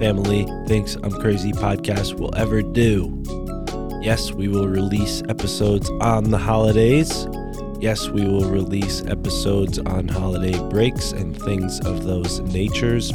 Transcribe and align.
Family 0.00 0.46
Thinks 0.66 0.94
I'm 1.02 1.12
Crazy 1.12 1.52
podcast 1.52 2.14
will 2.14 2.34
ever 2.34 2.62
do. 2.62 3.22
Yes, 4.00 4.32
we 4.32 4.48
will 4.48 4.66
release 4.66 5.22
episodes 5.28 5.90
on 6.00 6.30
the 6.30 6.38
holidays. 6.38 7.28
Yes, 7.80 8.08
we 8.08 8.24
will 8.24 8.46
release 8.46 9.04
episodes 9.04 9.78
on 9.80 10.08
holiday 10.08 10.58
breaks 10.70 11.12
and 11.12 11.38
things 11.38 11.80
of 11.80 12.04
those 12.04 12.40
natures. 12.40 13.12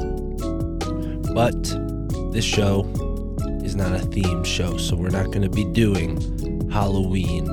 But 1.33 1.59
this 2.31 2.45
show 2.45 2.81
is 3.63 3.75
not 3.75 3.91
a 3.93 4.05
theme 4.05 4.43
show, 4.43 4.77
so 4.77 4.95
we're 4.95 5.09
not 5.09 5.25
going 5.31 5.41
to 5.41 5.49
be 5.49 5.65
doing 5.65 6.69
Halloween 6.69 7.47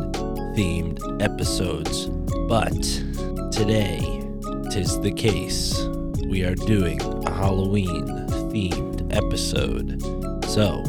themed 0.55 1.23
episodes. 1.23 2.09
But 2.51 2.83
today, 3.51 3.99
tis 4.71 5.01
the 5.01 5.13
case. 5.17 5.83
We 6.27 6.45
are 6.45 6.55
doing 6.55 7.01
a 7.01 7.31
Halloween 7.31 8.07
themed 8.53 8.92
episode. 9.13 10.03
So, 10.47 10.83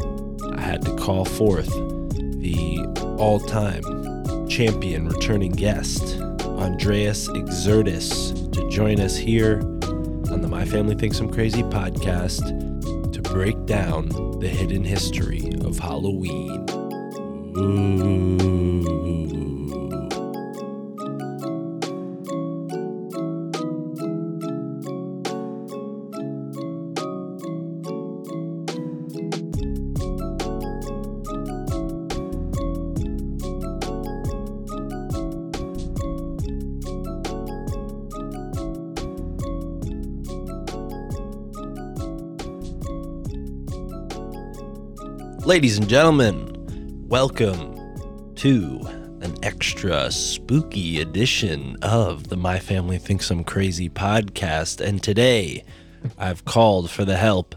I 0.54 0.62
had 0.62 0.82
to 0.86 0.96
call 0.96 1.26
forth 1.26 1.70
the 2.42 2.80
all 3.18 3.40
time 3.40 3.84
champion 4.48 5.08
returning 5.08 5.52
guest, 5.52 6.20
Andreas 6.20 7.28
Xirtus, 7.28 8.52
to 8.54 8.70
join 8.70 9.00
us 9.00 9.16
here 9.16 9.60
on 10.32 10.42
the 10.42 10.48
My 10.48 10.66
Family 10.66 10.96
Thinks 10.96 11.20
I'm 11.20 11.32
Crazy 11.32 11.64
podcast 11.64 12.42
to 13.12 13.22
break 13.22 13.66
down 13.66 14.10
the 14.40 14.48
hidden 14.48 14.84
history 14.84 15.52
of 15.62 15.78
Halloween. 15.80 16.66
Ooh. 17.58 19.03
Ladies 45.46 45.78
and 45.78 45.90
gentlemen, 45.90 47.06
welcome 47.10 48.34
to 48.36 48.80
an 49.22 49.36
extra 49.44 50.10
spooky 50.10 51.02
edition 51.02 51.76
of 51.82 52.30
the 52.30 52.38
My 52.38 52.60
Family 52.60 52.98
Thinks 52.98 53.30
I'm 53.30 53.44
Crazy 53.44 53.90
podcast. 53.90 54.80
And 54.80 55.04
today 55.04 55.66
I've 56.18 56.46
called 56.46 56.90
for 56.90 57.04
the 57.04 57.18
help 57.18 57.56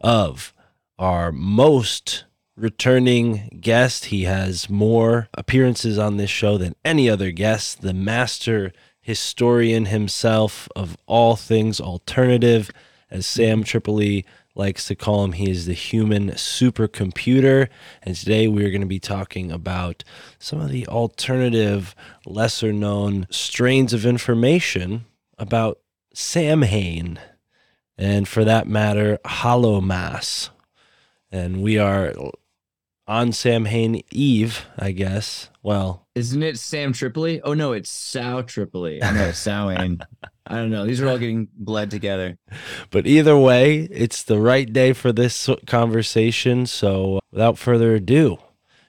of 0.00 0.54
our 0.98 1.30
most 1.30 2.24
returning 2.56 3.58
guest. 3.60 4.06
He 4.06 4.24
has 4.24 4.70
more 4.70 5.28
appearances 5.34 5.98
on 5.98 6.16
this 6.16 6.30
show 6.30 6.56
than 6.56 6.74
any 6.86 7.10
other 7.10 7.32
guest, 7.32 7.82
the 7.82 7.92
master 7.92 8.72
historian 9.02 9.84
himself 9.84 10.70
of 10.74 10.96
all 11.04 11.36
things 11.36 11.82
alternative, 11.82 12.70
as 13.10 13.26
Sam 13.26 13.62
Tripoli 13.62 14.24
likes 14.56 14.86
to 14.86 14.94
call 14.94 15.22
him. 15.24 15.32
He 15.32 15.50
is 15.50 15.66
the 15.66 15.74
human 15.74 16.30
supercomputer. 16.30 17.68
And 18.02 18.16
today 18.16 18.48
we're 18.48 18.70
going 18.70 18.80
to 18.80 18.86
be 18.86 18.98
talking 18.98 19.52
about 19.52 20.02
some 20.38 20.60
of 20.60 20.70
the 20.70 20.86
alternative, 20.88 21.94
lesser 22.24 22.72
known 22.72 23.26
strains 23.30 23.92
of 23.92 24.04
information 24.04 25.04
about 25.38 25.78
Sam 26.12 26.46
Samhain. 26.46 27.18
And 27.98 28.28
for 28.28 28.44
that 28.44 28.66
matter, 28.68 29.18
Hallowmas. 29.24 30.50
And 31.30 31.62
we 31.62 31.78
are 31.78 32.14
on 33.08 33.32
Sam 33.32 33.64
Samhain 33.64 34.02
Eve, 34.10 34.66
I 34.78 34.92
guess. 34.92 35.48
Well, 35.62 36.06
Isn't 36.14 36.42
it 36.42 36.58
Sam 36.58 36.92
Tripoli? 36.92 37.40
Oh 37.42 37.54
no, 37.54 37.72
it's 37.72 37.90
Sal 37.90 38.42
Tripoli. 38.42 39.02
I 39.02 39.12
know 39.12 39.32
Samhain. 39.32 40.00
I 40.46 40.56
don't 40.56 40.70
know. 40.70 40.86
These 40.86 41.00
are 41.00 41.08
all 41.08 41.18
getting 41.18 41.48
bled 41.56 41.90
together. 41.90 42.38
But 42.90 43.06
either 43.06 43.36
way, 43.36 43.88
it's 43.90 44.22
the 44.22 44.38
right 44.38 44.72
day 44.72 44.92
for 44.92 45.12
this 45.12 45.50
conversation. 45.66 46.66
So 46.66 47.20
without 47.32 47.58
further 47.58 47.94
ado, 47.96 48.38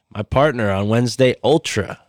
my 0.09 0.21
partner 0.21 0.69
on 0.69 0.87
Wednesday 0.89 1.35
Ultra, 1.43 1.99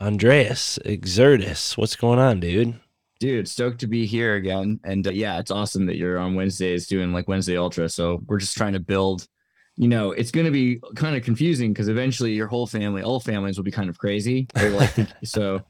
Andreas 0.00 0.78
Xirtus. 0.84 1.76
What's 1.76 1.96
going 1.96 2.18
on, 2.18 2.40
dude? 2.40 2.80
Dude, 3.20 3.48
stoked 3.48 3.80
to 3.80 3.86
be 3.86 4.06
here 4.06 4.34
again. 4.34 4.80
And 4.84 5.06
uh, 5.06 5.10
yeah, 5.10 5.38
it's 5.38 5.50
awesome 5.50 5.86
that 5.86 5.96
you're 5.96 6.18
on 6.18 6.34
Wednesdays 6.34 6.86
doing 6.86 7.12
like 7.12 7.28
Wednesday 7.28 7.56
Ultra. 7.56 7.88
So 7.88 8.20
we're 8.26 8.40
just 8.40 8.56
trying 8.56 8.72
to 8.72 8.80
build, 8.80 9.26
you 9.76 9.88
know, 9.88 10.12
it's 10.12 10.30
going 10.30 10.46
to 10.46 10.52
be 10.52 10.80
kind 10.94 11.16
of 11.16 11.22
confusing 11.24 11.72
because 11.72 11.88
eventually 11.88 12.32
your 12.32 12.46
whole 12.46 12.66
family, 12.66 13.02
all 13.02 13.20
families 13.20 13.56
will 13.56 13.64
be 13.64 13.70
kind 13.72 13.88
of 13.88 13.98
crazy. 13.98 14.46
Like, 14.54 14.94
so, 15.24 15.62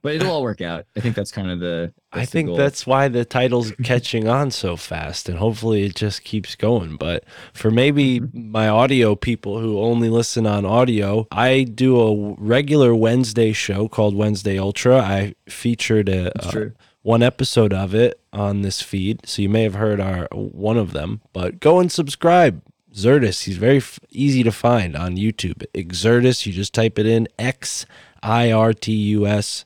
but 0.00 0.14
it'll 0.14 0.30
all 0.30 0.42
work 0.44 0.60
out. 0.60 0.86
I 0.96 1.00
think 1.00 1.16
that's 1.16 1.32
kind 1.32 1.50
of 1.50 1.58
the, 1.58 1.92
I 2.12 2.20
the 2.20 2.26
think 2.26 2.56
that's 2.56 2.86
why 2.86 3.08
the 3.08 3.24
title's 3.24 3.72
catching 3.82 4.28
on 4.28 4.52
so 4.52 4.76
fast, 4.76 5.28
and 5.28 5.38
hopefully 5.38 5.82
it 5.82 5.96
just 5.96 6.22
keeps 6.22 6.54
going. 6.54 6.96
But 6.96 7.24
for 7.52 7.70
maybe 7.72 8.20
Mm-hmm. 8.20 8.52
my 8.52 8.68
audio 8.68 9.16
people 9.16 9.58
who 9.58 9.80
only 9.80 10.08
listen 10.08 10.46
on 10.46 10.64
audio, 10.64 11.26
I 11.32 11.64
do 11.64 12.00
a 12.00 12.34
regular 12.38 12.94
Wednesday 12.94 13.52
show 13.52 13.88
called 13.88 14.14
Wednesday 14.14 14.56
Ultra. 14.56 14.98
I 15.00 15.34
featured 15.48 16.08
a, 16.08 16.30
a- 16.46 16.72
one 17.02 17.22
episode 17.24 17.72
of 17.72 17.92
it 17.94 18.20
on 18.32 18.62
this 18.62 18.80
feed, 18.82 19.26
so 19.26 19.42
you 19.42 19.48
may 19.48 19.64
have 19.64 19.74
heard 19.74 19.98
our 20.00 20.28
one 20.32 20.76
of 20.76 20.92
them. 20.92 21.22
But 21.32 21.58
go 21.58 21.80
and 21.80 21.90
subscribe. 21.90 22.62
Xirtus, 22.98 23.44
he's 23.44 23.56
very 23.58 23.78
f- 23.78 24.00
easy 24.10 24.42
to 24.42 24.52
find 24.52 24.96
on 24.96 25.16
YouTube. 25.16 25.64
Xirtus, 25.74 26.46
you 26.46 26.52
just 26.52 26.74
type 26.74 26.98
it 26.98 27.06
in 27.06 27.28
X 27.38 27.86
I 28.22 28.50
R 28.50 28.72
T 28.72 28.92
U 28.92 29.26
S 29.26 29.64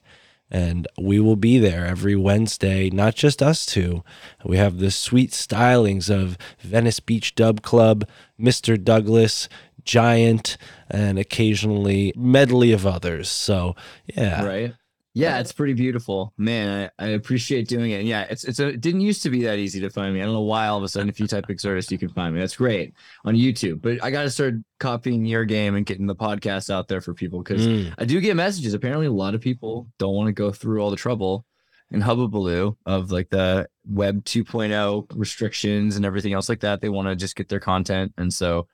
and 0.52 0.86
we 1.00 1.18
will 1.18 1.36
be 1.36 1.58
there 1.58 1.86
every 1.86 2.14
Wednesday. 2.14 2.90
Not 2.90 3.14
just 3.14 3.42
us 3.42 3.64
two. 3.64 4.04
We 4.44 4.58
have 4.58 4.78
the 4.78 4.90
sweet 4.90 5.30
stylings 5.30 6.10
of 6.10 6.36
Venice 6.60 7.00
Beach 7.00 7.34
Dub 7.34 7.62
Club, 7.62 8.06
Mr. 8.38 8.82
Douglas, 8.82 9.48
Giant, 9.84 10.58
and 10.90 11.18
occasionally 11.18 12.12
medley 12.14 12.70
of 12.70 12.86
others. 12.86 13.30
So 13.30 13.74
yeah, 14.06 14.44
right. 14.44 14.74
Yeah, 15.14 15.40
it's 15.40 15.52
pretty 15.52 15.74
beautiful, 15.74 16.32
man. 16.38 16.90
I, 16.98 17.04
I 17.04 17.08
appreciate 17.08 17.68
doing 17.68 17.90
it. 17.90 18.04
Yeah, 18.04 18.22
it's 18.30 18.44
it's 18.44 18.60
a, 18.60 18.68
it 18.68 18.80
didn't 18.80 19.02
used 19.02 19.22
to 19.24 19.30
be 19.30 19.42
that 19.42 19.58
easy 19.58 19.78
to 19.80 19.90
find 19.90 20.14
me. 20.14 20.22
I 20.22 20.24
don't 20.24 20.32
know 20.32 20.40
why 20.40 20.68
all 20.68 20.78
of 20.78 20.84
a 20.84 20.88
sudden 20.88 21.10
if 21.10 21.20
you 21.20 21.26
type 21.26 21.46
Xirtus, 21.48 21.90
you 21.90 21.98
can 21.98 22.08
find 22.08 22.34
me. 22.34 22.40
That's 22.40 22.56
great 22.56 22.94
on 23.26 23.34
YouTube. 23.34 23.82
But 23.82 24.02
I 24.02 24.10
got 24.10 24.22
to 24.22 24.30
start 24.30 24.54
copying 24.80 25.26
your 25.26 25.44
game 25.44 25.74
and 25.74 25.84
getting 25.84 26.06
the 26.06 26.16
podcast 26.16 26.70
out 26.70 26.88
there 26.88 27.02
for 27.02 27.12
people 27.12 27.42
because 27.42 27.66
Mm. 27.66 27.92
I 27.98 28.06
do 28.06 28.20
get 28.20 28.36
messages. 28.36 28.72
Apparently, 28.72 29.06
a 29.06 29.12
lot 29.12 29.34
of 29.34 29.42
people 29.42 29.86
don't 29.98 30.14
want 30.14 30.28
to 30.28 30.32
go 30.32 30.50
through 30.50 30.80
all 30.80 30.90
the 30.90 30.96
trouble 30.96 31.44
and 31.90 32.02
hubbubaloo 32.02 32.74
of 32.86 33.12
like 33.12 33.28
the 33.28 33.68
web 33.86 34.24
2.0 34.24 35.06
restrictions 35.14 35.96
and 35.96 36.06
everything 36.06 36.32
else 36.32 36.48
like 36.48 36.60
that. 36.60 36.80
They 36.80 36.88
want 36.88 37.08
to 37.08 37.16
just 37.16 37.36
get 37.36 37.50
their 37.50 37.60
content, 37.60 38.14
and 38.16 38.32
so 38.32 38.66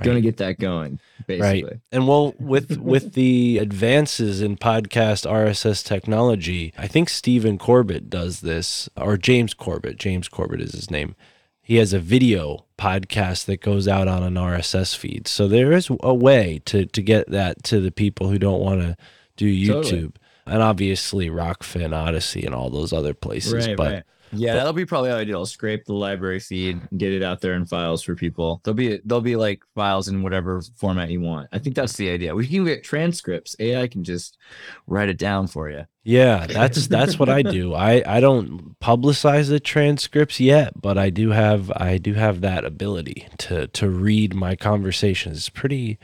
gonna 0.00 0.20
get 0.20 0.38
that 0.38 0.58
going. 0.58 0.98
Basically, 1.26 1.80
And 1.90 2.08
well, 2.08 2.34
with 2.38 2.78
with 2.78 3.12
the 3.12 3.58
advances 3.58 4.40
in 4.40 4.56
podcast 4.56 5.30
RSS 5.30 5.84
technology, 5.84 6.72
I 6.78 6.86
think 6.86 7.08
Stephen 7.08 7.58
Corbett 7.58 8.08
does 8.10 8.40
this, 8.40 8.88
or 8.96 9.16
James 9.16 9.54
Corbett. 9.54 9.98
James 9.98 10.28
Corbett 10.28 10.60
is 10.60 10.72
his 10.72 10.90
name. 10.90 11.14
He 11.60 11.76
has 11.76 11.92
a 11.92 12.00
video 12.00 12.66
podcast 12.76 13.44
that 13.44 13.60
goes 13.60 13.86
out 13.86 14.08
on 14.08 14.22
an 14.22 14.34
RSS 14.34 14.96
feed. 14.96 15.28
So 15.28 15.46
there 15.46 15.72
is 15.72 15.90
a 16.02 16.14
way 16.14 16.60
to 16.64 16.86
to 16.86 17.02
get 17.02 17.30
that 17.30 17.62
to 17.64 17.80
the 17.80 17.92
people 17.92 18.28
who 18.28 18.38
don't 18.38 18.60
want 18.60 18.80
to 18.80 18.96
do 19.36 19.46
YouTube. 19.46 19.82
Totally. 19.82 20.12
And 20.44 20.60
obviously 20.62 21.28
Rokfin, 21.28 21.92
Odysee, 21.92 22.44
and 22.44 22.54
all 22.54 22.68
those 22.68 22.92
other 22.92 23.14
places. 23.14 23.68
right, 23.68 23.76
but 23.76 23.92
right. 23.92 24.02
Yeah, 24.32 24.54
that'll 24.54 24.72
be 24.72 24.86
probably 24.86 25.10
ideal. 25.10 25.38
I'll 25.38 25.46
scrape 25.46 25.84
the 25.84 25.92
library 25.92 26.40
feed, 26.40 26.80
and 26.90 26.98
get 26.98 27.12
it 27.12 27.22
out 27.22 27.40
there 27.40 27.54
in 27.54 27.66
files 27.66 28.02
for 28.02 28.14
people. 28.14 28.60
There'll 28.64 28.74
be 28.74 29.00
there'll 29.04 29.20
be 29.20 29.36
like 29.36 29.62
files 29.74 30.08
in 30.08 30.22
whatever 30.22 30.62
format 30.76 31.10
you 31.10 31.20
want. 31.20 31.48
I 31.52 31.58
think 31.58 31.76
that's 31.76 31.96
the 31.96 32.10
idea. 32.10 32.34
We 32.34 32.46
can 32.46 32.64
get 32.64 32.82
transcripts. 32.82 33.54
AI 33.58 33.86
can 33.88 34.04
just 34.04 34.38
write 34.86 35.08
it 35.08 35.18
down 35.18 35.46
for 35.46 35.70
you. 35.70 35.86
Yeah, 36.04 36.46
that's 36.46 36.86
that's 36.88 37.18
what 37.18 37.28
I 37.28 37.42
do. 37.42 37.74
I 37.74 38.02
I 38.06 38.20
don't 38.20 38.78
publicize 38.80 39.48
the 39.48 39.60
transcripts 39.60 40.40
yet, 40.40 40.80
but 40.80 40.98
I 40.98 41.10
do 41.10 41.30
have 41.30 41.70
I 41.76 41.98
do 41.98 42.14
have 42.14 42.40
that 42.40 42.64
ability 42.64 43.28
to 43.38 43.66
to 43.68 43.88
read 43.88 44.34
my 44.34 44.56
conversations. 44.56 45.38
It's 45.38 45.48
pretty 45.48 45.98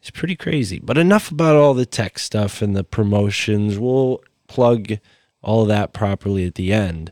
it's 0.00 0.10
pretty 0.10 0.36
crazy. 0.36 0.80
But 0.80 0.98
enough 0.98 1.30
about 1.30 1.56
all 1.56 1.72
the 1.72 1.86
tech 1.86 2.18
stuff 2.18 2.60
and 2.60 2.76
the 2.76 2.84
promotions. 2.84 3.78
We'll 3.78 4.20
plug 4.48 4.98
all 5.40 5.62
of 5.62 5.68
that 5.68 5.94
properly 5.94 6.46
at 6.46 6.56
the 6.56 6.74
end. 6.74 7.10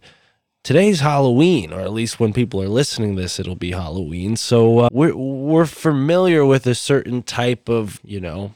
Today's 0.65 1.01
Halloween, 1.01 1.73
or 1.73 1.81
at 1.81 1.93
least 1.93 2.21
when 2.21 2.33
people 2.33 2.63
are 2.63 2.69
listening 2.69 3.17
to 3.17 3.23
this, 3.23 3.41
it'll 3.41 3.57
be 3.57 3.73
Halloween. 3.73 4.37
So 4.37 4.79
uh, 4.79 4.89
we're 4.93 5.17
we're 5.17 5.67
familiar 5.67 6.47
with 6.47 6.69
a 6.69 6.75
certain 6.77 7.25
type 7.25 7.69
of 7.69 8.01
you 8.05 8.21
know 8.21 8.55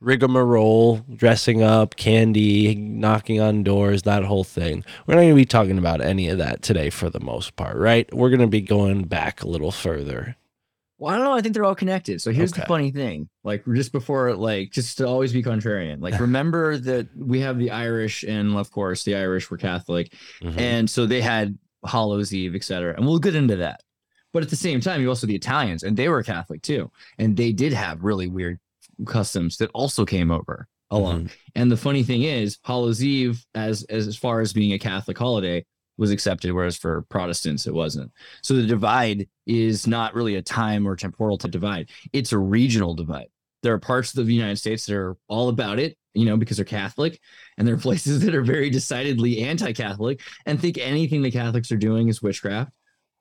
rigmarole, 0.00 0.98
dressing 1.14 1.62
up, 1.62 1.96
candy, 1.96 2.74
knocking 2.74 3.40
on 3.40 3.62
doors, 3.62 4.02
that 4.02 4.24
whole 4.24 4.44
thing. 4.44 4.84
We're 5.06 5.14
not 5.14 5.22
going 5.22 5.30
to 5.30 5.36
be 5.36 5.46
talking 5.46 5.78
about 5.78 6.02
any 6.02 6.28
of 6.28 6.36
that 6.38 6.60
today 6.60 6.90
for 6.90 7.08
the 7.08 7.20
most 7.20 7.56
part, 7.56 7.76
right? 7.76 8.12
We're 8.14 8.30
going 8.30 8.40
to 8.40 8.46
be 8.46 8.60
going 8.60 9.04
back 9.04 9.42
a 9.42 9.48
little 9.48 9.72
further. 9.72 10.36
Well, 11.00 11.12
I 11.14 11.16
don't 11.16 11.24
know. 11.24 11.32
I 11.32 11.40
think 11.40 11.54
they're 11.54 11.64
all 11.64 11.74
connected. 11.74 12.20
So 12.20 12.30
here's 12.30 12.52
Okay. 12.52 12.60
the 12.60 12.66
funny 12.66 12.90
thing. 12.90 13.28
Like 13.42 13.64
just 13.74 13.90
before, 13.90 14.34
like 14.36 14.70
just 14.70 14.98
to 14.98 15.06
always 15.08 15.32
be 15.32 15.42
contrarian. 15.42 16.00
Like 16.00 16.20
remember 16.20 16.76
that 16.76 17.08
we 17.16 17.40
have 17.40 17.58
the 17.58 17.70
Irish, 17.70 18.22
and 18.22 18.54
of 18.54 18.70
course 18.70 19.02
the 19.04 19.16
Irish 19.16 19.50
were 19.50 19.56
Catholic, 19.56 20.12
Mhm. 20.42 20.58
and 20.58 20.90
so 20.90 21.06
they 21.06 21.22
had 21.22 21.58
Hallows 21.86 22.34
Eve, 22.34 22.54
etc. 22.54 22.94
And 22.96 23.06
we'll 23.06 23.18
get 23.18 23.34
into 23.34 23.56
that. 23.56 23.80
But 24.34 24.42
at 24.42 24.50
the 24.50 24.56
same 24.56 24.80
time, 24.80 25.00
you 25.00 25.08
also 25.08 25.26
the 25.26 25.34
Italians, 25.34 25.82
and 25.82 25.96
they 25.96 26.08
were 26.10 26.22
Catholic 26.22 26.60
too, 26.62 26.90
and 27.18 27.34
they 27.36 27.50
did 27.52 27.72
have 27.72 28.04
really 28.04 28.28
weird 28.28 28.58
customs 29.06 29.56
that 29.56 29.70
also 29.72 30.04
came 30.04 30.30
over 30.30 30.68
along. 30.90 31.30
And 31.54 31.72
the 31.72 31.76
funny 31.78 32.02
thing 32.02 32.24
is, 32.24 32.58
Hallows 32.62 33.02
Eve, 33.02 33.42
as 33.54 33.84
as 33.84 34.06
as 34.06 34.16
far 34.18 34.40
as 34.42 34.52
being 34.52 34.72
a 34.74 34.78
Catholic 34.78 35.16
holiday, 35.16 35.64
was 36.00 36.10
accepted, 36.10 36.52
whereas 36.52 36.76
for 36.76 37.02
Protestants 37.02 37.66
it 37.66 37.74
wasn't. 37.74 38.10
So 38.42 38.54
the 38.54 38.66
divide 38.66 39.28
is 39.46 39.86
not 39.86 40.14
really 40.14 40.34
a 40.34 40.42
time 40.42 40.88
or 40.88 40.96
temporal 40.96 41.38
to 41.38 41.48
divide; 41.48 41.90
it's 42.12 42.32
a 42.32 42.38
regional 42.38 42.94
divide. 42.94 43.28
There 43.62 43.74
are 43.74 43.78
parts 43.78 44.16
of 44.16 44.26
the 44.26 44.34
United 44.34 44.56
States 44.56 44.86
that 44.86 44.96
are 44.96 45.16
all 45.28 45.50
about 45.50 45.78
it, 45.78 45.98
you 46.14 46.24
know, 46.24 46.38
because 46.38 46.56
they're 46.56 46.64
Catholic, 46.64 47.20
and 47.58 47.68
there 47.68 47.74
are 47.74 47.78
places 47.88 48.24
that 48.24 48.34
are 48.34 48.42
very 48.42 48.70
decidedly 48.70 49.42
anti-Catholic 49.42 50.22
and 50.46 50.58
think 50.58 50.78
anything 50.78 51.20
the 51.22 51.30
Catholics 51.30 51.70
are 51.70 51.76
doing 51.76 52.08
is 52.08 52.22
witchcraft. 52.22 52.72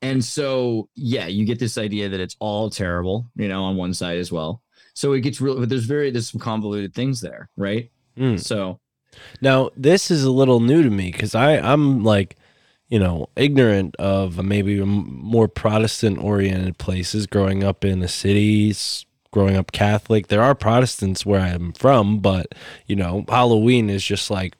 And 0.01 0.23
so, 0.23 0.87
yeah, 0.95 1.27
you 1.27 1.45
get 1.45 1.59
this 1.59 1.77
idea 1.77 2.07
that 2.07 2.21
it's 2.21 2.37
all 2.39 2.69
terrible, 2.69 3.29
you 3.35 3.49
know, 3.49 3.65
on 3.65 3.75
one 3.75 3.93
side 3.93 4.17
as 4.17 4.31
well. 4.31 4.63
So 4.93 5.11
it 5.11 5.19
gets 5.19 5.41
real, 5.41 5.59
but 5.59 5.67
there's 5.67 5.83
very 5.83 6.09
there's 6.09 6.31
some 6.31 6.39
convoluted 6.39 6.93
things 6.93 7.19
there, 7.19 7.49
right? 7.57 7.91
Mm. 8.17 8.39
So 8.39 8.79
Now, 9.41 9.71
this 9.75 10.09
is 10.09 10.23
a 10.23 10.31
little 10.31 10.61
new 10.61 10.83
to 10.83 10.89
me 10.89 11.11
because 11.11 11.35
I, 11.35 11.57
I'm 11.57 12.03
like, 12.03 12.37
you 12.89 12.99
know, 12.99 13.29
ignorant 13.35 13.95
of 13.97 14.43
maybe 14.43 14.83
more 14.83 15.47
Protestant 15.47 16.17
oriented 16.17 16.77
places 16.77 17.27
growing 17.27 17.63
up 17.63 17.85
in 17.85 17.99
the 17.99 18.07
cities, 18.07 19.05
growing 19.31 19.55
up 19.55 19.71
Catholic. 19.71 20.27
There 20.27 20.41
are 20.41 20.55
Protestants 20.55 21.25
where 21.25 21.39
I'm 21.39 21.71
from, 21.73 22.19
but, 22.19 22.55
you 22.87 22.95
know, 22.95 23.25
Halloween 23.29 23.89
is 23.89 24.03
just 24.03 24.31
like 24.31 24.55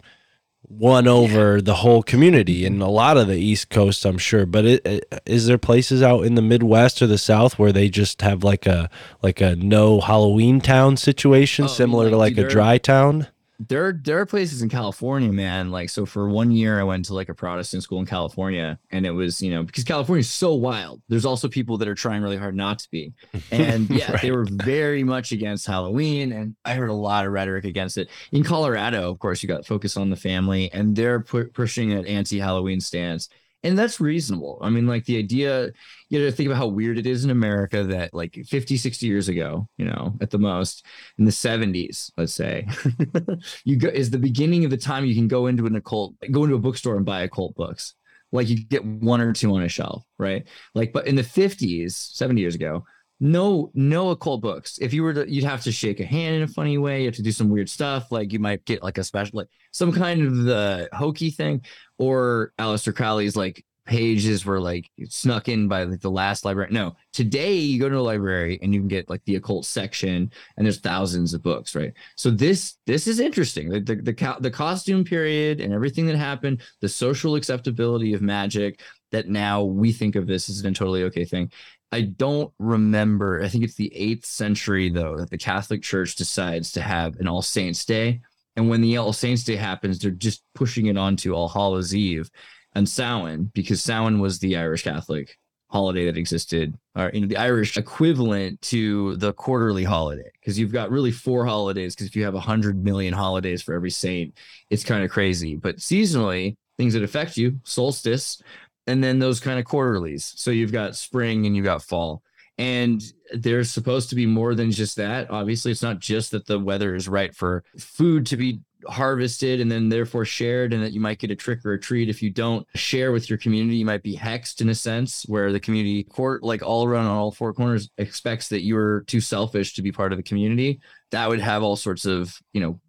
won 0.70 1.08
over 1.08 1.60
the 1.60 1.76
whole 1.76 2.04
community 2.04 2.64
and 2.64 2.82
a 2.82 2.88
lot 2.88 3.18
of 3.18 3.28
the 3.28 3.38
East 3.38 3.72
Coast, 3.72 4.06
I'm 4.06 4.20
sure. 4.20 4.46
But 4.46 4.66
it, 4.66 4.86
it, 4.86 5.22
is 5.26 5.48
there 5.48 5.58
places 5.58 6.04
out 6.04 6.24
in 6.24 6.36
the 6.36 6.44
Midwest 6.44 7.02
or 7.02 7.08
the 7.08 7.18
South 7.18 7.58
where 7.58 7.72
they 7.72 7.90
just 7.90 8.22
have 8.22 8.44
like 8.44 8.68
a 8.68 8.90
like 9.24 9.42
a 9.42 9.56
no 9.56 10.00
Halloween 10.00 10.62
town 10.62 10.98
situation, 10.98 11.66
Oh, 11.66 11.70
similar 11.70 12.06
like, 12.06 12.36
to 12.36 12.42
like 12.42 12.46
a 12.46 12.50
dry 12.50 12.78
town? 12.78 13.28
There 13.60 13.92
there 13.92 14.20
are 14.20 14.26
places 14.26 14.62
in 14.62 14.70
California, 14.70 15.32
man. 15.32 15.70
Like 15.70 15.90
so 15.90 16.06
for 16.06 16.30
one 16.30 16.50
year 16.52 16.80
I 16.80 16.84
went 16.84 17.06
to 17.06 17.14
like 17.14 17.28
a 17.28 17.34
Protestant 17.34 17.84
school 17.84 18.00
in 18.00 18.06
California 18.06 18.80
and 18.92 19.06
it 19.06 19.12
was, 19.12 19.42
you 19.42 19.52
know, 19.52 19.64
because 19.64 19.84
California 19.84 20.22
is 20.22 20.32
so 20.32 20.54
wild. 20.54 21.02
There's 21.10 21.26
also 21.26 21.50
people 21.50 21.78
that 21.78 21.88
are 21.88 21.96
trying 21.96 22.22
really 22.22 22.38
hard 22.38 22.56
not 22.56 22.80
to 22.80 22.90
be. 22.90 23.14
And 23.52 23.90
yeah, 23.90 24.18
they 24.22 24.32
were 24.32 24.46
very 24.50 25.04
much 25.04 25.32
against 25.32 25.66
Halloween 25.66 26.32
and 26.32 26.56
I 26.64 26.76
heard 26.76 26.90
a 26.90 26.94
lot 26.94 27.26
of 27.26 27.34
rhetoric 27.34 27.66
against 27.66 27.98
it. 27.98 28.10
In 28.32 28.44
Colorado, 28.44 29.12
of 29.12 29.20
course, 29.20 29.44
you 29.44 29.50
got 29.50 29.66
focus 29.66 29.98
on 29.98 30.10
the 30.10 30.16
family 30.16 30.72
and 30.72 30.96
they're 30.96 31.20
pu- 31.20 31.50
pushing 31.50 31.92
an 31.92 32.06
anti-Halloween 32.06 32.80
stance. 32.80 33.28
And 33.64 33.78
that's 33.78 34.00
reasonable. 34.00 34.60
I 34.62 34.70
mean, 34.70 34.88
like 34.88 35.04
the 35.06 35.18
idea, 35.18 35.72
you 36.10 36.20
know, 36.20 36.32
think 36.32 36.48
about 36.48 36.58
how 36.58 36.68
weird 36.68 36.98
it 36.98 37.06
is 37.06 37.24
in 37.24 37.30
America 37.30 37.84
that 37.84 38.14
like 38.14 38.34
50, 38.48 38.78
60 38.78 39.06
years 39.06 39.30
ago, 39.30 39.68
you 39.78 39.86
know, 39.86 40.16
at 40.22 40.32
the 40.32 40.40
most 40.40 40.86
in 41.18 41.26
the 41.26 41.32
70s, 41.32 42.12
let's 42.18 42.34
say, 42.34 42.68
you 43.64 43.78
go 43.78 43.90
is 43.90 44.10
the 44.10 44.18
beginning 44.18 44.66
of 44.66 44.72
the 44.72 44.78
time 44.78 45.06
you 45.06 45.16
can 45.16 45.28
go 45.28 45.48
into 45.48 45.68
an 45.68 45.76
occult, 45.76 46.16
go 46.32 46.44
into 46.44 46.56
a 46.56 46.60
bookstore 46.60 46.98
and 46.98 47.06
buy 47.06 47.22
occult 47.22 47.56
books. 47.56 47.94
Like 48.32 48.50
you 48.50 48.64
get 48.64 48.84
one 48.86 49.22
or 49.22 49.34
two 49.34 49.56
on 49.56 49.64
a 49.64 49.70
shelf, 49.70 50.04
right? 50.18 50.48
Like, 50.76 50.94
but 50.94 51.08
in 51.08 51.16
the 51.16 51.24
50s, 51.24 51.92
70 51.92 52.42
years 52.42 52.56
ago, 52.56 52.84
no, 53.20 53.70
no 53.74 54.12
occult 54.12 54.42
books. 54.42 54.78
If 54.80 54.94
you 54.94 55.04
were 55.04 55.14
to, 55.14 55.32
you'd 55.32 55.44
have 55.44 55.64
to 55.64 55.72
shake 55.72 56.00
a 56.00 56.06
hand 56.06 56.36
in 56.36 56.44
a 56.44 56.48
funny 56.48 56.78
way. 56.78 57.02
You 57.02 57.08
have 57.08 57.16
to 57.16 57.22
do 57.22 57.32
some 57.32 57.50
weird 57.50 57.70
stuff. 57.70 58.12
Like 58.12 58.32
you 58.32 58.40
might 58.40 58.64
get 58.66 58.82
like 58.82 58.98
a 58.98 59.04
special, 59.04 59.38
like 59.38 59.50
some 59.72 59.92
kind 59.92 60.26
of 60.26 60.44
the 60.44 60.90
hokey 60.94 61.30
thing, 61.30 61.66
or 61.98 62.54
Aleister 62.58 62.96
Crowley's 62.96 63.36
like 63.36 63.66
pages 63.90 64.46
were 64.46 64.60
like 64.60 64.90
snuck 65.08 65.50
in 65.50 65.68
by 65.68 65.84
like 65.84 66.00
the 66.00 66.12
last 66.12 66.46
library. 66.46 66.70
No, 66.72 66.96
today 67.12 67.56
you 67.56 67.80
go 67.80 67.90
to 67.90 67.98
a 67.98 68.00
library 68.00 68.60
and 68.62 68.72
you 68.72 68.80
can 68.80 68.88
get 68.88 69.10
like 69.10 69.26
the 69.26 69.36
occult 69.36 69.66
section, 69.66 70.32
and 70.56 70.66
there's 70.66 70.80
thousands 70.80 71.34
of 71.34 71.42
books, 71.42 71.76
right? 71.76 71.92
So 72.16 72.30
this 72.30 72.78
this 72.86 73.08
is 73.08 73.20
interesting. 73.20 73.68
The 73.68 73.80
the 73.80 73.96
the, 73.96 74.38
the 74.40 74.52
costume 74.52 75.04
period 75.04 75.60
and 75.60 75.74
everything 75.74 76.06
that 76.06 76.16
happened, 76.16 76.62
the 76.82 76.88
social 76.88 77.36
acceptability 77.36 78.14
of 78.14 78.22
magic. 78.22 78.82
That 79.12 79.28
now 79.28 79.64
we 79.64 79.92
think 79.92 80.16
of 80.16 80.28
this 80.28 80.50
as 80.50 80.64
a 80.64 80.72
totally 80.72 81.02
okay 81.06 81.26
thing. 81.26 81.52
I 81.92 82.02
don't 82.02 82.54
remember. 82.60 83.42
I 83.42 83.48
think 83.48 83.64
it's 83.64 83.74
the 83.74 83.92
eighth 83.96 84.24
century 84.24 84.90
though 84.90 85.18
that 85.18 85.32
the 85.32 85.38
Catholic 85.40 85.82
Church 85.82 86.16
decides 86.16 86.72
to 86.74 86.82
have 86.82 87.16
an 87.16 87.28
All 87.28 87.42
Saints 87.42 87.86
Day, 87.86 88.22
and 88.56 88.70
when 88.70 88.82
the 88.82 88.98
All 88.98 89.14
Saints 89.14 89.44
Day 89.44 89.56
happens, 89.56 89.98
they're 89.98 90.12
just 90.12 90.44
pushing 90.54 90.86
it 90.86 90.98
onto 90.98 91.34
All 91.34 91.50
Hallows 91.50 91.96
Eve 91.96 92.30
and 92.74 92.88
Samhain 92.88 93.52
because 93.54 93.82
Samhain 93.82 94.20
was 94.20 94.40
the 94.40 94.58
Irish 94.58 94.84
Catholic 94.84 95.38
holiday 95.70 96.06
that 96.06 96.18
existed, 96.18 96.76
or 96.96 97.12
you 97.14 97.22
know, 97.22 97.28
the 97.28 97.38
Irish 97.38 97.78
equivalent 97.78 98.62
to 98.64 99.16
the 99.18 99.34
quarterly 99.34 99.84
holiday. 99.84 100.32
Because 100.40 100.58
you've 100.58 100.74
got 100.74 100.92
really 100.92 101.12
four 101.12 101.46
holidays. 101.46 101.96
Because 101.96 102.08
if 102.08 102.16
you 102.16 102.24
have 102.26 102.36
a 102.36 102.40
hundred 102.40 102.84
million 102.84 103.14
holidays 103.14 103.62
for 103.62 103.74
every 103.74 103.92
saint, 103.92 104.38
it's 104.70 104.84
kind 104.84 105.04
of 105.04 105.12
crazy. 105.12 105.56
But 105.56 105.78
seasonally, 105.78 106.56
things 106.78 106.94
that 106.94 107.04
affect 107.04 107.38
you, 107.38 107.60
solstice, 107.64 108.42
and 108.88 109.04
then 109.04 109.20
those 109.20 109.40
kind 109.40 109.60
of 109.60 109.66
quarterlies. 109.66 110.34
So 110.36 110.52
you've 110.52 110.72
got 110.72 110.96
spring 110.96 111.46
and 111.46 111.56
you've 111.56 111.66
got 111.66 111.84
fall. 111.84 112.24
And 112.58 113.02
there's 113.32 113.72
supposed 113.72 114.10
to 114.10 114.16
be 114.16 114.26
more 114.26 114.54
than 114.54 114.72
just 114.72 114.98
that. 114.98 115.30
Obviously, 115.30 115.72
it's 115.72 115.84
not 115.84 116.00
just 116.00 116.32
that 116.32 116.46
the 116.46 116.60
weather 116.60 116.96
is 116.96 117.08
right 117.08 117.34
for 117.34 117.64
food 117.78 118.26
to 118.28 118.38
be 118.38 118.60
harvested 118.88 119.60
and 119.60 119.72
then 119.72 119.90
therefore 119.90 120.26
shared, 120.26 120.74
and 120.74 120.82
that 120.82 120.94
you 120.94 121.00
might 121.00 121.20
get 121.20 121.32
a 121.32 121.36
trick 121.36 121.66
or 121.66 121.74
a 121.74 121.80
treat 121.80 122.10
if 122.10 122.22
you 122.22 122.30
don't 122.30 122.66
share 122.76 123.12
with 123.12 123.30
your 123.30 123.38
community. 123.38 123.78
You 123.78 123.86
might 123.86 124.04
be 124.04 124.16
hexed 124.16 124.62
in 124.62 124.70
a 124.70 124.76
sense, 124.76 125.24
where 125.28 125.52
the 125.52 125.60
community 125.60 126.04
court, 126.04 126.44
like 126.44 126.64
all 126.64 126.86
around 126.86 127.08
on 127.08 127.18
all 127.18 127.32
four 127.32 127.54
corners, 127.54 127.90
expects 127.98 128.48
that 128.50 128.64
you're 128.64 129.02
too 129.02 129.22
selfish 129.22 129.74
to 129.76 129.82
be 129.82 129.92
part 129.92 130.12
of 130.12 130.18
the 130.18 130.24
community. 130.24 130.80
That 131.12 131.28
would 131.30 131.42
have 131.42 131.64
all 131.64 131.76
sorts 131.76 132.06
of, 132.06 132.38
you 132.54 132.62
know, 132.62 132.80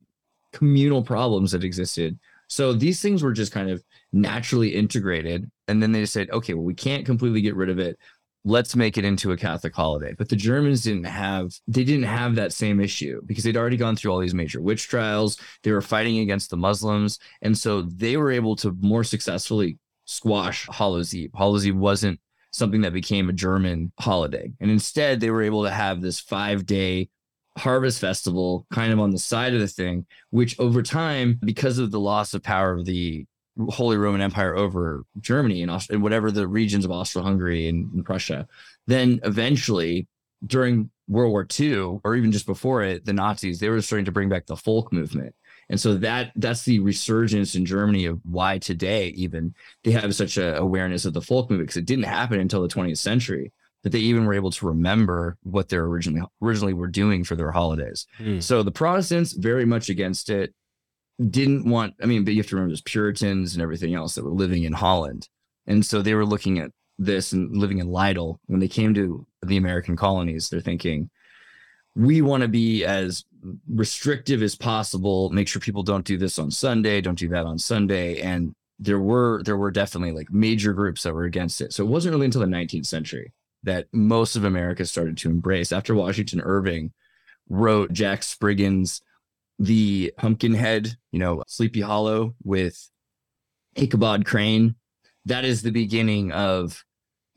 communal 0.52 1.02
problems 1.02 1.52
that 1.52 1.64
existed 1.64 2.18
So 2.50 2.72
these 2.72 3.00
things 3.00 3.22
were 3.22 3.32
just 3.32 3.52
kind 3.52 3.70
of 3.70 3.82
naturally 4.12 4.74
integrated. 4.74 5.48
And 5.68 5.80
then 5.80 5.92
they 5.92 6.04
said, 6.04 6.30
okay, 6.30 6.52
well, 6.52 6.64
we 6.64 6.74
can't 6.74 7.06
completely 7.06 7.40
get 7.40 7.54
rid 7.54 7.70
of 7.70 7.78
it. 7.78 7.96
Let's 8.44 8.74
make 8.74 8.96
it 8.96 9.04
into 9.04 9.32
a 9.32 9.36
Catholic 9.36 9.74
holiday. 9.74 10.14
But 10.16 10.28
the 10.28 10.36
Germans 10.36 10.82
didn't 10.82 11.04
have 11.04 11.52
they 11.68 11.84
didn't 11.84 12.04
have 12.04 12.36
that 12.36 12.52
same 12.52 12.80
issue 12.80 13.20
because 13.26 13.44
they'd 13.44 13.56
already 13.56 13.76
gone 13.76 13.96
through 13.96 14.12
all 14.12 14.20
these 14.20 14.34
major 14.34 14.60
witch 14.60 14.88
trials. 14.88 15.38
They 15.62 15.72
were 15.72 15.82
fighting 15.82 16.18
against 16.20 16.50
the 16.50 16.56
Muslims. 16.56 17.18
And 17.42 17.56
so 17.56 17.82
they 17.82 18.16
were 18.16 18.30
able 18.30 18.56
to 18.56 18.76
more 18.80 19.04
successfully 19.04 19.78
squash 20.06 20.66
Hallows 20.70 21.14
Eve. 21.14 21.30
Hallows 21.34 21.66
Eve 21.66 21.76
wasn't 21.76 22.18
something 22.52 22.80
that 22.80 22.92
became 22.92 23.28
a 23.28 23.34
German 23.34 23.92
holiday. 24.00 24.50
And 24.60 24.70
instead, 24.70 25.20
they 25.20 25.30
were 25.30 25.42
able 25.42 25.64
to 25.64 25.70
have 25.70 26.00
this 26.00 26.18
five 26.18 26.66
day 26.66 27.10
harvest 27.58 28.00
festival 28.00 28.66
kind 28.72 28.92
of 28.92 29.00
on 29.00 29.10
the 29.10 29.18
side 29.18 29.54
of 29.54 29.60
the 29.60 29.68
thing, 29.68 30.06
which 30.30 30.58
over 30.58 30.82
time, 30.82 31.38
because 31.44 31.78
of 31.78 31.90
the 31.90 32.00
loss 32.00 32.34
of 32.34 32.42
power 32.42 32.72
of 32.72 32.84
the 32.86 33.26
Holy 33.68 33.96
Roman 33.96 34.20
Empire 34.20 34.56
over 34.56 35.04
Germany 35.20 35.62
and, 35.62 35.70
Aust- 35.70 35.90
and 35.90 36.02
whatever 36.02 36.30
the 36.30 36.46
regions 36.46 36.84
of 36.84 36.90
Austro-Hungary 36.90 37.68
and, 37.68 37.92
and 37.92 38.04
Prussia, 38.04 38.46
then 38.86 39.20
eventually 39.24 40.06
during 40.46 40.90
World 41.08 41.32
War 41.32 41.46
II, 41.58 41.98
or 42.04 42.14
even 42.14 42.32
just 42.32 42.46
before 42.46 42.82
it, 42.82 43.04
the 43.04 43.12
Nazis, 43.12 43.58
they 43.58 43.68
were 43.68 43.82
starting 43.82 44.04
to 44.04 44.12
bring 44.12 44.28
back 44.28 44.46
the 44.46 44.56
folk 44.56 44.92
movement. 44.92 45.34
And 45.68 45.80
so 45.80 45.94
that 45.98 46.32
that's 46.34 46.64
the 46.64 46.80
resurgence 46.80 47.54
in 47.54 47.64
Germany 47.64 48.06
of 48.06 48.20
why 48.24 48.58
today 48.58 49.08
even 49.08 49.54
they 49.84 49.92
have 49.92 50.14
such 50.14 50.36
a 50.36 50.56
awareness 50.56 51.04
of 51.04 51.12
the 51.12 51.22
folk 51.22 51.48
movement 51.48 51.68
because 51.68 51.76
it 51.76 51.86
didn't 51.86 52.04
happen 52.04 52.40
until 52.40 52.62
the 52.62 52.68
20th 52.68 52.98
century 52.98 53.52
that 53.82 53.90
they 53.90 54.00
even 54.00 54.26
were 54.26 54.34
able 54.34 54.50
to 54.50 54.66
remember 54.66 55.38
what 55.42 55.68
they 55.68 55.76
originally 55.76 56.22
originally 56.42 56.74
were 56.74 56.88
doing 56.88 57.22
for 57.24 57.36
their 57.36 57.52
holidays. 57.52 58.06
Hmm. 58.18 58.40
So 58.40 58.62
the 58.62 58.72
Protestants 58.72 59.32
very 59.32 59.64
much 59.64 59.88
against 59.88 60.28
it 60.28 60.52
didn't 61.28 61.68
want 61.68 61.94
I 62.02 62.06
mean 62.06 62.24
but 62.24 62.32
you 62.32 62.40
have 62.40 62.48
to 62.48 62.56
remember 62.56 62.70
there's 62.70 62.80
Puritans 62.80 63.54
and 63.54 63.62
everything 63.62 63.94
else 63.94 64.14
that 64.14 64.24
were 64.24 64.30
living 64.30 64.64
in 64.64 64.72
Holland. 64.72 65.28
And 65.66 65.84
so 65.84 66.00
they 66.02 66.14
were 66.14 66.26
looking 66.26 66.58
at 66.58 66.70
this 66.98 67.32
and 67.32 67.56
living 67.56 67.78
in 67.78 67.88
Leiden. 67.88 68.34
When 68.46 68.60
they 68.60 68.68
came 68.68 68.94
to 68.94 69.26
the 69.42 69.56
American 69.56 69.96
colonies 69.96 70.48
they're 70.48 70.60
thinking 70.60 71.10
we 71.96 72.22
want 72.22 72.42
to 72.42 72.48
be 72.48 72.84
as 72.84 73.24
restrictive 73.68 74.42
as 74.42 74.54
possible 74.54 75.28
make 75.30 75.48
sure 75.48 75.60
people 75.60 75.82
don't 75.82 76.04
do 76.04 76.16
this 76.16 76.38
on 76.38 76.50
sunday 76.50 77.00
don't 77.00 77.18
do 77.18 77.28
that 77.28 77.46
on 77.46 77.58
sunday. 77.58 78.20
And 78.20 78.54
there 78.78 79.00
were 79.00 79.42
there 79.44 79.58
were 79.58 79.70
definitely 79.70 80.12
like 80.12 80.32
major 80.32 80.72
groups 80.72 81.02
that 81.02 81.12
were 81.12 81.24
against 81.24 81.60
it. 81.60 81.72
So 81.72 81.84
it 81.84 81.88
wasn't 81.88 82.14
really 82.14 82.26
until 82.26 82.40
the 82.40 82.46
19th 82.46 82.86
century 82.86 83.32
that 83.62 83.86
most 83.92 84.36
of 84.36 84.44
america 84.44 84.86
started 84.86 85.18
to 85.18 85.28
embrace. 85.28 85.70
After 85.70 85.94
washington 85.94 86.40
irving 86.40 86.92
wrote 87.50 87.92
jack 87.92 88.22
spriggan's 88.22 89.02
the 89.60 90.12
pumpkinhead 90.16 90.96
you 91.12 91.18
know 91.18 91.42
sleepy 91.46 91.80
hollow 91.80 92.34
with 92.42 92.90
ichabod 93.76 94.24
crane 94.24 94.74
that 95.26 95.44
is 95.44 95.62
the 95.62 95.70
beginning 95.70 96.32
of 96.32 96.82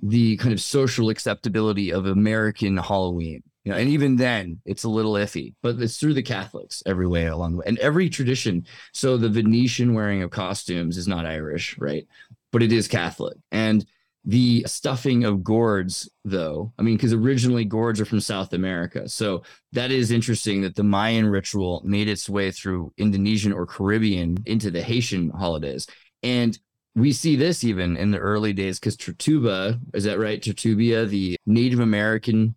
the 0.01 0.35
kind 0.37 0.53
of 0.53 0.61
social 0.61 1.09
acceptability 1.09 1.91
of 1.91 2.05
american 2.05 2.77
halloween 2.77 3.43
you 3.63 3.71
know, 3.71 3.77
and 3.77 3.89
even 3.89 4.17
then, 4.17 4.59
it's 4.65 4.83
a 4.83 4.89
little 4.89 5.13
iffy, 5.13 5.53
but 5.63 5.81
it's 5.81 5.97
through 5.97 6.15
the 6.15 6.21
Catholics 6.21 6.83
every 6.85 7.07
way 7.07 7.27
along 7.27 7.53
the 7.53 7.57
way, 7.59 7.65
and 7.65 7.79
every 7.79 8.09
tradition. 8.09 8.65
So 8.91 9.15
the 9.15 9.29
Venetian 9.29 9.93
wearing 9.93 10.21
of 10.21 10.31
costumes 10.31 10.97
is 10.97 11.07
not 11.07 11.25
Irish, 11.25 11.77
right? 11.77 12.05
But 12.51 12.61
it 12.61 12.73
is 12.73 12.89
Catholic, 12.89 13.37
and 13.51 13.85
the 14.25 14.63
stuffing 14.67 15.25
of 15.25 15.43
gourds, 15.43 16.09
though, 16.23 16.71
I 16.79 16.81
mean, 16.81 16.95
because 16.95 17.13
originally 17.13 17.65
gourds 17.65 17.99
are 17.99 18.05
from 18.05 18.21
South 18.21 18.53
America, 18.53 19.09
so 19.09 19.43
that 19.73 19.91
is 19.91 20.11
interesting 20.11 20.61
that 20.61 20.75
the 20.75 20.83
Mayan 20.83 21.27
ritual 21.27 21.81
made 21.83 22.07
its 22.07 22.29
way 22.29 22.51
through 22.51 22.93
Indonesian 22.97 23.51
or 23.51 23.65
Caribbean 23.65 24.37
into 24.45 24.71
the 24.71 24.81
Haitian 24.81 25.29
holidays, 25.29 25.87
and 26.21 26.57
we 26.95 27.11
see 27.11 27.35
this 27.35 27.63
even 27.63 27.97
in 27.97 28.11
the 28.11 28.19
early 28.19 28.53
days 28.53 28.79
because 28.79 28.95
Tertuba, 28.95 29.79
is 29.93 30.03
that 30.03 30.19
right? 30.19 30.41
Tertubia, 30.41 31.09
the 31.09 31.37
Native 31.45 31.79
American 31.79 32.55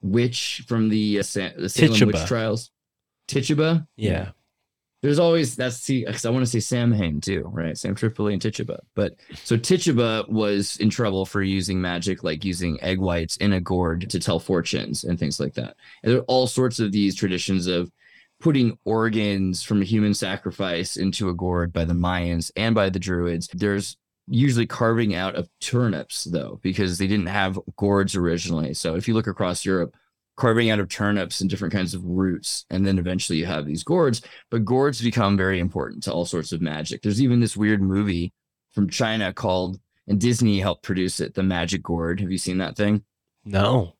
witch 0.00 0.64
from 0.66 0.88
the, 0.88 1.18
uh, 1.18 1.22
Sa- 1.22 1.50
the 1.56 1.68
Salem 1.68 1.92
Tituba. 1.92 2.06
witch 2.18 2.26
trials. 2.26 2.70
Tituba. 3.28 3.86
Yeah. 3.96 4.30
There's 5.04 5.18
always 5.18 5.54
that's 5.54 5.76
see 5.76 6.02
because 6.02 6.24
I 6.24 6.30
want 6.30 6.46
to 6.46 6.50
say 6.50 6.60
Samhain 6.60 7.20
too, 7.20 7.42
right? 7.52 7.76
Sam 7.76 7.94
Tripoli 7.94 8.32
and 8.32 8.40
Tituba. 8.40 8.80
But 8.94 9.16
so 9.34 9.58
Tituba 9.58 10.24
was 10.28 10.78
in 10.78 10.88
trouble 10.88 11.26
for 11.26 11.42
using 11.42 11.78
magic, 11.78 12.24
like 12.24 12.42
using 12.42 12.82
egg 12.82 13.00
whites 13.00 13.36
in 13.36 13.52
a 13.52 13.60
gourd 13.60 14.08
to 14.08 14.18
tell 14.18 14.38
fortunes 14.38 15.04
and 15.04 15.18
things 15.18 15.38
like 15.38 15.52
that. 15.56 15.76
And 16.02 16.10
there 16.10 16.20
are 16.20 16.24
all 16.24 16.46
sorts 16.46 16.80
of 16.80 16.90
these 16.90 17.14
traditions 17.14 17.66
of 17.66 17.92
putting 18.40 18.78
organs 18.86 19.62
from 19.62 19.82
a 19.82 19.84
human 19.84 20.14
sacrifice 20.14 20.96
into 20.96 21.28
a 21.28 21.34
gourd 21.34 21.70
by 21.70 21.84
the 21.84 21.92
Mayans 21.92 22.50
and 22.56 22.74
by 22.74 22.88
the 22.88 22.98
Druids. 22.98 23.50
There's 23.52 23.98
usually 24.26 24.64
carving 24.66 25.14
out 25.14 25.34
of 25.34 25.50
turnips 25.60 26.24
though, 26.24 26.60
because 26.62 26.96
they 26.96 27.06
didn't 27.06 27.26
have 27.26 27.58
gourds 27.76 28.16
originally. 28.16 28.72
So 28.72 28.94
if 28.94 29.06
you 29.06 29.12
look 29.12 29.26
across 29.26 29.66
Europe, 29.66 29.94
carving 30.36 30.70
out 30.70 30.80
of 30.80 30.88
turnips 30.88 31.40
and 31.40 31.48
different 31.48 31.72
kinds 31.72 31.94
of 31.94 32.04
roots, 32.04 32.64
and 32.70 32.86
then 32.86 32.98
eventually 32.98 33.38
you 33.38 33.46
have 33.46 33.66
these 33.66 33.84
gourds. 33.84 34.20
But 34.50 34.64
gourds 34.64 35.00
become 35.00 35.36
very 35.36 35.60
important 35.60 36.02
to 36.04 36.12
all 36.12 36.24
sorts 36.26 36.52
of 36.52 36.60
magic. 36.60 37.02
There's 37.02 37.22
even 37.22 37.40
this 37.40 37.56
weird 37.56 37.80
movie 37.82 38.32
from 38.72 38.90
China 38.90 39.32
called, 39.32 39.78
and 40.08 40.20
Disney 40.20 40.58
helped 40.60 40.82
produce 40.82 41.20
it, 41.20 41.34
The 41.34 41.42
Magic 41.42 41.82
Gourd. 41.82 42.20
Have 42.20 42.30
you 42.32 42.38
seen 42.38 42.58
that 42.58 42.76
thing? 42.76 43.04
No. 43.44 43.94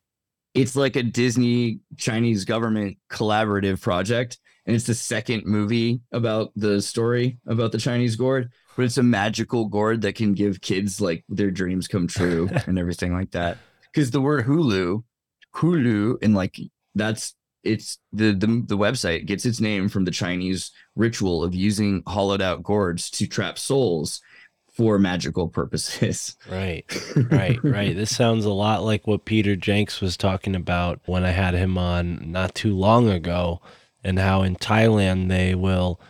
it's 0.54 0.74
like 0.76 0.96
a 0.96 1.02
Disney 1.02 1.80
Chinese 1.96 2.44
government 2.44 2.96
collaborative 3.10 3.80
project. 3.80 4.38
And 4.66 4.74
it's 4.74 4.86
the 4.86 4.94
second 4.94 5.44
movie 5.44 6.00
about 6.10 6.50
the 6.56 6.80
story 6.80 7.38
about 7.46 7.70
the 7.72 7.78
Chinese 7.78 8.16
gourd, 8.16 8.50
but 8.76 8.86
it's 8.86 8.96
a 8.96 9.02
magical 9.02 9.66
gourd 9.66 10.00
that 10.02 10.14
can 10.14 10.32
give 10.32 10.62
kids 10.62 11.00
like 11.02 11.22
their 11.28 11.50
dreams 11.50 11.86
come 11.86 12.06
true 12.06 12.48
and 12.66 12.78
everything 12.78 13.12
like 13.12 13.32
that. 13.32 13.58
Because 13.92 14.10
the 14.10 14.22
word 14.22 14.46
Hulu, 14.46 15.04
Hulu, 15.54 16.22
and 16.22 16.34
like 16.34 16.58
that's 16.94 17.34
it's 17.62 17.98
the, 18.12 18.32
the 18.32 18.46
the 18.66 18.78
website 18.78 19.26
gets 19.26 19.46
its 19.46 19.60
name 19.60 19.88
from 19.88 20.04
the 20.04 20.10
Chinese 20.10 20.70
ritual 20.96 21.42
of 21.42 21.54
using 21.54 22.02
hollowed 22.06 22.42
out 22.42 22.62
gourds 22.62 23.10
to 23.10 23.26
trap 23.26 23.58
souls 23.58 24.20
for 24.72 24.98
magical 24.98 25.48
purposes. 25.48 26.36
Right. 26.50 26.84
Right. 27.30 27.62
right. 27.62 27.96
This 27.96 28.14
sounds 28.14 28.44
a 28.44 28.52
lot 28.52 28.84
like 28.84 29.06
what 29.06 29.24
Peter 29.24 29.56
Jenks 29.56 30.00
was 30.00 30.16
talking 30.16 30.54
about 30.54 31.00
when 31.06 31.24
I 31.24 31.30
had 31.30 31.54
him 31.54 31.78
on 31.78 32.30
not 32.30 32.54
too 32.54 32.74
long 32.76 33.08
ago, 33.08 33.60
and 34.02 34.18
how 34.18 34.42
in 34.42 34.56
Thailand 34.56 35.28
they 35.28 35.54
will 35.54 36.00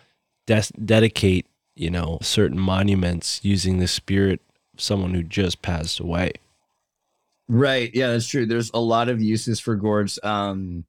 des- 0.47 0.73
dedicate, 0.83 1.47
you 1.77 1.91
know, 1.91 2.19
certain 2.23 2.59
monuments 2.59 3.41
using 3.43 3.79
the 3.79 3.89
spirit 3.89 4.41
of 4.75 4.81
someone 4.81 5.15
who 5.15 5.23
just 5.23 5.63
passed 5.63 6.01
away. 6.01 6.33
Right. 7.49 7.91
Yeah, 7.95 8.11
that's 8.13 8.27
true. 8.27 8.47
There's 8.47 8.71
a 8.73 8.81
lot 8.81 9.09
of 9.09 9.21
uses 9.21 9.61
for 9.61 9.77
gourds 9.77 10.19
um, 10.23 10.85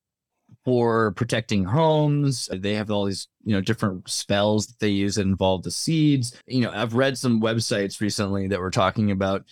for 0.64 1.12
protecting 1.12 1.66
homes. 1.66 2.50
They 2.52 2.76
have 2.76 2.90
all 2.90 3.06
these, 3.06 3.28
you 3.44 3.54
know, 3.54 3.62
different 3.62 4.10
spells 4.10 4.68
that 4.68 4.80
they 4.80 4.90
use 4.90 5.16
that 5.16 5.24
involve 5.24 5.64
the 5.64 5.72
seeds. 5.72 6.40
You 6.48 6.62
know, 6.62 6.72
I've 6.72 6.94
read 6.96 7.18
some 7.18 7.42
websites 7.42 8.00
recently 8.00 8.48
that 8.48 8.60
were 8.60 8.72
talking 8.72 9.12
about 9.12 9.44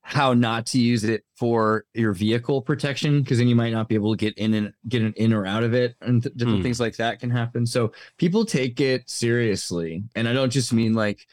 how 0.00 0.32
not 0.32 0.64
to 0.64 0.80
use 0.80 1.04
it 1.04 1.22
for 1.36 1.84
your 1.92 2.14
vehicle 2.14 2.62
protection 2.62 3.20
because 3.20 3.36
then 3.36 3.46
you 3.48 3.54
might 3.54 3.74
not 3.74 3.88
be 3.90 3.94
able 3.94 4.16
to 4.16 4.16
get 4.16 4.38
in 4.38 4.54
and 4.54 4.72
get 4.88 5.02
an 5.02 5.12
in 5.18 5.34
or 5.34 5.44
out 5.44 5.62
of 5.62 5.74
it 5.74 5.96
and 6.00 6.22
th- 6.22 6.34
different 6.34 6.60
Hmm. 6.60 6.62
things 6.62 6.80
like 6.80 6.96
that 6.96 7.20
can 7.20 7.28
happen 7.28 7.66
so 7.66 7.92
people 8.16 8.46
take 8.46 8.80
it 8.80 9.10
seriously 9.10 10.02
and 10.14 10.26
i 10.26 10.32
don't 10.32 10.48
just 10.48 10.72
mean 10.72 10.94
like 10.94 11.26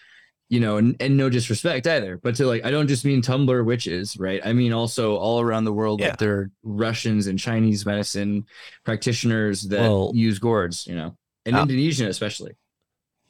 you 0.50 0.60
know 0.60 0.78
and, 0.78 0.96
and 1.00 1.18
no 1.18 1.28
disrespect 1.30 1.88
either 1.88 2.18
but 2.22 2.36
to 2.36 2.46
like 2.46 2.64
i 2.66 2.70
don't 2.72 2.88
just 2.88 3.04
mean 3.04 3.22
tumblr 3.22 3.66
witches 3.66 4.16
right 4.20 4.42
i 4.46 4.54
mean 4.54 4.72
also 4.74 5.16
all 5.16 5.42
around 5.42 5.64
the 5.66 5.74
world 5.74 6.00
Yeah. 6.00 6.10
that 6.10 6.20
there 6.20 6.34
are 6.38 6.52
russians 6.64 7.26
and 7.28 7.40
chinese 7.40 7.86
medicine 7.86 8.46
practitioners 8.84 9.64
that 9.64 9.82
Well- 9.82 10.12
use 10.14 10.38
gourds 10.40 10.86
you 10.88 10.96
know 10.96 11.18
and 11.46 11.56
Uh, 11.56 11.62
indonesia 11.62 12.08
especially 12.08 12.54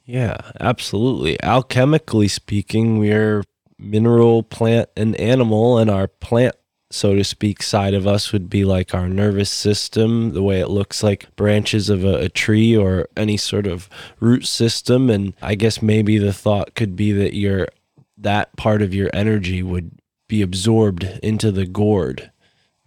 Yeah, 0.04 0.36
absolutely. 0.60 1.36
Alchemically 1.42 2.30
speaking, 2.30 2.98
we're 3.00 3.42
mineral, 3.76 4.44
plant, 4.44 4.88
and 4.96 5.16
animal, 5.16 5.78
and 5.78 5.90
our 5.90 6.06
plant, 6.06 6.54
so 6.96 7.14
to 7.14 7.22
speak, 7.22 7.62
side 7.62 7.94
of 7.94 8.06
us 8.06 8.32
would 8.32 8.48
be 8.48 8.64
like 8.64 8.94
our 8.94 9.08
nervous 9.08 9.50
system, 9.50 10.32
the 10.32 10.42
way 10.42 10.60
it 10.60 10.68
looks 10.68 11.02
like 11.02 11.34
branches 11.36 11.90
of 11.90 12.04
a, 12.04 12.16
a 12.22 12.28
tree 12.28 12.76
or 12.76 13.08
any 13.16 13.36
sort 13.36 13.66
of 13.66 13.88
root 14.18 14.46
system. 14.46 15.10
And 15.10 15.34
I 15.42 15.54
guess 15.54 15.82
maybe 15.82 16.18
the 16.18 16.32
thought 16.32 16.74
could 16.74 16.96
be 16.96 17.12
that 17.12 17.34
your 17.34 17.68
that 18.18 18.56
part 18.56 18.80
of 18.80 18.94
your 18.94 19.10
energy 19.12 19.62
would 19.62 19.90
be 20.26 20.40
absorbed 20.42 21.04
into 21.22 21.52
the 21.52 21.66
gourd. 21.66 22.32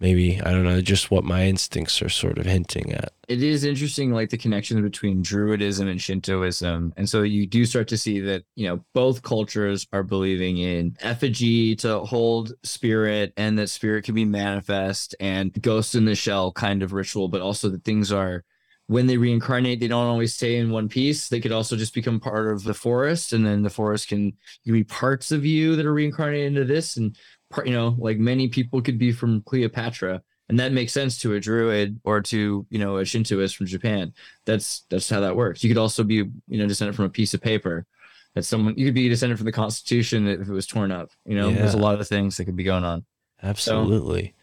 Maybe 0.00 0.40
I 0.40 0.50
don't 0.50 0.64
know, 0.64 0.80
just 0.80 1.10
what 1.10 1.24
my 1.24 1.44
instincts 1.44 2.00
are 2.00 2.08
sort 2.08 2.38
of 2.38 2.46
hinting 2.46 2.92
at. 2.92 3.12
it 3.28 3.42
is 3.42 3.64
interesting 3.64 4.12
like 4.12 4.30
the 4.30 4.38
connections 4.38 4.80
between 4.80 5.22
druidism 5.22 5.88
and 5.88 6.00
shintoism 6.00 6.92
and 6.96 7.08
so 7.08 7.22
you 7.22 7.46
do 7.46 7.64
start 7.64 7.86
to 7.88 7.96
see 7.96 8.18
that 8.20 8.42
you 8.56 8.66
know 8.66 8.84
both 8.94 9.22
cultures 9.22 9.86
are 9.92 10.02
believing 10.02 10.58
in 10.58 10.96
effigy 11.00 11.76
to 11.76 12.00
hold 12.00 12.52
spirit 12.64 13.32
and 13.36 13.58
that 13.58 13.68
spirit 13.68 14.04
can 14.04 14.14
be 14.14 14.24
manifest 14.24 15.14
and 15.20 15.52
ghost 15.62 15.94
in 15.94 16.04
the 16.06 16.14
shell 16.14 16.50
kind 16.50 16.82
of 16.82 16.92
ritual 16.92 17.28
but 17.28 17.40
also 17.40 17.68
that 17.68 17.84
things 17.84 18.10
are 18.10 18.42
when 18.86 19.06
they 19.06 19.16
reincarnate, 19.16 19.78
they 19.78 19.86
don't 19.86 20.08
always 20.08 20.34
stay 20.34 20.56
in 20.56 20.72
one 20.72 20.88
piece. 20.88 21.28
They 21.28 21.38
could 21.38 21.52
also 21.52 21.76
just 21.76 21.94
become 21.94 22.18
part 22.18 22.50
of 22.50 22.64
the 22.64 22.74
forest, 22.74 23.32
and 23.32 23.46
then 23.46 23.62
the 23.62 23.70
forest 23.70 24.08
can 24.08 24.32
you 24.64 24.72
be 24.72 24.82
parts 24.82 25.30
of 25.30 25.46
you 25.46 25.76
that 25.76 25.86
are 25.86 25.92
reincarnated 25.92 26.48
into 26.48 26.64
this, 26.64 26.96
and 26.96 27.16
you 27.64 27.72
know, 27.72 27.96
like 27.98 28.18
many 28.18 28.48
people 28.48 28.80
could 28.80 28.98
be 28.98 29.12
from 29.12 29.42
Cleopatra, 29.42 30.22
and 30.48 30.58
that 30.58 30.72
makes 30.72 30.92
sense 30.92 31.18
to 31.20 31.34
a 31.34 31.40
druid 31.40 32.00
or 32.04 32.20
to 32.22 32.66
you 32.70 32.78
know 32.78 32.98
a 32.98 33.02
Shintoist 33.02 33.56
from 33.56 33.66
Japan. 33.66 34.12
That's 34.46 34.84
that's 34.90 35.08
how 35.08 35.20
that 35.20 35.36
works. 35.36 35.62
You 35.62 35.70
could 35.70 35.78
also 35.78 36.04
be 36.04 36.14
you 36.14 36.32
know 36.48 36.66
descended 36.66 36.96
from 36.96 37.06
a 37.06 37.10
piece 37.10 37.34
of 37.34 37.40
paper. 37.40 37.86
That 38.34 38.44
someone 38.44 38.74
you 38.76 38.86
could 38.86 38.94
be 38.94 39.08
descended 39.08 39.38
from 39.38 39.46
the 39.46 39.52
Constitution 39.52 40.28
if 40.28 40.48
it 40.48 40.52
was 40.52 40.66
torn 40.66 40.92
up. 40.92 41.10
You 41.24 41.34
know, 41.34 41.50
there's 41.50 41.74
a 41.74 41.78
lot 41.78 42.00
of 42.00 42.06
things 42.06 42.36
that 42.36 42.44
could 42.44 42.54
be 42.54 42.62
going 42.62 42.84
on. 42.84 43.04
Absolutely. 43.42 44.34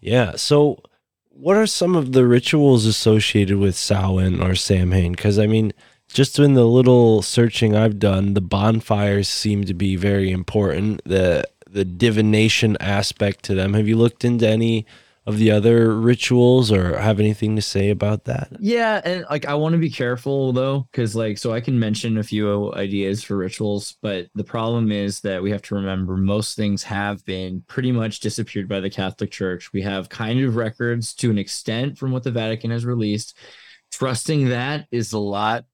Yeah. 0.00 0.36
So, 0.36 0.82
what 1.30 1.56
are 1.56 1.66
some 1.66 1.94
of 1.96 2.12
the 2.12 2.26
rituals 2.26 2.84
associated 2.84 3.56
with 3.56 3.76
Samhain 3.76 4.42
or 4.42 4.54
Samhain? 4.54 5.12
Because 5.12 5.38
I 5.38 5.46
mean, 5.46 5.72
just 6.12 6.38
in 6.38 6.54
the 6.54 6.64
little 6.64 7.22
searching 7.22 7.76
I've 7.76 7.98
done, 7.98 8.34
the 8.34 8.40
bonfires 8.40 9.28
seem 9.28 9.64
to 9.64 9.74
be 9.74 9.96
very 9.96 10.30
important. 10.30 11.02
The 11.04 11.44
the 11.72 11.84
divination 11.84 12.76
aspect 12.80 13.44
to 13.44 13.54
them. 13.54 13.74
Have 13.74 13.88
you 13.88 13.96
looked 13.96 14.24
into 14.24 14.48
any 14.48 14.86
of 15.26 15.36
the 15.36 15.50
other 15.50 15.94
rituals 15.94 16.72
or 16.72 16.96
have 16.98 17.20
anything 17.20 17.54
to 17.54 17.62
say 17.62 17.90
about 17.90 18.24
that? 18.24 18.48
Yeah, 18.58 19.00
and 19.04 19.24
like 19.30 19.46
I 19.46 19.54
want 19.54 19.74
to 19.74 19.78
be 19.78 19.90
careful 19.90 20.52
though, 20.52 20.88
because 20.90 21.14
like 21.14 21.38
so 21.38 21.52
I 21.52 21.60
can 21.60 21.78
mention 21.78 22.18
a 22.18 22.22
few 22.22 22.72
ideas 22.74 23.22
for 23.22 23.36
rituals, 23.36 23.96
but 24.02 24.28
the 24.34 24.44
problem 24.44 24.90
is 24.90 25.20
that 25.20 25.42
we 25.42 25.50
have 25.50 25.62
to 25.62 25.74
remember 25.74 26.16
most 26.16 26.56
things 26.56 26.82
have 26.84 27.24
been 27.24 27.62
pretty 27.68 27.92
much 27.92 28.20
disappeared 28.20 28.68
by 28.68 28.80
the 28.80 28.90
Catholic 28.90 29.30
Church. 29.30 29.72
We 29.72 29.82
have 29.82 30.08
kind 30.08 30.42
of 30.42 30.56
records 30.56 31.14
to 31.16 31.30
an 31.30 31.38
extent 31.38 31.98
from 31.98 32.12
what 32.12 32.24
the 32.24 32.32
Vatican 32.32 32.70
has 32.70 32.84
released. 32.84 33.36
Trusting 33.92 34.48
that 34.48 34.86
is 34.90 35.12
a 35.12 35.18
lot 35.18 35.64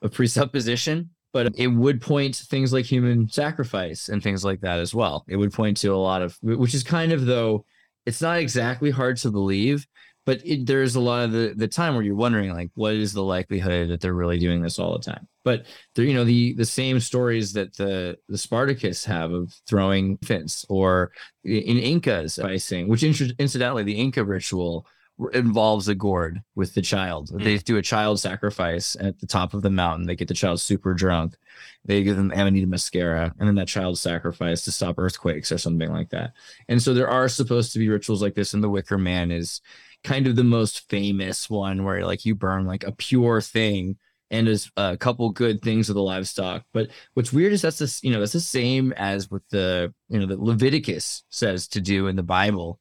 of 0.00 0.12
presupposition, 0.12 1.10
but 1.32 1.52
it 1.56 1.68
would 1.68 2.00
point 2.00 2.34
to 2.34 2.46
things 2.46 2.72
like 2.72 2.84
human 2.84 3.28
sacrifice 3.28 4.08
and 4.08 4.22
things 4.22 4.44
like 4.44 4.60
that 4.60 4.78
as 4.78 4.94
well. 4.94 5.24
It 5.28 5.36
would 5.36 5.52
point 5.52 5.76
to 5.78 5.88
a 5.88 5.96
lot 5.96 6.22
of, 6.22 6.36
which 6.42 6.74
is 6.74 6.82
kind 6.82 7.12
of 7.12 7.26
though, 7.26 7.64
it's 8.06 8.22
not 8.22 8.38
exactly 8.38 8.90
hard 8.90 9.18
to 9.18 9.30
believe, 9.30 9.86
but 10.28 10.42
it, 10.44 10.66
there's 10.66 10.94
a 10.94 11.00
lot 11.00 11.24
of 11.24 11.32
the, 11.32 11.54
the 11.56 11.66
time 11.66 11.94
where 11.94 12.02
you're 12.02 12.14
wondering 12.14 12.52
like 12.52 12.70
what 12.74 12.92
is 12.92 13.14
the 13.14 13.22
likelihood 13.22 13.88
that 13.88 14.02
they're 14.02 14.12
really 14.12 14.38
doing 14.38 14.60
this 14.60 14.78
all 14.78 14.92
the 14.92 15.02
time 15.02 15.26
but 15.42 15.64
there 15.94 16.04
you 16.04 16.12
know 16.12 16.24
the 16.24 16.52
the 16.52 16.66
same 16.66 17.00
stories 17.00 17.54
that 17.54 17.74
the 17.78 18.14
the 18.28 18.36
spartacus 18.36 19.06
have 19.06 19.32
of 19.32 19.50
throwing 19.66 20.18
infants 20.20 20.66
or 20.68 21.10
in 21.44 21.78
incas 21.78 22.38
icing 22.38 22.88
which 22.88 23.02
incidentally 23.02 23.82
the 23.82 23.94
inca 23.94 24.22
ritual 24.22 24.86
involves 25.32 25.88
a 25.88 25.94
gourd 25.94 26.42
with 26.54 26.74
the 26.74 26.82
child. 26.82 27.30
Mm. 27.30 27.44
They 27.44 27.58
do 27.58 27.76
a 27.76 27.82
child 27.82 28.20
sacrifice 28.20 28.96
at 29.00 29.18
the 29.18 29.26
top 29.26 29.54
of 29.54 29.62
the 29.62 29.70
mountain. 29.70 30.06
They 30.06 30.16
get 30.16 30.28
the 30.28 30.34
child 30.34 30.60
super 30.60 30.94
drunk. 30.94 31.36
They 31.84 32.02
give 32.02 32.16
them 32.16 32.32
amanita 32.32 32.66
muscaria 32.66 33.32
and 33.38 33.48
then 33.48 33.56
that 33.56 33.68
child 33.68 33.98
sacrifice 33.98 34.62
to 34.62 34.72
stop 34.72 34.98
earthquakes 34.98 35.50
or 35.50 35.58
something 35.58 35.90
like 35.90 36.10
that. 36.10 36.32
And 36.68 36.80
so 36.80 36.94
there 36.94 37.10
are 37.10 37.28
supposed 37.28 37.72
to 37.72 37.78
be 37.78 37.88
rituals 37.88 38.22
like 38.22 38.34
this 38.34 38.54
and 38.54 38.62
the 38.62 38.68
wicker 38.68 38.98
man 38.98 39.30
is 39.30 39.60
kind 40.04 40.26
of 40.26 40.36
the 40.36 40.44
most 40.44 40.88
famous 40.88 41.50
one 41.50 41.84
where 41.84 42.04
like 42.04 42.24
you 42.24 42.34
burn 42.34 42.66
like 42.66 42.84
a 42.84 42.92
pure 42.92 43.40
thing 43.40 43.96
and 44.30 44.46
there's 44.46 44.70
a 44.76 44.96
couple 44.96 45.30
good 45.30 45.62
things 45.62 45.88
with 45.88 45.96
the 45.96 46.02
livestock. 46.02 46.64
But 46.72 46.90
what's 47.14 47.32
weird 47.32 47.52
is 47.52 47.62
that's 47.62 47.78
this, 47.78 48.02
you 48.04 48.12
know, 48.12 48.20
that's 48.20 48.32
the 48.32 48.40
same 48.40 48.92
as 48.92 49.30
with 49.30 49.42
the, 49.50 49.92
you 50.08 50.20
know, 50.20 50.26
that 50.26 50.40
Leviticus 50.40 51.24
says 51.30 51.66
to 51.68 51.80
do 51.80 52.08
in 52.08 52.16
the 52.16 52.22
Bible. 52.22 52.78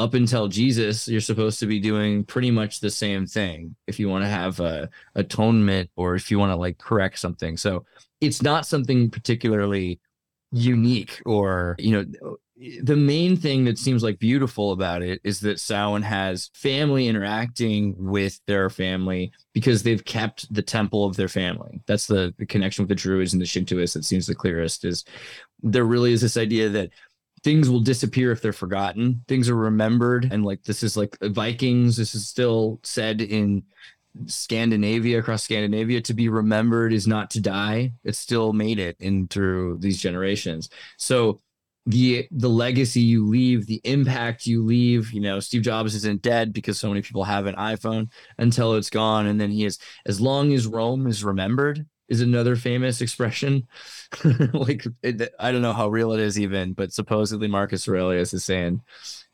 Up 0.00 0.14
until 0.14 0.48
Jesus, 0.48 1.06
you're 1.06 1.20
supposed 1.20 1.60
to 1.60 1.66
be 1.66 1.78
doing 1.78 2.24
pretty 2.24 2.50
much 2.50 2.80
the 2.80 2.88
same 2.88 3.26
thing 3.26 3.76
if 3.86 4.00
you 4.00 4.08
want 4.08 4.24
to 4.24 4.30
have 4.30 4.58
a 4.58 4.88
atonement 5.14 5.90
or 5.94 6.14
if 6.14 6.30
you 6.30 6.38
want 6.38 6.52
to 6.52 6.56
like 6.56 6.78
correct 6.78 7.18
something. 7.18 7.58
So 7.58 7.84
it's 8.22 8.40
not 8.40 8.64
something 8.64 9.10
particularly 9.10 10.00
unique 10.52 11.20
or, 11.26 11.76
you 11.78 11.92
know, 11.92 12.36
the 12.82 12.96
main 12.96 13.36
thing 13.36 13.64
that 13.64 13.78
seems 13.78 14.02
like 14.02 14.18
beautiful 14.18 14.72
about 14.72 15.02
it 15.02 15.20
is 15.22 15.40
that 15.40 15.60
Samhain 15.60 16.02
has 16.02 16.50
family 16.54 17.06
interacting 17.06 17.94
with 17.98 18.40
their 18.46 18.70
family 18.70 19.32
because 19.52 19.82
they've 19.82 20.04
kept 20.04 20.52
the 20.52 20.62
temple 20.62 21.04
of 21.04 21.16
their 21.16 21.28
family. 21.28 21.82
That's 21.86 22.06
the, 22.06 22.34
the 22.38 22.46
connection 22.46 22.84
with 22.84 22.88
the 22.88 22.94
Druids 22.94 23.34
and 23.34 23.40
the 23.40 23.46
Shintoists 23.46 23.94
that 23.94 24.04
seems 24.06 24.26
the 24.26 24.34
clearest 24.34 24.86
is 24.86 25.04
there 25.62 25.84
really 25.84 26.12
is 26.12 26.22
this 26.22 26.38
idea 26.38 26.68
that 26.70 26.90
things 27.42 27.70
will 27.70 27.80
disappear 27.80 28.32
if 28.32 28.42
they're 28.42 28.52
forgotten. 28.52 29.24
Things 29.28 29.48
are 29.48 29.56
remembered. 29.56 30.28
And 30.30 30.44
like 30.44 30.62
this 30.62 30.82
is 30.82 30.96
like 30.96 31.16
Vikings, 31.22 31.96
this 31.96 32.14
is 32.14 32.28
still 32.28 32.80
said 32.82 33.20
in 33.20 33.62
Scandinavia, 34.26 35.18
across 35.18 35.44
Scandinavia, 35.44 36.00
to 36.02 36.14
be 36.14 36.28
remembered 36.28 36.92
is 36.92 37.06
not 37.06 37.30
to 37.30 37.40
die. 37.40 37.92
It 38.04 38.16
still 38.16 38.52
made 38.52 38.78
it 38.78 38.96
in 38.98 39.28
through 39.28 39.78
these 39.78 40.00
generations. 40.00 40.68
So 40.98 41.40
the 41.86 42.26
the 42.30 42.48
legacy 42.48 43.00
you 43.00 43.26
leave, 43.26 43.66
the 43.66 43.80
impact 43.84 44.46
you 44.46 44.64
leave. 44.64 45.12
You 45.12 45.20
know, 45.20 45.40
Steve 45.40 45.62
Jobs 45.62 45.94
isn't 45.94 46.22
dead 46.22 46.52
because 46.52 46.78
so 46.78 46.88
many 46.88 47.02
people 47.02 47.24
have 47.24 47.46
an 47.46 47.54
iPhone 47.54 48.10
until 48.38 48.74
it's 48.74 48.90
gone, 48.90 49.26
and 49.26 49.40
then 49.40 49.50
he 49.50 49.64
is. 49.64 49.78
As 50.06 50.20
long 50.20 50.52
as 50.52 50.66
Rome 50.66 51.06
is 51.06 51.24
remembered, 51.24 51.86
is 52.10 52.20
another 52.20 52.56
famous 52.56 53.00
expression. 53.00 53.66
like 54.52 54.84
it, 55.02 55.32
I 55.38 55.52
don't 55.52 55.62
know 55.62 55.72
how 55.72 55.88
real 55.88 56.12
it 56.12 56.20
is 56.20 56.38
even, 56.38 56.74
but 56.74 56.92
supposedly 56.92 57.48
Marcus 57.48 57.88
Aurelius 57.88 58.34
is 58.34 58.44
saying, 58.44 58.82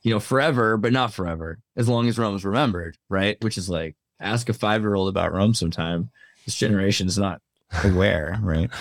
you 0.03 0.13
know, 0.13 0.21
forever, 0.21 0.77
but 0.77 0.93
not 0.93 1.13
forever, 1.13 1.59
as 1.77 1.89
long 1.89 2.07
as 2.07 2.19
Rome's 2.19 2.45
remembered, 2.45 2.97
right? 3.09 3.43
Which 3.43 3.59
is 3.59 3.69
like 3.69 3.97
ask 4.21 4.49
a 4.49 4.53
five 4.53 4.83
year 4.83 4.95
old 4.95 5.09
about 5.09 5.33
Rome 5.33 5.55
sometime. 5.55 6.11
This 6.45 6.55
generation 6.55 7.09
is 7.09 7.19
not 7.19 7.41
aware, 7.83 8.39
right? 8.41 8.71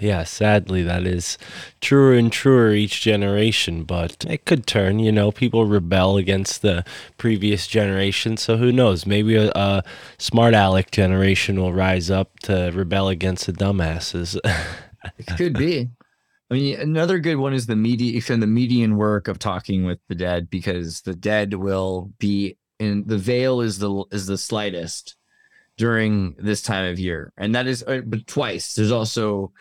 Yeah, 0.00 0.24
sadly, 0.24 0.82
that 0.82 1.06
is 1.06 1.38
truer 1.80 2.14
and 2.14 2.32
truer 2.32 2.72
each 2.72 3.00
generation, 3.00 3.84
but 3.84 4.24
it 4.28 4.44
could 4.44 4.66
turn. 4.66 4.98
You 4.98 5.12
know, 5.12 5.30
people 5.30 5.66
rebel 5.66 6.16
against 6.16 6.62
the 6.62 6.84
previous 7.18 7.66
generation, 7.66 8.36
so 8.36 8.56
who 8.56 8.72
knows? 8.72 9.06
Maybe 9.06 9.36
a, 9.36 9.50
a 9.54 9.82
smart 10.18 10.54
aleck 10.54 10.90
generation 10.90 11.60
will 11.60 11.72
rise 11.72 12.10
up 12.10 12.38
to 12.40 12.70
rebel 12.74 13.08
against 13.08 13.46
the 13.46 13.52
dumbasses. 13.52 14.38
It 15.18 15.26
could 15.36 15.52
be. 15.52 15.88
I 16.50 16.54
mean, 16.54 16.80
another 16.80 17.18
good 17.18 17.36
one 17.36 17.54
is 17.54 17.66
the 17.66 17.76
media 17.76 18.12
median, 18.12 18.40
the 18.40 18.46
median 18.46 18.96
work 18.96 19.28
of 19.28 19.38
talking 19.38 19.84
with 19.84 19.98
the 20.08 20.14
dead 20.14 20.48
because 20.48 21.00
the 21.02 21.14
dead 21.14 21.54
will 21.54 22.12
be 22.18 22.56
in 22.78 23.04
the 23.06 23.18
veil 23.18 23.60
is 23.60 23.78
the 23.78 24.04
is 24.12 24.26
the 24.26 24.38
slightest 24.38 25.16
during 25.76 26.34
this 26.38 26.62
time 26.62 26.90
of 26.90 26.98
year, 26.98 27.32
and 27.36 27.54
that 27.54 27.66
is 27.66 27.82
uh, 27.82 28.02
but 28.06 28.26
twice. 28.26 28.74
There's 28.74 28.92
also 28.92 29.52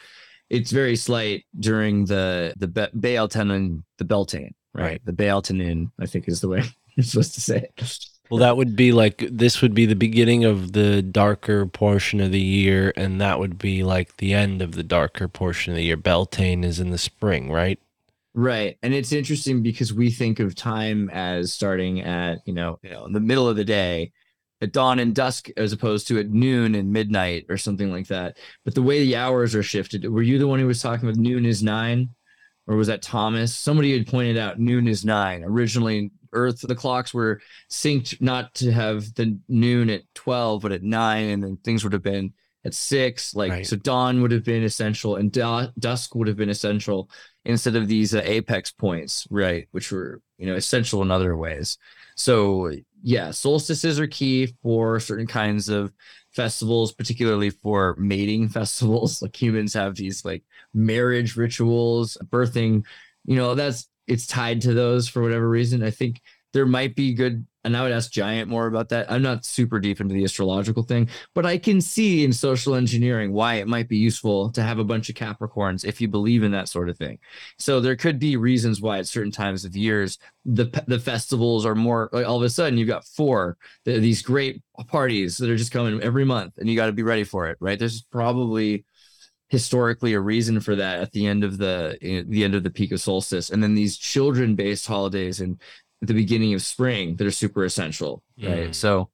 it's 0.49 0.71
very 0.71 0.95
slight 0.95 1.45
during 1.59 2.05
the 2.05 2.53
the 2.57 2.67
Be- 2.67 3.27
Tenon, 3.27 3.83
the 3.97 4.05
Beltane, 4.05 4.53
right? 4.73 4.83
Right. 4.83 5.01
The 5.05 5.13
Baal 5.13 5.41
Tenon, 5.41 5.91
I 5.99 6.05
think 6.05 6.27
is 6.27 6.41
the 6.41 6.49
way 6.49 6.63
you're 6.95 7.03
supposed 7.03 7.33
to 7.35 7.41
say 7.41 7.67
it. 7.77 8.05
well, 8.29 8.39
that 8.39 8.57
would 8.57 8.75
be 8.75 8.91
like 8.91 9.27
this 9.31 9.61
would 9.61 9.73
be 9.73 9.85
the 9.85 9.95
beginning 9.95 10.45
of 10.45 10.73
the 10.73 11.01
darker 11.01 11.65
portion 11.65 12.21
of 12.21 12.31
the 12.31 12.41
year, 12.41 12.93
and 12.95 13.19
that 13.21 13.39
would 13.39 13.57
be 13.57 13.83
like 13.83 14.17
the 14.17 14.33
end 14.33 14.61
of 14.61 14.73
the 14.73 14.83
darker 14.83 15.27
portion 15.27 15.73
of 15.73 15.77
the 15.77 15.83
year. 15.83 15.97
Beltane 15.97 16.63
is 16.63 16.79
in 16.79 16.91
the 16.91 16.97
spring, 16.97 17.51
right? 17.51 17.79
Right. 18.35 18.77
And 18.83 18.93
it's 18.93 19.13
interesting 19.13 19.63
because 19.63 19.93
we 19.93 20.11
think 20.11 20.41
of 20.41 20.55
time 20.55 21.09
as 21.11 21.53
starting 21.53 22.01
at, 22.01 22.39
you 22.45 22.53
know, 22.53 22.79
you 22.83 22.89
know, 22.89 23.05
in 23.05 23.13
the 23.13 23.21
middle 23.21 23.47
of 23.47 23.55
the 23.55 23.63
day, 23.63 24.11
at 24.61 24.71
dawn 24.71 24.99
and 24.99 25.13
dusk, 25.13 25.49
as 25.57 25.73
opposed 25.73 26.07
to 26.07 26.19
at 26.19 26.29
noon 26.29 26.75
and 26.75 26.91
midnight 26.91 27.45
or 27.49 27.57
something 27.57 27.91
like 27.91 28.07
that. 28.07 28.37
But 28.63 28.75
the 28.75 28.81
way 28.81 28.99
the 29.03 29.15
hours 29.17 29.53
are 29.55 29.63
shifted, 29.63 30.09
were 30.09 30.21
you 30.21 30.37
the 30.39 30.47
one 30.47 30.59
who 30.59 30.67
was 30.67 30.81
talking 30.81 31.07
with 31.07 31.17
noon 31.17 31.45
is 31.45 31.61
nine? 31.63 32.09
Or 32.67 32.75
was 32.75 32.87
that 32.87 33.01
Thomas? 33.03 33.55
Somebody 33.55 33.95
had 33.95 34.07
pointed 34.07 34.37
out 34.37 34.59
noon 34.59 34.87
is 34.87 35.05
nine. 35.05 35.43
Originally, 35.43 36.09
Earth, 36.33 36.61
the 36.61 36.73
clocks 36.73 37.13
were 37.13 37.39
synced 37.69 38.19
not 38.21 38.55
to 38.55 38.71
have 38.71 39.13
the 39.13 39.37
noon 39.47 39.89
at 39.89 40.01
12, 40.15 40.61
but 40.63 40.71
at 40.71 40.81
nine, 40.83 41.29
and 41.29 41.43
then 41.43 41.57
things 41.57 41.83
would 41.83 41.93
have 41.93 42.01
been 42.01 42.33
at 42.65 42.73
six. 42.73 43.35
Like, 43.35 43.51
Right. 43.51 43.67
so 43.67 43.75
dawn 43.75 44.21
would 44.23 44.31
have 44.31 44.43
been 44.43 44.63
essential 44.63 45.15
and 45.17 45.31
du- 45.31 45.71
dusk 45.77 46.15
would 46.15 46.27
have 46.27 46.37
been 46.37 46.49
essential 46.49 47.07
instead 47.45 47.75
of 47.75 47.87
these 47.87 48.15
uh, 48.15 48.21
apex 48.25 48.71
points, 48.71 49.27
right? 49.29 49.67
Which 49.71 49.91
were, 49.91 50.21
you 50.39 50.47
know, 50.47 50.55
essential 50.55 51.03
in 51.03 51.11
other 51.11 51.37
ways. 51.37 51.77
So, 52.15 52.71
yeah, 53.05 53.29
solstices 53.29 53.99
are 53.99 54.07
key 54.07 54.47
for 54.63 54.99
certain 54.99 55.27
kinds 55.27 55.69
of 55.69 55.93
festivals, 56.33 56.91
particularly 56.91 57.51
for 57.51 57.95
mating 57.99 58.49
festivals. 58.59 59.21
Like 59.21 59.39
humans 59.39 59.75
have 59.75 59.95
these 59.95 60.25
like 60.25 60.43
marriage 60.73 61.37
rituals, 61.37 62.17
birthing, 62.31 62.83
you 63.25 63.35
know, 63.35 63.53
that's 63.53 63.87
it's 64.07 64.25
tied 64.25 64.61
to 64.61 64.73
those 64.73 65.07
for 65.07 65.21
whatever 65.21 65.47
reason. 65.47 65.83
I 65.83 65.91
think 65.91 66.19
there 66.53 66.65
might 66.65 66.95
be 66.95 67.13
good 67.13 67.45
and 67.65 67.75
I 67.75 67.81
would 67.81 67.91
ask 67.91 68.11
Giant 68.11 68.49
more 68.49 68.67
about 68.67 68.89
that. 68.89 69.11
I'm 69.11 69.21
not 69.21 69.43
super 69.43 69.79
deep 69.79 69.99
into 69.99 70.13
the 70.13 70.23
astrological 70.23 70.83
thing, 70.83 71.09
but 71.33 71.45
I 71.45 71.57
can 71.57 71.81
see 71.81 72.23
in 72.23 72.31
social 72.31 72.75
engineering 72.75 73.33
why 73.33 73.55
it 73.55 73.67
might 73.67 73.89
be 73.89 73.97
useful 73.97 74.51
to 74.51 74.61
have 74.61 74.79
a 74.79 74.83
bunch 74.83 75.09
of 75.09 75.15
Capricorns 75.15 75.83
if 75.83 75.99
you 75.99 76.07
believe 76.07 76.43
in 76.43 76.51
that 76.51 76.69
sort 76.69 76.89
of 76.89 76.97
thing. 76.97 77.19
So 77.57 77.79
there 77.79 77.95
could 77.95 78.19
be 78.19 78.37
reasons 78.37 78.81
why 78.81 78.99
at 78.99 79.07
certain 79.07 79.31
times 79.31 79.65
of 79.65 79.75
years 79.75 80.17
the 80.45 80.65
the 80.87 80.99
festivals 80.99 81.65
are 81.65 81.75
more 81.75 82.09
like 82.13 82.25
all 82.25 82.37
of 82.37 82.43
a 82.43 82.49
sudden 82.49 82.77
you've 82.77 82.87
got 82.87 83.05
four 83.05 83.57
these 83.83 84.21
great 84.21 84.61
parties 84.87 85.37
that 85.37 85.49
are 85.49 85.57
just 85.57 85.71
coming 85.71 86.01
every 86.01 86.25
month, 86.25 86.53
and 86.57 86.69
you 86.69 86.75
got 86.75 86.85
to 86.87 86.91
be 86.91 87.03
ready 87.03 87.23
for 87.23 87.47
it, 87.49 87.57
right? 87.59 87.79
There's 87.79 88.03
probably 88.03 88.85
historically 89.49 90.13
a 90.13 90.19
reason 90.19 90.59
for 90.59 90.75
that 90.75 90.99
at 90.99 91.11
the 91.11 91.27
end 91.27 91.43
of 91.43 91.57
the 91.57 91.97
eh, 92.01 92.23
the 92.27 92.43
end 92.43 92.55
of 92.55 92.63
the 92.63 92.69
peak 92.69 92.91
of 92.91 92.99
solstice 92.99 93.51
and 93.51 93.61
then 93.61 93.75
these 93.75 93.95
children 93.95 94.55
based 94.55 94.87
holidays 94.87 95.39
and 95.39 95.61
at 96.01 96.07
the 96.07 96.13
beginning 96.13 96.53
of 96.53 96.61
spring 96.61 97.15
that 97.15 97.27
are 97.27 97.31
super 97.31 97.63
essential 97.65 98.21
right 98.41 98.69
Mm. 98.69 98.75
so 98.75 99.09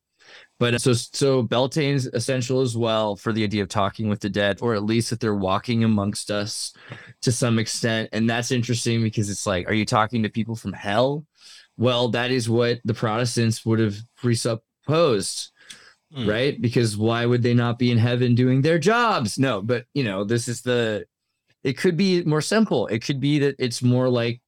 but 0.59 0.79
so 0.81 0.93
so 0.93 1.43
beltane's 1.43 2.05
essential 2.07 2.61
as 2.61 2.77
well 2.77 3.15
for 3.15 3.33
the 3.33 3.43
idea 3.43 3.63
of 3.63 3.69
talking 3.69 4.07
with 4.09 4.19
the 4.21 4.29
dead 4.29 4.59
or 4.61 4.73
at 4.75 4.83
least 4.83 5.09
that 5.09 5.19
they're 5.19 5.35
walking 5.35 5.83
amongst 5.83 6.31
us 6.31 6.73
to 7.21 7.31
some 7.31 7.59
extent 7.59 8.09
and 8.13 8.29
that's 8.29 8.51
interesting 8.51 9.01
because 9.03 9.29
it's 9.29 9.45
like 9.47 9.67
are 9.67 9.73
you 9.73 9.85
talking 9.85 10.23
to 10.23 10.29
people 10.29 10.55
from 10.55 10.73
hell 10.73 11.25
well 11.77 12.07
that 12.09 12.31
is 12.31 12.49
what 12.49 12.79
the 12.85 12.93
protestants 12.93 13.65
would 13.65 13.79
have 13.79 13.97
presupposed 14.17 15.51
Hmm. 16.13 16.27
right? 16.27 16.61
Because 16.61 16.97
why 16.97 17.25
would 17.25 17.41
they 17.41 17.53
not 17.53 17.79
be 17.79 17.89
in 17.89 17.97
heaven 17.97 18.35
doing 18.35 18.61
their 18.61 18.77
jobs? 18.77 19.39
No, 19.39 19.61
but 19.61 19.85
you 19.93 20.03
know, 20.03 20.25
this 20.25 20.49
is 20.49 20.61
the 20.61 21.05
it 21.63 21.77
could 21.77 21.95
be 21.95 22.21
more 22.25 22.41
simple. 22.41 22.87
It 22.87 22.99
could 23.01 23.21
be 23.21 23.39
that 23.39 23.55
it's 23.59 23.81
more 23.81 24.09
like 24.09 24.41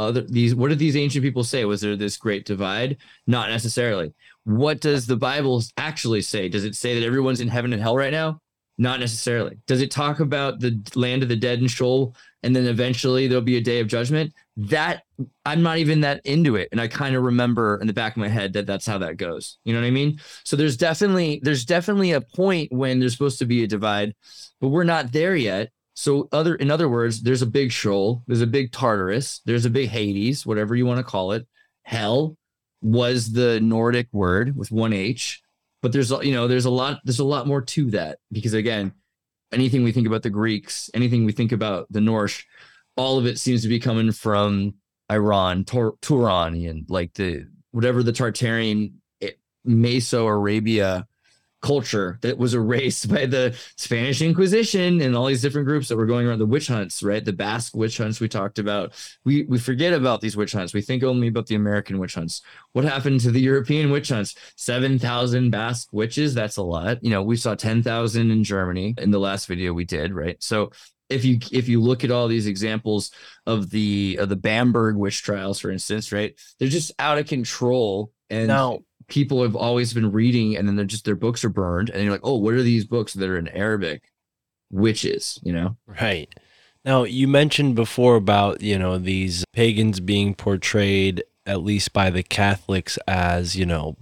other 0.00 0.22
these 0.22 0.54
what 0.54 0.68
did 0.68 0.78
these 0.78 0.96
ancient 0.96 1.24
people 1.24 1.44
say? 1.44 1.64
Was 1.64 1.80
there 1.80 1.96
this 1.96 2.16
great 2.16 2.44
divide? 2.44 2.98
Not 3.26 3.50
necessarily. 3.50 4.12
What 4.44 4.80
does 4.80 5.06
the 5.06 5.16
Bible 5.16 5.62
actually 5.76 6.22
say? 6.22 6.48
Does 6.48 6.64
it 6.64 6.74
say 6.74 6.98
that 6.98 7.06
everyone's 7.06 7.40
in 7.40 7.48
heaven 7.48 7.72
and 7.72 7.82
hell 7.82 7.96
right 7.96 8.12
now? 8.12 8.40
Not 8.78 8.98
necessarily. 8.98 9.58
Does 9.66 9.82
it 9.82 9.90
talk 9.90 10.20
about 10.20 10.60
the 10.60 10.80
land 10.94 11.22
of 11.22 11.28
the 11.28 11.36
dead 11.36 11.58
and 11.58 11.70
Sheol 11.70 12.16
and 12.42 12.56
then 12.56 12.64
eventually 12.64 13.26
there'll 13.26 13.42
be 13.42 13.58
a 13.58 13.62
day 13.62 13.80
of 13.80 13.88
judgment? 13.88 14.32
That 14.56 15.02
I'm 15.44 15.62
not 15.62 15.76
even 15.76 16.00
that 16.00 16.22
into 16.24 16.56
it. 16.56 16.68
And 16.72 16.80
I 16.80 16.88
kind 16.88 17.14
of 17.14 17.22
remember 17.22 17.78
in 17.80 17.86
the 17.86 17.92
back 17.92 18.12
of 18.12 18.20
my 18.20 18.28
head 18.28 18.54
that 18.54 18.66
that's 18.66 18.86
how 18.86 18.96
that 18.98 19.18
goes. 19.18 19.58
You 19.64 19.74
know 19.74 19.80
what 19.80 19.86
I 19.86 19.90
mean? 19.90 20.18
So 20.44 20.56
there's 20.56 20.78
definitely 20.78 21.40
there's 21.42 21.66
definitely 21.66 22.12
a 22.12 22.22
point 22.22 22.72
when 22.72 23.00
there's 23.00 23.12
supposed 23.12 23.38
to 23.40 23.46
be 23.46 23.64
a 23.64 23.66
divide, 23.66 24.14
but 24.60 24.68
we're 24.68 24.84
not 24.84 25.12
there 25.12 25.36
yet. 25.36 25.70
So 26.00 26.30
other 26.32 26.54
in 26.54 26.70
other 26.70 26.88
words, 26.88 27.20
there's 27.20 27.42
a 27.42 27.46
big 27.46 27.70
Sheol, 27.70 28.22
there's 28.26 28.40
a 28.40 28.46
big 28.46 28.72
Tartarus, 28.72 29.42
there's 29.44 29.66
a 29.66 29.70
big 29.70 29.90
Hades, 29.90 30.46
whatever 30.46 30.74
you 30.74 30.86
want 30.86 30.96
to 30.96 31.04
call 31.04 31.32
it. 31.32 31.46
Hell 31.82 32.38
was 32.80 33.32
the 33.32 33.60
Nordic 33.60 34.08
word 34.10 34.56
with 34.56 34.72
one 34.72 34.94
H, 34.94 35.42
but 35.82 35.92
there's 35.92 36.10
you 36.10 36.32
know 36.32 36.48
there's 36.48 36.64
a 36.64 36.70
lot 36.70 37.00
there's 37.04 37.18
a 37.18 37.24
lot 37.24 37.46
more 37.46 37.60
to 37.60 37.90
that 37.90 38.18
because 38.32 38.54
again, 38.54 38.94
anything 39.52 39.84
we 39.84 39.92
think 39.92 40.06
about 40.06 40.22
the 40.22 40.30
Greeks, 40.30 40.88
anything 40.94 41.26
we 41.26 41.32
think 41.32 41.52
about 41.52 41.86
the 41.90 42.00
Norse, 42.00 42.42
all 42.96 43.18
of 43.18 43.26
it 43.26 43.38
seems 43.38 43.60
to 43.60 43.68
be 43.68 43.78
coming 43.78 44.10
from 44.10 44.76
Iran, 45.12 45.66
Tor- 45.66 45.98
Turanian, 46.00 46.86
like 46.88 47.12
the 47.12 47.46
whatever 47.72 48.02
the 48.02 48.12
Tartarian 48.12 48.94
eh, 49.20 49.32
Meso 49.66 50.26
Arabia 50.26 51.06
culture 51.62 52.18
that 52.22 52.38
was 52.38 52.54
erased 52.54 53.08
by 53.12 53.26
the 53.26 53.56
Spanish 53.76 54.22
Inquisition 54.22 55.00
and 55.00 55.16
all 55.16 55.26
these 55.26 55.42
different 55.42 55.66
groups 55.66 55.88
that 55.88 55.96
were 55.96 56.06
going 56.06 56.26
around 56.26 56.38
the 56.38 56.46
witch 56.46 56.68
hunts, 56.68 57.02
right? 57.02 57.24
The 57.24 57.32
Basque 57.32 57.76
witch 57.76 57.98
hunts 57.98 58.20
we 58.20 58.28
talked 58.28 58.58
about. 58.58 58.92
We 59.24 59.44
we 59.44 59.58
forget 59.58 59.92
about 59.92 60.20
these 60.20 60.36
witch 60.36 60.52
hunts. 60.52 60.74
We 60.74 60.82
think 60.82 61.02
only 61.02 61.28
about 61.28 61.46
the 61.46 61.54
American 61.54 61.98
witch 61.98 62.14
hunts. 62.14 62.42
What 62.72 62.84
happened 62.84 63.20
to 63.20 63.30
the 63.30 63.40
European 63.40 63.90
witch 63.90 64.08
hunts? 64.08 64.34
7,000 64.56 65.50
Basque 65.50 65.88
witches, 65.92 66.34
that's 66.34 66.56
a 66.56 66.62
lot. 66.62 67.02
You 67.02 67.10
know, 67.10 67.22
we 67.22 67.36
saw 67.36 67.54
10,000 67.54 68.30
in 68.30 68.44
Germany 68.44 68.94
in 68.98 69.10
the 69.10 69.18
last 69.20 69.46
video 69.46 69.72
we 69.72 69.84
did, 69.84 70.12
right? 70.12 70.36
So 70.42 70.70
if 71.10 71.24
you 71.24 71.38
if 71.52 71.68
you 71.68 71.80
look 71.80 72.04
at 72.04 72.10
all 72.10 72.28
these 72.28 72.46
examples 72.46 73.10
of 73.46 73.68
the 73.70 74.16
of 74.20 74.28
the 74.28 74.36
Bamberg 74.36 74.96
witch 74.96 75.22
trials, 75.22 75.58
for 75.58 75.70
instance, 75.70 76.12
right? 76.12 76.38
They're 76.58 76.68
just 76.68 76.92
out 76.98 77.18
of 77.18 77.26
control. 77.26 78.12
And 78.30 78.46
Now, 78.46 78.80
people 79.10 79.42
have 79.42 79.54
always 79.56 79.92
been 79.92 80.10
reading 80.10 80.56
and 80.56 80.66
then 80.66 80.76
they're 80.76 80.84
just 80.84 81.04
their 81.04 81.14
books 81.14 81.44
are 81.44 81.50
burned 81.50 81.90
and 81.90 82.02
you're 82.02 82.12
like 82.12 82.20
oh 82.24 82.36
what 82.36 82.54
are 82.54 82.62
these 82.62 82.84
books 82.84 83.12
that 83.12 83.28
are 83.28 83.36
in 83.36 83.48
arabic 83.48 84.10
witches 84.70 85.38
you 85.42 85.52
know 85.52 85.76
Right. 86.00 86.32
Now, 86.84 87.04
you 87.04 87.28
mentioned 87.28 87.74
before 87.74 88.16
about, 88.16 88.62
you 88.62 88.78
know, 88.78 88.96
these 88.96 89.44
pagans 89.52 90.00
being 90.00 90.34
portrayed, 90.34 91.22
at 91.44 91.62
least 91.62 91.92
by 91.92 92.08
the 92.08 92.22
Catholics, 92.22 92.98
as, 93.06 93.54
you 93.54 93.66
know, 93.66 93.96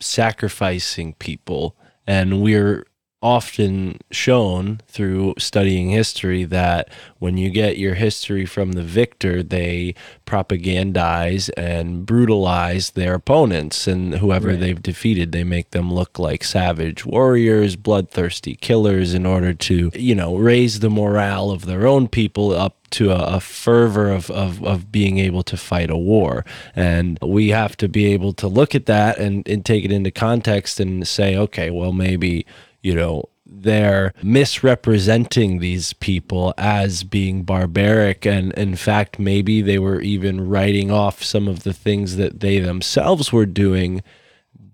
sacrificing 0.00 1.14
people. 1.14 1.76
And 2.06 2.40
we're 2.40 2.86
often 3.24 3.98
shown 4.10 4.80
through 4.86 5.32
studying 5.38 5.88
history 5.88 6.44
that 6.44 6.90
when 7.18 7.38
you 7.38 7.48
get 7.48 7.78
your 7.78 7.94
history 7.94 8.44
from 8.44 8.72
the 8.72 8.82
victor, 8.82 9.42
they 9.42 9.94
propagandize 10.26 11.48
and 11.56 12.04
brutalize 12.04 12.90
their 12.90 13.14
opponents 13.14 13.86
and 13.86 14.16
whoever 14.16 14.48
Right. 14.48 14.60
they've 14.60 14.82
defeated. 14.82 15.32
They 15.32 15.42
make 15.42 15.70
them 15.70 15.90
look 15.92 16.18
like 16.18 16.44
savage 16.44 17.06
warriors, 17.06 17.76
bloodthirsty 17.76 18.56
killers 18.56 19.14
in 19.14 19.24
order 19.24 19.54
to, 19.54 19.90
you 19.94 20.14
know, 20.14 20.36
raise 20.36 20.80
the 20.80 20.90
morale 20.90 21.50
of 21.50 21.64
their 21.64 21.86
own 21.86 22.08
people 22.08 22.52
up 22.52 22.76
to 22.90 23.10
a, 23.10 23.36
a 23.36 23.40
fervor 23.40 24.10
of, 24.10 24.30
of, 24.30 24.62
of 24.62 24.92
being 24.92 25.18
able 25.18 25.42
to 25.44 25.56
fight 25.56 25.88
a 25.88 25.96
war. 25.96 26.44
And 26.76 27.18
we 27.22 27.48
have 27.48 27.74
to 27.78 27.88
be 27.88 28.12
able 28.12 28.34
to 28.34 28.46
look 28.46 28.74
at 28.74 28.84
that 28.86 29.18
and, 29.18 29.48
and 29.48 29.64
take 29.64 29.84
it 29.86 29.90
into 29.90 30.10
context 30.10 30.78
and 30.78 31.08
say, 31.08 31.34
okay, 31.36 31.70
well, 31.70 31.92
maybe, 31.92 32.44
you 32.84 32.94
know, 32.94 33.24
they're 33.46 34.12
misrepresenting 34.22 35.58
these 35.58 35.94
people 35.94 36.52
as 36.58 37.02
being 37.02 37.42
barbaric. 37.42 38.26
And 38.26 38.52
in 38.52 38.76
fact, 38.76 39.18
maybe 39.18 39.62
they 39.62 39.78
were 39.78 40.02
even 40.02 40.46
writing 40.46 40.90
off 40.90 41.22
some 41.22 41.48
of 41.48 41.62
the 41.62 41.72
things 41.72 42.16
that 42.16 42.40
they 42.40 42.58
themselves 42.58 43.32
were 43.32 43.46
doing 43.46 44.02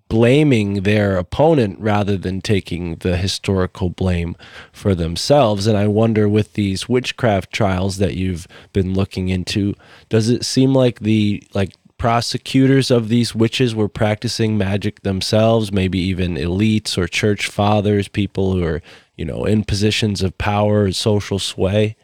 blaming 0.08 0.82
their 0.82 1.16
opponent 1.16 1.78
rather 1.78 2.16
than 2.16 2.40
taking 2.40 2.96
the 2.96 3.16
historical 3.16 3.90
blame 3.90 4.36
for 4.72 4.92
themselves. 4.92 5.68
And 5.68 5.78
I 5.78 5.86
wonder 5.86 6.28
with 6.28 6.54
these 6.54 6.88
witchcraft 6.88 7.52
trials 7.52 7.98
that 7.98 8.14
you've 8.14 8.48
been 8.72 8.92
looking 8.92 9.28
into, 9.28 9.76
does 10.08 10.28
it 10.28 10.44
seem 10.44 10.74
like 10.74 10.98
the 10.98 11.44
like 11.54 11.74
prosecutors 12.00 12.90
of 12.90 13.10
these 13.10 13.34
witches 13.34 13.74
were 13.74 13.86
practicing 13.86 14.56
magic 14.56 15.02
themselves, 15.02 15.70
maybe 15.70 15.98
even 15.98 16.34
elites 16.36 16.96
or 16.96 17.06
church 17.06 17.46
fathers, 17.46 18.08
people 18.08 18.54
who 18.54 18.64
are, 18.64 18.80
you 19.16 19.24
know, 19.26 19.44
in 19.44 19.62
positions 19.62 20.22
of 20.22 20.36
power 20.38 20.86
and 20.86 20.96
social 20.96 21.38
sway? 21.38 21.94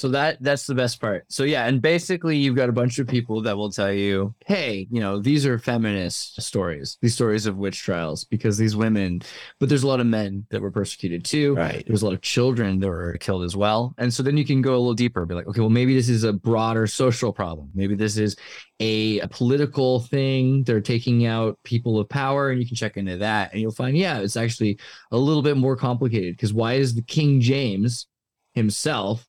So 0.00 0.08
that 0.08 0.42
that's 0.42 0.66
the 0.66 0.74
best 0.74 0.98
part. 0.98 1.26
So 1.28 1.44
yeah 1.44 1.66
and 1.66 1.82
basically 1.82 2.36
you've 2.38 2.56
got 2.56 2.70
a 2.70 2.72
bunch 2.72 2.98
of 2.98 3.06
people 3.06 3.42
that 3.42 3.56
will 3.56 3.70
tell 3.70 3.92
you 3.92 4.34
hey 4.46 4.88
you 4.90 4.98
know 4.98 5.20
these 5.20 5.44
are 5.44 5.58
feminist 5.58 6.40
stories 6.40 6.96
these 7.02 7.14
stories 7.14 7.44
of 7.44 7.58
witch 7.58 7.82
trials 7.82 8.24
because 8.24 8.56
these 8.56 8.74
women 8.74 9.20
but 9.58 9.68
there's 9.68 9.82
a 9.82 9.86
lot 9.86 10.00
of 10.00 10.06
men 10.06 10.46
that 10.50 10.62
were 10.62 10.70
persecuted 10.70 11.22
too. 11.22 11.54
Right. 11.54 11.84
there's 11.86 12.00
a 12.00 12.06
lot 12.06 12.14
of 12.14 12.22
children 12.22 12.80
that 12.80 12.88
were 12.88 13.18
killed 13.18 13.44
as 13.44 13.54
well. 13.54 13.94
And 13.98 14.12
so 14.12 14.22
then 14.22 14.38
you 14.38 14.46
can 14.46 14.62
go 14.62 14.70
a 14.70 14.80
little 14.80 14.94
deeper 14.94 15.26
be 15.26 15.34
like 15.34 15.46
okay 15.48 15.60
well 15.60 15.68
maybe 15.68 15.94
this 15.94 16.08
is 16.08 16.24
a 16.24 16.32
broader 16.32 16.86
social 16.86 17.30
problem. 17.30 17.70
Maybe 17.74 17.94
this 17.94 18.16
is 18.16 18.36
a, 18.80 19.18
a 19.20 19.28
political 19.28 20.00
thing. 20.00 20.64
They're 20.64 20.80
taking 20.80 21.26
out 21.26 21.58
people 21.62 21.98
of 21.98 22.08
power 22.08 22.48
and 22.48 22.58
you 22.58 22.66
can 22.66 22.76
check 22.76 22.96
into 22.96 23.18
that 23.18 23.52
and 23.52 23.60
you'll 23.60 23.70
find 23.72 23.98
yeah 23.98 24.20
it's 24.20 24.38
actually 24.38 24.78
a 25.10 25.18
little 25.18 25.42
bit 25.42 25.58
more 25.58 25.76
complicated 25.76 26.36
because 26.36 26.54
why 26.54 26.74
is 26.74 26.94
the 26.94 27.02
king 27.02 27.40
james 27.42 28.06
himself 28.54 29.26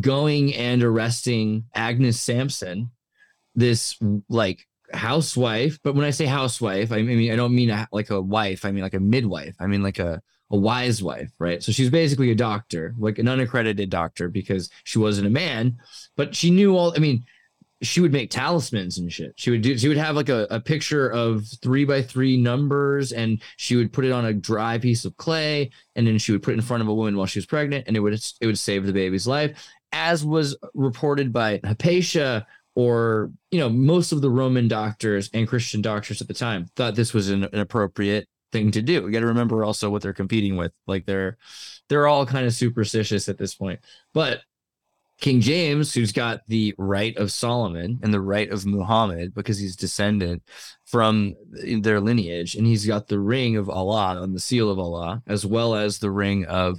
going 0.00 0.54
and 0.54 0.82
arresting 0.82 1.64
agnes 1.74 2.20
sampson 2.20 2.90
this 3.54 3.96
like 4.28 4.66
housewife 4.92 5.78
but 5.82 5.94
when 5.94 6.04
i 6.04 6.10
say 6.10 6.26
housewife 6.26 6.92
i 6.92 7.02
mean 7.02 7.32
i 7.32 7.36
don't 7.36 7.54
mean 7.54 7.70
a, 7.70 7.88
like 7.92 8.10
a 8.10 8.20
wife 8.20 8.64
i 8.64 8.70
mean 8.70 8.82
like 8.82 8.94
a 8.94 9.00
midwife 9.00 9.54
i 9.60 9.66
mean 9.66 9.82
like 9.82 9.98
a 9.98 10.20
a 10.50 10.56
wise 10.56 11.02
wife, 11.02 11.30
right? 11.38 11.62
So 11.62 11.72
she's 11.72 11.90
basically 11.90 12.30
a 12.30 12.34
doctor, 12.34 12.94
like 12.98 13.18
an 13.18 13.28
unaccredited 13.28 13.90
doctor 13.90 14.28
because 14.28 14.70
she 14.84 14.98
wasn't 14.98 15.26
a 15.26 15.30
man, 15.30 15.78
but 16.16 16.34
she 16.34 16.50
knew 16.50 16.76
all. 16.76 16.92
I 16.94 16.98
mean, 17.00 17.24
she 17.82 18.00
would 18.00 18.12
make 18.12 18.30
talismans 18.30 18.98
and 18.98 19.12
shit. 19.12 19.32
She 19.36 19.50
would 19.50 19.62
do. 19.62 19.76
She 19.76 19.88
would 19.88 19.96
have 19.96 20.16
like 20.16 20.28
a, 20.28 20.46
a 20.50 20.60
picture 20.60 21.08
of 21.08 21.46
three 21.62 21.84
by 21.84 22.02
three 22.02 22.36
numbers, 22.36 23.12
and 23.12 23.42
she 23.56 23.74
would 23.76 23.92
put 23.92 24.04
it 24.04 24.12
on 24.12 24.26
a 24.26 24.32
dry 24.32 24.78
piece 24.78 25.04
of 25.04 25.16
clay, 25.16 25.70
and 25.96 26.06
then 26.06 26.18
she 26.18 26.32
would 26.32 26.42
put 26.42 26.52
it 26.52 26.58
in 26.58 26.62
front 26.62 26.82
of 26.82 26.88
a 26.88 26.94
woman 26.94 27.16
while 27.16 27.26
she 27.26 27.38
was 27.38 27.46
pregnant, 27.46 27.86
and 27.86 27.96
it 27.96 28.00
would 28.00 28.14
it 28.40 28.46
would 28.46 28.58
save 28.58 28.86
the 28.86 28.92
baby's 28.92 29.26
life, 29.26 29.58
as 29.94 30.24
was 30.24 30.56
reported 30.74 31.32
by 31.32 31.60
Hypatia 31.64 32.46
or 32.74 33.30
you 33.52 33.60
know 33.60 33.70
most 33.70 34.12
of 34.12 34.20
the 34.20 34.28
Roman 34.28 34.68
doctors 34.68 35.30
and 35.32 35.48
Christian 35.48 35.80
doctors 35.80 36.20
at 36.20 36.28
the 36.28 36.34
time 36.34 36.66
thought 36.74 36.96
this 36.96 37.14
was 37.14 37.30
an, 37.30 37.44
an 37.44 37.60
appropriate 37.60 38.28
thing 38.52 38.72
to 38.72 38.82
do. 38.82 39.02
We 39.02 39.12
got 39.12 39.20
to 39.20 39.26
remember 39.26 39.64
also 39.64 39.90
what 39.90 40.02
they're 40.02 40.12
competing 40.12 40.56
with. 40.56 40.72
Like 40.86 41.06
they're 41.06 41.38
they're 41.88 42.08
all 42.08 42.26
kind 42.26 42.44
of 42.44 42.52
superstitious 42.52 43.28
at 43.28 43.38
this 43.38 43.54
point. 43.54 43.80
But 44.12 44.40
King 45.24 45.40
James, 45.40 45.94
who's 45.94 46.12
got 46.12 46.42
the 46.48 46.74
right 46.76 47.16
of 47.16 47.32
Solomon 47.32 47.98
and 48.02 48.12
the 48.12 48.20
right 48.20 48.50
of 48.50 48.66
Muhammad 48.66 49.34
because 49.34 49.56
he's 49.56 49.74
descendant 49.74 50.42
from 50.84 51.34
their 51.80 51.98
lineage, 51.98 52.54
and 52.56 52.66
he's 52.66 52.84
got 52.84 53.08
the 53.08 53.18
ring 53.18 53.56
of 53.56 53.70
Allah 53.70 54.20
and 54.20 54.34
the 54.34 54.38
seal 54.38 54.70
of 54.70 54.78
Allah, 54.78 55.22
as 55.26 55.46
well 55.46 55.76
as 55.76 55.98
the 55.98 56.10
ring 56.10 56.44
of 56.44 56.78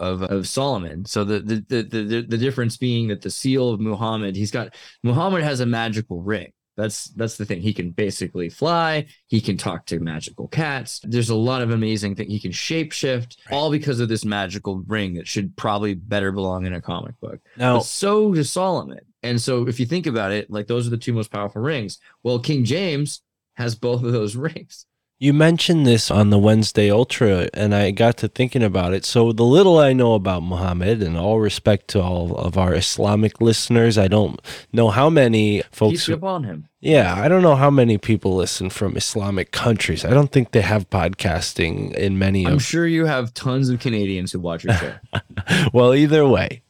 of, 0.00 0.22
of 0.24 0.48
Solomon. 0.48 1.04
So 1.04 1.22
the 1.22 1.38
the, 1.38 1.64
the 1.68 1.82
the 1.84 2.26
the 2.28 2.36
difference 2.36 2.76
being 2.76 3.06
that 3.08 3.22
the 3.22 3.30
seal 3.30 3.68
of 3.68 3.78
Muhammad, 3.78 4.34
he's 4.34 4.50
got 4.50 4.74
Muhammad 5.04 5.44
has 5.44 5.60
a 5.60 5.66
magical 5.66 6.20
ring. 6.20 6.50
That's 6.76 7.04
that's 7.10 7.36
the 7.36 7.44
thing. 7.44 7.60
He 7.60 7.72
can 7.72 7.90
basically 7.90 8.48
fly. 8.48 9.06
He 9.28 9.40
can 9.40 9.56
talk 9.56 9.86
to 9.86 10.00
magical 10.00 10.48
cats. 10.48 11.00
There's 11.04 11.30
a 11.30 11.34
lot 11.36 11.62
of 11.62 11.70
amazing 11.70 12.16
things. 12.16 12.30
He 12.32 12.40
can 12.40 12.50
shapeshift, 12.50 13.36
all 13.50 13.70
because 13.70 14.00
of 14.00 14.08
this 14.08 14.24
magical 14.24 14.82
ring 14.86 15.14
that 15.14 15.28
should 15.28 15.56
probably 15.56 15.94
better 15.94 16.32
belong 16.32 16.66
in 16.66 16.74
a 16.74 16.80
comic 16.80 17.18
book. 17.20 17.38
Now, 17.56 17.76
But 17.76 17.84
so 17.84 18.34
does 18.34 18.50
Solomon. 18.50 19.00
And 19.22 19.40
so 19.40 19.66
if 19.68 19.78
you 19.80 19.86
think 19.86 20.06
about 20.06 20.32
it, 20.32 20.50
like 20.50 20.66
those 20.66 20.86
are 20.86 20.90
the 20.90 20.96
two 20.98 21.12
most 21.12 21.30
powerful 21.30 21.62
rings. 21.62 21.98
Well, 22.22 22.38
King 22.38 22.64
James 22.64 23.22
has 23.54 23.74
both 23.74 24.02
of 24.02 24.12
those 24.12 24.34
rings. 24.36 24.86
You 25.20 25.32
mentioned 25.32 25.86
this 25.86 26.10
on 26.10 26.30
the 26.30 26.38
Wednesday 26.38 26.90
Ultra, 26.90 27.48
and 27.54 27.72
I 27.72 27.92
got 27.92 28.16
to 28.18 28.28
thinking 28.28 28.64
about 28.64 28.92
it. 28.92 29.04
So, 29.04 29.32
the 29.32 29.44
little 29.44 29.78
I 29.78 29.92
know 29.92 30.14
about 30.14 30.42
Muhammad, 30.42 31.02
and 31.04 31.16
all 31.16 31.38
respect 31.38 31.86
to 31.88 32.02
all 32.02 32.36
of 32.36 32.58
our 32.58 32.74
Islamic 32.74 33.40
listeners, 33.40 33.96
I 33.96 34.08
don't 34.08 34.40
know 34.72 34.90
how 34.90 35.08
many 35.08 35.62
folks. 35.70 36.06
Peace 36.06 36.08
upon 36.08 36.42
him. 36.42 36.68
Yeah, 36.80 37.14
I 37.14 37.28
don't 37.28 37.42
know 37.42 37.54
how 37.54 37.70
many 37.70 37.96
people 37.96 38.34
listen 38.34 38.68
from 38.70 38.96
Islamic 38.96 39.52
countries. 39.52 40.04
I 40.04 40.10
don't 40.10 40.32
think 40.32 40.50
they 40.50 40.60
have 40.60 40.90
podcasting 40.90 41.94
in 41.94 42.18
many 42.18 42.44
I'm 42.44 42.54
of. 42.54 42.62
sure 42.62 42.86
you 42.86 43.06
have 43.06 43.32
tons 43.32 43.70
of 43.70 43.80
Canadians 43.80 44.32
who 44.32 44.40
watch 44.40 44.64
your 44.64 44.74
show. 44.74 44.94
well, 45.72 45.94
either 45.94 46.26
way, 46.26 46.62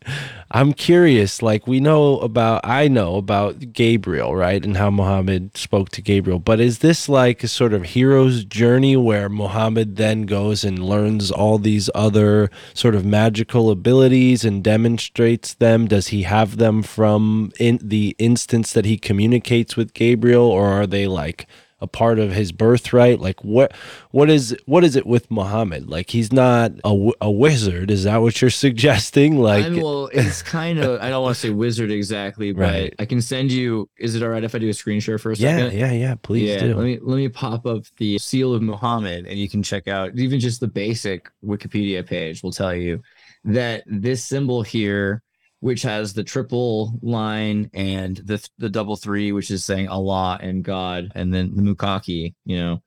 I'm 0.57 0.73
curious. 0.73 1.43
Like 1.43 1.67
we 1.67 1.81
know 1.81 2.21
about, 2.21 2.61
I 2.62 2.87
know 2.87 3.17
about 3.17 3.73
Gabriel, 3.73 4.37
right, 4.37 4.64
and 4.64 4.77
how 4.77 4.88
Muhammad 4.88 5.57
spoke 5.57 5.88
to 5.90 6.01
Gabriel. 6.01 6.38
But 6.38 6.61
is 6.61 6.79
this 6.79 7.09
like 7.09 7.43
a 7.43 7.49
sort 7.49 7.73
of 7.73 7.87
hero's 7.87 8.45
journey 8.45 8.97
where 8.97 9.29
Muhammad 9.29 9.97
then 9.97 10.27
goes 10.27 10.62
and 10.62 10.79
learns 10.79 11.33
all 11.33 11.59
these 11.59 11.90
other 11.93 12.53
sort 12.73 12.95
of 12.95 13.05
magical 13.05 13.69
abilities 13.69 14.45
and 14.45 14.62
demonstrates 14.62 15.55
them? 15.55 15.88
Does 15.88 16.09
he 16.09 16.23
have 16.23 16.57
them 16.57 16.85
from 16.85 17.51
in 17.59 17.81
the 17.83 18.14
instance 18.21 18.73
that 18.75 18.85
he 18.85 18.97
communicates 18.97 19.77
with 19.77 19.93
Gabriel, 19.93 20.47
or 20.47 20.69
are 20.69 20.87
they 20.87 21.09
like? 21.09 21.49
A 21.85 21.87
part 21.87 22.18
of 22.18 22.33
his 22.33 22.51
birthright? 22.53 23.20
Like 23.20 23.44
what 23.44 23.73
what 24.11 24.31
is 24.31 24.57
what 24.66 24.85
is 24.85 24.97
it 24.97 25.07
with 25.07 25.31
muhammad? 25.31 25.88
Like 25.88 26.11
he's 26.11 26.33
not 26.33 26.73
a, 26.85 27.11
a 27.20 27.31
wizard. 27.31 27.90
Is 27.90 28.05
that 28.05 28.18
what 28.18 28.40
you're 28.40 28.51
suggesting? 28.66 29.37
Like 29.38 29.66
I'm, 29.66 29.81
well, 29.81 30.09
it's 30.12 30.42
kind 30.42 30.79
of, 30.81 31.01
I 31.01 31.11
don't 31.11 31.23
want 31.23 31.37
to 31.37 31.40
say 31.40 31.51
wizard 31.51 31.90
exactly, 31.90 32.53
but 32.53 32.73
Right. 32.73 32.94
I 32.99 33.05
can 33.07 33.20
send 33.20 33.53
you, 33.53 33.88
is 33.99 34.14
it 34.14 34.23
all 34.23 34.31
right 34.31 34.44
if 34.44 34.55
I 34.55 34.59
do 34.59 34.68
a 34.68 34.75
screen 34.75 35.01
share 35.01 35.18
for 35.18 35.33
a 35.33 35.37
yeah 35.37 35.68
second? 35.68 35.79
yeah 35.79 35.92
yeah 35.92 36.14
please 36.23 36.57
yeah, 36.57 36.59
do. 36.59 36.75
let 36.75 36.85
me 36.85 36.99
let 37.03 37.16
me 37.16 37.29
pop 37.29 37.66
up 37.66 37.85
the 37.99 38.18
seal 38.18 38.55
of 38.55 38.62
Muhammad, 38.62 39.27
and 39.27 39.38
you 39.38 39.49
can 39.49 39.62
check 39.62 39.88
out 39.88 40.16
even 40.16 40.40
just 40.40 40.61
the 40.61 40.68
basic 40.68 41.31
Wikipedia 41.44 42.07
page 42.07 42.42
will 42.42 42.53
tell 42.53 42.75
you 42.75 43.03
that 43.44 43.83
this 43.87 44.25
symbol 44.25 44.62
here, 44.62 45.23
which 45.64 45.81
has 45.81 46.12
the 46.12 46.22
triple 46.22 46.92
line 47.00 47.70
and 47.72 48.18
the 48.18 48.46
the 48.59 48.68
double 48.68 48.96
three, 48.96 49.33
which 49.33 49.50
is 49.50 49.64
saying 49.64 49.88
Allah 49.88 50.38
and 50.42 50.62
God, 50.62 51.11
and 51.14 51.33
then 51.33 51.57
the 51.57 51.62
Mukaki, 51.62 52.35
you 52.44 52.59
know, 52.59 52.83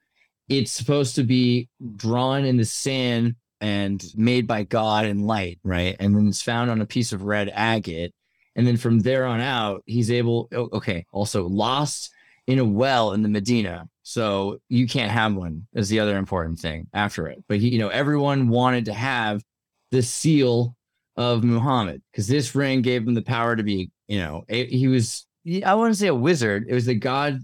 it's 0.47 0.73
supposed 0.73 1.15
to 1.15 1.23
be 1.23 1.69
drawn 1.95 2.45
in 2.45 2.55
the 2.55 2.65
sand 2.65 3.33
and 3.61 4.05
made 4.15 4.45
by 4.45 4.61
God 4.61 5.05
and 5.05 5.25
light, 5.25 5.57
right? 5.63 5.95
And 5.99 6.15
then 6.15 6.27
it's 6.27 6.43
found 6.43 6.69
on 6.69 6.79
a 6.79 6.85
piece 6.85 7.13
of 7.13 7.23
red 7.23 7.49
agate. 7.51 8.13
And 8.55 8.67
then 8.67 8.77
from 8.77 8.99
there 8.99 9.25
on 9.25 9.41
out, 9.41 9.81
he's 9.87 10.11
able, 10.11 10.47
okay, 10.53 11.03
also 11.11 11.47
lost 11.47 12.11
in 12.45 12.59
a 12.59 12.63
well 12.63 13.13
in 13.13 13.23
the 13.23 13.29
Medina. 13.29 13.89
So 14.03 14.59
you 14.69 14.87
can't 14.87 15.11
have 15.11 15.33
one 15.33 15.65
is 15.73 15.89
the 15.89 15.99
other 15.99 16.15
important 16.15 16.59
thing 16.59 16.89
after 16.93 17.25
it. 17.25 17.43
But 17.49 17.57
he, 17.57 17.69
you 17.69 17.79
know, 17.79 17.89
everyone 17.89 18.49
wanted 18.49 18.85
to 18.85 18.93
have 18.93 19.41
the 19.89 20.03
seal 20.03 20.76
of 21.17 21.43
Muhammad 21.43 22.01
because 22.11 22.27
this 22.27 22.55
ring 22.55 22.81
gave 22.81 23.05
him 23.07 23.15
the 23.15 23.21
power 23.21 23.55
to 23.55 23.63
be, 23.63 23.89
you 24.07 24.19
know, 24.19 24.45
a- 24.47 24.67
he 24.67 24.87
was, 24.87 25.25
I 25.65 25.73
wouldn't 25.73 25.97
say 25.97 26.07
a 26.07 26.15
wizard. 26.15 26.65
It 26.69 26.73
was 26.73 26.85
the 26.85 26.95
God, 26.95 27.39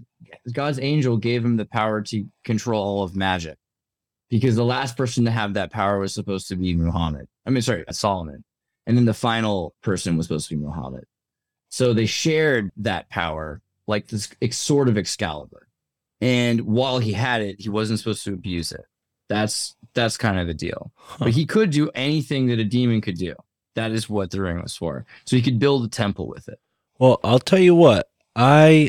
God's 0.52 0.78
angel 0.78 1.16
gave 1.16 1.44
him 1.44 1.56
the 1.56 1.66
power 1.66 2.00
to 2.02 2.24
control 2.44 2.82
all 2.82 3.02
of 3.02 3.16
magic 3.16 3.58
because 4.30 4.56
the 4.56 4.64
last 4.64 4.96
person 4.96 5.24
to 5.24 5.30
have 5.30 5.54
that 5.54 5.72
power 5.72 5.98
was 5.98 6.14
supposed 6.14 6.48
to 6.48 6.56
be 6.56 6.74
Muhammad. 6.74 7.26
I 7.46 7.50
mean, 7.50 7.62
sorry, 7.62 7.86
uh, 7.86 7.92
Solomon. 7.92 8.44
And 8.86 8.96
then 8.96 9.06
the 9.06 9.14
final 9.14 9.74
person 9.82 10.16
was 10.16 10.26
supposed 10.26 10.48
to 10.48 10.56
be 10.56 10.62
Muhammad. 10.62 11.04
So 11.70 11.92
they 11.92 12.06
shared 12.06 12.70
that 12.76 13.08
power 13.08 13.60
like 13.86 14.06
this 14.06 14.30
sort 14.52 14.88
of 14.88 14.96
Excalibur. 14.96 15.66
And 16.20 16.60
while 16.62 16.98
he 17.00 17.12
had 17.12 17.42
it, 17.42 17.56
he 17.60 17.68
wasn't 17.68 17.98
supposed 17.98 18.24
to 18.24 18.34
abuse 18.34 18.72
it. 18.72 18.84
That's 19.28 19.74
that's 19.94 20.16
kind 20.16 20.38
of 20.38 20.46
the 20.46 20.54
deal. 20.54 20.92
But 21.18 21.30
he 21.30 21.46
could 21.46 21.70
do 21.70 21.90
anything 21.94 22.46
that 22.48 22.58
a 22.58 22.64
demon 22.64 23.00
could 23.00 23.16
do. 23.16 23.34
That 23.74 23.90
is 23.92 24.08
what 24.08 24.30
the 24.30 24.40
ring 24.40 24.62
was 24.62 24.76
for. 24.76 25.04
So 25.24 25.36
he 25.36 25.42
could 25.42 25.58
build 25.58 25.84
a 25.84 25.88
temple 25.88 26.26
with 26.28 26.48
it. 26.48 26.58
well 26.98 27.18
i'll 27.24 27.38
tell 27.40 27.58
you 27.58 27.74
what 27.74 28.08
i 28.36 28.88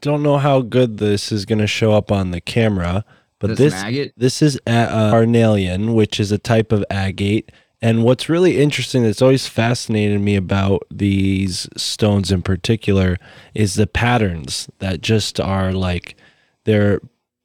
don't 0.00 0.22
know 0.22 0.38
how 0.38 0.60
good 0.60 0.98
this 0.98 1.30
is 1.32 1.44
going 1.46 1.58
to 1.58 1.66
show 1.66 1.92
up 1.92 2.10
on 2.12 2.30
the 2.30 2.40
camera 2.40 3.04
but 3.38 3.48
This 3.48 3.58
this 3.58 3.72
maggot, 3.74 4.12
This 4.16 4.40
is 4.42 4.58
a- 4.66 4.70
uh, 4.70 5.10
carnelian, 5.10 5.92
which 5.92 6.18
is 6.18 6.32
a 6.32 6.38
type 6.38 6.72
of 6.72 6.82
agate. 6.88 7.52
And 7.82 8.02
what's 8.02 8.30
really 8.30 8.58
interesting 8.62 9.02
that's 9.02 9.20
always 9.20 9.46
fascinated 9.46 10.22
me 10.22 10.36
about 10.36 10.84
these 10.90 11.68
stones 11.76 12.32
in 12.32 12.40
particular 12.40 13.18
is 13.52 13.74
the 13.74 13.86
patterns 13.86 14.70
that 14.78 15.02
just 15.02 15.38
are 15.38 15.72
like 15.74 16.16
they're 16.64 17.00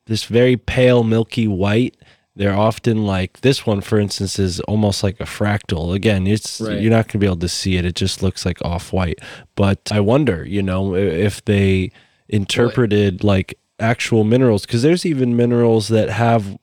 this 0.06 0.24
very 0.24 0.56
pale 0.56 1.04
milky 1.04 1.46
white. 1.48 1.98
They're 2.36 2.56
often 2.56 3.04
like 3.04 3.42
this 3.42 3.66
one, 3.66 3.82
for 3.82 4.00
instance, 4.00 4.40
is 4.40 4.60
almost 4.62 5.04
like 5.04 5.20
a 5.20 5.26
fractal. 5.26 5.94
Again, 5.94 6.28
it's 6.28 6.62
Right. 6.62 6.80
you're 6.82 6.90
not 6.92 7.08
going 7.08 7.14
to 7.14 7.18
be 7.18 7.26
able 7.26 7.36
to 7.38 7.50
see 7.50 7.76
it. 7.76 7.86
It 7.86 7.96
just 7.96 8.24
looks 8.24 8.46
like 8.46 8.64
off 8.64 8.94
white. 8.94 9.20
But 9.56 9.90
I 9.92 10.00
wonder, 10.00 10.46
you 10.48 10.64
know, 10.64 10.96
if 10.96 11.44
they 11.44 11.92
interpreted 12.30 13.24
like 13.24 13.58
actual 13.80 14.24
minerals 14.24 14.66
because 14.66 14.82
there's 14.84 15.06
even 15.06 15.36
minerals 15.36 15.90
that 15.90 16.10
have 16.10 16.58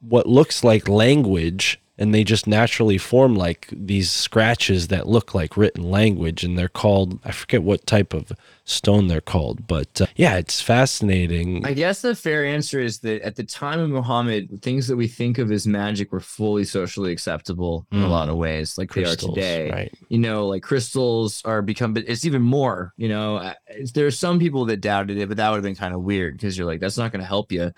what 0.00 0.28
looks 0.28 0.62
like 0.62 0.88
language 0.88 1.80
and 1.96 2.12
they 2.12 2.24
just 2.24 2.46
naturally 2.46 2.98
form 2.98 3.34
like 3.36 3.68
these 3.72 4.10
scratches 4.10 4.88
that 4.88 5.08
look 5.08 5.32
like 5.34 5.56
written 5.56 5.88
language 5.90 6.42
and 6.44 6.58
they're 6.58 6.68
called 6.68 7.18
i 7.24 7.30
forget 7.30 7.62
what 7.62 7.86
type 7.86 8.12
of 8.12 8.32
stone 8.64 9.06
they're 9.08 9.20
called 9.20 9.66
but 9.66 10.00
uh, 10.00 10.06
yeah 10.16 10.36
it's 10.36 10.60
fascinating 10.60 11.64
I 11.66 11.72
guess 11.74 12.02
the 12.02 12.14
fair 12.14 12.44
answer 12.44 12.80
is 12.80 13.00
that 13.00 13.22
at 13.22 13.36
the 13.36 13.44
time 13.44 13.80
of 13.80 13.90
Muhammad, 13.90 14.62
things 14.62 14.86
that 14.88 14.96
we 14.96 15.08
think 15.08 15.38
of 15.38 15.50
as 15.52 15.66
magic 15.66 16.12
were 16.12 16.20
fully 16.20 16.64
socially 16.64 17.12
acceptable 17.12 17.86
in 17.92 17.98
a 18.02 18.06
Mm. 18.06 18.10
lot 18.10 18.28
of 18.28 18.36
ways, 18.36 18.78
like 18.78 18.92
they 18.92 19.04
are 19.04 19.16
today. 19.16 19.70
right 19.70 19.92
you 20.08 20.18
know, 20.18 20.46
like 20.46 20.62
crystals 20.62 21.42
are 21.44 21.62
become, 21.62 21.92
but 21.94 22.04
it's 22.06 22.24
even 22.24 22.42
more, 22.42 22.92
you 22.96 23.08
know, 23.08 23.36
uh, 23.36 23.54
there 23.94 24.06
are 24.06 24.10
some 24.10 24.38
people 24.38 24.64
that 24.66 24.80
doubted 24.80 25.16
it, 25.18 25.28
but 25.28 25.36
that 25.36 25.48
would 25.50 25.56
have 25.56 25.64
been 25.64 25.74
kind 25.74 25.94
of 25.94 26.02
weird 26.02 26.34
because 26.34 26.56
you're 26.56 26.66
like, 26.66 26.80
that's 26.80 26.98
not 26.98 27.10
going 27.12 27.20
to 27.22 27.26
help 27.26 27.50
you 27.52 27.72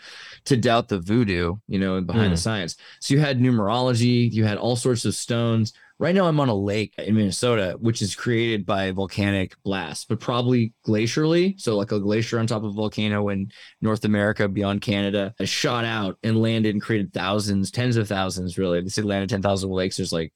to 0.44 0.56
doubt 0.56 0.88
the 0.88 0.98
voodoo, 1.00 1.56
you 1.68 1.78
know, 1.78 2.00
behind 2.00 2.32
the 2.32 2.36
Mm. 2.36 2.40
science. 2.42 2.76
So 3.00 3.14
you 3.14 3.20
had 3.20 3.40
numerology, 3.40 4.30
you 4.32 4.44
had 4.44 4.58
all 4.58 4.76
sorts 4.76 5.04
of 5.04 5.14
stones. 5.14 5.72
Right 5.98 6.14
now, 6.14 6.26
I'm 6.26 6.40
on 6.40 6.50
a 6.50 6.54
lake 6.54 6.94
in 6.98 7.14
Minnesota, 7.14 7.76
which 7.80 8.02
is 8.02 8.14
created 8.14 8.66
by 8.66 8.90
volcanic 8.90 9.54
blast, 9.62 10.08
but 10.08 10.20
probably 10.20 10.74
glacially. 10.86 11.58
So, 11.58 11.74
like 11.76 11.90
a 11.90 11.98
glacier 11.98 12.38
on 12.38 12.46
top 12.46 12.64
of 12.64 12.70
a 12.70 12.72
volcano 12.72 13.30
in 13.30 13.50
North 13.80 14.04
America 14.04 14.46
beyond 14.46 14.82
Canada 14.82 15.34
has 15.38 15.48
shot 15.48 15.86
out 15.86 16.18
and 16.22 16.42
landed 16.42 16.74
and 16.74 16.82
created 16.82 17.14
thousands, 17.14 17.70
tens 17.70 17.96
of 17.96 18.08
thousands, 18.08 18.58
really. 18.58 18.82
They 18.82 18.90
say 18.90 19.00
landed 19.00 19.30
10,000 19.30 19.70
lakes. 19.70 19.96
There's 19.96 20.12
like 20.12 20.34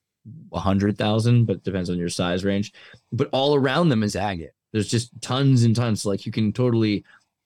a 0.52 0.60
hundred 0.60 0.96
thousand, 0.96 1.44
but 1.44 1.56
it 1.56 1.64
depends 1.64 1.90
on 1.90 1.98
your 1.98 2.08
size 2.08 2.42
range. 2.42 2.72
But 3.12 3.28
all 3.32 3.54
around 3.54 3.90
them 3.90 4.02
is 4.02 4.16
agate. 4.16 4.52
There's 4.72 4.88
just 4.88 5.10
tons 5.20 5.64
and 5.64 5.76
tons. 5.76 6.06
Like 6.06 6.24
you 6.24 6.32
can 6.32 6.54
totally, 6.54 7.04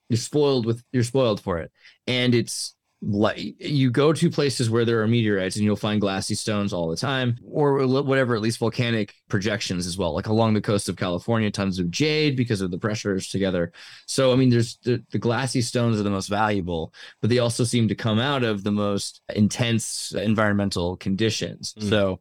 you're 0.09 0.19
spoiled 0.19 0.67
with, 0.67 0.85
you're 0.93 1.03
spoiled 1.03 1.41
for 1.41 1.59
it. 1.59 1.73
And 2.07 2.33
it's 2.33 2.74
like 3.07 3.39
you 3.61 3.91
go 3.91 4.13
to 4.13 4.31
places 4.31 4.71
where 4.71 4.85
there 4.85 5.03
are 5.03 5.09
meteorites 5.09 5.57
and 5.57 5.65
you'll 5.65 5.77
find 5.77 6.01
glassy 6.01 6.35
stones 6.35 6.73
all 6.73 6.89
the 6.89 6.97
time, 6.97 7.37
or 7.45 7.87
whatever, 7.87 8.35
at 8.35 8.41
least 8.41 8.59
volcanic 8.59 9.15
projections 9.29 9.87
as 9.87 9.99
well. 9.99 10.15
Like 10.15 10.27
along 10.27 10.55
the 10.55 10.61
coast 10.61 10.89
of 10.89 10.97
California, 10.97 11.51
tons 11.51 11.79
of 11.79 11.91
jade 11.91 12.37
because 12.37 12.61
of 12.61 12.71
the 12.71 12.79
pressures 12.79 13.29
together. 13.29 13.73
So 14.07 14.33
I 14.33 14.37
mean, 14.37 14.49
there's 14.51 14.79
the, 14.85 15.03
the 15.11 15.19
glassy 15.19 15.61
stones 15.61 16.01
are 16.01 16.03
the 16.03 16.11
most 16.11 16.29
valuable, 16.29 16.95
but 17.21 17.31
they 17.31 17.39
also 17.39 17.65
seem 17.65 17.89
to 17.89 17.95
come 17.95 18.19
out 18.19 18.43
of 18.43 18.65
the 18.65 18.73
most 18.73 19.21
intense 19.35 20.13
environmental 20.17 20.97
conditions. 20.97 21.75
Mm. 21.79 21.89
So 21.91 22.21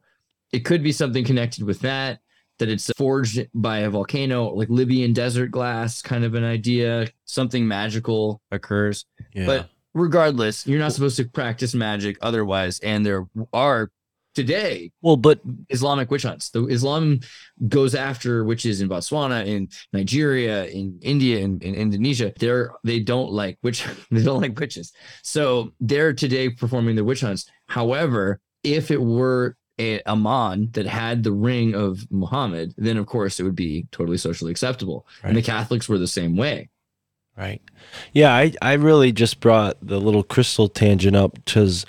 it 0.52 0.60
could 0.60 0.82
be 0.82 0.92
something 0.92 1.24
connected 1.24 1.64
with 1.64 1.80
that 1.80 2.20
that 2.60 2.68
it's 2.68 2.88
forged 2.96 3.48
by 3.52 3.78
a 3.78 3.90
volcano 3.90 4.50
like 4.50 4.68
libyan 4.70 5.12
desert 5.12 5.50
glass 5.50 6.00
kind 6.00 6.22
of 6.22 6.34
an 6.34 6.44
idea 6.44 7.08
something 7.24 7.66
magical 7.66 8.40
occurs 8.52 9.06
yeah 9.32 9.44
but 9.44 9.70
regardless 9.94 10.66
you're 10.66 10.78
not 10.78 10.92
supposed 10.92 11.16
to 11.16 11.24
practice 11.24 11.74
magic 11.74 12.16
otherwise 12.20 12.78
and 12.80 13.06
there 13.06 13.26
are 13.52 13.90
today 14.34 14.90
Well, 15.00 15.16
but 15.16 15.40
Islamic 15.68 16.10
witch 16.10 16.24
hunts. 16.24 16.50
The 16.50 16.66
Islam 16.66 17.20
goes 17.68 17.94
after 17.94 18.44
witches 18.44 18.80
in 18.80 18.88
Botswana, 18.88 19.46
in 19.46 19.68
Nigeria, 19.92 20.66
in 20.66 20.98
India, 21.02 21.38
in, 21.38 21.60
in 21.60 21.74
Indonesia. 21.74 22.32
They're 22.38 22.72
they 22.82 23.00
don't 23.00 23.30
like 23.30 23.58
witch 23.62 23.86
they 24.10 24.22
don't 24.22 24.42
like 24.42 24.58
witches. 24.58 24.92
So 25.22 25.72
they're 25.80 26.12
today 26.12 26.50
performing 26.50 26.96
their 26.96 27.04
witch 27.04 27.20
hunts. 27.20 27.46
However, 27.68 28.40
if 28.62 28.90
it 28.90 29.00
were 29.00 29.56
a 29.78 30.00
Aman 30.06 30.70
that 30.72 30.86
had 30.86 31.22
the 31.22 31.32
ring 31.32 31.74
of 31.74 32.06
Muhammad, 32.10 32.74
then 32.76 32.96
of 32.96 33.06
course 33.06 33.40
it 33.40 33.42
would 33.42 33.56
be 33.56 33.86
totally 33.90 34.18
socially 34.18 34.50
acceptable. 34.50 35.06
And 35.22 35.36
the 35.36 35.42
Catholics 35.42 35.88
were 35.88 35.98
the 35.98 36.06
same 36.06 36.36
way. 36.36 36.70
Right. 37.36 37.60
Yeah, 38.12 38.32
I, 38.32 38.52
I 38.62 38.74
really 38.74 39.10
just 39.12 39.40
brought 39.40 39.76
the 39.82 40.00
little 40.00 40.22
crystal 40.22 40.68
tangent 40.68 41.16
up 41.16 41.34
because 41.44 41.84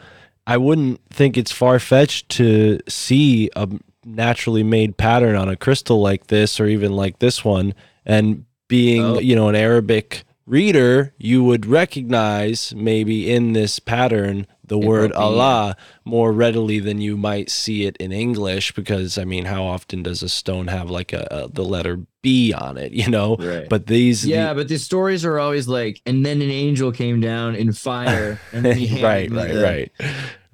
I 0.47 0.58
wouldn't 0.58 1.01
think 1.12 1.38
it's 1.38 1.51
far 1.51 1.79
fetched 1.79 2.29
to 2.29 2.79
see 2.88 3.49
a 3.55 3.67
naturally 4.03 4.63
made 4.63 4.97
pattern 4.97 5.36
on 5.36 5.49
a 5.49 5.55
crystal 5.55 6.01
like 6.01 6.27
this 6.27 6.60
or 6.60 6.65
even 6.67 6.93
like 6.95 7.19
this 7.19 7.45
one. 7.45 7.73
And 8.05 8.45
being, 8.67 9.03
Oh. 9.03 9.19
you 9.19 9.36
know, 9.36 9.47
an 9.49 9.55
Arabic 9.55 10.23
reader, 10.47 11.13
you 11.17 11.43
would 11.43 11.65
recognize 11.65 12.73
maybe 12.75 13.31
in 13.31 13.53
this 13.53 13.79
pattern 13.79 14.45
the 14.63 14.79
It 14.79 14.86
word 14.86 15.01
might 15.12 15.17
be, 15.17 15.19
yeah. 15.19 15.25
Allah 15.25 15.77
more 16.05 16.31
readily 16.31 16.79
than 16.79 17.01
you 17.01 17.17
might 17.17 17.49
see 17.51 17.86
it 17.86 17.95
in 17.97 18.12
English 18.12 18.73
because 18.73 19.17
I 19.17 19.25
mean, 19.25 19.45
how 19.45 19.63
often 19.63 20.01
does 20.03 20.23
a 20.23 20.29
stone 20.29 20.67
have 20.67 20.89
like 20.89 21.13
a, 21.13 21.27
a 21.31 21.47
the 21.47 21.63
letter 21.63 21.99
B 22.25 22.53
on 22.53 22.77
it, 22.77 22.91
you 23.01 23.09
know? 23.09 23.35
Right. 23.38 23.69
But 23.69 23.85
these 23.88 24.25
Yeah, 24.25 24.53
but 24.55 24.67
the 24.67 24.77
stories 24.79 25.23
are 25.25 25.38
always 25.39 25.67
like, 25.67 26.01
and 26.07 26.25
then 26.25 26.41
an 26.41 26.49
angel 26.65 26.91
came 26.91 27.21
down 27.21 27.55
in 27.55 27.71
fire, 27.71 28.39
and 28.51 28.65
then 28.65 28.75
he 28.81 28.88
handed 28.88 29.03
right, 29.03 29.31
right, 29.31 29.53
the- 29.53 29.63
right. 29.63 29.91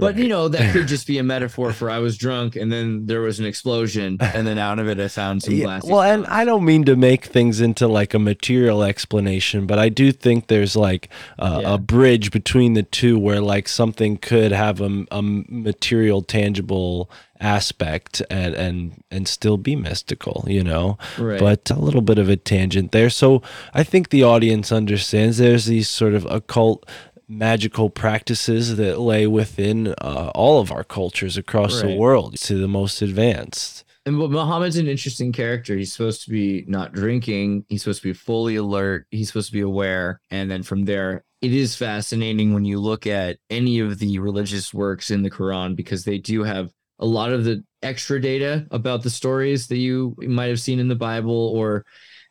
But 0.02 0.16
Right. 0.16 0.24
you 0.24 0.30
know, 0.30 0.48
that 0.48 0.74
could 0.74 0.88
just 0.88 1.06
be 1.06 1.20
a 1.20 1.24
metaphor 1.36 1.72
for 1.74 1.88
I 1.88 2.00
was 2.00 2.18
drunk 2.18 2.56
and 2.56 2.72
then 2.72 3.06
there 3.06 3.22
was 3.22 3.40
an 3.40 3.46
explosion 3.46 4.18
and 4.20 4.48
then 4.48 4.58
out 4.58 4.80
of 4.80 4.88
it 4.90 5.00
I 5.00 5.08
found 5.08 5.44
some 5.44 5.54
Yeah, 5.54 5.80
well, 5.84 6.02
and 6.02 6.26
I 6.26 6.44
don't 6.44 6.66
mean 6.66 6.84
to 6.86 6.96
make 6.96 7.26
things 7.26 7.62
into 7.62 7.88
like 7.88 8.16
a 8.16 8.20
material 8.20 8.82
explanation, 8.82 9.68
but 9.68 9.78
I 9.78 9.90
do 9.90 10.12
think 10.12 10.48
there's 10.48 10.76
like 10.76 11.04
uh, 11.38 11.60
Yeah. 11.62 11.76
a 11.76 11.78
bridge 11.78 12.32
between 12.32 12.74
the 12.74 12.82
two 12.82 13.20
where 13.20 13.42
like 13.42 13.68
something 13.68 14.18
could 14.18 14.52
have 14.52 14.82
a, 14.82 15.06
a 15.12 15.22
material, 15.22 16.24
tangible 16.24 17.08
aspect 17.42 18.22
and 18.30 18.54
and 18.54 19.04
and 19.12 19.28
still 19.28 19.58
be 19.58 19.76
mystical, 19.76 20.46
you 20.48 20.64
know. 20.64 20.98
Right. 21.18 21.40
But 21.40 21.70
a 21.70 21.80
little 21.80 22.02
bit 22.02 22.18
of 22.18 22.30
a 22.30 22.38
tangent 22.38 22.92
there. 22.92 23.10
So 23.10 23.42
I 23.74 23.84
think 23.84 24.10
the 24.10 24.24
audience 24.24 24.72
understands 24.72 25.38
there's 25.38 25.66
these 25.66 25.90
sort 25.90 26.14
of 26.14 26.26
occult 26.26 26.88
magical 27.28 27.90
practices 27.90 28.76
that 28.76 29.00
lay 29.00 29.26
within 29.26 29.96
uh, 30.02 30.32
all 30.36 30.60
of 30.60 30.72
our 30.72 30.84
cultures 30.84 31.38
across 31.38 31.82
the 31.82 31.96
world 31.96 32.38
to 32.38 32.56
the 32.56 32.68
most 32.68 33.02
advanced. 33.02 33.86
And 34.06 34.18
but 34.18 34.32
Muhammad's 34.32 34.78
an 34.78 34.88
interesting 34.88 35.32
character. 35.32 35.76
He's 35.76 35.94
supposed 35.94 36.24
to 36.26 36.32
be 36.32 36.66
not 36.68 36.92
drinking. 36.92 37.66
He's 37.70 37.84
supposed 37.84 38.02
to 38.02 38.10
be 38.10 38.14
fully 38.14 38.56
alert. 38.56 39.06
He's 39.12 39.28
supposed 39.28 39.48
to 39.50 39.54
be 39.54 39.62
aware. 39.62 40.20
And 40.32 40.50
then 40.50 40.64
from 40.64 40.86
there, 40.86 41.24
it 41.42 41.54
is 41.54 41.76
fascinating 41.76 42.54
when 42.54 42.66
you 42.66 42.80
look 42.80 43.06
at 43.06 43.38
any 43.50 43.80
of 43.80 44.00
the 44.00 44.20
religious 44.20 44.74
works 44.74 45.12
in 45.12 45.22
the 45.22 45.32
Quran 45.32 45.76
because 45.76 46.04
they 46.04 46.18
do 46.18 46.44
have 46.44 46.72
a 47.02 47.06
lot 47.06 47.34
of 47.34 47.44
the 47.44 47.64
extra 47.82 48.22
data 48.22 48.68
about 48.72 49.04
the 49.04 49.10
stories 49.10 49.68
that 49.68 49.78
you 49.78 50.16
might 50.20 50.50
have 50.50 50.62
seen 50.62 50.80
in 50.80 50.88
the 50.88 50.96
Bible 50.96 51.52
or 51.56 51.86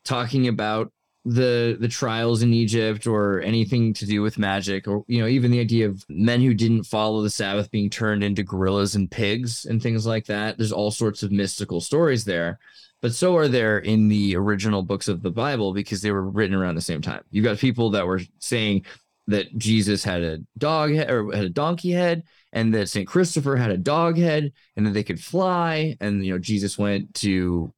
talking 0.04 0.48
about 0.48 0.92
the 1.26 1.76
the 1.78 1.88
trials 1.88 2.42
in 2.42 2.54
Egypt 2.54 3.06
or 3.06 3.40
anything 3.42 3.92
to 3.92 4.06
do 4.06 4.22
with 4.22 4.38
magic 4.38 4.88
or 4.88 5.04
you 5.06 5.20
know 5.20 5.26
even 5.26 5.50
the 5.50 5.60
idea 5.60 5.86
of 5.86 6.02
men 6.08 6.40
who 6.40 6.54
didn't 6.54 6.84
follow 6.84 7.22
the 7.22 7.28
Sabbath 7.28 7.70
being 7.70 7.90
turned 7.90 8.24
into 8.24 8.42
gorillas 8.42 8.94
and 8.94 9.10
pigs 9.10 9.66
and 9.66 9.82
things 9.82 10.06
like 10.06 10.24
that. 10.26 10.56
There's 10.56 10.72
all 10.72 10.90
sorts 10.90 11.22
of 11.22 11.30
mystical 11.30 11.80
stories 11.80 12.24
there, 12.24 12.58
but 13.02 13.12
so 13.12 13.36
are 13.36 13.48
there 13.48 13.78
in 13.78 14.08
the 14.08 14.34
original 14.36 14.82
books 14.82 15.08
of 15.08 15.22
the 15.22 15.30
Bible 15.30 15.74
because 15.74 16.00
they 16.00 16.10
were 16.10 16.30
written 16.30 16.56
around 16.56 16.76
the 16.76 16.80
same 16.80 17.02
time. 17.02 17.22
You've 17.30 17.44
got 17.44 17.58
people 17.58 17.90
that 17.90 18.06
were 18.06 18.20
saying 18.38 18.86
that 19.26 19.56
Jesus 19.56 20.02
had 20.02 20.22
a 20.22 20.38
dog 20.58 20.92
head 20.92 21.10
or 21.10 21.32
had 21.34 21.44
a 21.44 21.50
donkey 21.50 21.92
head 21.92 22.24
and 22.52 22.74
that 22.74 22.88
St. 22.88 23.06
Christopher 23.06 23.56
had 23.56 23.70
a 23.70 23.76
dog 23.76 24.18
head 24.18 24.52
and 24.76 24.86
that 24.86 24.90
they 24.90 25.04
could 25.04 25.20
fly 25.20 25.96
and 26.00 26.24
you 26.24 26.32
know 26.32 26.38
Jesus 26.38 26.78
went 26.78 27.14
to 27.16 27.72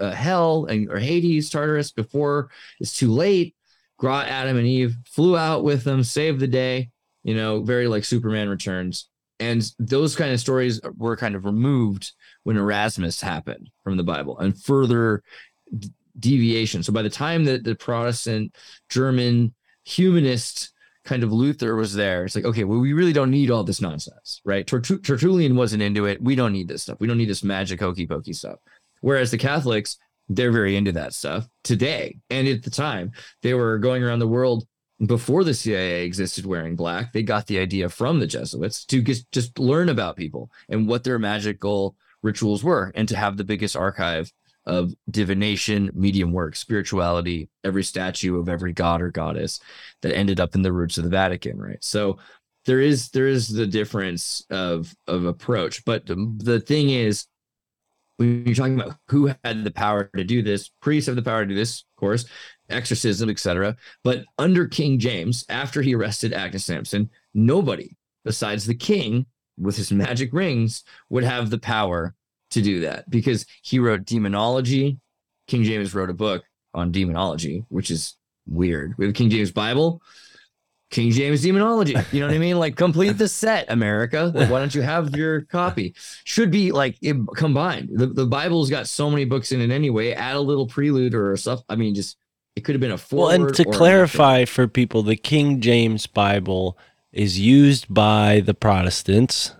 uh, 0.00 0.12
hell 0.12 0.66
and 0.66 0.90
or 0.90 0.98
Hades, 0.98 1.50
Tartarus 1.50 1.92
before 1.92 2.50
it's 2.80 2.96
too 2.96 3.12
late. 3.12 3.54
Brought 3.98 4.28
Adam 4.28 4.56
and 4.56 4.66
Eve, 4.66 4.96
flew 5.06 5.36
out 5.36 5.64
with 5.64 5.82
them, 5.82 6.04
saved 6.04 6.38
the 6.38 6.46
day. 6.46 6.90
You 7.24 7.34
know, 7.34 7.62
very 7.62 7.88
like 7.88 8.04
Superman 8.04 8.48
Returns, 8.48 9.08
and 9.40 9.68
those 9.80 10.14
kind 10.14 10.32
of 10.32 10.38
stories 10.38 10.80
were 10.96 11.16
kind 11.16 11.34
of 11.34 11.44
removed 11.44 12.12
when 12.44 12.56
Erasmus 12.56 13.20
happened 13.20 13.70
from 13.82 13.96
the 13.96 14.04
Bible, 14.04 14.38
and 14.38 14.56
further 14.62 15.24
deviation. 16.18 16.84
So 16.84 16.92
by 16.92 17.02
the 17.02 17.10
time 17.10 17.44
that 17.46 17.64
the 17.64 17.74
Protestant 17.74 18.54
German 18.88 19.52
humanist 19.84 20.72
kind 21.08 21.24
of 21.24 21.32
Luther 21.32 21.74
was 21.74 21.94
there, 21.94 22.24
it's 22.24 22.36
like 22.36 22.44
okay, 22.44 22.64
well, 22.64 22.78
we 22.78 22.92
really 22.92 23.14
don't 23.14 23.30
need 23.30 23.50
all 23.50 23.64
this 23.64 23.80
nonsense, 23.80 24.40
right? 24.44 24.66
Tertu- 24.66 25.02
Tertullian 25.02 25.56
wasn't 25.56 25.82
into 25.82 26.04
it. 26.04 26.22
We 26.22 26.34
don't 26.34 26.52
need 26.52 26.68
this 26.68 26.82
stuff. 26.82 27.00
We 27.00 27.06
don't 27.06 27.18
need 27.18 27.30
this 27.30 27.42
magic 27.42 27.80
hokey 27.80 28.06
pokey 28.06 28.34
stuff. 28.34 28.58
Whereas 29.00 29.30
the 29.30 29.38
Catholics, 29.38 29.96
they're 30.28 30.52
very 30.52 30.76
into 30.76 30.92
that 30.92 31.14
stuff 31.14 31.48
today. 31.64 32.18
And 32.28 32.46
at 32.46 32.62
the 32.62 32.70
time, 32.70 33.12
they 33.42 33.54
were 33.54 33.78
going 33.78 34.02
around 34.02 34.18
the 34.18 34.28
world 34.28 34.66
before 35.06 35.44
the 35.44 35.54
CIA 35.54 36.04
existed 36.04 36.44
wearing 36.44 36.76
black. 36.76 37.12
They 37.12 37.22
got 37.22 37.46
the 37.46 37.58
idea 37.58 37.88
from 37.88 38.18
the 38.18 38.26
Jesuits 38.26 38.84
to 38.86 39.00
just, 39.00 39.30
just 39.32 39.58
learn 39.58 39.88
about 39.88 40.16
people 40.16 40.50
and 40.68 40.86
what 40.86 41.04
their 41.04 41.18
magical 41.18 41.96
rituals 42.22 42.62
were 42.62 42.92
and 42.94 43.08
to 43.08 43.16
have 43.16 43.36
the 43.36 43.44
biggest 43.44 43.76
archive 43.76 44.30
of 44.68 44.94
divination, 45.10 45.90
medium 45.94 46.32
work, 46.32 46.54
spirituality, 46.54 47.48
every 47.64 47.82
statue 47.82 48.38
of 48.38 48.48
every 48.48 48.72
god 48.72 49.00
or 49.00 49.10
goddess 49.10 49.60
that 50.02 50.14
ended 50.14 50.38
up 50.38 50.54
in 50.54 50.62
the 50.62 50.72
roots 50.72 50.98
of 50.98 51.04
the 51.04 51.10
Vatican, 51.10 51.58
right? 51.58 51.82
So 51.82 52.18
there 52.66 52.80
is 52.80 53.08
there 53.10 53.26
is 53.26 53.48
the 53.48 53.66
difference 53.66 54.44
of 54.50 54.94
of 55.06 55.24
approach, 55.24 55.84
but 55.84 56.06
the, 56.06 56.60
thing 56.60 56.90
is 56.90 57.26
when 58.18 58.44
you're 58.44 58.54
talking 58.54 58.78
about 58.78 58.96
who 59.08 59.32
had 59.42 59.64
the 59.64 59.70
power 59.70 60.10
to 60.16 60.24
do 60.24 60.42
this, 60.42 60.70
priests 60.82 61.06
have 61.06 61.16
the 61.16 61.22
power 61.22 61.44
to 61.44 61.48
do 61.48 61.54
this, 61.54 61.80
of 61.80 62.00
course, 62.00 62.26
exorcism, 62.68 63.30
etc. 63.30 63.74
But 64.04 64.24
under 64.36 64.66
King 64.66 64.98
James, 64.98 65.44
after 65.48 65.80
he 65.80 65.94
arrested 65.94 66.32
Agnes 66.32 66.64
Sampson, 66.64 67.08
nobody 67.32 67.96
besides 68.24 68.66
the 68.66 68.74
king 68.74 69.24
with 69.56 69.76
his 69.76 69.90
magic 69.90 70.32
rings 70.32 70.84
would 71.08 71.24
have 71.24 71.48
the 71.50 71.58
power 71.58 72.14
to 72.50 72.62
do 72.62 72.80
that 72.80 73.08
because 73.10 73.46
he 73.62 73.78
wrote 73.78 74.04
demonology. 74.04 74.98
King 75.46 75.64
James 75.64 75.94
wrote 75.94 76.10
a 76.10 76.14
book 76.14 76.44
on 76.74 76.92
demonology, 76.92 77.64
which 77.68 77.90
is 77.90 78.16
weird. 78.46 78.94
We 78.98 79.06
have 79.06 79.14
King 79.14 79.30
James 79.30 79.50
Bible, 79.50 80.02
King 80.90 81.10
James 81.10 81.42
demonology. 81.42 81.94
You 82.12 82.20
know 82.20 82.26
what 82.26 82.34
I 82.34 82.38
mean? 82.38 82.58
Like 82.58 82.76
complete 82.76 83.18
the 83.18 83.28
set, 83.28 83.66
America. 83.70 84.32
Like, 84.34 84.50
why 84.50 84.58
don't 84.58 84.74
you 84.74 84.82
have 84.82 85.14
your 85.14 85.42
copy? 85.42 85.94
Should 86.24 86.50
be 86.50 86.72
like 86.72 86.96
it, 87.02 87.16
combined. 87.36 87.90
The, 87.92 88.06
the 88.06 88.26
Bible's 88.26 88.70
got 88.70 88.88
so 88.88 89.10
many 89.10 89.24
books 89.24 89.52
in 89.52 89.60
it 89.60 89.70
anyway. 89.70 90.12
Add 90.12 90.36
a 90.36 90.40
little 90.40 90.66
prelude 90.66 91.14
or 91.14 91.36
stuff. 91.36 91.60
I 91.68 91.76
mean, 91.76 91.94
just 91.94 92.16
it 92.56 92.62
could 92.62 92.74
have 92.74 92.80
been 92.80 92.92
a 92.92 92.98
Well, 93.12 93.28
and 93.28 93.54
to 93.54 93.64
clarify 93.64 94.44
for 94.44 94.66
people, 94.66 95.02
the 95.02 95.16
King 95.16 95.60
James 95.60 96.06
Bible 96.06 96.78
is 97.12 97.38
used 97.38 97.92
by 97.92 98.40
the 98.44 98.54
Protestants, 98.54 99.54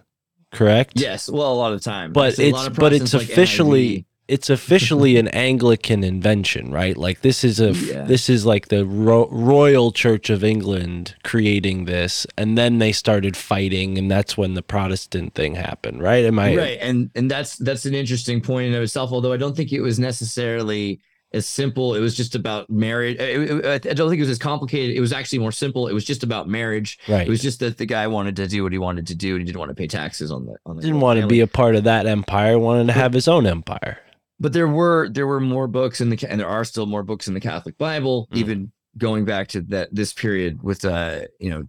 correct? 0.52 0.92
Yes. 1.00 1.28
Well, 1.28 1.52
a 1.52 1.54
lot 1.54 1.72
of 1.72 1.80
the 1.82 1.84
time, 1.84 2.12
but 2.12 2.38
it's 2.38 2.52
lot 2.52 2.68
of 2.68 2.76
but 2.76 2.92
it's 2.92 3.14
like 3.14 3.28
officially 3.28 3.88
NIV. 3.88 4.04
it's 4.28 4.50
officially 4.50 5.16
an 5.16 5.28
Anglican 5.28 6.04
invention, 6.04 6.70
right? 6.70 6.96
Like 6.96 7.20
this 7.22 7.44
is 7.44 7.60
a 7.60 7.72
Yeah. 7.72 8.04
this 8.04 8.28
is 8.28 8.44
like 8.44 8.68
the 8.68 8.84
Ro- 8.84 9.28
Royal 9.30 9.90
Church 9.92 10.28
of 10.30 10.44
England 10.44 11.14
creating 11.24 11.84
this, 11.86 12.26
and 12.36 12.56
then 12.58 12.78
they 12.78 12.92
started 12.92 13.36
fighting, 13.36 13.96
and 13.98 14.10
that's 14.10 14.36
when 14.36 14.54
the 14.54 14.62
Protestant 14.62 15.34
thing 15.34 15.54
happened, 15.54 16.02
right? 16.02 16.24
Am 16.24 16.38
I 16.38 16.54
right 16.56 16.78
and 16.80 17.10
and 17.14 17.30
that's 17.30 17.56
that's 17.56 17.86
an 17.86 17.94
interesting 17.94 18.40
point 18.40 18.68
in 18.68 18.74
of 18.74 18.82
itself 18.82 19.12
although 19.12 19.32
i 19.32 19.36
don't 19.36 19.56
think 19.56 19.72
it 19.72 19.80
was 19.80 19.98
necessarily 19.98 21.00
as 21.32 21.46
simple 21.46 21.94
it 21.94 22.00
was 22.00 22.16
just 22.16 22.34
about 22.34 22.70
marriage 22.70 23.18
i 23.20 23.78
don't 23.78 24.08
think 24.08 24.18
it 24.18 24.20
was 24.20 24.30
as 24.30 24.38
complicated 24.38 24.96
it 24.96 25.00
was 25.00 25.12
actually 25.12 25.38
more 25.38 25.52
simple 25.52 25.86
it 25.86 25.92
was 25.92 26.04
just 26.04 26.22
about 26.22 26.48
marriage 26.48 26.98
right? 27.08 27.26
it 27.26 27.30
was 27.30 27.42
just 27.42 27.60
that 27.60 27.76
the 27.76 27.84
guy 27.86 28.06
wanted 28.06 28.34
to 28.36 28.46
do 28.48 28.62
what 28.62 28.72
he 28.72 28.78
wanted 28.78 29.06
to 29.06 29.14
do 29.14 29.32
and 29.34 29.40
he 29.40 29.44
didn't 29.44 29.58
want 29.58 29.68
to 29.70 29.74
pay 29.74 29.86
taxes 29.86 30.30
on 30.32 30.46
the 30.46 30.56
on 30.64 30.76
the 30.76 30.82
didn't 30.82 31.00
want 31.00 31.20
to 31.20 31.26
be 31.26 31.40
a 31.40 31.46
part 31.46 31.74
of 31.74 31.84
that 31.84 32.06
empire, 32.06 32.58
wanted 32.58 32.86
to 32.86 32.92
have 32.94 33.12
his 33.12 33.28
own 33.28 33.46
empire. 33.46 33.98
but 34.40 34.52
there 34.54 34.68
were 34.68 35.08
there 35.10 35.26
were 35.26 35.40
more 35.40 35.66
books 35.66 36.00
in 36.00 36.08
the 36.10 36.26
and 36.28 36.40
there 36.40 36.48
are 36.48 36.64
still 36.64 36.86
more 36.86 37.02
books 37.02 37.28
in 37.28 37.34
the 37.34 37.40
catholic 37.40 37.76
bible 37.76 38.28
Mm. 38.32 38.36
even 38.38 38.72
going 38.96 39.24
back 39.26 39.48
to 39.48 39.60
that 39.62 39.94
this 39.94 40.12
period 40.14 40.62
with 40.62 40.84
uh 40.84 41.20
you 41.38 41.50
know 41.50 41.64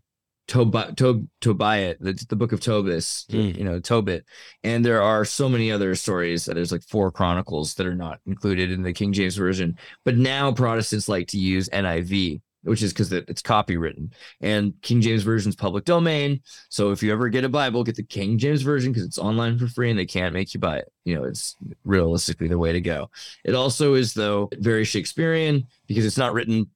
Tob- 0.49 0.95
Tob- 0.97 1.27
Tobiah, 1.39 1.95
the, 2.00 2.13
the 2.27 2.35
book 2.35 2.52
of 2.52 2.60
Tobit, 2.60 3.00
Mm. 3.29 3.58
you 3.58 3.63
know, 3.63 3.79
Tobit. 3.79 4.25
And 4.63 4.83
there 4.83 5.02
are 5.02 5.23
so 5.23 5.47
many 5.47 5.71
other 5.71 5.95
stories. 5.95 6.45
That 6.45 6.56
there's 6.56 6.71
like 6.71 6.83
four 6.83 7.12
chronicles 7.12 7.75
that 7.75 7.87
are 7.87 7.95
not 7.95 8.19
included 8.25 8.71
in 8.71 8.83
the 8.83 8.91
King 8.91 9.13
James 9.13 9.35
Version. 9.37 9.77
But 10.04 10.17
now 10.17 10.52
Protestants 10.52 11.08
like 11.08 11.27
to 11.29 11.37
use 11.39 11.69
NIV 11.69 12.41
which 12.63 12.83
is 12.83 12.91
because 12.91 13.13
it's 13.13 13.41
copywritten. 13.41 14.12
And 14.41 14.73
King 14.81 15.00
James 15.00 15.23
Version's 15.23 15.56
public 15.56 15.85
domain. 15.85 16.41
So 16.67 16.91
if 16.91 17.02
you 17.02 17.10
ever 17.13 17.29
get 17.29 17.45
a 17.45 17.50
Bible, 17.50 17.85
get 17.85 17.95
the 17.95 18.04
King 18.04 18.37
James 18.37 18.63
Version 18.63 18.91
because 18.91 19.06
it's 19.06 19.17
online 19.17 19.58
for 19.58 19.67
free 19.67 19.89
and 19.89 19.97
they 19.97 20.06
can't 20.06 20.33
make 20.33 20.54
you 20.54 20.60
buy 20.60 20.79
it. 20.79 20.91
You 21.06 21.15
know, 21.15 21.23
it's 21.23 21.56
realistically 21.85 22.50
the 22.50 22.58
way 22.58 22.73
to 22.73 22.81
go. 22.81 23.10
It 23.45 23.56
also 23.56 23.93
is, 23.93 24.13
though, 24.13 24.50
very 24.60 24.83
Shakespearean 24.83 25.67
because 25.87 26.06
it's 26.06 26.17
not 26.17 26.33
written, 26.33 26.69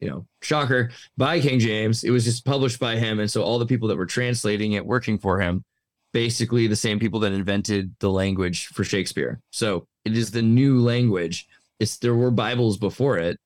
you 0.00 0.08
know, 0.08 0.26
shocker, 0.42 0.90
by 1.16 1.40
King 1.40 1.58
James. 1.58 2.04
It 2.04 2.10
was 2.10 2.24
just 2.24 2.44
published 2.44 2.78
by 2.78 2.96
him. 2.96 3.20
And 3.20 3.30
so 3.30 3.42
all 3.42 3.58
the 3.58 3.66
people 3.66 3.88
that 3.88 3.96
were 3.96 4.06
translating 4.06 4.72
it, 4.72 4.84
working 4.84 5.18
for 5.18 5.40
him, 5.40 5.64
basically 6.12 6.66
the 6.66 6.76
same 6.76 6.98
people 6.98 7.20
that 7.20 7.32
invented 7.32 7.94
the 8.00 8.10
language 8.10 8.66
for 8.68 8.84
Shakespeare. 8.84 9.40
So 9.50 9.86
it 10.04 10.16
is 10.16 10.30
the 10.30 10.42
new 10.42 10.80
language. 10.80 11.46
It's 11.78 11.98
there 11.98 12.14
were 12.14 12.30
Bibles 12.30 12.78
before 12.78 13.18
it. 13.18 13.38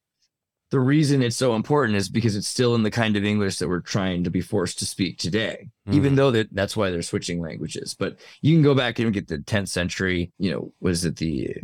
The 0.70 0.78
reason 0.78 1.20
it's 1.20 1.36
so 1.36 1.56
important 1.56 1.96
is 1.96 2.08
because 2.08 2.36
it's 2.36 2.46
still 2.46 2.76
in 2.76 2.84
the 2.84 2.90
kind 2.92 3.16
of 3.16 3.24
English 3.24 3.58
that 3.58 3.68
we're 3.68 3.80
trying 3.80 4.22
to 4.22 4.30
be 4.30 4.40
forced 4.40 4.78
to 4.78 4.86
speak 4.86 5.18
today. 5.18 5.68
Hmm. 5.86 5.94
Even 5.94 6.14
though 6.14 6.30
that 6.30 6.48
that's 6.52 6.76
why 6.76 6.90
they're 6.90 7.02
switching 7.02 7.40
languages. 7.40 7.96
But 7.98 8.18
you 8.40 8.54
can 8.54 8.62
go 8.62 8.74
back 8.74 9.00
and 9.00 9.12
get 9.12 9.26
the 9.26 9.38
10th 9.38 9.68
century, 9.68 10.30
you 10.38 10.52
know, 10.52 10.72
was 10.80 11.04
it 11.04 11.16
the 11.16 11.56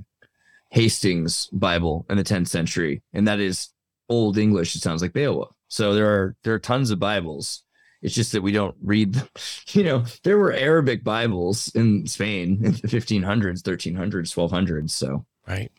Hastings 0.70 1.48
Bible 1.52 2.04
in 2.10 2.16
the 2.16 2.24
10th 2.24 2.48
century, 2.48 3.02
and 3.12 3.28
that 3.28 3.38
is 3.38 3.68
old 4.08 4.38
English. 4.38 4.74
It 4.74 4.82
sounds 4.82 5.02
like 5.02 5.12
Beowulf. 5.12 5.54
So 5.68 5.94
there 5.94 6.06
are 6.06 6.36
there 6.44 6.54
are 6.54 6.58
tons 6.58 6.90
of 6.90 6.98
Bibles. 6.98 7.62
It's 8.02 8.14
just 8.14 8.32
that 8.32 8.42
we 8.42 8.52
don't 8.52 8.76
read. 8.82 9.14
them. 9.14 9.28
You 9.72 9.82
know, 9.84 10.04
there 10.22 10.38
were 10.38 10.52
Arabic 10.52 11.02
Bibles 11.02 11.68
in 11.74 12.06
Spain 12.06 12.60
in 12.64 12.72
the 12.72 12.88
1500s, 12.88 13.62
1300s, 13.62 14.32
1200s. 14.32 14.90
So 14.90 15.26
Right. 15.46 15.70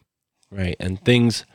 Right. 0.51 0.75
And 0.80 1.03
things 1.03 1.45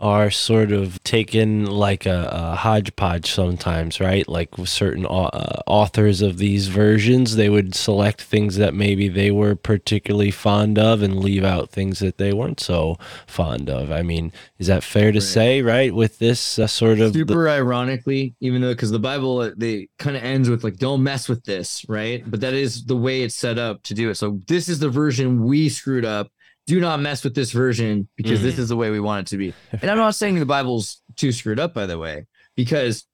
are 0.00 0.30
sort 0.30 0.70
of 0.70 1.02
taken 1.02 1.66
like 1.66 2.06
a, 2.06 2.30
a 2.32 2.54
hodgepodge 2.54 3.28
sometimes, 3.32 3.98
right? 3.98 4.28
Like 4.28 4.56
with 4.56 4.68
certain 4.68 5.04
uh, 5.04 5.60
authors 5.66 6.22
of 6.22 6.38
these 6.38 6.68
versions, 6.68 7.34
they 7.34 7.48
would 7.48 7.74
select 7.74 8.22
things 8.22 8.56
that 8.58 8.74
maybe 8.74 9.08
they 9.08 9.32
were 9.32 9.56
particularly 9.56 10.30
fond 10.30 10.78
of 10.78 11.02
and 11.02 11.18
leave 11.18 11.42
out 11.42 11.70
things 11.70 11.98
that 11.98 12.16
they 12.16 12.32
weren't 12.32 12.60
so 12.60 12.96
fond 13.26 13.68
of. 13.68 13.90
I 13.90 14.02
mean, 14.02 14.32
is 14.58 14.68
that 14.68 14.84
fair 14.84 15.10
to 15.10 15.18
Right. 15.18 15.22
say, 15.22 15.62
right? 15.62 15.92
With 15.92 16.20
this 16.20 16.60
uh, 16.60 16.68
sort 16.68 17.00
of 17.00 17.12
the- 17.12 17.18
super 17.20 17.48
ironically, 17.48 18.36
even 18.40 18.62
though 18.62 18.72
because 18.74 18.92
the 18.92 19.00
Bible 19.00 19.38
uh, 19.40 19.50
they 19.56 19.88
kind 19.98 20.16
of 20.16 20.22
ends 20.22 20.48
with 20.48 20.62
like 20.62 20.76
"Don't 20.76 21.02
mess 21.02 21.28
with 21.28 21.42
this," 21.44 21.84
right? 21.88 22.22
But 22.24 22.40
that 22.42 22.54
is 22.54 22.84
the 22.84 22.96
way 22.96 23.22
it's 23.22 23.34
set 23.34 23.58
up 23.58 23.82
to 23.84 23.94
do 23.94 24.10
it. 24.10 24.14
So 24.14 24.38
this 24.46 24.68
is 24.68 24.78
the 24.78 24.90
version 24.90 25.42
we 25.44 25.68
screwed 25.68 26.04
up. 26.04 26.30
Do 26.68 26.80
not 26.80 27.00
mess 27.00 27.24
with 27.24 27.34
this 27.34 27.50
version 27.50 28.08
because 28.14 28.42
this 28.42 28.52
mm-hmm. 28.52 28.62
is 28.62 28.68
the 28.68 28.76
way 28.76 28.90
we 28.90 29.00
want 29.00 29.26
it 29.26 29.30
to 29.30 29.38
be. 29.38 29.54
And 29.72 29.90
I'm 29.90 29.96
not 29.96 30.14
saying 30.14 30.38
the 30.38 30.44
Bible's 30.44 31.00
too 31.16 31.32
screwed 31.32 31.58
up, 31.58 31.72
by 31.72 31.86
the 31.86 31.96
way, 31.96 32.26
because 32.56 33.06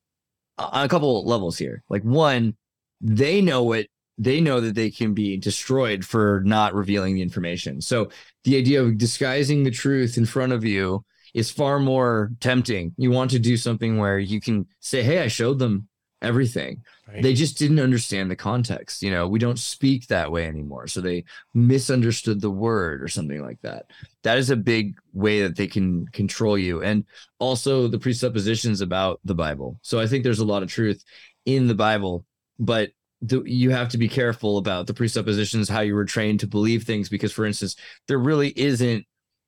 on 0.59 0.84
a 0.84 0.88
couple 0.88 1.24
levels 1.24 1.57
here. 1.57 1.84
Like 1.88 2.02
one, 2.02 2.57
they 3.00 3.40
know 3.40 3.72
it. 3.72 3.88
They 4.18 4.40
know 4.40 4.61
that 4.61 4.74
they 4.74 4.90
can 4.90 5.14
be 5.14 5.36
destroyed 5.36 6.05
for 6.05 6.42
not 6.44 6.74
revealing 6.74 7.14
the 7.14 7.22
information. 7.22 7.80
So 7.80 8.11
the 8.42 8.57
idea 8.57 8.82
of 8.82 8.98
disguising 8.98 9.62
the 9.62 9.70
truth 9.70 10.18
in 10.18 10.26
front 10.26 10.52
of 10.52 10.64
you 10.64 11.05
is 11.32 11.50
far 11.50 11.78
more 11.78 12.32
tempting. 12.40 12.92
You 12.96 13.12
want 13.12 13.30
to 13.32 13.38
do 13.38 13.57
something 13.57 13.98
where 13.98 14.18
you 14.18 14.40
can 14.40 14.66
say, 14.80 15.02
"Hey, 15.05 15.20
I 15.20 15.28
showed 15.28 15.61
them 15.61 15.88
everything." 16.22 16.82
Right. 17.15 17.23
They 17.23 17.35
just 17.35 17.59
didn't 17.59 17.79
understand 17.79 18.29
the 18.29 18.35
context. 18.35 19.01
You 19.01 19.12
know, 19.12 19.29
we 19.29 19.39
don't 19.39 19.59
speak 19.59 20.09
that 20.09 20.33
way 20.33 20.49
anymore, 20.49 20.89
so 20.89 21.01
they 21.01 21.25
misunderstood 21.55 22.41
the 22.41 22.51
word 22.51 23.05
or 23.05 23.07
something 23.07 23.41
like 23.41 23.61
that. 23.62 23.87
That 24.25 24.37
is 24.37 24.51
a 24.51 24.57
big 24.57 24.97
way 25.12 25.43
that 25.43 25.55
they 25.55 25.69
can 25.69 26.09
control 26.09 26.59
you, 26.59 26.83
and 26.83 27.05
also 27.39 27.87
the 27.87 28.01
presuppositions 28.01 28.81
about 28.81 29.21
the 29.25 29.35
Bible. 29.35 29.79
So 29.83 30.01
I 30.01 30.09
think 30.09 30.25
there's 30.25 30.41
a 30.41 30.45
lot 30.45 30.65
of 30.65 30.69
truth 30.69 31.05
in 31.47 31.69
the 31.69 31.75
Bible, 31.77 32.27
but 32.59 32.91
the, 33.23 33.45
you 33.45 33.71
have 33.71 33.91
to 33.91 33.99
be 33.99 34.09
careful 34.09 34.59
about 34.59 34.89
the 34.89 34.95
presuppositions, 34.95 35.69
how 35.69 35.83
you 35.83 35.95
were 35.95 36.05
trained 36.05 36.41
to 36.41 36.49
believe 36.49 36.83
things, 36.83 37.09
because, 37.09 37.33
for 37.33 37.47
instance, 37.47 37.77
there 38.09 38.19
really 38.19 38.53
isn't 38.57 39.07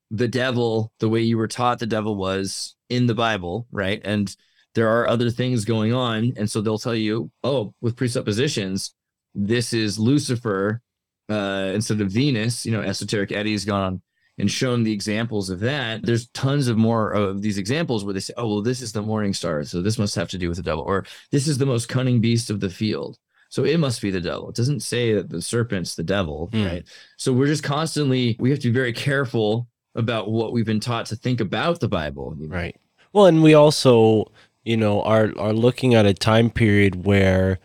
the 0.09 0.27
devil 0.29 0.93
the 0.99 1.09
way 1.09 1.19
you 1.19 1.37
were 1.37 1.49
taught 1.49 1.79
the 1.79 1.85
devil 1.85 2.15
was 2.15 2.77
in 2.89 3.07
the 3.07 3.13
Bible, 3.13 3.67
right? 3.71 3.99
And 4.05 4.33
there 4.77 4.89
are 4.89 5.09
other 5.09 5.31
things 5.31 5.65
going 5.65 5.91
on. 5.91 6.33
And 6.37 6.47
so 6.49 6.61
they'll 6.61 6.77
tell 6.77 6.93
you, 6.93 7.31
oh, 7.43 7.73
with 7.81 7.95
presuppositions, 7.95 8.93
this 9.33 9.73
is 9.73 9.97
Lucifer 9.97 10.83
uh, 11.29 11.71
instead 11.73 11.99
of 11.99 12.11
Venus. 12.11 12.63
You 12.63 12.73
know, 12.73 12.81
Esoteric 12.81 13.31
Eddie's 13.31 13.65
gone 13.65 14.03
and 14.37 14.51
shown 14.51 14.83
the 14.83 14.93
examples 14.93 15.49
of 15.49 15.61
that. 15.61 16.05
There's 16.05 16.27
tons 16.27 16.67
of 16.67 16.77
more 16.77 17.11
of 17.11 17.41
these 17.41 17.57
examples 17.57 18.05
where 18.05 18.13
they 18.13 18.19
say, 18.19 18.35
oh, 18.37 18.47
well, 18.47 18.61
this 18.61 18.83
is 18.83 18.91
the 18.91 19.01
morning 19.01 19.33
star. 19.33 19.63
So 19.63 19.81
this 19.81 19.97
must 19.97 20.13
have 20.13 20.29
to 20.29 20.37
do 20.37 20.47
with 20.47 20.57
the 20.57 20.63
devil. 20.63 20.83
Or 20.83 21.05
this 21.31 21.47
is 21.47 21.57
the 21.57 21.65
most 21.65 21.89
cunning 21.89 22.21
beast 22.21 22.51
of 22.51 22.59
the 22.59 22.69
field. 22.69 23.17
So 23.49 23.63
it 23.63 23.79
must 23.79 23.99
be 23.99 24.11
the 24.11 24.21
devil. 24.21 24.49
It 24.49 24.55
doesn't 24.55 24.81
say 24.81 25.15
that 25.15 25.29
the 25.31 25.41
serpent's 25.41 25.95
the 25.95 26.03
devil, 26.03 26.49
Hmm. 26.51 26.65
right? 26.65 26.83
So 27.17 27.33
we're 27.33 27.47
just 27.47 27.63
constantly, 27.63 28.35
we 28.39 28.51
have 28.51 28.59
to 28.59 28.67
be 28.67 28.73
very 28.75 28.93
careful 28.93 29.67
about 29.95 30.29
what 30.29 30.53
we've 30.53 30.67
been 30.67 30.79
taught 30.79 31.07
to 31.07 31.15
think 31.15 31.41
about 31.41 31.79
the 31.79 31.87
Bible. 31.87 32.35
Right. 32.37 32.75
Well, 33.13 33.25
and 33.25 33.41
we 33.41 33.55
also, 33.55 34.31
you 34.67 34.77
know, 34.77 35.01
are 35.03 35.31
are 35.37 35.53
looking 35.53 35.95
at 35.95 36.05
a 36.05 36.13
time 36.13 36.49
period 36.49 37.05
where 37.05 37.59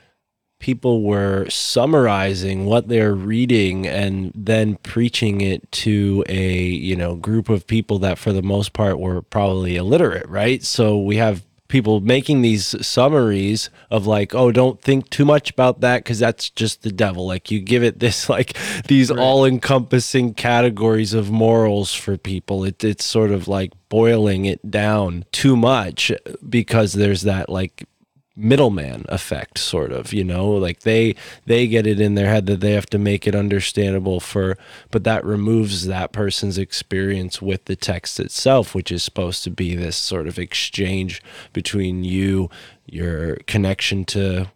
people 0.61 1.03
were 1.03 1.49
summarizing 1.51 2.65
what 2.65 2.87
they're 2.87 3.15
reading 3.15 3.85
and 3.85 4.31
then 4.33 4.77
preaching 4.85 5.41
it 5.41 5.71
to 5.73 6.25
a, 6.29 6.61
you 6.63 6.95
know, 6.95 7.17
group 7.17 7.49
of 7.49 7.67
people 7.67 7.99
that 7.99 8.17
for 8.17 8.33
the 8.33 8.43
most 8.43 8.73
part 8.73 9.01
were 9.01 9.21
probably 9.21 9.75
illiterate, 9.75 10.29
right? 10.29 10.63
So 10.63 10.97
we 10.97 11.17
have 11.17 11.43
people 11.73 12.01
making 12.01 12.43
these 12.43 12.77
summaries 12.87 13.71
of 13.91 14.07
like 14.07 14.35
oh 14.35 14.53
don't 14.53 14.83
think 14.83 15.09
too 15.09 15.25
much 15.25 15.51
about 15.51 15.81
that 15.81 16.05
because 16.05 16.19
that's 16.19 16.51
just 16.51 16.83
the 16.83 16.93
devil 16.93 17.27
like 17.27 17.51
you 17.51 17.59
give 17.61 17.83
it 17.83 17.99
this 17.99 18.29
like 18.37 18.55
these 18.89 19.11
Right. 19.11 19.19
all-encompassing 19.19 20.35
categories 20.35 21.15
of 21.15 21.31
morals 21.31 21.95
for 21.95 22.19
people 22.19 22.63
it, 22.65 22.85
it's 22.85 23.05
sort 23.07 23.31
of 23.31 23.49
like 23.49 23.73
boiling 23.89 24.45
it 24.45 24.71
down 24.71 25.25
too 25.33 25.57
much 25.57 26.13
because 26.49 26.93
there's 26.93 27.23
that 27.23 27.49
like 27.49 27.89
middleman 28.35 29.05
effect 29.09 29.59
sort 29.59 29.93
of 29.93 30.13
you 30.13 30.25
know? 30.25 30.51
Like 30.51 30.81
they 30.81 31.15
they 31.47 31.67
get 31.67 31.87
it 31.87 32.01
in 32.01 32.15
their 32.15 32.29
head 32.29 32.47
that 32.47 32.61
they 32.61 32.73
have 32.73 32.87
to 32.87 32.99
make 32.99 33.27
it 33.27 33.35
understandable 33.35 34.21
for 34.21 34.57
but 34.91 35.05
that 35.05 35.25
removes 35.25 35.87
that 35.87 36.13
person's 36.13 36.59
experience 36.59 37.43
with 37.43 37.65
the 37.67 37.77
text 37.77 38.19
itself 38.21 38.75
which 38.75 38.91
is 38.91 39.03
supposed 39.03 39.45
to 39.45 39.51
be 39.51 39.75
this 39.75 39.97
sort 39.97 40.27
of 40.27 40.39
exchange 40.39 41.23
between 41.53 42.05
you 42.05 42.49
your 42.87 43.37
connection 43.47 44.05
to 44.05 44.51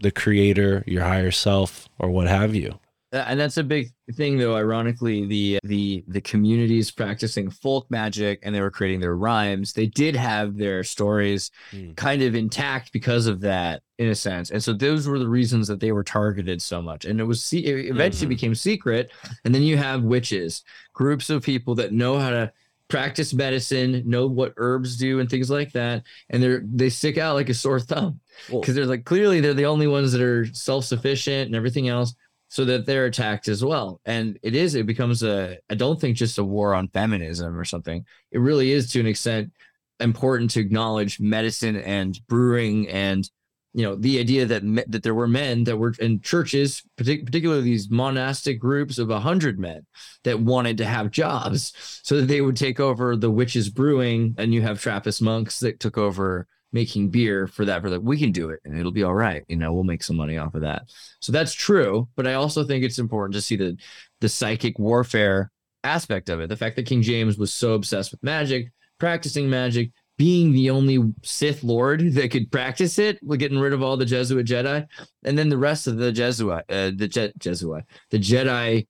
the 0.00 0.10
creator 0.10 0.84
your 0.86 1.04
higher 1.04 1.30
self 1.30 1.88
or 1.98 2.08
what 2.10 2.28
have 2.28 2.54
you 2.54 2.78
and 3.12 3.40
that's 3.40 3.56
a 3.56 3.64
big 3.64 3.90
thing 4.12 4.36
though 4.38 4.54
ironically 4.56 5.26
the 5.26 5.58
the 5.64 6.04
the 6.08 6.20
communities 6.20 6.90
practicing 6.90 7.48
folk 7.50 7.90
magic 7.90 8.38
and 8.42 8.54
they 8.54 8.60
were 8.60 8.70
creating 8.70 9.00
their 9.00 9.16
rhymes 9.16 9.72
they 9.72 9.86
did 9.86 10.14
have 10.16 10.56
their 10.56 10.84
stories 10.84 11.50
Hmm. 11.70 11.92
kind 11.92 12.22
of 12.22 12.34
intact 12.34 12.92
because 12.92 13.26
of 13.26 13.40
that 13.40 13.82
in 13.98 14.08
a 14.08 14.14
sense. 14.14 14.50
And 14.50 14.62
so 14.62 14.72
those 14.72 15.08
were 15.08 15.18
the 15.18 15.28
reasons 15.28 15.66
that 15.68 15.80
they 15.80 15.90
were 15.90 16.04
targeted 16.04 16.62
so 16.62 16.80
much. 16.80 17.04
And 17.04 17.18
it 17.20 17.24
was 17.24 17.52
it 17.52 17.64
eventually 17.66 18.26
Mhm. 18.26 18.36
became 18.36 18.54
secret. 18.54 19.10
And 19.44 19.52
then 19.54 19.62
you 19.62 19.76
have 19.76 20.02
witches 20.04 20.62
groups 20.92 21.30
of 21.30 21.42
people 21.42 21.74
that 21.76 21.92
know 21.92 22.16
how 22.18 22.30
to 22.30 22.52
practice 22.88 23.34
medicine 23.34 24.02
know 24.06 24.26
what 24.26 24.54
herbs 24.56 24.96
do 24.96 25.18
and 25.20 25.28
things 25.28 25.50
like 25.50 25.72
that. 25.72 26.04
And 26.30 26.42
they're 26.42 26.62
they 26.72 26.88
stick 26.90 27.18
out 27.18 27.34
like 27.34 27.48
a 27.48 27.54
sore 27.54 27.80
thumb 27.80 28.20
because 28.50 28.74
they're 28.74 28.86
like 28.86 29.04
clearly 29.04 29.40
they're 29.40 29.52
the 29.52 29.66
only 29.66 29.88
ones 29.88 30.12
that 30.12 30.22
are 30.22 30.46
self-sufficient 30.54 31.46
and 31.48 31.54
everything 31.56 31.88
else 31.88 32.14
so 32.48 32.64
that 32.64 32.86
they're 32.86 33.06
attacked 33.06 33.48
as 33.48 33.64
well. 33.64 34.00
And 34.04 34.38
it 34.42 34.54
is 34.54 34.74
it 34.74 34.86
becomes 34.86 35.22
a 35.22 35.58
i 35.70 35.74
don't 35.74 36.00
think 36.00 36.16
just 36.16 36.38
a 36.38 36.44
war 36.44 36.74
on 36.74 36.88
feminism 36.88 37.58
or 37.58 37.64
something. 37.64 38.04
It 38.32 38.38
really 38.38 38.72
is 38.72 38.90
to 38.92 39.00
an 39.00 39.06
extent 39.06 39.52
important 40.00 40.50
to 40.52 40.60
acknowledge 40.60 41.20
medicine 41.20 41.76
and 41.76 42.18
brewing 42.28 42.88
and 42.88 43.28
you 43.74 43.82
know 43.82 43.94
the 43.96 44.18
idea 44.18 44.46
that 44.46 44.64
me- 44.64 44.84
that 44.88 45.02
there 45.02 45.14
were 45.14 45.28
men 45.28 45.64
that 45.64 45.76
were 45.76 45.92
in 45.98 46.20
churches 46.20 46.82
partic- 46.96 47.26
particularly 47.26 47.62
these 47.62 47.90
monastic 47.90 48.58
groups 48.58 48.98
of 48.98 49.10
a 49.10 49.20
hundred 49.20 49.58
men 49.58 49.84
that 50.24 50.40
wanted 50.40 50.78
to 50.78 50.84
have 50.84 51.10
jobs 51.10 51.72
so 52.02 52.16
that 52.16 52.26
they 52.26 52.40
would 52.40 52.56
take 52.56 52.80
over 52.80 53.16
the 53.16 53.30
witches 53.30 53.68
brewing 53.68 54.34
and 54.38 54.54
you 54.54 54.62
have 54.62 54.80
trappist 54.80 55.20
monks 55.20 55.60
that 55.60 55.80
took 55.80 55.98
over 55.98 56.46
making 56.72 57.08
beer 57.08 57.46
for 57.46 57.64
that 57.64 57.80
for 57.82 57.90
that 57.90 58.02
we 58.02 58.18
can 58.18 58.30
do 58.30 58.50
it 58.50 58.60
and 58.64 58.78
it'll 58.78 58.92
be 58.92 59.02
all 59.02 59.14
right 59.14 59.44
you 59.48 59.56
know 59.56 59.72
we'll 59.72 59.84
make 59.84 60.02
some 60.02 60.16
money 60.16 60.36
off 60.36 60.54
of 60.54 60.60
that. 60.62 60.82
So 61.20 61.32
that's 61.32 61.54
true 61.54 62.08
but 62.16 62.26
i 62.26 62.34
also 62.34 62.64
think 62.64 62.84
it's 62.84 62.98
important 62.98 63.34
to 63.34 63.40
see 63.40 63.56
the 63.56 63.76
the 64.20 64.28
psychic 64.28 64.78
warfare 64.78 65.50
aspect 65.84 66.28
of 66.28 66.40
it. 66.40 66.48
The 66.48 66.56
fact 66.56 66.76
that 66.76 66.86
king 66.86 67.02
james 67.02 67.38
was 67.38 67.52
so 67.52 67.72
obsessed 67.72 68.10
with 68.10 68.22
magic 68.22 68.72
practicing 68.98 69.48
magic 69.48 69.92
being 70.18 70.52
the 70.52 70.68
only 70.68 70.98
sith 71.22 71.62
lord 71.62 72.00
that 72.14 72.30
could 72.30 72.50
practice 72.50 72.98
it 72.98 73.18
with 73.22 73.40
getting 73.40 73.58
rid 73.58 73.72
of 73.72 73.82
all 73.82 73.96
the 73.96 74.04
jesuit 74.04 74.46
jedi 74.46 74.86
and 75.24 75.38
then 75.38 75.48
the 75.48 75.58
rest 75.58 75.86
of 75.86 75.96
the 75.96 76.12
jesuit 76.12 76.64
uh, 76.68 76.90
the 76.94 77.08
Je- 77.08 77.32
jesuit 77.38 77.84
the 78.10 78.18
jedi 78.18 78.86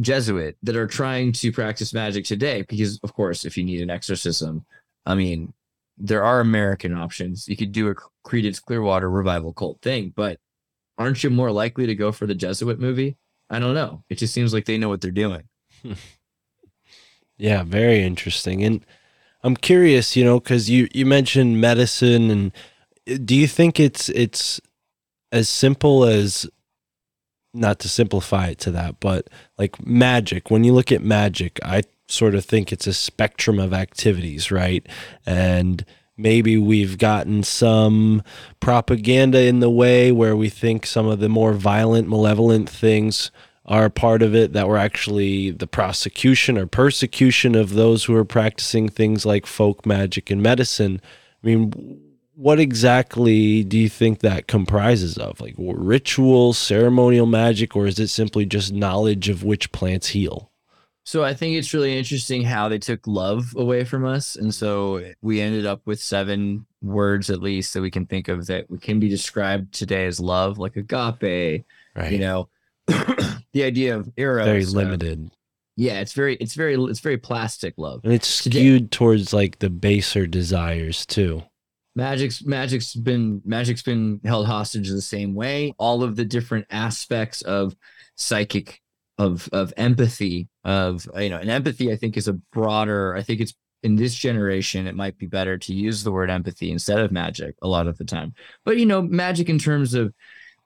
jesuit 0.00 0.56
that 0.62 0.76
are 0.76 0.88
trying 0.88 1.32
to 1.32 1.52
practice 1.52 1.94
magic 1.94 2.24
today 2.24 2.62
because 2.62 2.98
of 3.04 3.14
course 3.14 3.44
if 3.44 3.56
you 3.56 3.64
need 3.64 3.80
an 3.80 3.90
exorcism 3.90 4.64
i 5.06 5.14
mean 5.14 5.52
there 5.96 6.24
are 6.24 6.40
American 6.40 6.92
options. 6.92 7.48
You 7.48 7.56
could 7.56 7.72
do 7.72 7.88
a 7.88 7.94
Creedence 8.26 8.62
Clearwater 8.62 9.08
revival 9.08 9.52
cult 9.52 9.80
thing, 9.82 10.12
but 10.14 10.38
aren't 10.98 11.22
you 11.22 11.30
more 11.30 11.52
likely 11.52 11.86
to 11.86 11.94
go 11.94 12.12
for 12.12 12.26
the 12.26 12.34
Jesuit 12.34 12.78
movie? 12.78 13.16
I 13.50 13.58
don't 13.58 13.74
know. 13.74 14.04
It 14.08 14.18
just 14.18 14.34
seems 14.34 14.52
like 14.52 14.64
they 14.64 14.78
know 14.78 14.88
what 14.88 15.00
they're 15.00 15.10
doing. 15.10 15.44
Yeah, 17.36 17.64
very 17.64 18.02
interesting. 18.02 18.62
And 18.62 18.84
I'm 19.42 19.56
curious, 19.56 20.16
you 20.16 20.24
know, 20.24 20.40
because 20.40 20.70
you 20.70 20.88
you 20.94 21.04
mentioned 21.04 21.60
medicine, 21.60 22.30
and 22.30 22.52
uh, 23.10 23.18
do 23.24 23.34
you 23.34 23.46
think 23.46 23.80
it's 23.80 24.08
it's 24.10 24.60
as 25.32 25.48
simple 25.48 26.04
as 26.04 26.48
not 27.52 27.78
to 27.80 27.88
simplify 27.88 28.48
it 28.48 28.58
to 28.58 28.70
that, 28.72 29.00
but 29.00 29.28
like 29.58 29.84
magic. 29.84 30.50
When 30.50 30.64
you 30.64 30.72
look 30.72 30.90
at 30.92 31.02
magic, 31.02 31.58
I 31.64 31.82
sort 32.08 32.34
of 32.34 32.44
think 32.44 32.72
it's 32.72 32.86
a 32.86 32.92
spectrum 32.92 33.58
of 33.58 33.72
activities, 33.72 34.50
right? 34.50 34.86
And 35.26 35.84
maybe 36.16 36.56
we've 36.58 36.98
gotten 36.98 37.42
some 37.42 38.22
propaganda 38.60 39.42
in 39.42 39.60
the 39.60 39.70
way 39.70 40.12
where 40.12 40.36
we 40.36 40.48
think 40.48 40.86
some 40.86 41.06
of 41.06 41.20
the 41.20 41.28
more 41.28 41.52
violent, 41.52 42.08
malevolent 42.08 42.68
things 42.68 43.30
are 43.66 43.88
part 43.88 44.22
of 44.22 44.34
it 44.34 44.52
that 44.52 44.68
were 44.68 44.76
actually 44.76 45.50
the 45.50 45.66
prosecution 45.66 46.58
or 46.58 46.66
persecution 46.66 47.54
of 47.54 47.70
those 47.70 48.04
who 48.04 48.14
are 48.14 48.24
practicing 48.24 48.88
things 48.88 49.24
like 49.24 49.46
folk 49.46 49.86
magic 49.86 50.30
and 50.30 50.42
medicine. 50.42 51.00
I 51.42 51.46
mean, 51.46 51.72
what 52.34 52.60
exactly 52.60 53.64
do 53.64 53.78
you 53.78 53.88
think 53.88 54.20
that 54.20 54.48
comprises 54.48 55.16
of? 55.16 55.40
Like 55.40 55.54
ritual, 55.56 56.52
ceremonial 56.52 57.26
magic, 57.26 57.74
or 57.74 57.86
is 57.86 57.98
it 57.98 58.08
simply 58.08 58.44
just 58.44 58.72
knowledge 58.72 59.28
of 59.28 59.44
which 59.44 59.72
plants 59.72 60.08
heal? 60.08 60.50
So 61.06 61.22
I 61.22 61.34
think 61.34 61.56
it's 61.56 61.74
really 61.74 61.96
interesting 61.98 62.42
how 62.42 62.68
they 62.68 62.78
took 62.78 63.06
love 63.06 63.54
away 63.56 63.84
from 63.84 64.06
us. 64.06 64.36
And 64.36 64.54
so 64.54 65.04
we 65.20 65.40
ended 65.40 65.66
up 65.66 65.82
with 65.84 66.00
seven 66.00 66.64
words 66.80 67.28
at 67.28 67.40
least 67.42 67.74
that 67.74 67.82
we 67.82 67.90
can 67.90 68.06
think 68.06 68.28
of 68.28 68.46
that 68.46 68.66
can 68.80 69.00
be 69.00 69.08
described 69.10 69.74
today 69.74 70.06
as 70.06 70.18
love, 70.18 70.58
like 70.58 70.76
agape, 70.76 71.64
Right. 71.94 72.10
you 72.12 72.18
know, 72.18 72.48
the 72.86 73.62
idea 73.64 73.96
of 73.96 74.10
eros. 74.16 74.46
very 74.46 74.64
uh, 74.64 74.68
limited. 74.68 75.30
yeah, 75.76 76.00
it's 76.00 76.12
very, 76.14 76.36
it's 76.36 76.54
very, 76.54 76.74
it's 76.74 77.00
very 77.00 77.18
plastic 77.18 77.74
love. 77.76 78.00
And 78.04 78.12
it's 78.12 78.42
Today- 78.42 78.58
skewed 78.60 78.90
towards 78.90 79.32
like 79.34 79.58
the 79.58 79.70
baser 79.70 80.26
desires 80.26 81.04
too. 81.04 81.42
Magic's 81.96 82.44
magic's 82.44 82.92
been 82.94 83.40
magic's 83.44 83.82
been 83.82 84.20
held 84.24 84.46
hostage 84.46 84.88
the 84.90 85.00
same 85.00 85.32
way. 85.34 85.74
All 85.78 86.02
of 86.02 86.16
the 86.16 86.24
different 86.24 86.66
aspects 86.70 87.40
of 87.42 87.76
psychic 88.16 88.80
of 89.18 89.48
of 89.52 89.72
empathy 89.76 90.48
of 90.64 91.06
you 91.16 91.30
know, 91.30 91.38
and 91.38 91.50
empathy 91.50 91.92
I 91.92 91.96
think 91.96 92.16
is 92.16 92.28
a 92.28 92.34
broader. 92.52 93.14
I 93.14 93.22
think 93.22 93.40
it's 93.40 93.54
in 93.82 93.96
this 93.96 94.14
generation 94.14 94.86
it 94.86 94.94
might 94.94 95.18
be 95.18 95.26
better 95.26 95.58
to 95.58 95.74
use 95.74 96.02
the 96.02 96.12
word 96.12 96.30
empathy 96.30 96.70
instead 96.70 97.00
of 97.00 97.12
magic 97.12 97.54
a 97.62 97.68
lot 97.68 97.86
of 97.86 97.98
the 97.98 98.04
time. 98.04 98.34
But 98.64 98.78
you 98.78 98.86
know, 98.86 99.02
magic 99.02 99.48
in 99.48 99.58
terms 99.58 99.94
of 99.94 100.12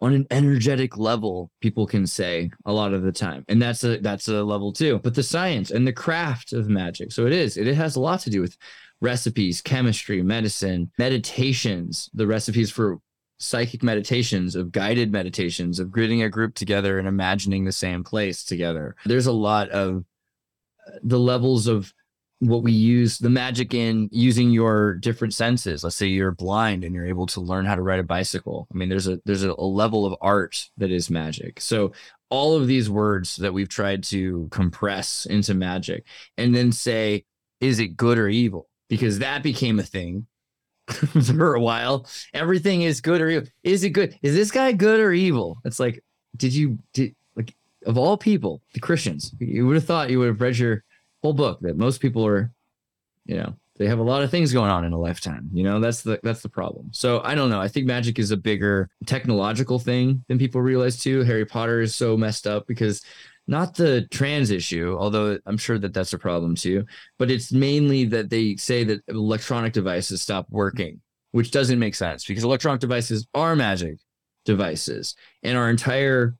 on 0.01 0.13
an 0.15 0.27
energetic 0.31 0.97
level 0.97 1.51
people 1.61 1.85
can 1.85 2.07
say 2.07 2.49
a 2.65 2.73
lot 2.73 2.95
of 2.95 3.03
the 3.03 3.11
time 3.11 3.45
and 3.49 3.61
that's 3.61 3.83
a 3.83 3.99
that's 3.99 4.29
a 4.29 4.45
level 4.45 4.73
too 4.73 5.01
but 5.03 5.13
the 5.13 5.25
science 5.25 5.73
and 5.73 5.85
the 5.85 5.93
craft 5.93 6.53
of 6.53 6.69
magic 6.69 7.11
so 7.11 7.27
it 7.27 7.33
is 7.33 7.57
it, 7.57 7.67
it 7.67 7.75
has 7.75 7.97
a 7.97 8.01
lot 8.01 8.21
to 8.21 8.31
do 8.31 8.41
with 8.41 8.57
recipes, 9.01 9.63
chemistry, 9.63 10.23
medicine, 10.23 10.91
meditations, 10.99 12.11
the 12.15 12.27
recipes 12.27 12.71
for 12.71 12.99
psychic 13.39 13.83
meditations, 13.83 14.57
of 14.57 14.73
guided 14.73 15.13
meditations, 15.13 15.79
of 15.79 15.95
getting 15.95 16.23
a 16.23 16.29
group 16.29 16.55
together 16.55 16.99
and 16.99 17.07
imagining 17.07 17.65
the 17.65 17.73
same 17.73 18.05
place 18.05 18.45
together. 18.45 18.97
There's 19.05 19.27
a 19.27 19.33
lot 19.33 19.69
of 19.71 20.05
uh, 20.87 20.99
the 21.03 21.19
levels 21.19 21.67
of 21.67 21.93
what 22.41 22.63
we 22.63 22.73
use 22.73 23.19
the 23.19 23.31
magic 23.31 23.75
in 23.75 24.09
using 24.13 24.51
your 24.51 24.95
different 24.95 25.35
senses. 25.35 25.83
Let's 25.83 25.97
say 25.97 26.07
you're 26.07 26.31
blind 26.31 26.85
and 26.85 26.95
you're 26.95 27.07
able 27.07 27.27
to 27.29 27.41
learn 27.41 27.65
how 27.65 27.75
to 27.75 27.83
ride 27.83 27.99
a 27.99 28.05
bicycle. 28.05 28.69
I 28.73 28.77
mean 28.77 28.89
there's 28.89 29.09
a 29.09 29.21
there's 29.25 29.45
a, 29.45 29.53
a 29.53 29.65
level 29.65 30.07
of 30.07 30.15
art 30.21 30.69
that 30.77 30.91
is 30.91 31.11
magic. 31.11 31.61
So 31.61 31.93
all 32.31 32.55
of 32.55 32.67
these 32.67 32.89
words 32.89 33.37
that 33.37 33.53
we've 33.53 33.69
tried 33.69 34.05
to 34.05 34.49
compress 34.51 35.27
into 35.27 35.55
magic 35.55 36.05
and 36.37 36.55
then 36.55 36.71
say 36.71 37.25
is 37.61 37.81
it 37.81 37.97
good 37.97 38.19
or 38.19 38.29
evil? 38.29 38.69
Because 38.89 39.19
that 39.19 39.43
became 39.43 39.81
a 39.81 39.85
thing 39.85 40.27
for 41.37 41.55
a 41.55 41.61
while. 41.61 42.07
Everything 42.35 42.83
is 42.83 43.01
good 43.01 43.21
or 43.21 43.29
evil. 43.29 43.49
Is 43.63 43.85
it 43.85 43.91
good? 43.91 44.19
Is 44.23 44.35
this 44.35 44.51
guy 44.51 44.73
good 44.73 45.01
or 45.01 45.13
evil? 45.13 45.59
It's 45.65 45.81
like, 45.81 46.03
did 46.37 46.55
you 46.55 46.79
did 46.93 47.15
like 47.37 47.55
of 47.87 47.99
all 47.99 48.17
people, 48.17 48.63
the 48.75 48.81
Christians, 48.81 49.35
you 49.39 49.67
would 49.67 49.77
have 49.77 49.85
thought 49.85 50.11
you 50.11 50.19
would 50.19 50.29
have 50.29 50.41
read 50.41 50.59
your 50.59 50.85
whole 51.23 51.35
book 51.35 51.61
that 51.61 51.77
most 51.77 52.01
people 52.01 52.27
are, 52.27 52.51
you 53.27 53.37
know, 53.37 53.55
they 53.77 53.87
have 53.87 53.99
a 53.99 54.03
lot 54.03 54.23
of 54.23 54.31
things 54.31 54.53
going 54.53 54.71
on 54.71 54.85
in 54.85 54.93
a 54.93 54.99
lifetime. 54.99 55.49
You 55.53 55.63
know, 55.63 55.79
that's 55.81 56.03
the 56.03 56.19
that's 56.23 56.43
the 56.43 56.49
problem. 56.49 56.91
So 56.93 57.21
I 57.23 57.35
don't 57.35 57.51
know. 57.51 57.61
I 57.61 57.69
think 57.69 57.87
magic 57.87 58.19
is 58.19 58.31
a 58.33 58.37
bigger 58.37 58.91
technological 59.07 59.79
thing 59.79 60.25
than 60.29 60.39
people 60.39 60.61
realize 60.61 60.97
too. 60.99 61.23
Harry 61.23 61.45
Potter 61.45 61.81
is 61.81 61.95
so 61.95 62.17
messed 62.17 62.47
up 62.47 62.67
because 62.67 63.03
not 63.49 63.75
the 63.75 64.07
trans 64.11 64.51
issue, 64.51 64.97
although 64.99 65.39
I'm 65.47 65.57
sure 65.57 65.79
that 65.79 65.95
that's 65.95 66.13
a 66.13 66.19
problem 66.19 66.55
too, 66.55 66.85
but 67.19 67.31
it's 67.31 67.51
mainly 67.51 68.05
that 68.05 68.29
they 68.29 68.57
say 68.57 68.85
that 68.85 69.01
electronic 69.09 69.73
devices 69.73 70.21
stop 70.21 70.47
working, 70.51 71.01
which 71.33 71.51
doesn't 71.51 71.79
make 71.79 71.95
sense 71.95 72.27
because 72.27 72.45
electronic 72.45 72.81
devices 72.81 73.27
are 73.35 73.57
magic 73.57 73.97
devices 74.45 75.15
and 75.43 75.57
our 75.57 75.71
entire 75.71 76.37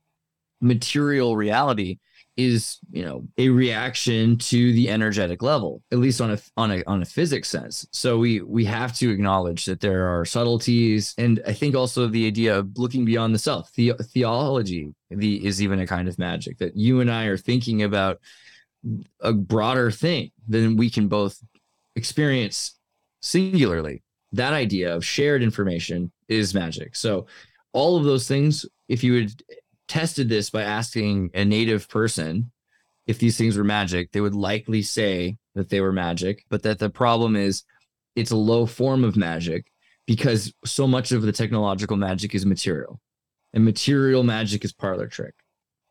material 0.61 1.35
reality 1.35 1.97
is 2.39 2.79
you 2.89 3.03
know 3.03 3.27
a 3.37 3.49
reaction 3.49 4.37
to 4.37 4.71
the 4.73 4.89
energetic 4.89 5.41
level 5.41 5.83
at 5.91 5.97
least 5.97 6.21
on 6.21 6.31
a 6.31 6.39
on 6.55 6.71
a 6.71 6.83
on 6.85 7.01
a 7.01 7.05
physics 7.05 7.49
sense. 7.49 7.85
So 7.91 8.17
we 8.17 8.41
we 8.41 8.63
have 8.65 8.95
to 8.97 9.09
acknowledge 9.09 9.65
that 9.65 9.81
there 9.81 10.07
are 10.07 10.23
subtleties 10.25 11.13
and 11.17 11.41
i 11.45 11.53
think 11.53 11.75
also 11.75 12.07
the 12.07 12.25
idea 12.25 12.57
of 12.57 12.77
looking 12.77 13.03
beyond 13.03 13.35
the 13.35 13.39
self. 13.39 13.73
The 13.73 13.93
theology 14.13 14.93
the 15.09 15.45
is 15.45 15.61
even 15.61 15.79
a 15.81 15.87
kind 15.87 16.07
of 16.07 16.17
magic 16.17 16.57
that 16.59 16.75
you 16.75 17.01
and 17.01 17.11
i 17.11 17.25
are 17.25 17.37
thinking 17.37 17.83
about 17.83 18.19
a 19.19 19.33
broader 19.33 19.91
thing 19.91 20.31
than 20.47 20.77
we 20.77 20.89
can 20.89 21.09
both 21.09 21.37
experience 21.97 22.79
singularly. 23.21 24.01
That 24.31 24.53
idea 24.53 24.95
of 24.95 25.03
shared 25.03 25.43
information 25.43 26.11
is 26.29 26.53
magic. 26.53 26.95
So 26.95 27.27
all 27.73 27.97
of 27.97 28.05
those 28.05 28.27
things 28.27 28.65
if 28.87 29.03
you 29.03 29.13
had 29.13 29.31
tested 29.89 30.29
this 30.29 30.49
by 30.49 30.63
asking 30.63 31.31
a 31.33 31.43
native 31.43 31.89
person 31.89 32.51
if 33.07 33.17
these 33.17 33.37
things 33.37 33.57
were 33.57 33.63
magic, 33.63 34.11
they 34.11 34.21
would 34.21 34.35
likely 34.35 34.83
say 34.83 35.35
that 35.55 35.69
they 35.69 35.81
were 35.81 35.91
magic, 35.91 36.45
but 36.47 36.61
that 36.61 36.77
the 36.77 36.91
problem 36.91 37.35
is 37.35 37.63
it's 38.15 38.31
a 38.31 38.37
low 38.37 38.67
form 38.67 39.03
of 39.03 39.17
magic 39.17 39.71
because 40.05 40.53
so 40.63 40.87
much 40.87 41.11
of 41.11 41.23
the 41.23 41.31
technological 41.31 41.97
magic 41.97 42.35
is 42.35 42.45
material 42.45 43.01
and 43.53 43.65
material 43.65 44.23
magic 44.23 44.63
is 44.63 44.73
parlor 44.73 45.07
trick. 45.07 45.33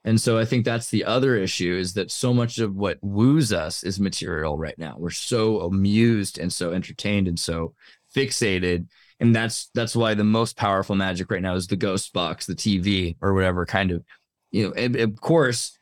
And 0.05 0.21
so 0.21 0.39
I 0.39 0.45
think 0.45 0.65
that's 0.65 0.91
the 0.91 1.05
other 1.05 1.35
issue 1.37 1.77
is 1.77 1.95
that 1.95 2.13
so 2.13 2.33
much 2.33 2.61
of 2.61 2.77
what 2.77 2.99
woos 3.03 3.53
us 3.53 3.83
is 3.83 3.99
material 3.99 4.57
right 4.57 4.79
now. 4.79 4.95
We're 4.97 5.11
so 5.11 5.63
amused 5.63 6.39
and 6.39 6.53
so 6.53 6.73
entertained 6.73 7.27
and 7.27 7.39
so 7.39 7.75
fixated 8.15 8.87
and 9.21 9.35
that's 9.35 9.71
that's 9.75 9.97
why 9.97 10.15
the 10.15 10.25
most 10.25 10.57
powerful 10.57 10.95
magic 10.95 11.31
right 11.31 11.43
now 11.43 11.55
is 11.55 11.67
the 11.67 11.77
ghost 11.77 12.13
box 12.13 12.47
the 12.47 12.55
tv 12.55 13.17
or 13.21 13.35
whatever 13.35 13.67
kind 13.67 13.91
of 13.91 14.05
you 14.51 14.67
know 14.67 14.73
and, 14.75 14.97
of 14.97 15.21
course 15.21 15.77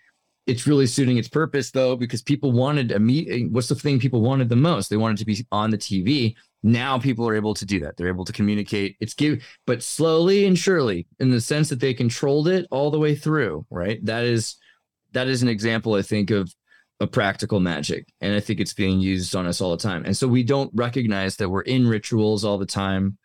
it's 0.47 0.66
really 0.66 0.87
suiting 0.87 1.18
its 1.18 1.28
purpose 1.28 1.70
though 1.70 1.97
because 1.97 2.22
people 2.22 2.53
wanted 2.53 2.93
a 2.93 2.99
meet 2.99 3.28
eh, 3.30 3.47
what's 3.51 3.68
the 3.68 3.74
thing 3.74 3.99
people 3.99 4.20
wanted 4.20 4.49
the 4.49 4.55
most? 4.55 4.89
They 4.89 4.97
wanted 4.97 5.18
to 5.18 5.24
be 5.24 5.45
on 5.51 5.70
the 5.70 5.78
tv 5.78 6.34
now 6.62 6.99
people 6.99 7.28
are 7.28 7.34
able 7.34 7.55
to 7.55 7.64
do 7.64 7.78
that. 7.80 7.97
They're 7.97 8.09
able 8.09 8.24
to 8.24 8.32
communicate. 8.32 8.97
It's 8.99 9.14
give 9.14 9.45
but 9.66 9.84
slowly 9.84 10.47
and 10.47 10.59
surely 10.59 11.07
in 11.20 11.30
the 11.30 11.41
sense 11.41 11.68
that 11.68 11.78
they 11.78 11.95
controlled 11.95 12.49
it 12.49 12.66
all 12.70 12.91
the 12.91 12.99
way 12.99 13.14
through 13.14 13.66
right? 13.70 14.05
That 14.05 14.24
is 14.24 14.57
that 15.12 15.28
is 15.28 15.43
an 15.43 15.49
example 15.49 15.95
i 15.95 16.03
think 16.03 16.30
of 16.30 16.53
a 17.01 17.07
practical 17.07 17.61
magic 17.61 18.07
and 18.20 18.34
i 18.34 18.40
think 18.40 18.59
it's 18.59 18.72
being 18.72 19.01
used 19.01 19.36
on 19.36 19.47
us 19.47 19.61
all 19.61 19.70
the 19.70 19.76
time. 19.76 20.05
And 20.05 20.16
so 20.16 20.26
we 20.26 20.42
don't 20.42 20.70
recognize 20.74 21.36
that 21.36 21.49
we're 21.49 21.62
in 21.62 21.86
rituals 21.86 22.44
all 22.44 22.59
the 22.59 22.66
time. 22.66 23.18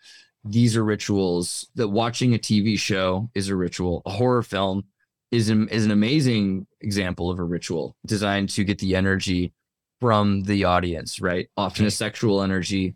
These 0.43 0.75
are 0.75 0.83
rituals 0.83 1.67
that 1.75 1.87
watching 1.87 2.33
a 2.33 2.39
tv 2.39 2.77
show 2.77 3.29
is 3.33 3.49
a 3.49 3.55
ritual. 3.55 4.01
A 4.05 4.11
horror 4.11 4.43
film 4.43 4.83
is 5.31 5.49
an, 5.49 5.69
is 5.69 5.85
an 5.85 5.91
amazing 5.91 6.67
example 6.81 7.29
of 7.31 7.39
a 7.39 7.43
ritual 7.43 7.95
designed 8.05 8.49
to 8.49 8.63
get 8.63 8.79
the 8.79 8.95
energy 8.95 9.53
from 10.01 10.43
the 10.43 10.65
audience 10.65 11.21
right? 11.21 11.47
Often 11.55 11.85
a 11.85 11.87
mm-hmm. 11.87 11.93
sexual 11.93 12.41
energy. 12.41 12.95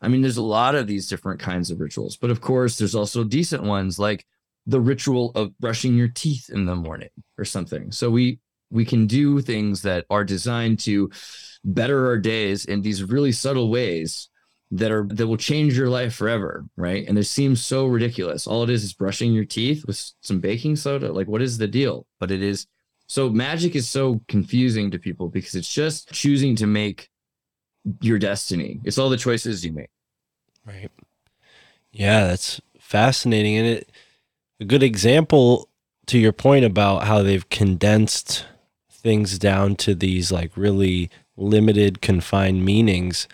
I 0.00 0.08
mean 0.08 0.22
there's 0.22 0.36
a 0.36 0.42
lot 0.42 0.74
of 0.74 0.86
these 0.86 1.08
different 1.08 1.40
kinds 1.40 1.70
of 1.70 1.80
rituals 1.80 2.16
but 2.16 2.30
of 2.30 2.40
course 2.40 2.76
there's 2.76 2.94
also 2.94 3.24
decent 3.24 3.64
ones 3.64 3.98
like 3.98 4.24
the 4.66 4.80
ritual 4.80 5.32
of 5.34 5.58
brushing 5.58 5.96
your 5.96 6.08
teeth 6.08 6.48
in 6.48 6.66
the 6.66 6.76
morning 6.76 7.08
or 7.36 7.44
something. 7.44 7.90
So 7.90 8.10
we 8.10 8.38
we 8.72 8.84
can 8.84 9.06
do 9.06 9.40
things 9.40 9.82
that 9.82 10.06
are 10.10 10.24
designed 10.24 10.78
to 10.80 11.10
better 11.64 12.06
our 12.06 12.18
days 12.18 12.64
in 12.64 12.82
these 12.82 13.04
really 13.04 13.32
subtle 13.32 13.70
ways 13.70 14.28
that 14.72 14.90
are 14.90 15.06
that 15.10 15.26
will 15.26 15.36
change 15.36 15.76
your 15.76 15.90
life 15.90 16.14
forever 16.14 16.64
right? 16.76 17.06
And 17.06 17.16
this 17.16 17.30
seems 17.30 17.64
so 17.64 17.86
ridiculous. 17.86 18.46
All 18.46 18.62
it 18.62 18.70
is 18.70 18.82
is 18.82 18.94
brushing 18.94 19.32
your 19.32 19.44
teeth 19.44 19.84
with 19.86 20.12
some 20.22 20.40
baking 20.40 20.76
soda. 20.76 21.12
Like 21.12 21.28
what 21.28 21.42
is 21.42 21.58
the 21.58 21.68
deal? 21.68 22.06
But 22.18 22.30
it 22.30 22.42
is 22.42 22.66
so 23.06 23.28
magic 23.28 23.76
is 23.76 23.88
so 23.88 24.22
confusing 24.28 24.90
to 24.90 24.98
people 24.98 25.28
because 25.28 25.54
it's 25.54 25.72
just 25.72 26.10
choosing 26.12 26.56
to 26.56 26.66
make 26.66 27.10
your 28.00 28.18
destiny. 28.18 28.80
It's 28.84 28.96
all 28.98 29.10
the 29.10 29.16
choices 29.16 29.64
you 29.64 29.72
make. 29.72 29.90
Right. 30.66 30.90
Yeah, 31.90 32.26
that's 32.28 32.60
fascinating. 32.78 33.58
And 33.58 33.66
it 33.66 33.90
a 34.60 34.64
good 34.64 34.82
example 34.82 35.68
to 36.06 36.18
your 36.18 36.32
point 36.32 36.64
about 36.64 37.04
how 37.04 37.22
they've 37.22 37.48
condensed 37.50 38.46
things 39.02 39.38
down 39.38 39.76
to 39.76 39.94
these 39.94 40.30
like 40.30 40.56
really 40.56 41.10
limited 41.36 42.00
confined 42.00 42.64
meanings. 42.64 43.26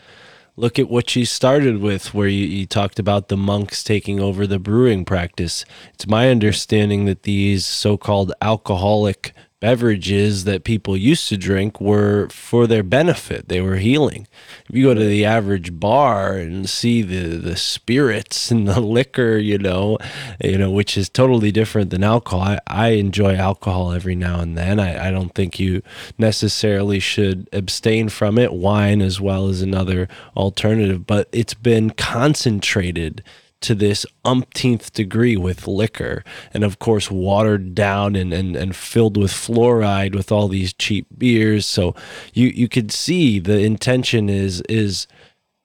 Look 0.57 0.79
at 0.79 0.89
what 0.89 1.15
you 1.15 1.25
started 1.25 1.79
with, 1.79 2.13
where 2.13 2.27
you, 2.27 2.45
you 2.45 2.67
talked 2.67 2.99
about 2.99 3.29
the 3.29 3.37
monks 3.37 3.85
taking 3.85 4.19
over 4.19 4.47
the 4.47 4.59
brewing 4.59 5.05
practice. 5.05 5.65
It's 5.95 6.07
my 6.07 6.31
understanding 6.31 7.05
that 7.05 7.23
these 7.23 7.65
so 7.65 7.97
called 7.97 8.33
alcoholic 8.43 9.33
beverages 9.61 10.45
that 10.45 10.63
people 10.63 10.97
used 10.97 11.29
to 11.29 11.37
drink 11.37 11.81
were 11.81 12.29
for 12.29 12.67
their 12.67 12.83
benefit. 12.83 13.49
They 13.49 13.61
were 13.61 13.77
healing. 13.77 14.29
If 14.69 14.77
you 14.77 14.85
go 14.85 14.95
to 14.95 15.05
the 15.05 15.25
average 15.25 15.79
bar 15.79 16.35
and 16.35 16.69
see 16.69 17.03
the 17.03 17.37
the 17.37 17.57
spirits 17.57 18.51
and 18.51 18.69
the 18.69 18.81
liquor, 18.99 19.37
you 19.37 19.59
know, 19.59 19.99
you 20.43 20.59
know, 20.59 20.71
which 20.71 20.97
is 20.97 21.09
totally 21.09 21.51
different 21.51 21.91
than 21.91 22.05
alcohol. 22.05 22.41
I, 22.41 22.59
I 22.67 22.89
enjoy 22.91 23.35
alcohol 23.35 23.93
every 23.93 24.15
now 24.15 24.41
and 24.41 24.57
then. 24.57 24.79
I, 24.79 25.09
I 25.09 25.11
don't 25.11 25.35
think 25.35 25.59
you 25.59 25.83
necessarily 26.19 27.01
should 27.01 27.49
abstain 27.53 28.09
from 28.09 28.39
it. 28.39 28.53
Wine 28.53 29.01
as 29.01 29.21
well 29.21 29.49
as 29.49 29.61
another 29.61 30.09
alternative, 30.37 31.07
but 31.07 31.29
it's 31.33 31.55
been 31.55 31.91
concentrated 31.91 33.25
to 33.61 33.75
this 33.75 34.07
umpteenth 34.25 34.93
degree 34.93 35.37
with 35.37 35.67
liquor. 35.67 36.25
And 36.53 36.65
of 36.65 36.79
course 36.79 37.11
watered 37.11 37.75
down 37.75 38.17
and, 38.17 38.33
and, 38.33 38.57
and 38.57 38.75
filled 38.75 39.17
with 39.17 39.33
fluoride 39.33 40.15
with 40.15 40.31
all 40.31 40.49
these 40.49 40.73
cheap 40.73 41.07
beers. 41.17 41.67
So 41.67 41.95
you 42.33 42.49
you 42.49 42.69
could 42.69 42.93
see 42.93 43.39
the 43.39 43.59
intention 43.59 44.29
is 44.29 44.63
is 44.69 45.07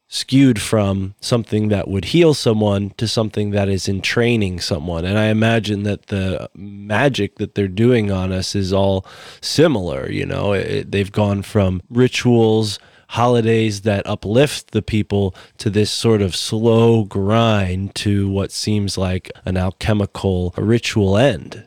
skewed 0.07 0.61
from 0.61 1.15
something 1.21 1.69
that 1.69 1.87
would 1.87 2.05
heal 2.05 2.35
someone 2.35 2.91
to 2.91 3.07
something 3.07 3.49
that 3.49 3.67
is 3.67 3.89
entraining 3.89 4.59
someone. 4.59 5.05
And 5.05 5.17
i 5.17 5.25
imagine 5.25 5.83
that 5.83 6.07
the 6.07 6.49
magic 6.53 7.37
that 7.37 7.55
they're 7.55 7.67
doing 7.67 8.11
on 8.11 8.31
us 8.31 8.55
is 8.55 8.71
all 8.71 9.05
similar 9.41 10.09
you 10.09 10.25
know. 10.25 10.53
It, 10.53 10.91
they've 10.91 11.11
gone 11.11 11.41
from 11.41 11.81
rituals 11.89 12.79
holidays 13.13 13.81
that 13.81 14.07
uplift 14.07 14.71
the 14.71 14.81
people 14.81 15.35
to 15.59 15.69
this 15.69 15.91
sort 15.91 16.19
of 16.19 16.35
slow 16.35 17.03
grind 17.03 17.93
to 17.93 18.27
what 18.27 18.51
seems 18.51 18.97
like 18.97 19.31
an 19.45 19.55
alchemical 19.55 20.51
ritual 20.57 21.15
end. 21.15 21.63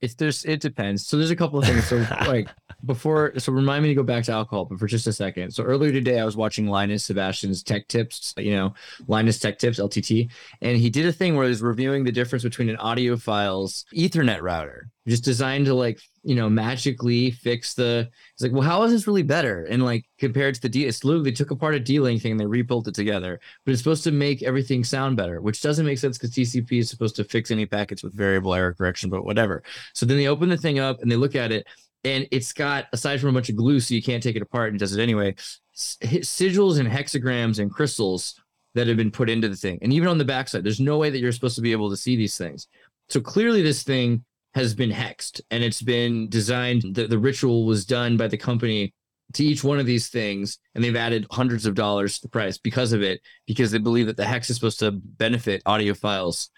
It's 0.00 0.14
there's 0.14 0.44
it 0.46 0.60
depends. 0.60 1.06
So 1.06 1.18
there's 1.18 1.30
a 1.30 1.36
couple 1.36 1.58
of 1.58 1.66
things. 1.66 1.86
So 1.86 1.98
like 2.26 2.48
before, 2.86 3.38
so 3.38 3.52
remind 3.52 3.82
me 3.82 3.90
to 3.90 3.94
go 3.94 4.02
back 4.02 4.24
to 4.24 4.32
alcohol, 4.32 4.64
but 4.64 4.78
for 4.78 4.86
just 4.86 5.06
a 5.06 5.12
second. 5.12 5.50
So 5.50 5.64
earlier 5.64 5.92
today, 5.92 6.18
I 6.18 6.24
was 6.24 6.36
watching 6.36 6.66
Linus 6.66 7.04
Sebastian's 7.04 7.62
Tech 7.62 7.88
Tips, 7.88 8.32
you 8.38 8.52
know, 8.52 8.72
Linus 9.06 9.38
Tech 9.38 9.58
Tips 9.58 9.78
LTT, 9.78 10.30
and 10.62 10.78
he 10.78 10.88
did 10.88 11.06
a 11.06 11.12
thing 11.12 11.34
where 11.36 11.44
he 11.44 11.50
was 11.50 11.62
reviewing 11.62 12.04
the 12.04 12.12
difference 12.12 12.42
between 12.42 12.70
an 12.70 12.76
audio 12.76 13.16
file's 13.16 13.84
Ethernet 13.94 14.40
router, 14.40 14.88
just 15.06 15.24
designed 15.24 15.66
to 15.66 15.74
like 15.74 16.00
you 16.22 16.36
know 16.36 16.48
magically 16.48 17.32
fix 17.32 17.74
the. 17.74 18.08
It's 18.36 18.42
like, 18.42 18.52
well, 18.52 18.68
how 18.68 18.82
is 18.82 18.92
this 18.92 19.06
really 19.06 19.22
better? 19.22 19.64
And 19.64 19.82
like 19.82 20.04
compared 20.18 20.54
to 20.56 20.60
the 20.60 20.68
D, 20.68 20.84
it's 20.84 21.04
literally 21.04 21.30
they 21.30 21.34
took 21.34 21.52
apart 21.52 21.74
a 21.74 21.80
D-Link 21.80 22.20
thing 22.20 22.32
and 22.32 22.40
they 22.40 22.44
rebuilt 22.44 22.86
it 22.86 22.94
together, 22.94 23.40
but 23.64 23.72
it's 23.72 23.80
supposed 23.80 24.04
to 24.04 24.12
make 24.12 24.42
everything 24.42 24.84
sound 24.84 25.16
better, 25.16 25.40
which 25.40 25.62
doesn't 25.62 25.86
make 25.86 25.96
sense 25.96 26.18
because 26.18 26.34
TCP 26.34 26.80
is 26.80 26.90
supposed 26.90 27.16
to 27.16 27.24
fix 27.24 27.50
any 27.50 27.64
packets 27.64 28.02
with 28.02 28.12
variable 28.12 28.52
error 28.52 28.74
correction, 28.74 29.08
but 29.08 29.24
whatever. 29.24 29.62
So 29.94 30.04
then 30.04 30.18
they 30.18 30.28
open 30.28 30.50
the 30.50 30.58
thing 30.58 30.78
up 30.78 31.00
and 31.00 31.10
they 31.10 31.16
look 31.16 31.34
at 31.34 31.50
it 31.50 31.66
and 32.04 32.28
it's 32.30 32.52
got 32.52 32.86
aside 32.92 33.20
from 33.20 33.30
a 33.30 33.32
bunch 33.32 33.48
of 33.48 33.56
glue 33.56 33.80
so 33.80 33.94
you 33.94 34.02
can't 34.02 34.22
take 34.22 34.36
it 34.36 34.42
apart 34.42 34.70
and 34.70 34.78
does 34.78 34.94
it 34.94 35.02
anyway 35.02 35.34
sigils 35.74 36.78
and 36.78 36.88
hexagrams 36.88 37.58
and 37.58 37.70
crystals 37.70 38.40
that 38.74 38.86
have 38.86 38.96
been 38.96 39.10
put 39.10 39.28
into 39.28 39.48
the 39.48 39.56
thing 39.56 39.78
and 39.82 39.92
even 39.92 40.08
on 40.08 40.18
the 40.18 40.24
backside 40.24 40.62
there's 40.62 40.80
no 40.80 40.98
way 40.98 41.10
that 41.10 41.18
you're 41.18 41.32
supposed 41.32 41.56
to 41.56 41.62
be 41.62 41.72
able 41.72 41.90
to 41.90 41.96
see 41.96 42.16
these 42.16 42.36
things 42.36 42.68
so 43.08 43.20
clearly 43.20 43.62
this 43.62 43.82
thing 43.82 44.24
has 44.56 44.74
been 44.74 44.90
hexed 44.90 45.40
and 45.50 45.62
it's 45.62 45.82
been 45.82 46.28
designed 46.28 46.82
the, 46.94 47.06
the 47.06 47.18
ritual 47.18 47.66
was 47.66 47.86
done 47.86 48.16
by 48.16 48.26
the 48.26 48.36
company 48.36 48.92
to 49.32 49.44
each 49.44 49.62
one 49.62 49.78
of 49.78 49.86
these 49.86 50.08
things 50.08 50.58
and 50.74 50.82
they've 50.82 50.96
added 50.96 51.26
hundreds 51.30 51.66
of 51.66 51.74
dollars 51.74 52.16
to 52.16 52.22
the 52.22 52.28
price 52.28 52.58
because 52.58 52.92
of 52.92 53.02
it 53.02 53.20
because 53.46 53.70
they 53.70 53.78
believe 53.78 54.06
that 54.06 54.16
the 54.16 54.24
hex 54.24 54.50
is 54.50 54.56
supposed 54.56 54.78
to 54.78 54.90
benefit 54.90 55.62
audiophiles 55.64 56.48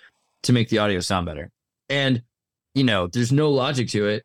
to 0.42 0.52
make 0.52 0.68
the 0.68 0.78
audio 0.78 1.00
sound 1.00 1.26
better 1.26 1.50
and 1.88 2.22
you 2.74 2.84
know 2.84 3.08
there's 3.08 3.32
no 3.32 3.50
logic 3.50 3.88
to 3.88 4.06
it 4.06 4.24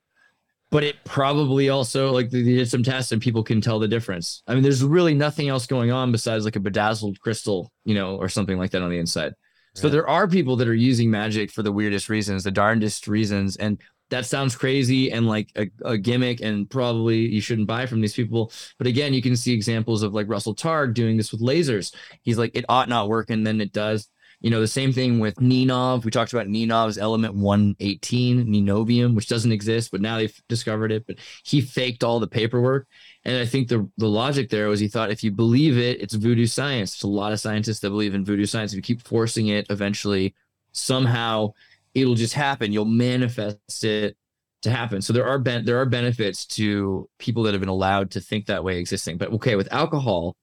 but 0.69 0.83
it 0.83 0.95
probably 1.03 1.69
also 1.69 2.11
like 2.11 2.31
they 2.31 2.41
did 2.41 2.69
some 2.69 2.81
tests 2.81 3.11
and 3.11 3.21
people 3.21 3.43
can 3.43 3.61
tell 3.61 3.77
the 3.77 3.87
difference. 3.87 4.41
I 4.47 4.55
mean, 4.55 4.63
there's 4.63 4.83
really 4.83 5.13
nothing 5.13 5.47
else 5.47 5.67
going 5.67 5.91
on 5.91 6.11
besides 6.11 6.45
like 6.45 6.55
a 6.55 6.59
bedazzled 6.59 7.19
crystal, 7.19 7.71
you 7.85 7.93
know, 7.93 8.15
or 8.15 8.27
something 8.27 8.57
like 8.57 8.71
that 8.71 8.81
on 8.81 8.89
the 8.89 8.97
inside. 8.97 9.35
So 9.75 9.89
there 9.89 10.07
are 10.07 10.27
people 10.27 10.55
that 10.57 10.67
are 10.67 10.75
using 10.75 11.09
magic 11.09 11.49
for 11.49 11.63
the 11.63 11.71
weirdest 11.71 12.07
reasons, 12.07 12.43
the 12.43 12.51
darndest 12.51 13.07
reasons, 13.07 13.55
and 13.57 13.79
that 14.09 14.25
sounds 14.25 14.55
crazy 14.55 15.11
and 15.11 15.27
like 15.27 15.49
a, 15.55 15.69
a 15.83 15.97
gimmick, 15.97 16.41
and 16.41 16.69
probably 16.69 17.19
you 17.19 17.41
shouldn't 17.41 17.67
buy 17.67 17.87
from 17.87 17.99
these 17.99 18.13
people. 18.13 18.51
But 18.77 18.85
again, 18.85 19.13
you 19.13 19.21
can 19.21 19.35
see 19.35 19.53
examples 19.53 20.03
of 20.03 20.13
like 20.13 20.29
Russell 20.29 20.53
Targ 20.53 20.93
doing 20.93 21.17
this 21.17 21.31
with 21.31 21.41
lasers. 21.41 21.95
He's 22.21 22.37
like, 22.37 22.51
it 22.53 22.65
ought 22.69 22.89
not 22.89 23.09
work, 23.09 23.31
and 23.31 23.45
then 23.45 23.59
it 23.59 23.73
does. 23.73 24.07
You 24.43 24.49
know, 24.49 24.59
the 24.59 24.67
same 24.67 24.91
thing 24.91 25.19
with 25.19 25.35
Ninov. 25.35 26.03
We 26.03 26.11
talked 26.11 26.33
about 26.33 26.47
Ninov's 26.47 26.97
element 26.97 27.33
118, 27.33 28.45
Ninovium, 28.45 29.15
which 29.15 29.27
doesn't 29.27 29.53
exist, 29.53 29.89
but 29.89 30.01
now 30.01 30.17
they've 30.17 30.41
discovered 30.49 30.91
it. 30.91 31.07
But 31.07 31.15
he 31.45 31.61
faked 31.61 32.03
all 32.03 32.19
the 32.19 32.27
paperwork. 32.27 32.85
And 33.23 33.37
I 33.37 33.45
think 33.45 33.69
the, 33.69 33.89
the 33.97 34.07
logic 34.07 34.49
there 34.49 34.67
was 34.67 34.81
he 34.81 34.89
thought 34.89 35.11
if 35.11 35.23
you 35.23 35.31
believe 35.31 35.77
it, 35.77 36.01
it's 36.01 36.13
voodoo 36.13 36.45
science. 36.45 36.91
There's 36.91 37.03
a 37.03 37.07
lot 37.07 37.31
of 37.31 37.39
scientists 37.39 37.79
that 37.79 37.89
believe 37.89 38.13
in 38.13 38.25
voodoo 38.25 38.45
science. 38.45 38.73
If 38.73 38.75
you 38.75 38.81
keep 38.81 39.01
forcing 39.01 39.47
it, 39.47 39.65
eventually, 39.69 40.35
somehow 40.73 41.53
it'll 41.93 42.15
just 42.15 42.33
happen. 42.33 42.73
You'll 42.73 42.85
manifest 42.85 43.83
it 43.85 44.17
to 44.63 44.71
happen. 44.71 45.01
So 45.01 45.13
there 45.13 45.25
are 45.25 45.39
ben- 45.39 45.63
there 45.63 45.79
are 45.79 45.85
benefits 45.85 46.45
to 46.47 47.09
people 47.17 47.43
that 47.43 47.53
have 47.53 47.61
been 47.61 47.69
allowed 47.69 48.11
to 48.11 48.21
think 48.21 48.47
that 48.47 48.63
way 48.63 48.77
existing. 48.77 49.17
But 49.17 49.31
okay, 49.33 49.55
with 49.55 49.71
alcohol, 49.71 50.35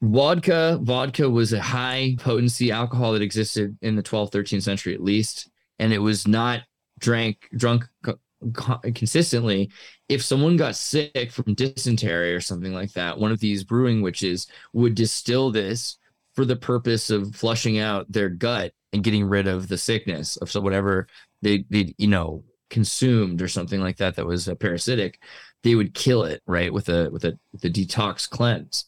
vodka 0.00 0.78
vodka 0.82 1.28
was 1.28 1.52
a 1.52 1.60
high 1.60 2.14
potency 2.20 2.70
alcohol 2.70 3.12
that 3.12 3.22
existed 3.22 3.76
in 3.82 3.96
the 3.96 4.02
12th 4.02 4.30
13th 4.30 4.62
century 4.62 4.94
at 4.94 5.02
least 5.02 5.50
and 5.78 5.92
it 5.92 5.98
was 5.98 6.26
not 6.26 6.62
drank 6.98 7.48
drunk 7.56 7.84
co- 8.04 8.18
co- 8.52 8.80
consistently. 8.94 9.70
If 10.08 10.22
someone 10.22 10.56
got 10.56 10.76
sick 10.76 11.30
from 11.30 11.54
dysentery 11.54 12.34
or 12.34 12.40
something 12.40 12.72
like 12.72 12.92
that 12.92 13.18
one 13.18 13.32
of 13.32 13.40
these 13.40 13.64
brewing 13.64 14.02
witches 14.02 14.46
would 14.72 14.94
distill 14.94 15.50
this 15.50 15.98
for 16.34 16.44
the 16.44 16.56
purpose 16.56 17.10
of 17.10 17.34
flushing 17.34 17.78
out 17.78 18.10
their 18.10 18.28
gut 18.28 18.72
and 18.92 19.04
getting 19.04 19.24
rid 19.24 19.46
of 19.46 19.68
the 19.68 19.78
sickness 19.78 20.36
of 20.36 20.50
so 20.50 20.60
whatever 20.60 21.06
they 21.42 21.64
they 21.70 21.94
you 21.98 22.06
know 22.06 22.44
consumed 22.70 23.42
or 23.42 23.48
something 23.48 23.80
like 23.80 23.96
that 23.96 24.14
that 24.16 24.26
was 24.26 24.48
uh, 24.48 24.54
parasitic 24.54 25.18
they 25.62 25.74
would 25.74 25.94
kill 25.94 26.24
it 26.24 26.42
right 26.46 26.72
with 26.72 26.88
a 26.88 27.10
with 27.10 27.24
a 27.24 27.38
a 27.54 27.68
detox 27.68 28.28
cleanse. 28.28 28.86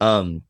Um 0.00 0.42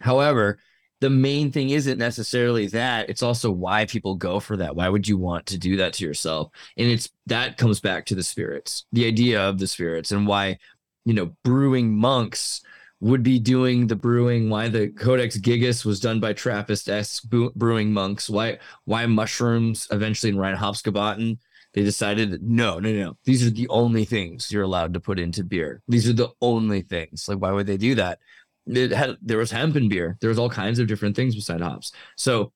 However, 0.00 0.58
the 1.00 1.10
main 1.10 1.52
thing 1.52 1.70
isn't 1.70 1.98
necessarily 1.98 2.68
that. 2.68 3.10
It's 3.10 3.22
also 3.22 3.50
why 3.50 3.84
people 3.84 4.14
go 4.14 4.40
for 4.40 4.56
that. 4.56 4.74
Why 4.74 4.88
would 4.88 5.06
you 5.06 5.18
want 5.18 5.46
to 5.46 5.58
do 5.58 5.76
that 5.76 5.92
to 5.94 6.04
yourself? 6.04 6.50
And 6.76 6.88
it's 6.88 7.10
that 7.26 7.58
comes 7.58 7.80
back 7.80 8.06
to 8.06 8.14
the 8.14 8.22
spirits, 8.22 8.86
the 8.92 9.06
idea 9.06 9.46
of 9.46 9.58
the 9.58 9.66
spirits, 9.66 10.12
and 10.12 10.26
why, 10.26 10.58
you 11.04 11.12
know, 11.12 11.36
brewing 11.44 11.94
monks 11.94 12.62
would 13.00 13.22
be 13.22 13.38
doing 13.38 13.86
the 13.86 13.96
brewing. 13.96 14.48
Why 14.48 14.68
the 14.68 14.88
Codex 14.88 15.36
Gigas 15.36 15.84
was 15.84 16.00
done 16.00 16.18
by 16.18 16.32
Trappist 16.32 16.88
s 16.88 17.20
brewing 17.20 17.92
monks. 17.92 18.30
Why 18.30 18.58
why 18.84 19.04
mushrooms 19.04 19.86
eventually 19.90 20.32
in 20.32 20.38
Reinheitsgebot 20.38 21.36
they 21.76 21.82
decided 21.82 22.42
no, 22.42 22.78
no, 22.78 22.90
no. 22.90 23.18
These 23.24 23.46
are 23.46 23.50
the 23.50 23.68
only 23.68 24.06
things 24.06 24.50
you're 24.50 24.62
allowed 24.62 24.94
to 24.94 25.00
put 25.00 25.18
into 25.18 25.44
beer. 25.44 25.82
These 25.86 26.08
are 26.08 26.14
the 26.14 26.30
only 26.40 26.80
things. 26.80 27.28
Like, 27.28 27.36
why 27.36 27.52
would 27.52 27.66
they 27.66 27.76
do 27.76 27.94
that? 27.96 28.18
It 28.66 28.90
had 28.90 29.16
there 29.22 29.38
was 29.38 29.50
hemp 29.50 29.76
in 29.76 29.88
beer. 29.88 30.16
There 30.20 30.30
was 30.30 30.38
all 30.38 30.50
kinds 30.50 30.78
of 30.78 30.86
different 30.86 31.16
things 31.16 31.34
beside 31.34 31.60
hops. 31.60 31.92
So 32.16 32.52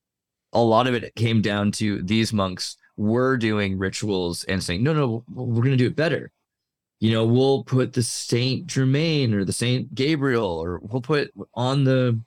a 0.52 0.60
lot 0.60 0.86
of 0.86 0.94
it 0.94 1.14
came 1.14 1.40
down 1.42 1.72
to 1.72 2.02
these 2.02 2.32
monks 2.32 2.76
were 2.96 3.36
doing 3.36 3.78
rituals 3.78 4.44
and 4.44 4.62
saying, 4.62 4.82
no, 4.82 4.92
no, 4.92 5.24
we're 5.32 5.62
going 5.62 5.70
to 5.70 5.76
do 5.76 5.86
it 5.86 5.96
better. 5.96 6.30
You 6.98 7.12
know, 7.12 7.24
we'll 7.24 7.64
put 7.64 7.94
the 7.94 8.02
Saint 8.02 8.66
Germain 8.66 9.32
or 9.32 9.44
the 9.44 9.54
Saint 9.54 9.94
Gabriel, 9.94 10.44
or 10.44 10.80
we'll 10.82 11.00
put 11.00 11.30
on 11.54 11.84
the. 11.84 12.20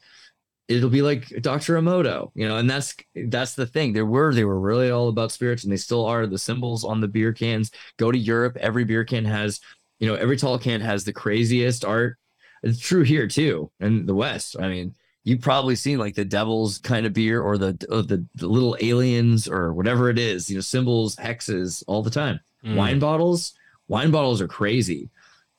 It'll 0.68 0.90
be 0.90 1.04
like 1.04 1.28
Dr. 1.42 1.76
Emoto, 1.76 2.32
you 2.34 2.48
know, 2.48 2.58
and 2.58 2.68
that's 2.68 2.96
that's 3.14 3.54
the 3.54 3.68
thing. 3.68 3.94
There 3.94 4.06
were 4.06 4.34
they 4.34 4.46
were 4.46 4.60
really 4.60 4.90
all 4.90 5.10
about 5.10 5.32
spirits, 5.32 5.64
and 5.64 5.72
they 5.72 5.78
still 5.78 6.06
are. 6.06 6.26
The 6.26 6.40
symbols 6.40 6.84
on 6.84 7.02
the 7.02 7.08
beer 7.08 7.34
cans. 7.34 7.70
Go 7.98 8.12
to 8.12 8.18
Europe, 8.18 8.58
every 8.60 8.84
beer 8.84 9.04
can 9.04 9.26
has, 9.26 9.60
you 10.00 10.08
know, 10.08 10.16
every 10.16 10.38
tall 10.38 10.58
can 10.58 10.82
has 10.82 11.04
the 11.04 11.14
craziest 11.14 11.86
art 11.86 12.18
it's 12.64 12.80
true 12.80 13.04
here 13.04 13.28
too 13.28 13.70
in 13.80 14.06
the 14.06 14.16
West. 14.16 14.56
I 14.60 14.68
mean, 14.68 14.96
you've 15.24 15.42
probably 15.42 15.76
seen 15.76 16.00
like 16.00 16.16
the 16.16 16.26
devil's 16.26 16.80
kind 16.80 17.06
of 17.06 17.14
beer 17.14 17.42
or 17.42 17.58
the 17.58 17.78
or 17.90 18.02
the, 18.02 18.26
the 18.36 18.48
little 18.48 18.78
aliens 18.82 19.48
or 19.48 19.74
whatever 19.74 20.10
it 20.10 20.18
is, 20.18 20.50
you 20.50 20.56
know, 20.56 20.62
symbols, 20.62 21.16
hexes 21.16 21.84
all 21.88 22.02
the 22.02 22.10
time. 22.10 22.40
Mm. 22.66 22.76
Wine 22.76 23.00
bottles, 23.00 23.54
wine 23.88 24.12
bottles 24.12 24.42
are 24.42 24.48
crazy. 24.48 25.10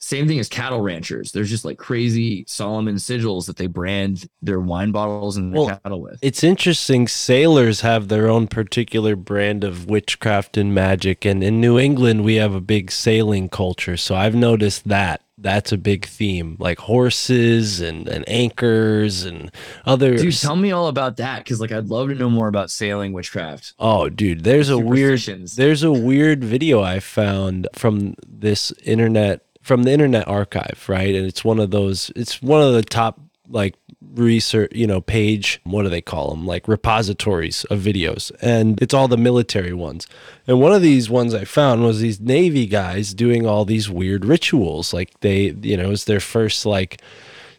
Same 0.00 0.28
thing 0.28 0.38
as 0.38 0.50
cattle 0.50 0.82
ranchers. 0.82 1.32
There's 1.32 1.48
just 1.48 1.64
like 1.64 1.78
crazy 1.78 2.44
Solomon 2.46 2.96
sigils 2.96 3.46
that 3.46 3.56
they 3.56 3.68
brand 3.68 4.28
their 4.42 4.60
wine 4.60 4.92
bottles 4.92 5.38
and 5.38 5.50
their 5.50 5.62
Well, 5.62 5.80
cattle 5.82 6.02
with. 6.02 6.18
It's 6.20 6.44
interesting. 6.44 7.08
Sailors 7.08 7.80
have 7.80 8.08
their 8.08 8.28
own 8.28 8.46
particular 8.46 9.16
brand 9.16 9.64
of 9.64 9.86
witchcraft 9.88 10.58
and 10.58 10.74
magic, 10.74 11.24
and 11.24 11.42
in 11.42 11.58
New 11.58 11.78
England 11.78 12.22
we 12.22 12.34
have 12.34 12.54
a 12.54 12.60
big 12.60 12.90
sailing 12.90 13.48
culture. 13.48 13.96
So 13.96 14.14
I've 14.14 14.34
noticed 14.34 14.86
that 14.88 15.22
that's 15.44 15.72
a 15.72 15.76
big 15.76 16.06
theme, 16.06 16.56
like 16.58 16.78
horses 16.78 17.78
and, 17.78 18.08
and 18.08 18.26
anchors 18.26 19.24
and 19.24 19.52
other. 19.84 20.16
Dude, 20.16 20.34
tell 20.34 20.56
me 20.56 20.72
all 20.72 20.88
about 20.88 21.18
that 21.18 21.44
because 21.44 21.60
like 21.60 21.70
I'd 21.70 21.90
love 21.90 22.08
to 22.08 22.14
know 22.14 22.30
more 22.30 22.48
about 22.48 22.70
sailing 22.70 23.12
witchcraft. 23.12 23.74
Oh, 23.78 24.08
dude, 24.08 24.42
there's 24.42 24.70
a 24.70 24.78
weird 24.78 25.20
there's 25.56 25.82
a 25.82 25.92
weird 25.92 26.42
video 26.42 26.80
I 26.82 26.98
found 26.98 27.68
from 27.74 28.14
this 28.26 28.72
internet 28.84 29.44
from 29.60 29.82
the 29.82 29.92
internet 29.92 30.26
archive, 30.26 30.82
right? 30.88 31.14
And 31.14 31.26
it's 31.26 31.44
one 31.44 31.60
of 31.60 31.70
those 31.70 32.10
it's 32.16 32.40
one 32.42 32.62
of 32.62 32.72
the 32.72 32.82
top 32.82 33.20
like 33.48 33.74
research, 34.14 34.72
you 34.74 34.86
know, 34.86 35.00
page, 35.00 35.60
what 35.64 35.82
do 35.82 35.88
they 35.88 36.00
call 36.00 36.30
them? 36.30 36.46
Like 36.46 36.68
repositories 36.68 37.64
of 37.64 37.80
videos. 37.80 38.32
And 38.40 38.80
it's 38.80 38.94
all 38.94 39.08
the 39.08 39.16
military 39.16 39.72
ones. 39.72 40.06
And 40.46 40.60
one 40.60 40.72
of 40.72 40.82
these 40.82 41.10
ones 41.10 41.34
I 41.34 41.44
found 41.44 41.82
was 41.82 42.00
these 42.00 42.20
Navy 42.20 42.66
guys 42.66 43.14
doing 43.14 43.46
all 43.46 43.64
these 43.64 43.90
weird 43.90 44.24
rituals. 44.24 44.94
Like 44.94 45.18
they, 45.20 45.50
you 45.62 45.76
know, 45.76 45.90
it's 45.90 46.04
their 46.04 46.20
first 46.20 46.64
like 46.64 47.00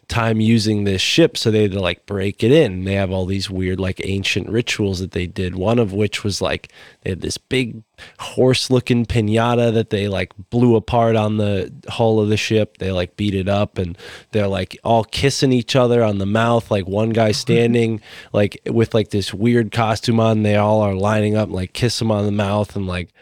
time 0.08 0.40
using 0.40 0.84
this 0.84 1.02
ship 1.02 1.36
so 1.36 1.50
they 1.50 1.62
had 1.62 1.72
to 1.72 1.80
like 1.80 2.06
break 2.06 2.44
it 2.44 2.52
in. 2.52 2.84
They 2.84 2.94
have 2.94 3.10
all 3.10 3.26
these 3.26 3.50
weird 3.50 3.80
like 3.80 4.00
ancient 4.04 4.48
rituals 4.48 5.00
that 5.00 5.10
they 5.12 5.26
did 5.26 5.56
one 5.56 5.78
of 5.78 5.92
which 5.92 6.22
was 6.22 6.40
like 6.40 6.72
they 7.02 7.10
had 7.10 7.22
this 7.22 7.38
big 7.38 7.82
horse 8.18 8.70
looking 8.70 9.04
piñata 9.04 9.72
that 9.72 9.90
they 9.90 10.06
like 10.06 10.32
blew 10.50 10.76
apart 10.76 11.16
on 11.16 11.38
the 11.38 11.72
hull 11.88 12.20
of 12.20 12.28
the 12.28 12.36
ship. 12.36 12.78
They 12.78 12.92
like 12.92 13.16
beat 13.16 13.34
it 13.34 13.48
up 13.48 13.78
and 13.78 13.98
they're 14.30 14.46
like 14.46 14.78
all 14.84 15.02
kissing 15.04 15.52
each 15.52 15.74
other 15.74 16.04
on 16.04 16.18
the 16.18 16.26
mouth 16.26 16.70
like 16.70 16.86
one 16.86 17.10
guy 17.10 17.32
standing 17.46 18.00
like 18.32 18.60
with 18.66 18.94
like 18.94 19.10
this 19.10 19.34
weird 19.34 19.72
costume 19.72 20.20
on. 20.20 20.42
They 20.44 20.56
all 20.56 20.82
are 20.82 20.94
lining 20.94 21.36
up 21.36 21.48
and 21.48 21.56
like 21.56 21.72
kiss 21.72 22.00
him 22.00 22.12
on 22.12 22.26
the 22.26 22.32
mouth 22.32 22.76
and 22.76 22.86
like 22.86 23.12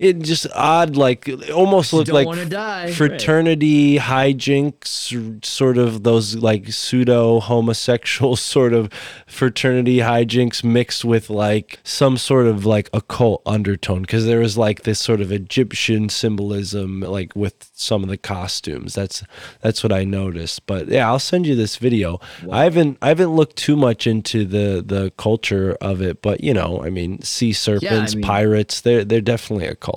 it 0.00 0.20
just 0.20 0.46
odd 0.54 0.96
like 0.96 1.28
it 1.28 1.50
almost 1.50 1.92
looked 1.92 2.10
like 2.10 2.26
to 2.26 2.56
right. 2.56 2.90
fraternity 2.94 3.98
hijinks 3.98 5.44
sort 5.44 5.76
of 5.76 6.04
those 6.04 6.36
like 6.36 6.72
pseudo 6.72 7.38
homosexual 7.38 8.34
sort 8.54 8.72
of 8.72 8.90
fraternity 9.26 9.98
hijinks 9.98 10.64
mixed 10.64 11.04
with 11.04 11.28
like 11.28 11.80
some 11.84 12.16
sort 12.16 12.46
of 12.46 12.64
like 12.64 12.88
occult 12.94 13.42
undertone. 13.44 14.00
Because 14.00 14.24
there 14.24 14.40
was 14.40 14.56
like 14.56 14.84
this 14.84 14.98
sort 14.98 15.20
of 15.20 15.30
egyptian 15.30 16.08
symbolism 16.08 17.00
like 17.00 17.36
with 17.36 17.70
some 17.74 18.02
of 18.02 18.08
the 18.08 18.16
costumes. 18.16 18.94
That's 18.94 19.22
that's 19.60 19.82
what 19.82 19.92
i 19.92 20.04
noticed. 20.04 20.64
But 20.66 20.88
yeah 20.88 21.08
i'll 21.08 21.18
send 21.18 21.46
you 21.46 21.54
this 21.54 21.76
video. 21.76 22.20
I 22.50 22.64
haven't 22.64 22.96
i 23.02 23.08
haven't 23.08 23.36
looked 23.36 23.56
too 23.56 23.76
much 23.76 24.06
into 24.06 24.46
the 24.46 24.82
the 24.84 25.12
culture 25.18 25.76
of 25.82 26.00
it 26.00 26.22
but 26.22 26.42
you 26.42 26.54
know 26.54 26.82
i 26.82 26.88
mean 26.88 27.20
sea 27.20 27.52
serpents 27.52 28.14
mean- 28.14 28.24
pirates 28.24 28.80
they're 28.80 29.04
they're 29.04 29.20
definitely 29.20 29.66
a 29.66 29.74
cult 29.74 29.89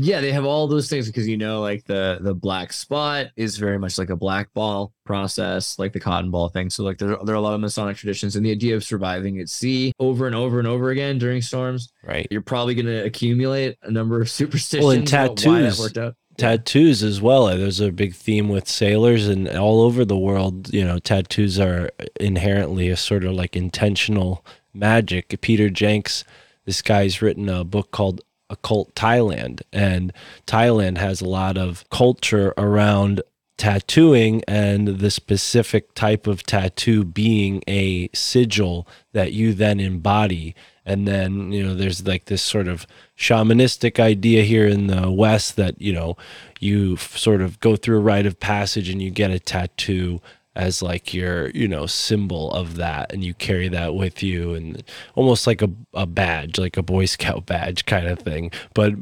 Yeah, 0.00 0.20
they 0.20 0.30
have 0.30 0.44
all 0.44 0.68
those 0.68 0.88
things 0.88 1.08
because 1.08 1.26
you 1.26 1.36
know, 1.36 1.60
like 1.60 1.84
the 1.84 2.18
the 2.20 2.32
black 2.34 2.72
spot 2.72 3.26
is 3.34 3.56
very 3.56 3.80
much 3.80 3.98
like 3.98 4.10
a 4.10 4.16
black 4.16 4.52
ball 4.54 4.92
process, 5.04 5.76
like 5.76 5.92
the 5.92 5.98
cotton 5.98 6.30
ball 6.30 6.48
thing. 6.48 6.70
So 6.70 6.84
like 6.84 6.98
there 6.98 7.16
there 7.24 7.34
are 7.34 7.38
a 7.38 7.40
lot 7.40 7.54
of 7.54 7.60
Masonic 7.60 7.96
traditions, 7.96 8.36
and 8.36 8.46
the 8.46 8.52
idea 8.52 8.76
of 8.76 8.84
surviving 8.84 9.40
at 9.40 9.48
sea 9.48 9.92
over 9.98 10.28
and 10.28 10.36
over 10.36 10.60
and 10.60 10.68
over 10.68 10.90
again 10.90 11.18
during 11.18 11.42
storms. 11.42 11.92
right 12.04 12.28
You're 12.30 12.42
probably 12.42 12.76
going 12.76 12.86
to 12.86 13.04
accumulate 13.04 13.76
a 13.82 13.90
number 13.90 14.20
of 14.20 14.30
superstitions. 14.38 14.86
Well, 14.86 14.96
and 14.96 15.08
about 15.08 15.44
why 15.44 15.62
that 15.62 15.70
tattoos. 15.70 15.80
worked 15.80 15.98
out. 15.98 16.14
tattoos 16.36 17.02
as 17.02 17.20
well. 17.20 17.46
There's 17.46 17.80
a 17.80 17.90
big 17.90 18.14
theme 18.14 18.48
with 18.48 18.68
sailors 18.68 19.26
and 19.26 19.48
all 19.48 19.80
over 19.80 20.04
the 20.04 20.18
world. 20.18 20.72
You 20.72 20.84
know, 20.84 21.00
tattoos 21.00 21.58
are 21.58 21.90
inherently 22.20 22.88
a 22.88 22.96
sort 22.96 23.24
of 23.24 23.32
like 23.32 23.56
intentional 23.56 24.44
magic. 24.72 25.40
Peter 25.40 25.70
Jenks, 25.70 26.22
this 26.66 26.82
guy's 26.82 27.20
written 27.20 27.48
a 27.48 27.64
book 27.64 27.90
called 27.90 28.20
Occult 28.50 28.94
Thailand, 28.94 29.62
and 29.72 30.12
Thailand 30.46 30.98
has 30.98 31.20
a 31.20 31.28
lot 31.28 31.58
of 31.58 31.88
culture 31.90 32.54
around 32.56 33.22
tattooing 33.58 34.40
and 34.46 34.86
the 34.86 35.10
specific 35.10 35.92
type 35.94 36.26
of 36.26 36.44
tattoo 36.44 37.04
being 37.04 37.62
a 37.68 38.08
sigil 38.14 38.86
that 39.12 39.32
you 39.32 39.52
then 39.52 39.80
embody. 39.80 40.54
And 40.86 41.06
then 41.06 41.52
you 41.52 41.62
know 41.62 41.74
there's 41.74 42.06
like 42.06 42.26
this 42.26 42.40
sort 42.40 42.68
of 42.68 42.86
shamanistic 43.16 44.00
idea 44.00 44.42
here 44.44 44.66
in 44.66 44.86
the 44.86 45.10
west 45.10 45.56
that 45.56 45.78
you 45.82 45.92
know 45.92 46.16
you 46.60 46.96
sort 46.96 47.42
of 47.42 47.60
go 47.60 47.76
through 47.76 47.98
a 47.98 48.00
rite 48.00 48.24
of 48.24 48.40
passage 48.40 48.88
and 48.88 49.02
you 49.02 49.10
get 49.10 49.30
a 49.30 49.38
tattoo 49.38 50.22
as 50.58 50.82
like 50.82 51.14
your 51.14 51.50
you 51.50 51.68
know 51.68 51.86
symbol 51.86 52.52
of 52.52 52.76
that 52.76 53.12
and 53.12 53.24
you 53.24 53.34
carry 53.34 53.68
that 53.68 53.94
with 53.94 54.22
you 54.22 54.54
and 54.54 54.82
almost 55.14 55.46
like 55.46 55.62
a, 55.62 55.70
a 55.94 56.06
badge 56.06 56.58
like 56.58 56.76
a 56.76 56.82
boy 56.82 57.06
scout 57.06 57.46
badge 57.46 57.86
kind 57.86 58.06
of 58.08 58.18
thing 58.20 58.50
but 58.74 58.92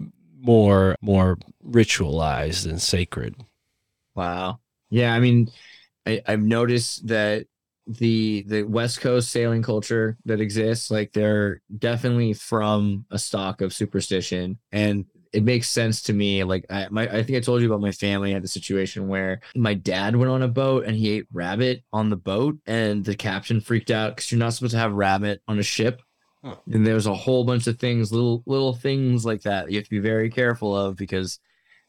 more 0.41 0.97
more 1.03 1.39
ritualized 1.69 2.69
and 2.69 2.81
sacred 2.83 3.35
Wow. 4.15 4.61
Yeah, 4.91 5.13
I 5.15 5.21
mean, 5.21 5.51
I, 6.07 6.23
I've 6.27 6.43
noticed 6.43 7.07
that 7.09 7.47
the 7.87 8.45
the 8.47 8.63
West 8.65 9.01
Coast 9.01 9.31
sailing 9.31 9.63
culture 9.63 10.17
that 10.25 10.41
exists, 10.41 10.91
like 10.91 11.13
they're 11.13 11.61
definitely 11.77 12.33
from 12.35 13.07
a 13.11 13.19
stock 13.19 13.61
of 13.61 13.73
superstition, 13.73 14.59
and 14.73 15.07
it 15.37 15.45
makes 15.45 15.69
sense 15.69 16.01
to 16.03 16.15
me. 16.15 16.43
Like 16.45 16.65
I, 16.71 16.89
my, 16.91 17.03
I 17.03 17.23
think 17.23 17.37
I 17.37 17.41
told 17.41 17.61
you 17.61 17.67
about 17.67 17.83
my 17.83 17.93
family 17.93 18.33
had 18.33 18.43
the 18.43 18.49
situation 18.49 19.07
where 19.07 19.43
my 19.55 19.75
dad 19.75 20.17
went 20.17 20.31
on 20.31 20.43
a 20.43 20.49
boat 20.49 20.87
and 20.87 20.97
he 20.97 21.11
ate 21.11 21.27
rabbit 21.31 21.85
on 21.93 22.09
the 22.09 22.17
boat, 22.17 22.57
and 22.67 23.05
the 23.05 23.15
captain 23.15 23.61
freaked 23.61 23.91
out 23.91 24.17
because 24.17 24.33
you're 24.33 24.39
not 24.39 24.55
supposed 24.55 24.73
to 24.73 24.79
have 24.79 24.95
rabbit 24.95 25.43
on 25.47 25.59
a 25.59 25.63
ship. 25.63 26.01
Huh. 26.43 26.57
And 26.73 26.87
there's 26.87 27.07
a 27.07 27.15
whole 27.15 27.45
bunch 27.45 27.67
of 27.67 27.79
things, 27.79 28.13
little 28.13 28.43
little 28.47 28.73
things 28.73 29.27
like 29.27 29.43
that 29.43 29.71
you 29.71 29.77
have 29.77 29.85
to 29.85 29.91
be 29.91 29.99
very 29.99 30.31
careful 30.31 30.75
of 30.75 30.97
because 30.97 31.39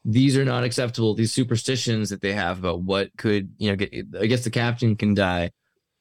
these 0.04 0.36
are 0.36 0.45
not 0.45 0.66
acceptable. 0.66 1.16
These 1.16 1.32
superstitions 1.32 2.10
that 2.10 2.20
they 2.20 2.34
have 2.34 2.60
about 2.60 2.82
what 2.82 3.16
could, 3.18 3.54
you 3.60 3.70
know, 3.70 3.78
get. 3.78 3.93
I 4.20 4.26
guess 4.26 4.43
the 4.43 4.50
captain 4.50 4.98
can 4.98 5.14
die 5.14 5.52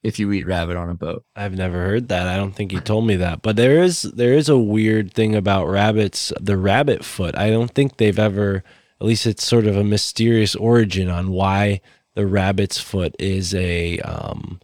if 0.07 0.21
you 0.21 0.31
eat 0.33 0.47
rabbit 0.47 0.77
on 0.77 0.89
a 0.89 0.95
boat. 0.95 1.25
I've 1.35 1.57
never 1.57 1.83
heard 1.85 2.09
that. 2.09 2.29
I 2.29 2.37
don't 2.37 2.53
think 2.53 2.71
he 2.71 2.79
told 2.81 3.07
me 3.07 3.17
that. 3.17 3.43
But 3.43 3.57
there 3.57 3.83
is 3.83 4.03
there 4.03 4.35
is 4.35 4.49
a 4.49 4.57
weird 4.57 5.13
thing 5.13 5.35
about 5.35 5.67
rabbits, 5.67 6.33
the 6.41 6.57
rabbit 6.57 7.05
foot. 7.05 7.37
I 7.37 7.51
don't 7.51 7.73
think 7.73 7.97
they've 7.97 8.19
ever 8.19 8.63
at 9.01 9.07
least 9.07 9.27
it's 9.27 9.45
sort 9.45 9.67
of 9.67 9.77
a 9.77 9.85
mysterious 9.85 10.55
origin 10.55 11.09
on 11.09 11.31
why 11.31 11.81
the 12.15 12.27
rabbit's 12.27 12.79
foot 12.79 13.15
is 13.19 13.55
a 13.55 13.99
um 14.01 14.61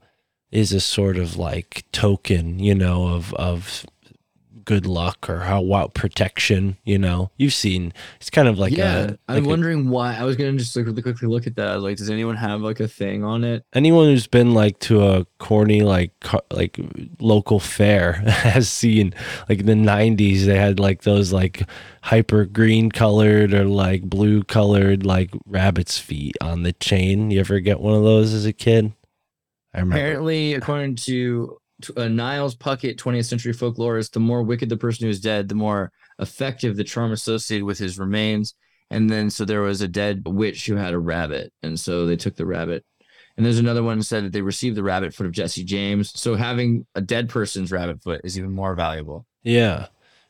is 0.53 0.73
a 0.73 0.81
sort 0.81 1.17
of 1.17 1.37
like 1.37 1.85
token, 1.91 2.61
you 2.61 2.75
know, 2.75 3.09
of 3.09 3.35
of 3.35 3.85
good 4.65 4.87
luck 4.87 5.29
or 5.29 5.41
how 5.41 5.61
what 5.61 5.95
protection, 5.95 6.77
you 6.85 6.99
know. 6.99 7.31
You've 7.37 7.55
seen 7.55 7.93
it's 8.21 8.31
kind 8.31 8.49
of 8.49 8.59
like 8.59 8.73
yeah, 8.77 8.99
a 9.03 9.19
I'm 9.29 9.37
like 9.37 9.45
a- 9.45 9.49
wondering 9.49 9.89
why. 9.89 10.17
I 10.17 10.25
was 10.25 10.37
gonna 10.37 10.53
just 10.55 10.75
like 10.77 10.87
really 10.87 11.03
quickly 11.03 11.29
look 11.29 11.47
at 11.47 11.57
that. 11.57 11.69
I 11.69 11.75
was 11.75 11.85
like, 11.85 11.97
does 11.97 12.11
anyone 12.11 12.37
have 12.37 12.61
like 12.61 12.81
a 12.81 12.89
thing 12.89 13.25
on 13.25 13.45
it? 13.45 13.65
anyone 13.75 14.07
who's 14.07 14.27
been 14.27 14.55
like 14.55 14.79
to 14.81 15.03
a 15.05 15.25
corny 15.39 15.83
like 15.83 16.13
co- 16.21 16.41
like 16.51 16.79
local 17.21 17.59
fair 17.61 18.13
has 18.27 18.69
seen 18.69 19.15
like 19.49 19.61
in 19.61 19.67
the 19.67 19.73
90s 19.75 20.45
they 20.45 20.57
had 20.59 20.79
like 20.79 21.03
those 21.03 21.33
like 21.33 21.63
hyper 22.03 22.45
green 22.45 22.91
colored 22.91 23.53
or 23.55 23.65
like 23.65 24.03
blue 24.03 24.43
colored 24.45 25.05
like 25.07 25.31
rabbit's 25.47 25.99
feet 25.99 26.37
on 26.41 26.63
the 26.63 26.73
chain 26.75 27.31
you 27.31 27.41
ever 27.41 27.61
get 27.61 27.81
one 27.81 27.95
of 27.95 28.03
those 28.03 28.33
as 28.35 28.45
a 28.47 28.53
kid 28.53 28.93
i 29.75 29.79
remember 29.81 29.97
Apparently, 29.97 30.55
according 30.55 30.97
to, 30.97 31.57
uh, 31.97 32.09
Niles 32.09 32.55
Puckett, 32.57 32.97
20th 32.97 33.27
century 33.27 33.53
folklorist, 33.53 34.13
the 34.13 34.21
more 34.21 34.43
wicked 34.43 34.69
the 34.69 34.77
person 34.77 35.05
who 35.07 35.11
is 35.11 35.21
dead, 35.21 35.49
the 35.49 35.55
more 35.55 35.91
effective 36.19 36.77
the 36.77 36.85
charm 36.85 37.13
associated 37.13 37.65
with 37.65 37.79
his 37.79 37.99
remains. 37.99 38.55
And 38.91 39.09
then, 39.09 39.31
so 39.31 39.45
there 39.45 39.63
was 39.63 39.81
a 39.81 39.89
dead 39.89 40.23
witch 40.27 40.67
who 40.67 40.77
had 40.77 40.93
a 40.93 40.99
rabbit, 40.99 41.53
and 41.63 41.81
so 41.81 42.05
they 42.07 42.17
took 42.17 42.37
the 42.37 42.45
rabbit. 42.47 42.85
And 43.37 43.47
there's 43.47 43.59
another 43.59 43.83
one 43.83 44.03
said 44.03 44.25
that 44.25 44.33
they 44.33 44.43
received 44.43 44.77
the 44.77 44.83
rabbit 44.83 45.15
foot 45.15 45.25
of 45.27 45.33
Jesse 45.33 45.65
James. 45.65 46.13
So 46.21 46.35
having 46.35 46.87
a 46.95 47.01
dead 47.01 47.31
person's 47.31 47.73
rabbit 47.73 48.03
foot 48.03 48.21
is 48.25 48.37
even 48.39 48.53
more 48.53 48.75
valuable. 48.75 49.27
yeah 49.43 49.87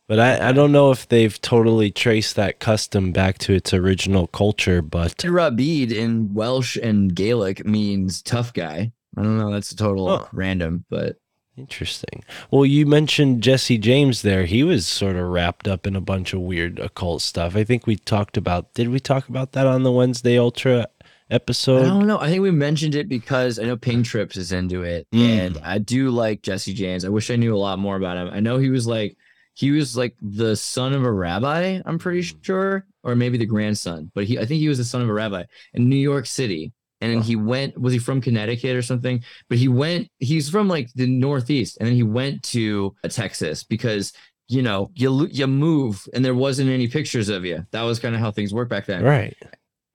but 0.09 0.18
I, 0.18 0.48
I 0.48 0.53
don't 0.53 0.72
know 0.72 0.90
if 0.90 1.09
they've 1.09 1.40
totally 1.40 1.90
traced 1.90 2.36
that 2.36 2.59
custom 2.59 3.12
back 3.12 3.38
to 3.38 3.55
its 3.55 3.72
original 3.72 4.26
culture 4.26 4.82
but 4.82 5.22
Rabid 5.24 5.90
in 5.90 6.34
Welsh 6.34 6.76
and 6.76 7.14
Gaelic 7.14 7.64
means 7.64 8.20
tough 8.20 8.53
guy. 8.53 8.92
I 9.16 9.22
don't 9.22 9.38
know. 9.38 9.50
That's 9.53 9.70
a 9.72 9.76
total 9.76 10.09
Huh. 10.18 10.26
random, 10.32 10.84
but 10.90 11.16
Interesting. 11.57 12.24
Well, 12.50 12.64
you 12.64 12.86
mentioned 12.86 13.42
Jesse 13.42 13.76
James 13.78 14.22
there. 14.22 14.46
He 14.46 14.62
was 14.62 14.86
sort 14.86 15.16
of 15.16 15.26
wrapped 15.28 15.68
up 15.68 15.86
in 15.86 15.94
a 15.94 16.00
bunch 16.00 16.32
of 16.32 16.40
weird 16.40 16.78
occult 16.78 17.20
stuff. 17.20 17.55
I 17.57 17.62
think 17.64 17.86
we 17.86 17.96
talked 17.96 18.36
about, 18.38 18.72
did 18.74 18.88
we 18.88 18.98
talk 19.00 19.28
about 19.28 19.53
that 19.53 19.66
on 19.66 19.82
the 19.82 19.92
Wednesday 19.92 20.38
Ultra 20.38 20.86
episode? 21.30 21.84
I 21.84 21.88
don't 21.88 22.07
know. 22.07 22.18
I 22.18 22.28
think 22.30 22.40
we 22.42 22.50
mentioned 22.50 22.94
it 22.94 23.07
because 23.09 23.59
I 23.59 23.64
know 23.64 23.76
Ping 23.76 24.03
Trips 24.03 24.36
is 24.38 24.50
into 24.53 24.82
it, 24.82 25.07
Mm. 25.12 25.20
and 25.20 25.59
I 25.62 25.76
do 25.78 26.09
like 26.11 26.40
Jesse 26.42 26.72
James. 26.72 27.05
I 27.05 27.11
wish 27.11 27.30
I 27.30 27.36
knew 27.36 27.55
a 27.55 27.59
lot 27.59 27.78
more 27.78 27.96
about 27.96 28.16
him. 28.16 28.30
I 28.32 28.40
know 28.40 28.57
he 28.59 28.70
was 28.70 28.86
like 28.86 29.16
he 29.55 29.70
was 29.70 29.94
like 29.94 30.16
the 30.22 30.57
son 30.57 30.94
of 30.94 31.05
a 31.05 31.12
rabbi. 31.12 31.80
I'm 31.84 31.98
pretty 31.98 32.22
sure, 32.22 32.86
or 33.03 33.14
maybe 33.14 33.36
the 33.36 33.44
grandson, 33.44 34.11
but 34.14 34.24
he 34.24 34.38
I 34.38 34.46
think 34.46 34.61
he 34.61 34.68
was 34.68 34.78
the 34.78 34.84
son 34.84 35.03
of 35.03 35.09
a 35.11 35.12
rabbi 35.12 35.44
in 35.74 35.90
New 35.90 35.96
York 35.96 36.24
City. 36.24 36.72
And 37.03 37.12
then 37.12 37.20
he 37.22 37.36
went, 37.36 37.78
was 37.78 37.92
he 37.92 37.98
from 37.98 38.20
Connecticut 38.22 38.74
or 38.76 38.80
something? 38.82 39.22
But 39.48 39.59
he 39.59 39.68
went, 39.68 40.09
he's 40.18 40.48
from 40.48 40.68
like 40.68 40.90
the 40.94 41.07
Northeast. 41.07 41.76
And 41.78 41.86
then 41.88 41.94
he 41.94 42.03
went 42.03 42.42
to 42.44 42.94
Texas 43.11 43.64
because, 43.64 44.12
you 44.48 44.62
know, 44.62 44.90
you, 44.94 45.26
you 45.30 45.46
move 45.46 46.07
and 46.14 46.24
there 46.24 46.34
wasn't 46.34 46.70
any 46.70 46.88
pictures 46.88 47.28
of 47.28 47.44
you. 47.44 47.66
That 47.72 47.82
was 47.82 47.98
kind 47.98 48.14
of 48.14 48.20
how 48.20 48.30
things 48.30 48.55
worked 48.55 48.70
back 48.70 48.86
then 48.86 49.03
Right. 49.03 49.36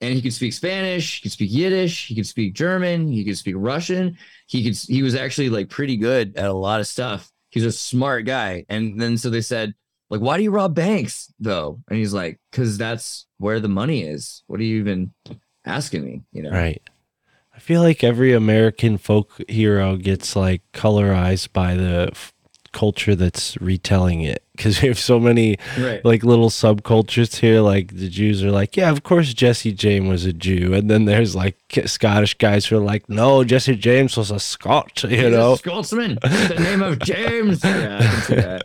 and 0.01 0.13
he 0.13 0.21
could 0.21 0.33
speak 0.33 0.53
Spanish, 0.53 1.17
he 1.17 1.23
could 1.23 1.31
speak 1.31 1.49
Yiddish, 1.51 2.07
he 2.07 2.15
could 2.15 2.27
speak 2.27 2.53
German, 2.53 3.11
he 3.11 3.23
could 3.25 3.37
speak 3.37 3.55
Russian. 3.57 4.17
He 4.47 4.63
could 4.63 4.77
he 4.77 5.01
was 5.01 5.15
actually 5.15 5.49
like 5.49 5.69
pretty 5.69 5.97
good 5.97 6.37
at 6.37 6.45
a 6.45 6.53
lot 6.53 6.79
of 6.79 6.87
stuff. 6.87 7.31
He's 7.49 7.65
a 7.65 7.71
smart 7.71 8.25
guy. 8.25 8.65
And 8.69 8.99
then 8.99 9.17
so 9.17 9.29
they 9.29 9.41
said, 9.41 9.73
like, 10.09 10.21
why 10.21 10.37
do 10.37 10.43
you 10.43 10.51
rob 10.51 10.75
banks 10.75 11.33
though? 11.39 11.79
And 11.89 11.97
he's 11.97 12.13
like, 12.13 12.39
because 12.51 12.77
that's 12.77 13.25
where 13.39 13.59
the 13.59 13.67
money 13.69 14.03
is. 14.03 14.43
What 14.47 14.59
are 14.59 14.63
you 14.63 14.79
even 14.79 15.13
asking 15.65 16.05
me? 16.05 16.21
You 16.31 16.43
know? 16.43 16.51
Right. 16.51 16.81
I 17.57 17.59
feel 17.59 17.81
like 17.81 18.03
every 18.03 18.33
American 18.33 18.99
folk 18.99 19.41
hero 19.49 19.97
gets 19.97 20.35
like 20.35 20.61
colorized 20.73 21.53
by 21.53 21.73
the 21.73 22.11
culture 22.77 23.15
that's 23.15 23.57
retelling 23.61 24.21
it 24.21 24.43
because 24.55 24.81
we 24.81 24.87
have 24.87 24.99
so 24.99 25.19
many 25.19 25.57
Right. 25.79 26.03
like 26.05 26.23
little 26.23 26.49
subcultures 26.49 27.35
here. 27.37 27.61
Like 27.61 27.95
the 27.95 28.09
Jews 28.09 28.43
are 28.43 28.51
like, 28.51 28.77
yeah, 28.77 28.89
of 28.91 29.01
course 29.03 29.33
Jesse 29.33 29.71
James 29.73 30.07
was 30.09 30.25
a 30.25 30.33
Jew, 30.33 30.73
and 30.73 30.89
then 30.89 31.05
there's 31.05 31.35
like 31.35 31.55
Scottish 31.85 32.35
guys 32.35 32.65
who 32.67 32.77
are 32.77 32.85
like, 32.93 33.09
no, 33.09 33.43
Jesse 33.43 33.75
James 33.75 34.15
was 34.17 34.29
a 34.31 34.39
Scot. 34.39 35.03
You 35.03 35.09
He's 35.09 35.31
know, 35.31 35.55
Scotsman. 35.55 36.17
the 36.21 36.55
name 36.59 36.81
of 36.83 36.99
James. 36.99 37.63
Yeah, 37.63 37.97
I 37.99 38.05
can 38.05 38.21
see 38.21 38.35
that. 38.35 38.63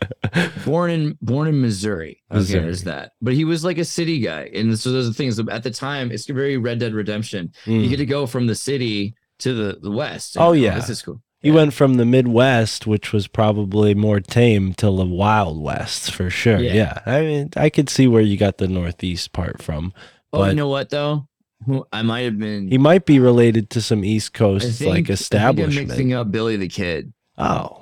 Born 0.65 0.89
in 0.91 1.17
born 1.21 1.47
in 1.47 1.61
Missouri. 1.61 2.21
Okay, 2.31 2.39
Missouri. 2.39 2.61
there's 2.63 2.83
that. 2.83 3.11
But 3.21 3.33
he 3.33 3.43
was 3.45 3.63
like 3.63 3.77
a 3.77 3.85
city 3.85 4.19
guy, 4.19 4.49
and 4.53 4.77
so 4.79 4.91
those 4.91 5.09
are 5.09 5.13
things. 5.13 5.39
At 5.39 5.63
the 5.63 5.71
time, 5.71 6.11
it's 6.11 6.25
very 6.27 6.57
Red 6.57 6.79
Dead 6.79 6.93
Redemption. 6.93 7.51
You 7.65 7.81
Mm. 7.81 7.89
get 7.89 7.97
to 7.97 8.05
go 8.05 8.25
from 8.27 8.47
the 8.47 8.55
city 8.55 9.13
to 9.39 9.53
the, 9.53 9.79
the 9.81 9.91
west. 9.91 10.37
Oh, 10.39 10.53
And, 10.53 10.61
yeah. 10.61 10.75
this 10.75 10.89
is 10.89 11.01
cool. 11.01 11.21
He 11.43 11.51
went 11.51 11.73
from 11.73 11.95
the 11.95 12.05
Midwest, 12.05 12.87
which 12.87 13.11
was 13.11 13.27
probably 13.27 13.93
more 13.93 14.19
tame, 14.21 14.73
to 14.75 14.85
the 14.85 15.05
Wild 15.05 15.61
West 15.61 16.11
for 16.11 16.29
sure. 16.29 16.57
Yeah. 16.59 16.73
Yeah. 16.73 16.99
I 17.05 17.21
mean, 17.21 17.49
I 17.57 17.69
could 17.69 17.89
see 17.89 18.07
where 18.07 18.21
you 18.21 18.37
got 18.37 18.57
the 18.57 18.67
Northeast 18.69 19.33
part 19.33 19.61
from. 19.61 19.93
Oh, 20.31 20.39
But- 20.39 20.49
you 20.51 20.55
know 20.55 20.69
what 20.69 20.89
though? 20.89 21.27
Who- 21.65 21.85
I 21.93 22.01
might 22.01 22.21
have 22.21 22.39
been. 22.39 22.69
He 22.69 22.77
might 22.77 23.05
be 23.05 23.19
related 23.19 23.69
to 23.71 23.81
some 23.81 24.03
East 24.03 24.33
Coast 24.33 24.79
think- 24.79 24.89
like 24.89 24.93
I 24.93 24.95
think 24.95 25.09
I'm 25.09 25.13
establishment. 25.13 25.87
mixing 25.89 26.13
up 26.13 26.31
Billy 26.31 26.55
the 26.57 26.67
Kid. 26.69 27.13
oh, 27.37 27.77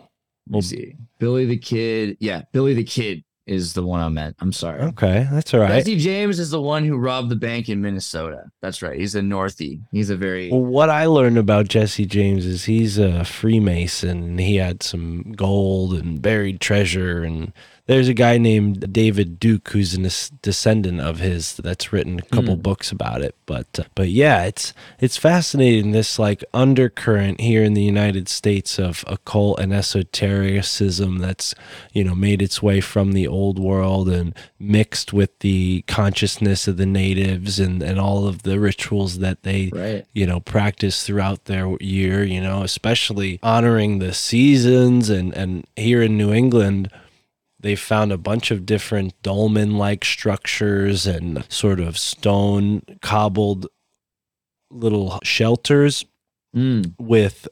Well- 0.49 0.61
see. 0.63 0.95
Billy 1.19 1.45
the 1.45 1.57
Kid. 1.57 2.17
Yeah, 2.19 2.41
Billy 2.51 2.73
the 2.73 2.83
Kid 2.83 3.23
is 3.51 3.73
the 3.73 3.83
one 3.83 3.99
I 3.99 4.09
meant. 4.09 4.35
I'm 4.39 4.53
sorry. 4.53 4.81
okay, 4.81 5.27
that's 5.31 5.53
all 5.53 5.59
right. 5.59 5.69
Jesse 5.83 5.97
James 5.97 6.39
is 6.39 6.49
the 6.51 6.61
one 6.61 6.85
who 6.85 6.97
robbed 6.97 7.29
the 7.29 7.35
bank 7.35 7.69
in 7.69 7.81
Minnesota. 7.81 8.45
That's 8.61 8.81
right. 8.81 8.97
He's 8.99 9.13
a 9.15 9.21
Northie. 9.21 9.81
He's 9.91 10.09
a 10.09 10.15
very 10.15 10.49
Well, 10.49 10.63
what 10.63 10.89
I 10.89 11.05
learned 11.05 11.37
about 11.37 11.67
Jesse 11.67 12.05
James 12.05 12.45
is 12.45 12.65
he's 12.65 12.97
a 12.97 13.25
Freemason 13.25 14.23
and 14.23 14.39
he 14.39 14.55
had 14.55 14.81
some 14.81 15.33
gold 15.35 15.93
and 15.93 16.21
buried 16.21 16.61
treasure. 16.61 17.23
And 17.23 17.51
there's 17.91 18.07
a 18.07 18.13
guy 18.13 18.37
named 18.37 18.93
David 18.93 19.37
Duke 19.37 19.67
who's 19.69 19.93
a 19.93 20.31
descendant 20.41 21.01
of 21.01 21.19
his 21.19 21.57
that's 21.57 21.91
written 21.91 22.19
a 22.19 22.21
couple 22.35 22.55
Hmm. 22.55 22.61
books 22.61 22.89
about 22.91 23.21
it. 23.21 23.35
But 23.45 23.67
uh, 23.77 23.83
but 23.95 24.09
yeah, 24.09 24.45
it's 24.45 24.73
it's 24.99 25.17
fascinating 25.17 25.91
this 25.91 26.17
like 26.17 26.41
undercurrent 26.53 27.41
here 27.41 27.63
in 27.63 27.73
the 27.73 27.83
United 27.83 28.29
States 28.29 28.79
of 28.79 29.03
occult 29.07 29.59
and 29.59 29.73
esotericism 29.73 31.17
that's 31.17 31.53
you 31.91 32.03
know 32.05 32.15
made 32.15 32.41
its 32.41 32.63
way 32.63 32.79
from 32.79 33.11
the 33.11 33.27
old 33.27 33.59
world 33.59 34.07
and 34.07 34.33
mixed 34.57 35.11
with 35.11 35.37
the 35.39 35.83
consciousness 35.87 36.67
of 36.69 36.77
the 36.77 36.85
natives 36.85 37.59
and 37.59 37.83
and 37.83 37.99
all 37.99 38.25
of 38.25 38.43
the 38.43 38.57
rituals 38.59 39.19
that 39.19 39.43
they 39.43 39.69
right. 39.73 40.05
you 40.13 40.25
know 40.25 40.39
practice 40.39 41.03
throughout 41.03 41.45
their 41.45 41.75
year 41.81 42.23
you 42.23 42.39
know 42.39 42.63
especially 42.63 43.39
honoring 43.43 43.99
the 43.99 44.13
seasons 44.13 45.09
and 45.09 45.33
and 45.35 45.65
here 45.75 46.01
in 46.01 46.15
new 46.17 46.31
england 46.31 46.89
they 47.61 47.75
found 47.75 48.11
a 48.11 48.17
bunch 48.17 48.51
of 48.51 48.65
different 48.65 49.13
dolmen 49.21 49.77
like 49.77 50.03
structures 50.03 51.05
and 51.07 51.45
sort 51.49 51.79
of 51.79 51.97
stone 51.97 52.81
cobbled 53.01 53.67
little 54.69 55.19
shelters 55.23 56.05
Mm. 56.53 56.95
with 56.99 57.47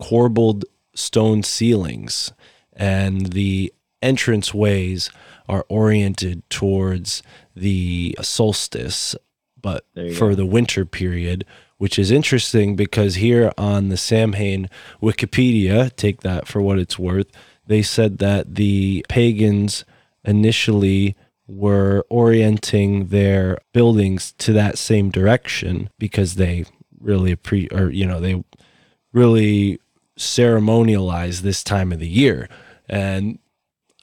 corbelled 0.00 0.62
stone 0.94 1.42
ceilings 1.42 2.32
and 2.72 3.32
the 3.32 3.72
entrance 4.00 4.54
ways 4.54 5.10
are 5.48 5.66
oriented 5.68 6.48
towards 6.50 7.20
the 7.56 8.16
solstice 8.22 9.16
but 9.60 9.84
for 10.16 10.28
go. 10.30 10.34
the 10.36 10.46
winter 10.46 10.84
period 10.84 11.44
which 11.78 11.98
is 11.98 12.12
interesting 12.12 12.76
because 12.76 13.16
here 13.16 13.50
on 13.58 13.88
the 13.88 13.96
Samhain 13.96 14.70
Wikipedia 15.02 15.94
take 15.96 16.20
that 16.20 16.46
for 16.46 16.62
what 16.62 16.78
it's 16.78 16.96
worth 16.98 17.26
they 17.66 17.82
said 17.82 18.18
that 18.18 18.54
the 18.54 19.04
pagans 19.08 19.84
initially 20.24 21.16
were 21.46 22.04
orienting 22.08 23.06
their 23.08 23.58
buildings 23.72 24.32
to 24.38 24.52
that 24.52 24.78
same 24.78 25.10
direction 25.10 25.90
because 25.98 26.36
they 26.36 26.64
really 27.00 27.36
appre- 27.36 27.72
or 27.72 27.90
you 27.90 28.06
know 28.06 28.20
they 28.20 28.42
really 29.12 29.78
ceremonialize 30.18 31.40
this 31.40 31.62
time 31.62 31.92
of 31.92 31.98
the 31.98 32.08
year. 32.08 32.48
And 32.88 33.38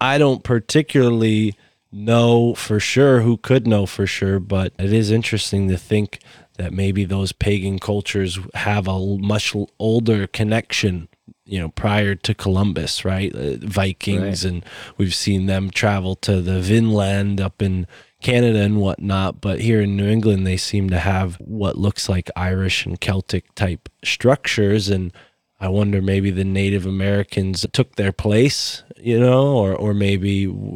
i 0.01 0.17
don't 0.17 0.43
particularly 0.43 1.55
know 1.91 2.55
for 2.55 2.79
sure 2.79 3.21
who 3.21 3.37
could 3.37 3.67
know 3.67 3.85
for 3.85 4.07
sure 4.07 4.39
but 4.39 4.73
it 4.79 4.91
is 4.91 5.11
interesting 5.11 5.69
to 5.69 5.77
think 5.77 6.19
that 6.57 6.73
maybe 6.73 7.05
those 7.05 7.31
pagan 7.31 7.79
cultures 7.79 8.39
have 8.55 8.87
a 8.87 8.99
much 8.99 9.55
older 9.79 10.27
connection 10.27 11.07
you 11.51 11.59
know 11.59 11.69
prior 11.69 12.15
to 12.15 12.33
columbus 12.33 13.03
right 13.05 13.35
Uh, 13.35 13.57
vikings 13.59 14.43
Right. 14.43 14.53
and 14.53 14.65
we've 14.97 15.13
seen 15.13 15.45
them 15.45 15.69
travel 15.69 16.15
to 16.27 16.41
the 16.41 16.59
vinland 16.61 17.39
up 17.41 17.61
in 17.61 17.85
Canada 18.21 18.59
and 18.59 18.77
whatnot, 18.79 19.41
but 19.41 19.61
here 19.61 19.81
in 19.81 19.97
New 19.97 20.07
England, 20.07 20.45
they 20.45 20.55
seem 20.57 20.91
to 20.91 20.99
have 20.99 21.37
what 21.37 21.75
looks 21.75 22.07
like 22.07 22.29
Irish 22.35 22.85
and 22.85 23.01
Celtic 23.01 23.45
type 23.55 23.89
structures. 24.03 24.89
And 24.89 25.11
I 25.59 25.69
wonder 25.69 26.03
maybe 26.03 26.29
the 26.29 26.43
Native 26.43 26.85
Americans 26.85 27.65
took 27.73 27.95
their 27.95 28.11
place, 28.11 28.83
you 28.95 29.19
know, 29.19 29.57
or, 29.57 29.73
or 29.73 29.95
maybe, 29.95 30.29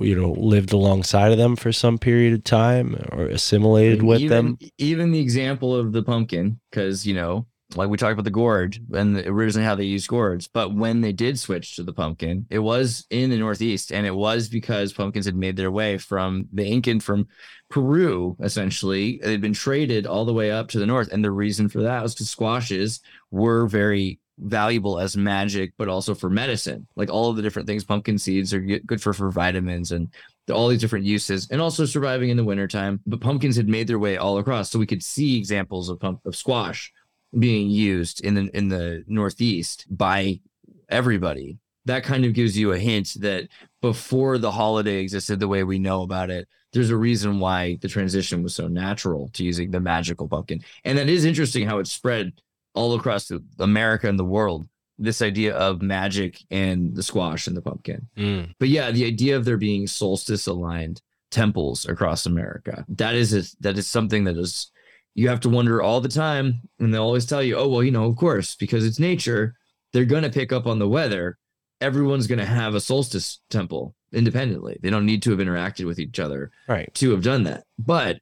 you 0.10 0.16
know, 0.20 0.32
lived 0.32 0.74
alongside 0.74 1.32
of 1.32 1.38
them 1.38 1.56
for 1.56 1.72
some 1.72 2.00
period 2.00 2.34
of 2.34 2.44
time 2.44 2.96
or 3.12 3.26
assimilated 3.26 4.02
with 4.02 4.22
even, 4.22 4.58
them. 4.58 4.58
Even 4.80 5.12
the 5.12 5.20
example 5.20 5.76
of 5.76 5.92
the 5.92 6.02
pumpkin, 6.02 6.60
because 6.72 7.06
you 7.06 7.14
know, 7.14 7.46
like 7.74 7.90
we 7.90 7.98
talked 7.98 8.14
about 8.14 8.26
the 8.26 8.32
gourd 8.32 8.78
and 8.94 9.18
originally 9.18 9.66
how 9.66 9.76
they 9.76 9.86
used 9.86 10.08
gourds, 10.08 10.48
but 10.48 10.74
when 10.74 11.02
they 11.02 11.12
did 11.12 11.40
switch 11.40 11.76
to 11.76 11.84
the 11.84 11.94
pumpkin, 11.94 12.46
it 12.50 12.60
was 12.60 13.06
in 13.10 13.30
the 13.30 13.38
Northeast, 13.38 13.92
and 13.92 14.06
it 14.06 14.16
was 14.16 14.48
because 14.50 14.94
pumpkins 14.94 15.26
had 15.26 15.36
made 15.36 15.58
their 15.58 15.72
way 15.72 15.98
from 15.98 16.48
the 16.54 16.66
Incan 16.66 17.00
from 17.00 17.28
Peru. 17.70 18.38
Essentially, 18.42 19.20
they'd 19.24 19.42
been 19.42 19.54
traded 19.54 20.06
all 20.06 20.26
the 20.26 20.34
way 20.34 20.52
up 20.52 20.70
to 20.70 20.80
the 20.80 20.86
north, 20.86 21.12
and 21.12 21.24
the 21.24 21.32
reason 21.32 21.68
for 21.68 21.82
that 21.82 22.04
was 22.04 22.14
because 22.14 22.30
squashes 22.30 23.02
were 23.32 23.68
very 23.68 24.20
valuable 24.38 25.00
as 25.00 25.18
magic, 25.18 25.74
but 25.78 25.88
also 25.88 26.14
for 26.14 26.30
medicine. 26.30 26.88
Like 26.96 27.10
all 27.10 27.30
of 27.30 27.36
the 27.36 27.42
different 27.42 27.68
things, 27.68 27.84
pumpkin 27.84 28.18
seeds 28.18 28.54
are 28.54 28.60
good 28.60 29.02
for 29.02 29.14
for 29.14 29.32
vitamins 29.32 29.92
and 29.92 30.10
all 30.52 30.68
these 30.68 30.82
different 30.82 31.06
uses 31.06 31.50
and 31.50 31.60
also 31.60 31.86
surviving 31.86 32.30
in 32.30 32.38
the 32.38 32.44
wintertime. 32.44 33.00
But 33.08 33.22
pumpkins 33.22 33.56
had 33.56 33.68
made 33.68 33.88
their 33.88 34.00
way 34.00 34.18
all 34.18 34.38
across. 34.38 34.70
So 34.70 34.78
we 34.78 34.86
could 34.86 35.04
see 35.04 35.38
examples 35.38 35.90
of 35.90 36.00
pump 36.00 36.26
of 36.26 36.36
squash 36.36 36.92
being 37.38 37.70
used 37.70 38.24
in 38.24 38.34
the 38.36 38.50
in 38.58 38.70
the 38.70 39.04
northeast 39.08 39.86
by 39.90 40.40
everybody. 40.90 41.58
That 41.86 42.04
kind 42.04 42.26
of 42.26 42.34
gives 42.34 42.58
you 42.58 42.72
a 42.72 42.80
hint 42.80 43.14
that 43.20 43.48
before 43.82 44.38
the 44.40 44.52
holiday 44.52 44.98
existed 44.98 45.40
the 45.40 45.48
way 45.48 45.64
we 45.64 45.78
know 45.78 46.02
about 46.02 46.32
it, 46.32 46.48
there's 46.74 46.90
a 46.90 46.98
reason 46.98 47.40
why 47.40 47.78
the 47.82 47.88
transition 47.88 48.42
was 48.42 48.56
so 48.56 48.68
natural 48.68 49.30
to 49.34 49.44
using 49.44 49.70
the 49.70 49.80
magical 49.80 50.28
pumpkin. 50.28 50.62
And 50.84 50.98
that 50.98 51.10
is 51.10 51.26
interesting 51.26 51.68
how 51.68 51.78
it 51.78 51.88
spread 51.88 52.34
all 52.74 52.96
across 52.96 53.32
America 53.60 54.10
and 54.10 54.18
the 54.18 54.26
world. 54.26 54.68
This 54.98 55.22
idea 55.22 55.54
of 55.56 55.82
magic 55.82 56.42
and 56.50 56.96
the 56.96 57.04
squash 57.04 57.48
and 57.48 57.56
the 57.56 57.62
pumpkin 57.62 58.08
Mm. 58.18 58.54
but 58.60 58.70
yeah, 58.70 58.92
the 58.92 59.06
idea 59.06 59.36
of 59.38 59.46
there 59.46 59.58
being 59.58 59.88
solstice 59.88 60.48
aligned 60.48 61.02
temples 61.32 61.86
across 61.86 62.26
America 62.26 62.86
that 62.88 63.14
is 63.14 63.34
a, 63.34 63.44
that 63.60 63.78
is 63.78 63.88
something 63.88 64.24
that 64.24 64.38
is 64.38 64.72
you 65.16 65.30
have 65.30 65.40
to 65.42 65.50
wonder 65.50 65.82
all 65.82 66.02
the 66.02 66.10
time, 66.10 66.62
and 66.80 66.94
they'll 66.94 67.02
always 67.04 67.26
tell 67.26 67.42
you, 67.42 67.56
oh 67.58 67.68
well, 67.68 67.84
you 67.84 67.92
know, 67.92 68.06
of 68.06 68.16
course, 68.18 68.56
because 68.56 68.86
it's 68.86 69.00
nature, 69.00 69.56
they're 69.94 70.06
gonna 70.06 70.30
pick 70.30 70.52
up 70.52 70.68
on 70.68 70.78
the 70.78 70.88
weather. 70.88 71.38
Everyone's 71.82 72.28
gonna 72.28 72.46
have 72.46 72.76
a 72.76 72.82
solstice 72.82 73.40
temple 73.50 73.96
independently. 74.14 74.78
They 74.82 74.90
don't 74.90 75.06
need 75.06 75.22
to 75.24 75.32
have 75.32 75.40
interacted 75.40 75.86
with 75.86 76.00
each 76.00 76.20
other 76.20 76.52
Right. 76.68 76.94
to 76.96 77.12
have 77.12 77.24
done 77.24 77.44
that. 77.44 77.64
But 77.80 78.20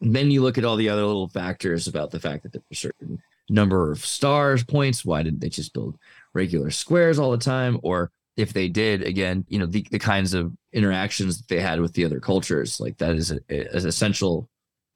then 0.00 0.30
you 0.30 0.42
look 0.42 0.56
at 0.58 0.64
all 0.64 0.76
the 0.76 0.88
other 0.88 1.04
little 1.04 1.28
factors 1.28 1.86
about 1.86 2.10
the 2.10 2.20
fact 2.20 2.42
that 2.42 2.52
there's 2.52 2.64
a 2.70 2.74
certain 2.74 3.18
number 3.48 3.90
of 3.90 4.04
stars 4.04 4.64
points. 4.64 5.04
Why 5.04 5.22
didn't 5.22 5.40
they 5.40 5.48
just 5.48 5.74
build 5.74 5.96
regular 6.32 6.70
squares 6.70 7.18
all 7.18 7.30
the 7.32 7.38
time? 7.38 7.78
Or 7.82 8.10
if 8.36 8.52
they 8.52 8.68
did, 8.68 9.02
again, 9.02 9.44
you 9.48 9.58
know, 9.58 9.66
the, 9.66 9.84
the 9.90 9.98
kinds 9.98 10.32
of 10.32 10.52
interactions 10.72 11.36
that 11.38 11.48
they 11.48 11.60
had 11.60 11.80
with 11.80 11.92
the 11.92 12.04
other 12.04 12.20
cultures, 12.20 12.80
like 12.80 12.96
that 12.98 13.14
is 13.16 13.30
a, 13.32 13.40
is 13.48 13.84
essential 13.84 14.48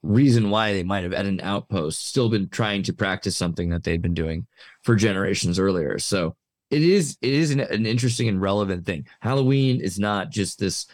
reason 0.04 0.50
why 0.50 0.72
they 0.72 0.82
might 0.82 1.02
have 1.02 1.12
at 1.12 1.26
an 1.26 1.40
outpost 1.42 2.06
still 2.06 2.28
been 2.28 2.48
trying 2.48 2.82
to 2.84 2.92
practice 2.92 3.36
something 3.36 3.70
that 3.70 3.82
they'd 3.82 4.02
been 4.02 4.14
doing 4.14 4.46
for 4.82 4.94
generations 4.94 5.58
earlier. 5.58 5.98
So 5.98 6.36
it 6.70 6.82
is 6.82 7.16
it 7.22 7.32
is 7.32 7.50
an, 7.50 7.60
an 7.60 7.86
interesting 7.86 8.28
and 8.28 8.40
relevant 8.40 8.84
thing. 8.84 9.06
Halloween 9.20 9.80
is 9.80 9.98
not 9.98 10.30
just 10.30 10.58
this 10.58 10.86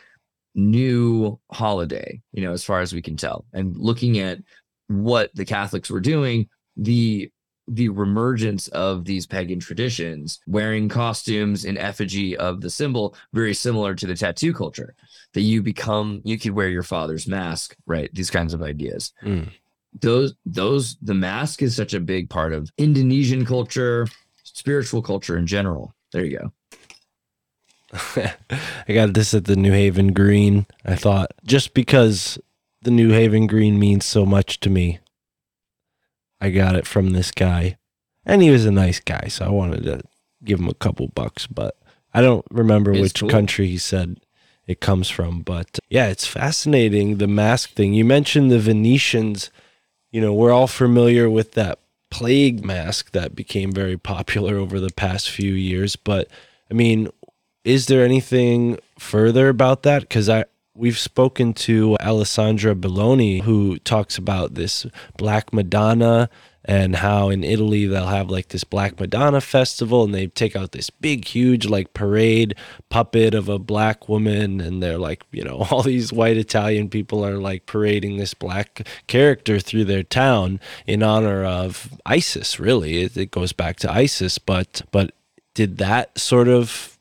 new 0.55 1.39
holiday, 1.51 2.21
you 2.33 2.43
know, 2.43 2.53
as 2.53 2.65
far 2.65 2.81
as 2.81 2.93
we 2.93 3.03
can 3.03 3.17
tell. 3.17 3.45
And 3.53 3.77
looking 3.77 4.19
at 4.19 4.39
what 4.89 5.31
the 5.35 5.45
Catholics 5.45 5.91
were 5.91 6.01
doing, 6.01 6.49
the 6.77 7.31
the 7.69 7.89
remergence 7.89 8.69
of 8.71 9.05
these 9.05 9.27
pagan 9.27 9.61
traditions, 9.61 10.41
wearing 10.47 10.89
costumes 10.89 11.65
in 11.65 11.79
effigy 11.79 12.37
of 12.37 12.61
the 12.61 12.71
symbol, 12.71 13.15
very 13.33 13.55
similar 13.55 13.95
to 13.95 14.07
the 14.07 14.15
tattoo 14.15 14.53
culture, 14.53 14.95
that 15.35 15.43
you 15.43 15.63
become, 15.63 16.21
you 16.25 16.39
could 16.39 16.53
wear 16.53 16.69
your 16.69 16.83
father's 16.83 17.27
mask, 17.27 17.77
right? 17.87 18.11
These 18.13 18.31
kinds 18.31 18.55
of 18.55 18.63
ideas. 18.63 19.13
Mm. 19.23 19.51
Those, 20.01 20.35
those, 20.45 20.97
the 21.03 21.15
mask 21.15 21.63
is 21.63 21.75
such 21.75 21.95
a 21.95 22.01
big 22.01 22.31
part 22.31 22.53
of 22.53 22.71
Indonesian 22.79 23.45
culture, 23.45 24.07
spiritual 24.43 25.03
culture 25.03 25.37
in 25.37 25.47
general. 25.47 25.95
There 26.13 26.25
you 26.25 26.39
go. 26.39 26.53
I 28.89 28.93
got 28.93 29.15
this 29.15 29.35
at 29.35 29.45
the 29.47 29.57
New 29.57 29.73
Haven 29.73 30.13
Green. 30.13 30.67
I 30.85 30.95
thought 30.95 31.33
just 31.45 31.75
because 31.75 32.39
the 32.83 32.91
New 32.91 33.11
Haven 33.11 33.47
Green 33.47 33.79
means 33.79 34.05
so 34.05 34.25
much 34.25 34.61
to 34.61 34.71
me, 34.71 35.01
I 36.41 36.51
got 36.51 36.77
it 36.77 36.87
from 36.87 37.11
this 37.11 37.31
guy. 37.31 37.77
And 38.25 38.43
he 38.43 38.51
was 38.51 38.65
a 38.65 38.71
nice 38.71 39.01
guy, 39.01 39.27
so 39.29 39.45
I 39.45 39.49
wanted 39.49 39.83
to 39.85 40.03
give 40.45 40.61
him 40.61 40.69
a 40.69 40.75
couple 40.75 41.09
bucks, 41.09 41.47
but 41.47 41.77
I 42.15 42.21
don't 42.21 42.45
remember 42.51 42.93
It's 42.93 43.01
which 43.01 43.21
cool. 43.21 43.29
country 43.29 43.67
he 43.67 43.79
said 43.79 44.19
it 44.71 44.81
comes 44.81 45.11
from. 45.11 45.41
But 45.41 45.67
uh, 45.75 45.87
yeah, 45.89 46.07
it's 46.07 46.27
fascinating 46.27 47.19
the 47.19 47.27
mask 47.27 47.71
thing. 47.71 47.93
You 47.93 48.05
mentioned 48.05 48.51
the 48.51 48.59
Venetians. 48.61 49.51
You 50.13 50.21
know, 50.21 50.33
we're 50.33 50.53
all 50.53 50.67
familiar 50.67 51.29
with 51.29 51.53
that 51.53 51.81
plague 52.11 52.65
mask 52.65 53.13
that 53.13 53.35
became 53.37 53.73
very 53.73 53.97
popular 53.97 54.57
over 54.57 54.81
the 54.81 54.93
past 54.93 55.31
few 55.31 55.53
years. 55.53 55.97
But 55.97 56.29
I 56.71 56.75
mean, 56.75 57.09
is 57.65 57.87
there 57.87 58.05
anything 58.05 58.79
further 58.99 59.49
about 59.49 59.83
that? 59.83 60.03
Because 60.03 60.29
I 60.29 60.45
we've 60.75 60.99
spoken 60.99 61.53
to 61.53 61.97
Alessandra 62.01 62.75
Belloni, 62.75 63.43
who 63.43 63.79
talks 63.81 64.17
about 64.17 64.55
this 64.55 64.87
Black 65.17 65.53
Madonna 65.53 66.31
and 66.65 66.97
how 66.97 67.31
in 67.31 67.43
Italy 67.43 67.87
they'll 67.87 68.07
have 68.07 68.31
like 68.31 68.49
this 68.49 68.65
Black 68.65 69.01
Madonna 69.01 69.41
festival 69.41 70.05
and 70.05 70.15
they 70.15 70.27
take 70.27 70.55
out 70.55 70.73
this 70.73 70.91
big, 70.91 71.27
huge 71.27 71.67
like 71.67 71.95
parade 71.95 72.55
puppet 72.89 73.35
of 73.35 73.49
a 73.49 73.59
black 73.59 74.09
woman 74.09 74.61
and 74.61 74.83
they're 74.83 74.99
like, 74.99 75.25
you 75.33 75.43
know, 75.43 75.67
all 75.71 75.83
these 75.83 76.13
white 76.13 76.37
Italian 76.37 76.89
people 76.89 77.25
are 77.25 77.39
like 77.39 77.67
parading 77.67 78.17
this 78.17 78.35
black 78.35 78.87
character 79.07 79.59
through 79.59 79.85
their 79.85 80.03
town 80.03 80.61
in 80.87 81.03
honor 81.03 81.45
of 81.45 81.99
Isis, 82.05 82.61
really. 82.61 83.03
It, 83.03 83.17
it 83.17 83.31
goes 83.31 83.53
back 83.53 83.77
to 83.79 83.93
Isis, 83.93 84.39
but 84.39 84.83
but 84.91 85.13
did 85.55 85.79
that 85.79 86.19
sort 86.19 86.49
of 86.49 86.99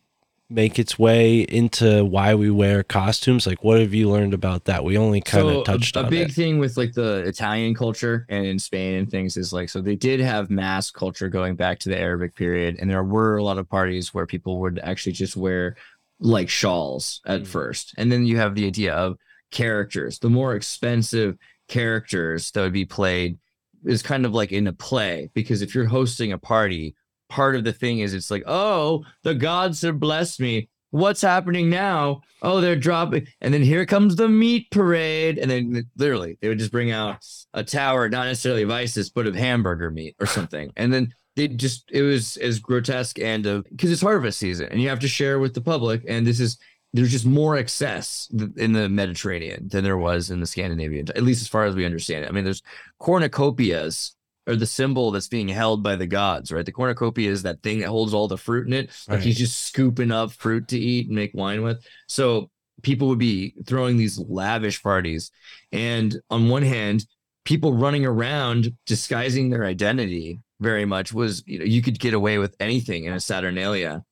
make 0.51 0.79
its 0.79 0.97
way 0.97 1.41
into 1.41 2.03
why 2.03 2.33
we 2.35 2.49
wear 2.49 2.81
costumes? 2.83 3.45
Like, 3.45 3.63
what 3.63 3.79
have 3.79 3.93
you 3.93 4.09
learned 4.09 4.33
about 4.33 4.65
that? 4.65 4.83
We 4.83 4.97
only 4.97 5.21
kind 5.21 5.47
of 5.47 5.53
So, 5.53 5.61
a- 5.61 5.65
touched 5.65 5.95
a, 5.95 5.99
on 5.99 6.05
a 6.05 6.09
big 6.09 6.29
it. 6.29 6.33
thing 6.33 6.57
with 6.59 6.75
like 6.77 6.93
the 6.93 7.17
Italian 7.27 7.75
culture 7.75 8.25
and 8.29 8.45
in 8.45 8.57
Spain 8.57 8.95
and 8.95 9.09
things 9.09 9.37
is 9.37 9.53
like 9.53 9.69
so 9.69 9.79
they 9.81 9.95
did 9.95 10.19
have 10.19 10.49
mass 10.49 10.89
culture 10.89 11.29
going 11.29 11.55
back 11.55 11.79
to 11.79 11.89
the 11.89 11.97
Arabic 11.99 12.35
period, 12.35 12.77
and 12.79 12.89
there 12.89 13.03
were 13.03 13.37
a 13.37 13.43
lot 13.43 13.57
of 13.59 13.69
parties 13.69 14.13
where 14.13 14.25
people 14.25 14.59
would 14.61 14.79
actually 14.83 15.13
just 15.13 15.37
wear 15.37 15.75
like 16.19 16.49
shawls 16.49 17.21
at 17.25 17.43
Mm. 17.43 17.47
first, 17.47 17.93
and 17.97 18.11
then 18.11 18.25
you 18.25 18.37
have 18.37 18.55
the 18.55 18.65
idea 18.67 18.93
of 18.93 19.17
characters. 19.51 20.19
The 20.19 20.29
more 20.29 20.55
expensive 20.55 21.37
characters 21.67 22.51
that 22.51 22.61
would 22.61 22.73
be 22.73 22.85
played 22.85 23.37
is 23.85 24.01
kind 24.01 24.25
of 24.25 24.33
like 24.33 24.51
in 24.51 24.67
a 24.67 24.73
play 24.73 25.29
because 25.33 25.61
if 25.61 25.73
you're 25.73 25.85
hosting 25.85 26.33
a 26.33 26.37
party, 26.37 26.95
part 27.29 27.55
of 27.55 27.63
the 27.63 27.73
thing 27.73 27.99
is 27.99 28.13
it's 28.13 28.31
like, 28.31 28.43
oh, 28.45 29.05
the 29.23 29.35
gods 29.35 29.81
have 29.83 29.99
blessed 29.99 30.39
me. 30.39 30.69
What's 30.91 31.21
happening 31.21 31.69
now? 31.69 32.21
Oh, 32.41 32.61
they're 32.61 32.75
dropping, 32.75 33.27
and 33.41 33.53
then 33.53 33.61
here 33.61 33.85
comes 33.85 34.15
the 34.15 34.27
meat 34.27 34.71
parade, 34.71 35.37
and 35.37 35.51
then 35.51 35.85
literally 35.97 36.37
they 36.41 36.47
would 36.47 36.57
just 36.57 36.71
bring 36.71 36.89
out 36.89 37.23
a 37.53 37.63
tower, 37.63 38.09
not 38.09 38.25
necessarily 38.25 38.63
of 38.63 38.71
Isis, 38.71 39.09
but 39.09 39.27
of 39.27 39.35
hamburger 39.35 39.91
meat 39.91 40.15
or 40.19 40.25
something, 40.25 40.71
and 40.77 40.91
then 40.91 41.13
they 41.35 41.47
just 41.47 41.91
it 41.91 42.01
was 42.01 42.37
as 42.37 42.59
grotesque 42.59 43.19
and 43.19 43.43
because 43.69 43.91
it's 43.91 44.01
harvest 44.01 44.39
season 44.39 44.67
and 44.71 44.81
you 44.81 44.89
have 44.89 44.99
to 44.99 45.07
share 45.07 45.37
with 45.37 45.53
the 45.53 45.61
public, 45.61 46.03
and 46.07 46.25
this 46.25 46.39
is 46.39 46.57
there's 46.93 47.11
just 47.11 47.25
more 47.25 47.55
excess 47.55 48.27
in 48.57 48.73
the 48.73 48.89
Mediterranean 48.89 49.67
than 49.67 49.83
there 49.83 49.97
was 49.97 50.31
in 50.31 50.39
the 50.39 50.45
Scandinavian, 50.47 51.07
at 51.09 51.23
least 51.23 51.41
as 51.41 51.47
far 51.47 51.65
as 51.65 51.75
we 51.75 51.85
understand 51.85 52.25
it. 52.25 52.29
I 52.29 52.31
mean, 52.31 52.43
there's 52.43 52.63
cornucopias 52.99 54.15
are 54.49 54.55
the 54.55 54.65
symbol 54.65 55.11
that's 55.11 55.27
being 55.27 55.47
held 55.47 55.83
by 55.83 55.95
the 55.95 56.07
gods, 56.07 56.51
right? 56.51 56.65
The 56.65 56.71
cornucopia 56.71 57.29
is 57.29 57.43
that 57.43 57.61
thing 57.61 57.79
that 57.79 57.87
holds 57.87 58.13
all 58.13 58.27
the 58.27 58.37
fruit 58.37 58.67
in 58.67 58.73
it. 58.73 58.89
Like 59.07 59.17
Right. 59.17 59.23
he's 59.23 59.37
just 59.37 59.67
scooping 59.67 60.11
up 60.11 60.31
fruit 60.31 60.67
to 60.69 60.79
eat 60.79 61.07
and 61.07 61.15
make 61.15 61.31
wine 61.33 61.61
with. 61.61 61.85
So 62.07 62.49
people 62.81 63.07
would 63.09 63.19
be 63.19 63.53
throwing 63.65 63.97
these 63.97 64.17
lavish 64.19 64.81
parties. 64.81 65.31
And 65.71 66.19
on 66.29 66.49
one 66.49 66.63
hand, 66.63 67.05
people 67.45 67.73
running 67.73 68.05
around 68.05 68.73
disguising 68.85 69.49
their 69.49 69.65
identity 69.65 70.39
very 70.59 70.85
much 70.85 71.13
was, 71.13 71.43
you 71.45 71.59
know, 71.59 71.65
you 71.65 71.81
could 71.81 71.99
get 71.99 72.13
away 72.13 72.37
with 72.37 72.55
anything 72.59 73.05
in 73.05 73.13
a 73.13 73.19
Saturnalia. 73.19 74.03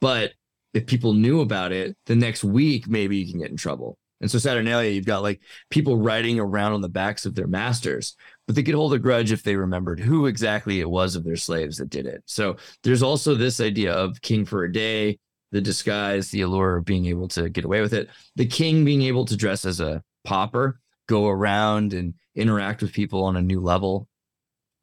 But 0.00 0.32
if 0.74 0.86
people 0.86 1.12
knew 1.12 1.40
about 1.40 1.72
it, 1.72 1.96
the 2.06 2.16
next 2.16 2.42
week 2.44 2.88
maybe 2.88 3.16
you 3.16 3.30
can 3.30 3.40
get 3.40 3.50
in 3.50 3.56
trouble. 3.56 3.98
And 4.20 4.30
so 4.30 4.38
Saturnalia, 4.38 4.90
you've 4.90 5.04
got 5.04 5.22
like 5.22 5.40
people 5.68 5.96
riding 5.96 6.38
around 6.38 6.72
on 6.72 6.80
the 6.80 6.88
backs 6.88 7.26
of 7.26 7.34
their 7.34 7.48
masters, 7.48 8.16
but 8.46 8.56
they 8.56 8.62
could 8.62 8.74
hold 8.74 8.94
a 8.94 8.98
grudge 8.98 9.32
if 9.32 9.42
they 9.42 9.56
remembered 9.56 10.00
who 10.00 10.26
exactly 10.26 10.80
it 10.80 10.90
was 10.90 11.16
of 11.16 11.24
their 11.24 11.36
slaves 11.36 11.76
that 11.76 11.90
did 11.90 12.06
it. 12.06 12.22
So 12.26 12.56
there's 12.82 13.02
also 13.02 13.34
this 13.34 13.60
idea 13.60 13.92
of 13.92 14.20
king 14.20 14.44
for 14.44 14.64
a 14.64 14.72
day, 14.72 15.18
the 15.52 15.60
disguise, 15.60 16.30
the 16.30 16.40
allure 16.40 16.76
of 16.76 16.84
being 16.84 17.06
able 17.06 17.28
to 17.28 17.48
get 17.48 17.64
away 17.64 17.80
with 17.80 17.92
it, 17.92 18.08
the 18.36 18.46
king 18.46 18.84
being 18.84 19.02
able 19.02 19.24
to 19.26 19.36
dress 19.36 19.64
as 19.64 19.80
a 19.80 20.02
pauper, 20.24 20.80
go 21.08 21.28
around 21.28 21.92
and 21.92 22.14
interact 22.34 22.82
with 22.82 22.92
people 22.92 23.24
on 23.24 23.36
a 23.36 23.42
new 23.42 23.60
level. 23.60 24.08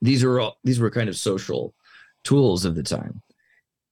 These 0.02 0.24
are 0.24 0.40
all 0.40 0.58
these 0.64 0.80
were 0.80 0.92
kind 0.92 1.10
of 1.10 1.18
social 1.18 1.74
tools 2.24 2.66
of 2.66 2.76
the 2.76 2.84
time. 2.84 3.22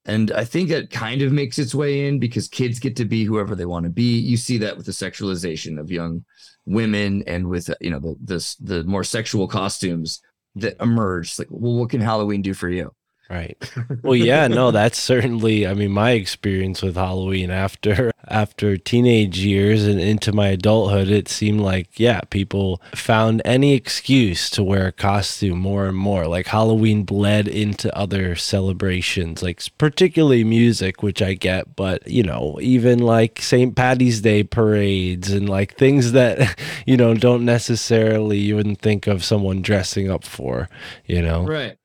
And 0.08 0.32
I 0.32 0.46
think 0.46 0.70
that 0.70 0.90
kind 0.90 1.22
of 1.22 1.34
makes 1.34 1.60
its 1.60 1.76
way 1.76 2.08
in 2.08 2.18
because 2.18 2.48
kids 2.48 2.80
get 2.80 2.96
to 2.96 3.06
be 3.06 3.26
whoever 3.26 3.56
they 3.56 3.66
want 3.66 3.84
to 3.84 3.92
be. 3.92 4.18
You 4.18 4.38
see 4.38 4.58
that 4.60 4.78
with 4.78 4.86
the 4.86 4.94
sexualization 4.94 5.78
of 5.78 5.92
young 5.92 6.24
women 6.66 7.24
and 7.28 7.48
with 7.50 7.70
uh, 7.70 7.76
you 7.82 7.90
know 7.90 8.00
the 8.00 8.16
this 8.22 8.56
the 8.56 8.86
more 8.86 9.04
sexual 9.04 9.48
costumes 9.48 10.22
that 10.56 10.82
emerge. 10.82 11.38
Like, 11.38 11.50
well, 11.52 11.76
what 11.76 11.90
can 11.90 12.00
Halloween 12.00 12.42
do 12.42 12.54
for 12.54 12.70
you? 12.70 12.92
Right. 13.30 13.58
Well, 14.04 14.16
yeah, 14.16 14.48
no, 14.48 14.72
that's 14.72 14.98
certainly. 14.98 15.68
I 15.68 15.74
mean, 15.74 15.92
my 15.92 16.12
experience 16.12 16.82
with 16.82 16.96
Halloween 16.96 17.50
after 17.50 18.12
after 18.28 18.78
teenage 18.78 19.40
years 19.40 19.86
and 19.86 20.00
into 20.00 20.32
my 20.32 20.50
adulthood, 20.50 21.10
it 21.10 21.28
seemed 21.28 21.62
like 21.62 22.00
yeah, 22.00 22.22
people 22.30 22.82
found 22.94 23.42
any 23.44 23.74
excuse 23.74 24.50
to 24.52 24.64
wear 24.64 24.88
a 24.88 24.92
costume 24.92 25.60
more 25.60 25.88
and 25.88 25.98
more. 25.98 26.28
Like 26.28 26.48
Halloween 26.48 27.04
bled 27.04 27.48
into 27.48 27.96
other 27.98 28.36
celebrations, 28.36 29.42
like 29.42 29.62
particularly 29.78 30.44
music, 30.44 31.02
which 31.04 31.22
I 31.22 31.34
get, 31.34 31.76
but 31.76 32.08
you 32.08 32.24
know, 32.24 32.58
even 32.62 33.00
like 33.00 33.42
St. 33.42 33.76
Patty's 33.76 34.22
Day 34.22 34.44
parades 34.44 35.32
and 35.32 35.50
like 35.50 35.76
things 35.76 36.14
that 36.14 36.58
you 36.86 36.96
know 36.96 37.14
don't 37.14 37.44
necessarily 37.46 38.38
you 38.38 38.56
wouldn't 38.56 38.80
think 38.80 39.08
of 39.08 39.24
someone 39.24 39.62
dressing 39.62 40.10
up 40.10 40.24
for. 40.24 40.70
You 41.06 41.22
know. 41.22 41.44
Right. 41.44 41.78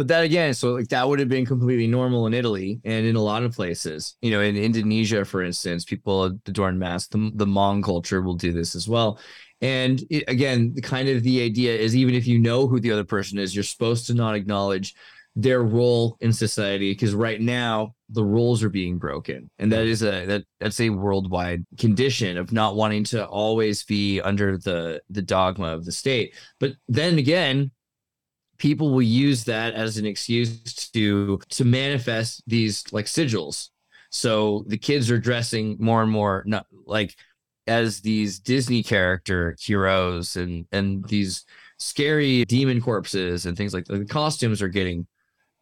But 0.00 0.08
that 0.08 0.24
again, 0.24 0.54
so 0.54 0.72
like 0.72 0.88
that 0.88 1.06
would 1.06 1.18
have 1.18 1.28
been 1.28 1.44
completely 1.44 1.86
normal 1.86 2.26
in 2.26 2.32
Italy 2.32 2.80
and 2.86 3.04
in 3.04 3.16
a 3.16 3.22
lot 3.22 3.42
of 3.42 3.54
places. 3.54 4.16
You 4.22 4.30
know, 4.30 4.40
in 4.40 4.56
Indonesia, 4.56 5.26
for 5.26 5.42
instance, 5.42 5.84
people 5.84 6.24
adorn 6.24 6.78
masks. 6.78 7.08
The, 7.08 7.30
the 7.34 7.44
Hmong 7.44 7.84
culture 7.84 8.22
will 8.22 8.32
do 8.32 8.50
this 8.50 8.74
as 8.74 8.88
well. 8.88 9.20
And 9.60 10.02
it, 10.08 10.24
again, 10.26 10.72
the 10.72 10.80
kind 10.80 11.10
of 11.10 11.22
the 11.22 11.42
idea 11.42 11.76
is 11.76 11.94
even 11.94 12.14
if 12.14 12.26
you 12.26 12.38
know 12.38 12.66
who 12.66 12.80
the 12.80 12.92
other 12.92 13.04
person 13.04 13.38
is, 13.38 13.54
you're 13.54 13.62
supposed 13.62 14.06
to 14.06 14.14
not 14.14 14.34
acknowledge 14.34 14.94
their 15.36 15.62
role 15.62 16.16
in 16.20 16.32
society 16.32 16.92
because 16.92 17.14
right 17.14 17.42
now 17.42 17.94
the 18.08 18.24
rules 18.24 18.64
are 18.64 18.70
being 18.70 18.96
broken 18.96 19.48
and 19.60 19.70
that 19.70 19.86
is 19.86 20.02
a 20.02 20.26
that 20.26 20.42
that's 20.58 20.80
a 20.80 20.90
worldwide 20.90 21.64
condition 21.78 22.36
of 22.36 22.52
not 22.52 22.74
wanting 22.74 23.04
to 23.04 23.24
always 23.26 23.84
be 23.84 24.20
under 24.22 24.58
the 24.58 25.00
the 25.08 25.22
dogma 25.22 25.68
of 25.68 25.84
the 25.84 25.92
state 25.92 26.34
but 26.58 26.72
then 26.88 27.16
again 27.16 27.70
people 28.60 28.90
will 28.90 29.02
use 29.02 29.44
that 29.44 29.74
as 29.74 29.96
an 29.96 30.06
excuse 30.06 30.90
to 30.92 31.40
to 31.48 31.64
manifest 31.64 32.42
these 32.46 32.84
like 32.92 33.06
sigils. 33.06 33.70
So 34.10 34.64
the 34.68 34.78
kids 34.78 35.10
are 35.10 35.18
dressing 35.18 35.76
more 35.80 36.02
and 36.02 36.12
more 36.12 36.44
not 36.46 36.66
like 36.84 37.16
as 37.66 38.00
these 38.00 38.38
disney 38.38 38.82
character 38.82 39.56
heroes 39.58 40.36
and 40.36 40.66
and 40.70 41.04
these 41.06 41.44
scary 41.78 42.44
demon 42.44 42.80
corpses 42.80 43.46
and 43.46 43.56
things 43.56 43.72
like 43.74 43.86
that. 43.86 43.98
The 43.98 44.04
costumes 44.04 44.62
are 44.62 44.68
getting 44.68 45.06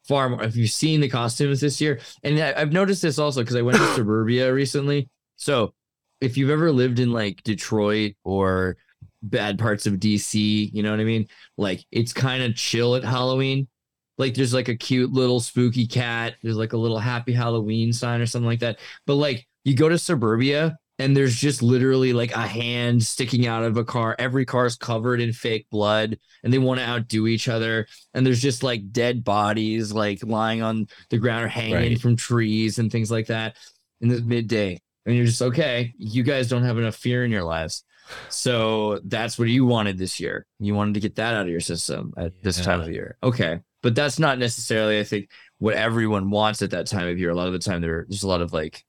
far 0.07 0.29
more 0.29 0.43
have 0.43 0.57
you've 0.57 0.71
seen 0.71 1.01
the 1.01 1.09
costumes 1.09 1.61
this 1.61 1.81
year 1.81 2.01
and 2.23 2.41
I, 2.41 2.55
i've 2.57 2.73
noticed 2.73 3.03
this 3.03 3.19
also 3.19 3.43
because 3.43 3.57
i 3.57 3.63
went 3.63 3.79
to 3.79 3.95
suburbia 3.95 4.53
recently. 4.53 5.09
So 5.37 5.73
if 6.21 6.37
you've 6.37 6.51
ever 6.51 6.73
lived 6.73 6.99
in 6.99 7.13
like 7.13 7.45
detroit 7.45 8.15
or 8.25 8.77
bad 9.23 9.59
parts 9.59 9.87
of 9.87 9.95
DC. 9.95 10.71
You 10.73 10.83
know 10.83 10.91
what 10.91 11.01
I 11.01 11.05
mean? 11.05 11.27
Like 11.57 11.85
it's 11.91 12.12
kind 12.12 12.43
of 12.43 12.55
chill 12.55 12.95
at 12.97 13.05
Halloween. 13.05 13.69
Like 14.16 14.35
there's 14.35 14.55
like 14.55 14.69
a 14.69 14.77
cute 14.77 15.12
little 15.12 15.41
spooky 15.41 15.87
cat. 15.87 16.35
There's 16.43 16.57
like 16.57 16.73
a 16.73 16.77
little 16.79 16.99
happy 16.99 17.33
Halloween 17.33 17.93
sign 17.93 18.21
or 18.21 18.27
something 18.27 18.47
like 18.49 18.61
that. 18.61 18.79
But 19.07 19.14
like 19.14 19.47
you 19.64 19.75
go 19.77 19.89
to 19.89 19.99
suburbia 19.99 20.77
and 21.01 21.16
there's 21.16 21.37
just 21.37 21.62
literally 21.62 22.12
like 22.12 22.33
a 22.33 22.41
hand 22.47 23.01
sticking 23.05 23.47
out 23.47 23.62
of 23.62 23.77
a 23.77 23.85
car. 23.85 24.16
Every 24.19 24.45
car 24.45 24.66
is 24.66 24.75
covered 24.75 25.21
in 25.21 25.33
fake 25.33 25.69
blood 25.71 26.19
and 26.43 26.53
they 26.53 26.59
want 26.59 26.81
to 26.81 26.87
outdo 26.87 27.29
each 27.29 27.47
other. 27.49 27.87
And 28.14 28.27
there's 28.27 28.43
just 28.43 28.64
like 28.64 28.91
dead 28.91 29.23
bodies 29.23 29.93
like 29.93 30.25
lying 30.25 30.62
on 30.62 30.89
the 31.11 31.19
ground 31.19 31.45
or 31.45 31.49
hanging 31.49 31.75
Right. 31.75 32.01
from 32.01 32.16
trees 32.16 32.81
and 32.81 32.91
things 32.91 33.12
like 33.12 33.29
that 33.29 33.57
in 34.01 34.09
the 34.09 34.21
midday. 34.21 34.81
And 35.07 35.14
you're 35.16 35.27
just 35.27 35.41
okay, 35.43 35.95
you 35.97 36.25
guys 36.25 36.49
don't 36.49 36.64
have 36.64 36.77
enough 36.79 36.97
fear 36.97 37.25
in 37.25 37.31
your 37.31 37.45
lives. 37.45 37.85
So 38.29 39.01
that's 39.05 39.39
what 39.39 39.49
you 39.49 39.67
wanted 39.67 39.99
this 39.99 40.21
year. 40.21 40.47
You 40.59 40.75
wanted 40.75 40.95
to 40.95 41.01
get 41.01 41.17
that 41.17 41.35
out 41.35 41.43
of 41.43 41.49
your 41.49 41.61
system 41.61 42.13
at 42.17 42.43
this 42.43 42.61
time 42.61 42.81
of 42.81 42.91
year. 42.91 43.17
Okay. 43.23 43.61
But 43.83 43.95
that's 43.95 44.19
not 44.19 44.39
necessarily, 44.39 44.99
I 44.99 45.05
think, 45.05 45.31
what 45.59 45.75
everyone 45.75 46.31
wants 46.31 46.63
at 46.63 46.71
that 46.71 46.87
time 46.87 47.09
of 47.09 47.19
year. 47.19 47.31
A 47.31 47.35
lot 47.35 47.47
of 47.47 47.53
the 47.53 47.59
time 47.59 47.81
there, 47.81 48.07
there's 48.09 48.23
a 48.23 48.29
lot 48.29 48.43
of 48.43 48.53
like, 48.53 48.85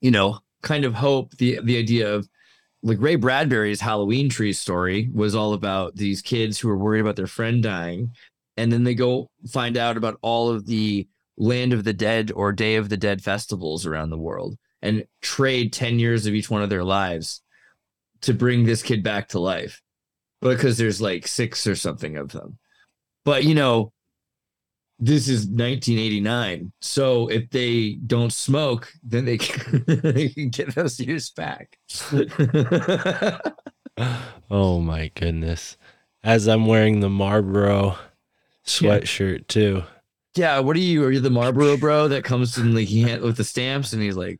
you 0.00 0.10
know, 0.10 0.38
kind 0.62 0.84
of 0.84 0.94
hope. 0.94 1.36
The 1.36 1.60
the 1.62 1.78
idea 1.78 2.14
of 2.14 2.28
like 2.82 3.00
Ray 3.00 3.16
Bradbury's 3.16 3.80
Halloween 3.80 4.28
tree 4.28 4.52
story 4.52 5.10
was 5.12 5.34
all 5.34 5.52
about 5.52 5.96
these 5.96 6.22
kids 6.22 6.58
who 6.58 6.68
were 6.68 6.78
worried 6.78 7.00
about 7.00 7.16
their 7.16 7.26
friend 7.26 7.62
dying. 7.62 8.12
And 8.56 8.72
then 8.72 8.84
they 8.84 8.94
go 8.94 9.30
find 9.50 9.76
out 9.76 9.96
about 9.96 10.18
all 10.22 10.50
of 10.50 10.66
the 10.66 11.06
Land 11.36 11.72
of 11.72 11.84
the 11.84 11.92
Dead 11.92 12.32
or 12.34 12.52
Day 12.52 12.76
of 12.76 12.88
the 12.88 12.96
Dead 12.96 13.22
festivals 13.22 13.84
around 13.84 14.10
the 14.10 14.18
world 14.18 14.56
and 14.82 15.04
trade 15.20 15.72
10 15.72 15.98
years 15.98 16.26
of 16.26 16.34
each 16.34 16.48
one 16.48 16.62
of 16.62 16.70
their 16.70 16.84
lives 16.84 17.42
to 18.26 18.34
bring 18.34 18.64
this 18.64 18.82
kid 18.82 19.02
back 19.02 19.28
to 19.28 19.40
life 19.40 19.82
because 20.42 20.78
there's 20.78 21.00
like 21.00 21.26
six 21.26 21.66
or 21.66 21.74
something 21.74 22.16
of 22.16 22.30
them. 22.30 22.58
But 23.24 23.44
you 23.44 23.54
know, 23.54 23.92
this 24.98 25.28
is 25.28 25.40
1989. 25.46 26.72
So 26.80 27.28
if 27.28 27.50
they 27.50 27.94
don't 28.06 28.32
smoke, 28.32 28.92
then 29.02 29.24
they 29.24 29.38
can, 29.38 29.84
they 30.02 30.28
can 30.28 30.48
get 30.50 30.74
those 30.74 31.00
years 31.00 31.30
back. 31.30 31.78
Oh 34.50 34.78
my 34.80 35.10
goodness. 35.14 35.76
As 36.22 36.46
I'm 36.46 36.66
wearing 36.66 37.00
the 37.00 37.08
Marlboro 37.08 37.96
sweatshirt 38.66 39.46
too. 39.48 39.84
yeah, 40.34 40.58
what 40.58 40.76
are 40.76 40.80
you? 40.80 41.02
Are 41.04 41.10
you 41.10 41.20
the 41.20 41.30
Marlboro 41.30 41.76
bro 41.78 42.08
that 42.08 42.24
comes 42.24 42.58
in 42.58 42.74
like 42.74 42.88
he 42.88 43.02
hand, 43.02 43.22
with 43.22 43.38
the 43.38 43.44
stamps 43.44 43.92
and 43.94 44.02
he's 44.02 44.16
like, 44.16 44.38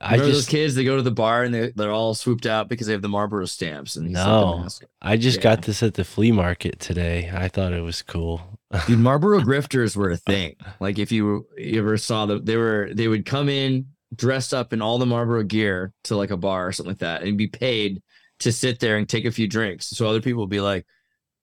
I 0.00 0.12
remember 0.12 0.32
those 0.34 0.46
kids? 0.46 0.74
They 0.74 0.84
go 0.84 0.96
to 0.96 1.02
the 1.02 1.10
bar 1.10 1.42
and 1.44 1.54
they 1.54 1.70
they're 1.74 1.90
all 1.90 2.14
swooped 2.14 2.44
out 2.46 2.68
because 2.68 2.86
they 2.86 2.92
have 2.92 3.00
the 3.02 3.08
Marlboro 3.08 3.46
stamps 3.46 3.96
and 3.96 4.06
the 4.06 4.10
No. 4.10 4.68
I 5.00 5.16
just 5.16 5.38
Yeah. 5.38 5.42
got 5.42 5.62
this 5.62 5.82
at 5.82 5.94
the 5.94 6.04
flea 6.04 6.32
market 6.32 6.78
today. 6.80 7.30
I 7.34 7.48
thought 7.48 7.72
it 7.72 7.80
was 7.82 8.02
cool. 8.02 8.60
Dude, 8.86 8.98
Marlboro 8.98 9.40
grifters 9.40 9.96
were 9.96 10.10
a 10.10 10.16
thing. 10.16 10.56
Like 10.80 10.98
if 10.98 11.10
you, 11.12 11.46
you 11.56 11.78
ever 11.80 11.96
saw 11.96 12.26
them, 12.26 12.44
they 12.44 12.56
were 12.56 12.90
they 12.92 13.08
would 13.08 13.24
come 13.24 13.48
in 13.48 13.86
dressed 14.14 14.52
up 14.52 14.72
in 14.72 14.82
all 14.82 14.98
the 14.98 15.06
Marlboro 15.06 15.42
gear 15.44 15.92
to 16.04 16.16
like 16.16 16.30
a 16.30 16.36
bar 16.36 16.66
or 16.66 16.72
something 16.72 16.90
like 16.90 16.98
that, 16.98 17.22
and 17.22 17.38
be 17.38 17.46
paid 17.48 18.02
to 18.40 18.52
sit 18.52 18.80
there 18.80 18.98
and 18.98 19.08
take 19.08 19.24
a 19.24 19.30
few 19.32 19.48
drinks. 19.48 19.86
So 19.88 20.06
other 20.06 20.20
people 20.20 20.42
would 20.42 20.50
be 20.50 20.60
like, 20.60 20.84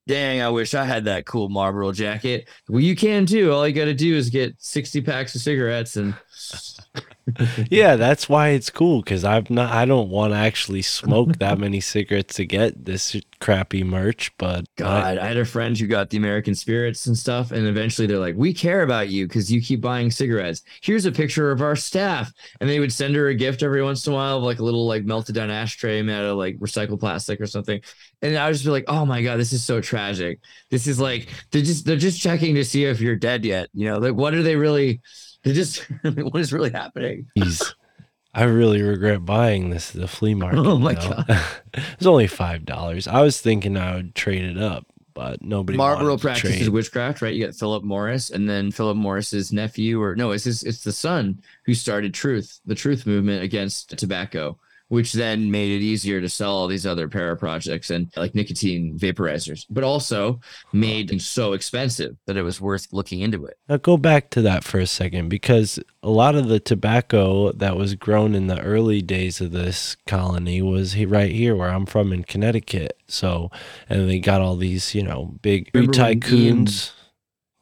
"Dang, 0.07 0.41
I 0.41 0.49
wish 0.49 0.73
I 0.75 0.85
had 0.85 1.05
that 1.05 1.25
cool 1.25 1.49
Marlboro 1.49 1.91
jacket." 1.91 2.47
Well, 2.69 2.81
you 2.81 2.95
can 2.95 3.25
too. 3.25 3.51
All 3.51 3.67
you 3.67 3.73
got 3.73 3.85
to 3.85 3.93
do 3.95 4.15
is 4.15 4.29
get 4.29 4.55
sixty 4.59 5.01
packs 5.01 5.33
of 5.33 5.41
cigarettes 5.41 5.95
and 5.97 6.13
yeah, 7.69 7.95
that's 7.95 8.27
why 8.27 8.49
it's 8.49 8.69
cool 8.69 9.01
because 9.01 9.23
I'm 9.23 9.45
not. 9.49 9.71
I 9.71 9.85
don't 9.85 10.09
want 10.09 10.33
to 10.33 10.37
actually 10.37 10.81
smoke 10.81 11.37
that 11.39 11.57
many 11.57 11.79
cigarettes 11.79 12.35
to 12.35 12.45
get 12.45 12.85
this 12.85 13.15
crappy 13.39 13.83
merch. 13.83 14.31
But 14.37 14.65
God, 14.75 15.17
I 15.17 15.27
had 15.27 15.37
a 15.37 15.45
friend 15.45 15.77
who 15.77 15.87
got 15.87 16.09
the 16.09 16.17
American 16.17 16.53
spirits 16.53 17.07
and 17.07 17.17
stuff, 17.17 17.51
and 17.51 17.65
eventually 17.65 18.07
they're 18.07 18.19
like, 18.19 18.35
"We 18.35 18.53
care 18.53 18.83
about 18.83 19.09
you 19.09 19.27
because 19.27 19.51
you 19.51 19.61
keep 19.61 19.81
buying 19.81 20.11
cigarettes. 20.11 20.63
Here's 20.81 21.05
a 21.05 21.11
picture 21.11 21.49
of 21.51 21.61
our 21.61 21.75
staff." 21.75 22.31
And 22.59 22.69
they 22.69 22.79
would 22.79 22.93
send 22.93 23.15
her 23.15 23.29
a 23.29 23.35
gift 23.35 23.63
every 23.63 23.81
once 23.81 24.05
in 24.05 24.13
a 24.13 24.15
while 24.15 24.37
of 24.37 24.43
like 24.43 24.59
a 24.59 24.63
little 24.63 24.85
like 24.85 25.05
melted 25.05 25.35
down 25.35 25.49
ashtray 25.49 26.01
made 26.01 26.13
out 26.13 26.25
of 26.25 26.37
like 26.37 26.57
recycled 26.59 26.99
plastic 26.99 27.39
or 27.39 27.47
something. 27.47 27.81
And 28.21 28.37
I 28.37 28.47
would 28.47 28.53
just 28.53 28.65
like, 28.65 28.85
"Oh 28.87 29.05
my 29.05 29.23
god, 29.23 29.39
this 29.39 29.53
is 29.53 29.63
so 29.65 29.81
tragic. 29.81 30.39
This 30.69 30.87
is 30.87 30.99
like 30.99 31.29
they're 31.51 31.61
just 31.61 31.85
they're 31.85 31.97
just 31.97 32.21
checking 32.21 32.55
to 32.55 32.65
see 32.65 32.85
if 32.85 32.99
you're 33.01 33.15
dead 33.15 33.45
yet. 33.45 33.69
You 33.73 33.85
know, 33.89 33.97
like 33.97 34.13
what 34.13 34.33
are 34.33 34.43
they 34.43 34.55
really? 34.57 35.01
They're 35.43 35.53
just 35.53 35.79
what 36.01 36.41
is 36.41 36.53
really 36.53 36.71
happening?" 36.71 37.27
Jeez. 37.37 37.73
I 38.35 38.45
really 38.45 38.81
regret 38.81 39.25
buying 39.25 39.69
this 39.69 39.93
at 39.93 40.01
the 40.01 40.07
flea 40.07 40.33
market. 40.33 40.57
Oh 40.59 40.79
my 40.79 40.95
though. 40.95 41.23
it 41.73 41.99
was 41.99 42.07
only 42.07 42.27
five 42.27 42.65
dollars. 42.65 43.07
I 43.07 43.21
was 43.21 43.39
thinking 43.39 43.77
I 43.77 43.95
would 43.95 44.15
trade 44.15 44.43
it 44.43 44.57
up, 44.57 44.87
but 45.13 45.43
nobody. 45.43 45.77
Marlboro 45.77 46.17
practices 46.17 46.57
trade. 46.57 46.69
witchcraft, 46.69 47.21
right? 47.21 47.33
You 47.33 47.45
got 47.45 47.55
Philip 47.55 47.83
Morris, 47.83 48.31
and 48.31 48.49
then 48.49 48.71
Philip 48.71 48.97
Morris's 48.97 49.53
nephew, 49.53 50.01
or 50.01 50.15
no, 50.15 50.31
it's 50.31 50.45
his, 50.45 50.63
it's 50.63 50.83
the 50.83 50.91
son 50.91 51.41
who 51.65 51.75
started 51.75 52.13
Truth, 52.13 52.59
the 52.65 52.75
Truth 52.75 53.05
movement 53.05 53.43
against 53.43 53.95
tobacco, 53.97 54.57
which 54.93 55.13
then 55.13 55.49
made 55.49 55.71
it 55.71 55.83
easier 55.83 56.21
to 56.21 56.29
sell 56.29 56.51
all 56.51 56.67
these 56.67 56.85
other 56.85 57.07
para 57.07 57.35
projects 57.35 57.89
and 57.89 58.13
like 58.15 58.35
nicotine 58.35 58.95
vaporizers, 58.95 59.65
but 59.67 59.83
also 59.83 60.39
made 60.71 61.11
it 61.11 61.19
so 61.19 61.53
expensive 61.53 62.15
that 62.27 62.37
it 62.37 62.43
was 62.43 62.61
worth 62.61 62.85
looking 62.91 63.21
into 63.21 63.43
it. 63.43 63.57
Now 63.67 63.77
go 63.77 63.97
back 63.97 64.29
to 64.29 64.41
that 64.43 64.63
for 64.63 64.77
a 64.77 64.85
second 64.85 65.29
because 65.29 65.79
a 66.03 66.11
lot 66.11 66.35
of 66.35 66.47
the 66.47 66.59
tobacco 66.59 67.51
that 67.53 67.75
was 67.75 67.95
grown 67.95 68.35
in 68.35 68.45
the 68.45 68.61
early 68.61 69.01
days 69.01 69.41
of 69.41 69.51
this 69.51 69.97
colony 70.05 70.61
was 70.61 70.95
right 71.05 71.31
here 71.31 71.55
where 71.55 71.69
I'm 71.69 71.87
from 71.87 72.13
in 72.13 72.23
Connecticut. 72.23 72.95
So 73.07 73.49
and 73.89 74.07
they 74.07 74.19
got 74.19 74.41
all 74.41 74.55
these, 74.55 74.93
you 74.93 75.01
know, 75.01 75.33
big 75.41 75.71
tycoons. 75.73 76.91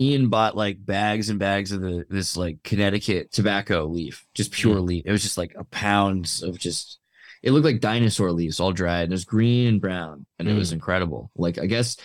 Ian 0.01 0.27
bought 0.27 0.57
like 0.57 0.85
bags 0.85 1.29
and 1.29 1.39
bags 1.39 1.71
of 1.71 1.79
the 1.79 2.05
this 2.09 2.35
like 2.35 2.61
Connecticut 2.63 3.31
tobacco 3.31 3.85
leaf, 3.85 4.27
just 4.33 4.51
pure 4.51 4.81
leaf. 4.81 5.03
It 5.05 5.11
was 5.13 5.23
just 5.23 5.37
like 5.37 5.55
a 5.57 5.63
pounds 5.63 6.43
of 6.43 6.59
just. 6.59 6.97
It 7.43 7.51
looked 7.51 7.65
like 7.65 7.79
dinosaur 7.79 8.31
leaves, 8.31 8.59
all 8.59 8.71
dried. 8.71 9.03
And 9.03 9.11
it 9.13 9.15
was 9.15 9.25
green 9.25 9.67
and 9.67 9.81
brown, 9.81 10.25
and 10.39 10.47
it 10.47 10.53
was 10.53 10.71
incredible. 10.71 11.31
Like 11.35 11.57
I 11.59 11.65
guess, 11.65 11.97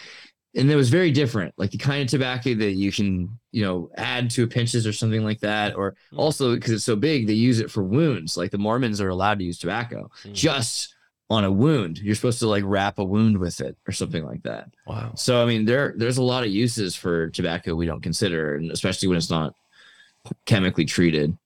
and 0.55 0.71
it 0.71 0.77
was 0.77 0.89
very 0.89 1.11
different. 1.11 1.53
Like 1.59 1.71
the 1.71 1.79
kind 1.79 2.03
of 2.03 2.09
tobacco 2.09 2.55
that 2.55 2.73
you 2.73 2.91
can, 2.91 3.39
you 3.53 3.63
know, 3.63 3.91
add 3.97 4.31
to 4.31 4.47
pinches 4.47 4.87
or 4.87 4.93
something 4.95 5.23
like 5.23 5.41
that. 5.41 5.75
Or 5.77 5.95
Mm. 6.13 6.19
also 6.19 6.55
because 6.55 6.73
it's 6.73 6.85
so 6.85 6.97
big, 6.97 7.27
they 7.27 7.35
use 7.35 7.61
it 7.61 7.71
for 7.71 7.83
wounds. 7.85 8.37
Like 8.37 8.51
the 8.51 8.59
Mormons 8.59 9.01
are 9.01 9.11
allowed 9.11 9.39
to 9.41 9.45
use 9.45 9.59
tobacco 9.59 10.11
Mm. 10.25 10.33
just 10.33 10.95
on 11.29 11.45
a 11.45 11.51
wound. 11.53 11.99
You're 11.99 12.15
supposed 12.15 12.39
to 12.39 12.47
like 12.49 12.63
wrap 12.65 12.99
a 12.99 13.05
wound 13.05 13.37
with 13.39 13.61
it 13.61 13.77
or 13.87 13.93
something 13.93 14.25
like 14.25 14.45
that. 14.45 14.71
Wow. 14.87 15.13
So 15.17 15.43
I 15.43 15.45
mean, 15.47 15.67
there 15.67 15.93
there's 15.99 16.19
a 16.19 16.23
lot 16.23 16.45
of 16.45 16.51
uses 16.51 16.97
for 16.97 17.29
tobacco 17.31 17.75
we 17.75 17.85
don't 17.85 18.03
consider, 18.03 18.55
and 18.55 18.71
especially 18.71 19.09
when 19.09 19.19
it's 19.19 19.29
not 19.31 19.53
chemically 20.47 20.85
treated. 20.87 21.37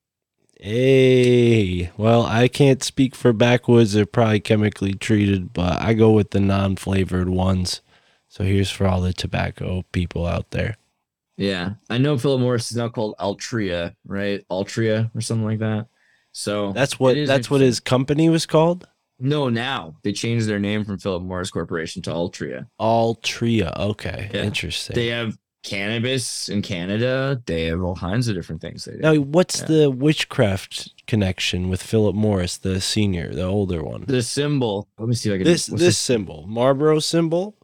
Hey, 0.63 1.91
well, 1.97 2.23
I 2.27 2.47
can't 2.47 2.83
speak 2.83 3.15
for 3.15 3.33
backwoods. 3.33 3.95
They're 3.95 4.05
probably 4.05 4.41
chemically 4.41 4.93
treated, 4.93 5.55
but 5.55 5.81
I 5.81 5.95
go 5.95 6.11
with 6.13 6.31
the 6.33 6.41
non-flavored 6.41 7.31
ones. 7.31 7.81
So 8.29 8.45
here's 8.45 8.71
for 8.71 8.87
all 8.87 9.01
the 9.01 9.15
tobacco 9.15 9.85
people 9.93 10.27
out 10.27 10.51
there. 10.51 10.77
Yeah, 11.39 11.75
I 11.89 11.97
know 11.97 12.19
Philip 12.19 12.43
Morris 12.43 12.71
is 12.71 12.77
now 12.77 12.91
called 12.91 13.15
Altria, 13.19 13.95
right? 14.07 14.45
Altria 14.51 15.11
or 15.15 15.23
something 15.23 15.47
like 15.47 15.61
that. 15.61 15.87
So 16.33 16.73
That's 16.73 17.01
what 17.01 17.17
that's 17.27 17.51
what 17.51 17.63
his 17.63 17.81
company 17.81 18.29
was 18.29 18.45
called. 18.45 18.87
No, 19.19 19.49
now 19.49 19.97
they 20.03 20.13
changed 20.13 20.47
their 20.47 20.59
name 20.59 20.85
from 20.85 20.99
Philip 20.99 21.23
Morris 21.23 21.51
Corporation 21.51 22.03
to 22.03 22.11
Altria. 22.11 22.67
Altria. 22.79 23.75
Okay, 23.79 24.31
Yeah. 24.33 24.45
interesting. 24.45 24.95
They 24.95 25.09
have 25.09 25.39
cannabis 25.63 26.49
in 26.49 26.63
Canada. 26.63 27.41
They 27.47 27.67
have 27.67 27.83
all 27.83 27.97
kinds 27.97 28.29
of 28.29 28.35
different 28.35 28.61
things 28.61 28.85
they 28.85 28.93
do. 28.93 28.99
now, 28.99 29.15
what's 29.17 29.61
Yeah. 29.61 29.67
the 29.67 29.91
witchcraft 29.91 30.91
connection 31.07 31.69
with 31.69 31.83
Philip 31.83 32.15
Morris, 32.15 32.57
the 32.57 32.81
senior, 32.81 33.33
the 33.35 33.45
older 33.45 33.83
one? 33.83 34.05
the 34.07 34.23
symbol. 34.23 34.89
Let 34.99 35.09
me 35.09 35.15
see 35.15 35.31
if 35.31 35.35
I 35.35 35.39
can. 35.39 35.45
this 35.45 35.67
this 35.67 35.99
symbol, 35.99 36.47
Marlboro 36.49 36.99
symbol. 37.01 37.57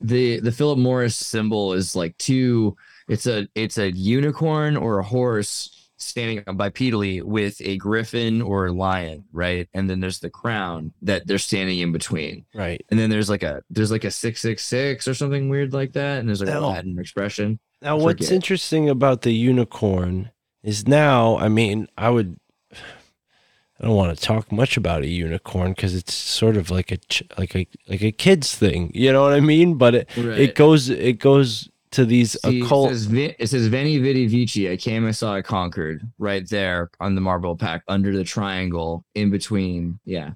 the 0.00 0.40
the 0.40 0.52
Philip 0.52 0.78
Morris 0.78 1.16
symbol 1.16 1.72
is 1.72 1.94
like 1.96 2.16
two. 2.18 2.76
It's 3.08 3.26
a 3.26 3.48
it's 3.54 3.78
a 3.78 3.90
unicorn 3.92 4.76
or 4.76 4.98
a 4.98 5.04
horse 5.04 5.79
standing 6.00 6.42
bipedally 6.44 7.22
with 7.22 7.60
a 7.60 7.76
griffin 7.76 8.42
or 8.42 8.66
a 8.66 8.72
lion, 8.72 9.24
right? 9.32 9.68
And 9.74 9.88
then 9.88 10.00
there's 10.00 10.20
the 10.20 10.30
crown 10.30 10.92
that 11.02 11.26
they're 11.26 11.38
standing 11.38 11.78
in 11.78 11.92
between. 11.92 12.44
Right. 12.54 12.84
And 12.90 12.98
then 12.98 13.10
there's 13.10 13.30
like 13.30 13.42
a 13.42 13.62
there's 13.70 13.90
like 13.90 14.04
a 14.04 14.10
six 14.10 14.40
six 14.40 14.64
six 14.64 15.06
or 15.06 15.14
something 15.14 15.48
weird 15.48 15.72
like 15.72 15.92
that. 15.92 16.18
And 16.18 16.28
there's 16.28 16.40
like 16.40 16.50
a 16.50 16.54
No. 16.54 16.68
Latin 16.70 16.98
expression. 16.98 17.58
Now, 17.82 17.96
what's 17.96 18.30
interesting 18.30 18.88
about 18.90 19.22
the 19.22 19.32
unicorn 19.32 20.30
is 20.62 20.86
now, 20.86 21.38
I 21.38 21.48
mean, 21.48 21.88
I 21.96 22.10
would, 22.10 22.38
I 22.72 23.84
don't 23.86 23.96
want 23.96 24.14
to 24.16 24.22
talk 24.22 24.52
much 24.52 24.76
about 24.76 25.02
a 25.02 25.08
unicorn 25.08 25.72
because 25.72 25.94
it's 25.94 26.12
sort 26.12 26.58
of 26.58 26.70
like 26.70 26.92
a 26.92 26.98
ch- 26.98 27.22
like 27.38 27.56
a 27.56 27.66
like 27.88 28.02
a 28.02 28.12
kids 28.12 28.54
thing, 28.54 28.90
you 28.94 29.10
know 29.10 29.22
what 29.22 29.32
I 29.32 29.40
mean? 29.40 29.76
But 29.76 29.94
it 29.94 30.08
it 30.16 30.54
goes 30.54 30.90
it 30.90 31.18
goes 31.18 31.70
to 31.92 32.04
these 32.04 32.36
See, 32.40 32.62
occult. 32.62 32.92
It 32.92 32.98
says, 32.98 33.12
it 33.12 33.50
says 33.50 33.66
Veni 33.66 33.98
Vidi 33.98 34.26
Vici. 34.26 34.70
I 34.70 34.76
came, 34.76 35.06
I 35.06 35.10
saw, 35.10 35.34
I 35.34 35.42
conquered. 35.42 36.02
Right 36.18 36.48
there 36.48 36.90
on 37.00 37.14
the 37.14 37.20
Marlboro 37.20 37.56
pack, 37.56 37.82
under 37.88 38.16
the 38.16 38.24
triangle, 38.24 39.04
in 39.14 39.30
between. 39.30 39.98
Yeah, 40.04 40.32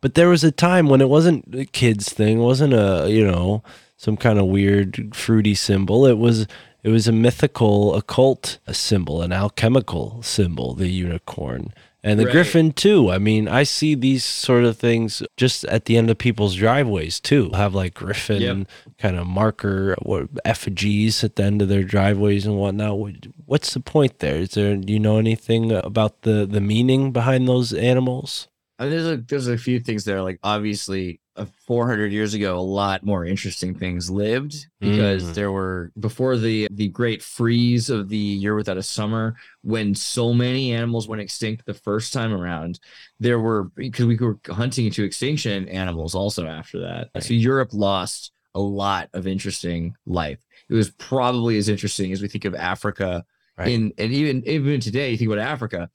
But 0.00 0.14
there 0.14 0.28
was 0.28 0.44
a 0.44 0.52
time 0.52 0.88
when 0.88 1.00
it 1.00 1.08
wasn't 1.08 1.54
a 1.54 1.64
kids 1.66 2.12
thing, 2.12 2.38
it 2.38 2.42
wasn't 2.42 2.74
a 2.74 3.06
you 3.08 3.26
know 3.26 3.62
some 3.96 4.16
kind 4.16 4.38
of 4.38 4.46
weird 4.46 5.14
fruity 5.14 5.54
symbol. 5.54 6.06
It 6.06 6.18
was 6.18 6.46
it 6.82 6.90
was 6.90 7.08
a 7.08 7.12
mythical 7.12 7.94
occult 7.94 8.58
symbol, 8.70 9.22
an 9.22 9.32
alchemical 9.32 10.22
symbol, 10.22 10.74
the 10.74 10.88
unicorn. 10.88 11.72
And 12.06 12.20
the 12.20 12.26
Right. 12.26 12.32
griffin 12.32 12.72
too. 12.72 13.10
I 13.10 13.16
mean, 13.18 13.48
I 13.48 13.62
see 13.62 13.94
these 13.94 14.22
sort 14.24 14.64
of 14.64 14.76
things 14.76 15.22
just 15.38 15.64
at 15.64 15.86
the 15.86 15.96
end 15.96 16.10
of 16.10 16.18
people's 16.18 16.54
driveways 16.54 17.18
too. 17.18 17.50
Have 17.54 17.74
like 17.74 17.94
griffin 17.94 18.42
Yep. 18.42 18.68
kind 18.98 19.16
of 19.16 19.26
marker 19.26 19.96
what 20.02 20.28
effigies 20.44 21.24
at 21.24 21.36
the 21.36 21.44
end 21.44 21.62
of 21.62 21.68
their 21.70 21.82
driveways 21.82 22.44
and 22.44 22.56
whatnot. 22.56 22.98
What's 23.46 23.72
the 23.72 23.80
point 23.80 24.18
there? 24.18 24.36
Is 24.36 24.50
there 24.50 24.76
do 24.76 24.92
you 24.92 25.00
know 25.00 25.16
anything 25.18 25.72
about 25.72 26.22
the 26.22 26.44
the 26.46 26.60
meaning 26.60 27.10
behind 27.10 27.48
those 27.48 27.72
animals? 27.72 28.48
I 28.78 28.84
mean, 28.84 28.90
there's 28.92 29.06
a 29.06 29.16
there's 29.16 29.48
a 29.48 29.56
few 29.56 29.80
things 29.80 30.04
there. 30.04 30.20
Like 30.20 30.38
obviously, 30.42 31.06
uh, 31.14 31.23
400 31.66 32.12
years 32.12 32.34
ago, 32.34 32.56
a 32.58 32.60
lot 32.60 33.04
more 33.04 33.24
interesting 33.24 33.74
things 33.74 34.08
lived 34.10 34.54
because 34.80 35.24
Mm. 35.24 35.34
there 35.34 35.50
were 35.52 35.90
before 35.98 36.36
the 36.36 36.68
the 36.70 36.88
great 36.88 37.22
freeze 37.22 37.90
of 37.90 38.08
the 38.08 38.16
year 38.16 38.54
without 38.54 38.76
a 38.76 38.82
summer, 38.82 39.34
when 39.62 39.94
so 39.94 40.32
many 40.32 40.72
animals 40.72 41.08
went 41.08 41.20
extinct 41.22 41.66
the 41.66 41.74
first 41.74 42.12
time 42.12 42.32
around. 42.32 42.78
There 43.18 43.40
were 43.40 43.64
because 43.74 44.06
we 44.06 44.16
were 44.16 44.38
hunting 44.48 44.86
into 44.86 45.02
extinction 45.02 45.68
animals 45.68 46.14
also 46.14 46.46
after 46.46 46.80
that. 46.80 47.10
So 47.22 47.34
Europe 47.34 47.70
lost 47.72 48.30
a 48.54 48.60
lot 48.60 49.08
of 49.14 49.26
interesting 49.26 49.94
life. 50.06 50.38
It 50.68 50.74
was 50.74 50.90
probably 50.92 51.58
as 51.58 51.68
interesting 51.68 52.12
as 52.12 52.22
we 52.22 52.28
think 52.28 52.44
of 52.44 52.54
Africa. 52.54 53.24
Right. 53.58 53.68
In 53.68 53.92
and 53.98 54.12
even 54.12 54.42
even 54.46 54.80
today, 54.80 55.10
you 55.10 55.16
think 55.16 55.30
about 55.30 55.44
Africa, 55.44 55.90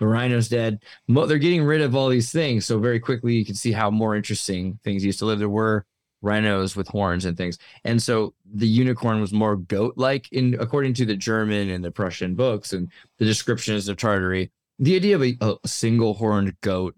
the 0.00 0.08
rhino's 0.08 0.48
dead. 0.48 0.82
They're 1.06 1.38
getting 1.38 1.62
rid 1.62 1.82
of 1.82 1.94
all 1.94 2.08
these 2.08 2.32
things. 2.32 2.66
So 2.66 2.80
very 2.80 2.98
quickly, 2.98 3.34
you 3.34 3.44
can 3.44 3.54
see 3.54 3.70
how 3.70 3.90
more 3.90 4.16
interesting 4.16 4.80
things 4.82 5.04
used 5.04 5.20
to 5.20 5.26
live. 5.26 5.38
There 5.38 5.48
were 5.48 5.86
rhinos 6.22 6.76
with 6.76 6.86
horns 6.88 7.24
and 7.24 7.36
things, 7.36 7.56
and 7.84 8.02
so 8.02 8.34
the 8.52 8.68
unicorn 8.68 9.20
was 9.22 9.32
more 9.32 9.56
goat-like 9.56 10.30
in 10.32 10.54
according 10.60 10.92
to 10.94 11.06
the 11.06 11.16
German 11.16 11.70
and 11.70 11.82
the 11.82 11.90
Prussian 11.90 12.34
books 12.34 12.74
and 12.74 12.90
the 13.18 13.24
descriptions 13.24 13.88
of 13.88 13.96
Tartary. 13.96 14.50
The 14.78 14.96
idea 14.96 15.14
of 15.14 15.22
a, 15.22 15.36
a 15.40 15.56
single 15.66 16.12
horned 16.12 16.60
goat 16.60 16.94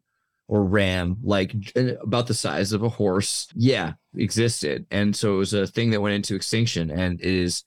or 0.48 0.64
ram, 0.64 1.18
like 1.22 1.54
about 2.02 2.26
the 2.26 2.34
size 2.34 2.72
of 2.72 2.82
a 2.82 2.88
horse, 2.88 3.46
yeah, 3.54 3.92
existed, 4.16 4.86
and 4.90 5.14
so 5.14 5.34
it 5.34 5.38
was 5.38 5.54
a 5.54 5.68
thing 5.68 5.90
that 5.90 6.00
went 6.00 6.16
into 6.16 6.34
extinction, 6.34 6.90
and 6.90 7.20
is 7.20 7.62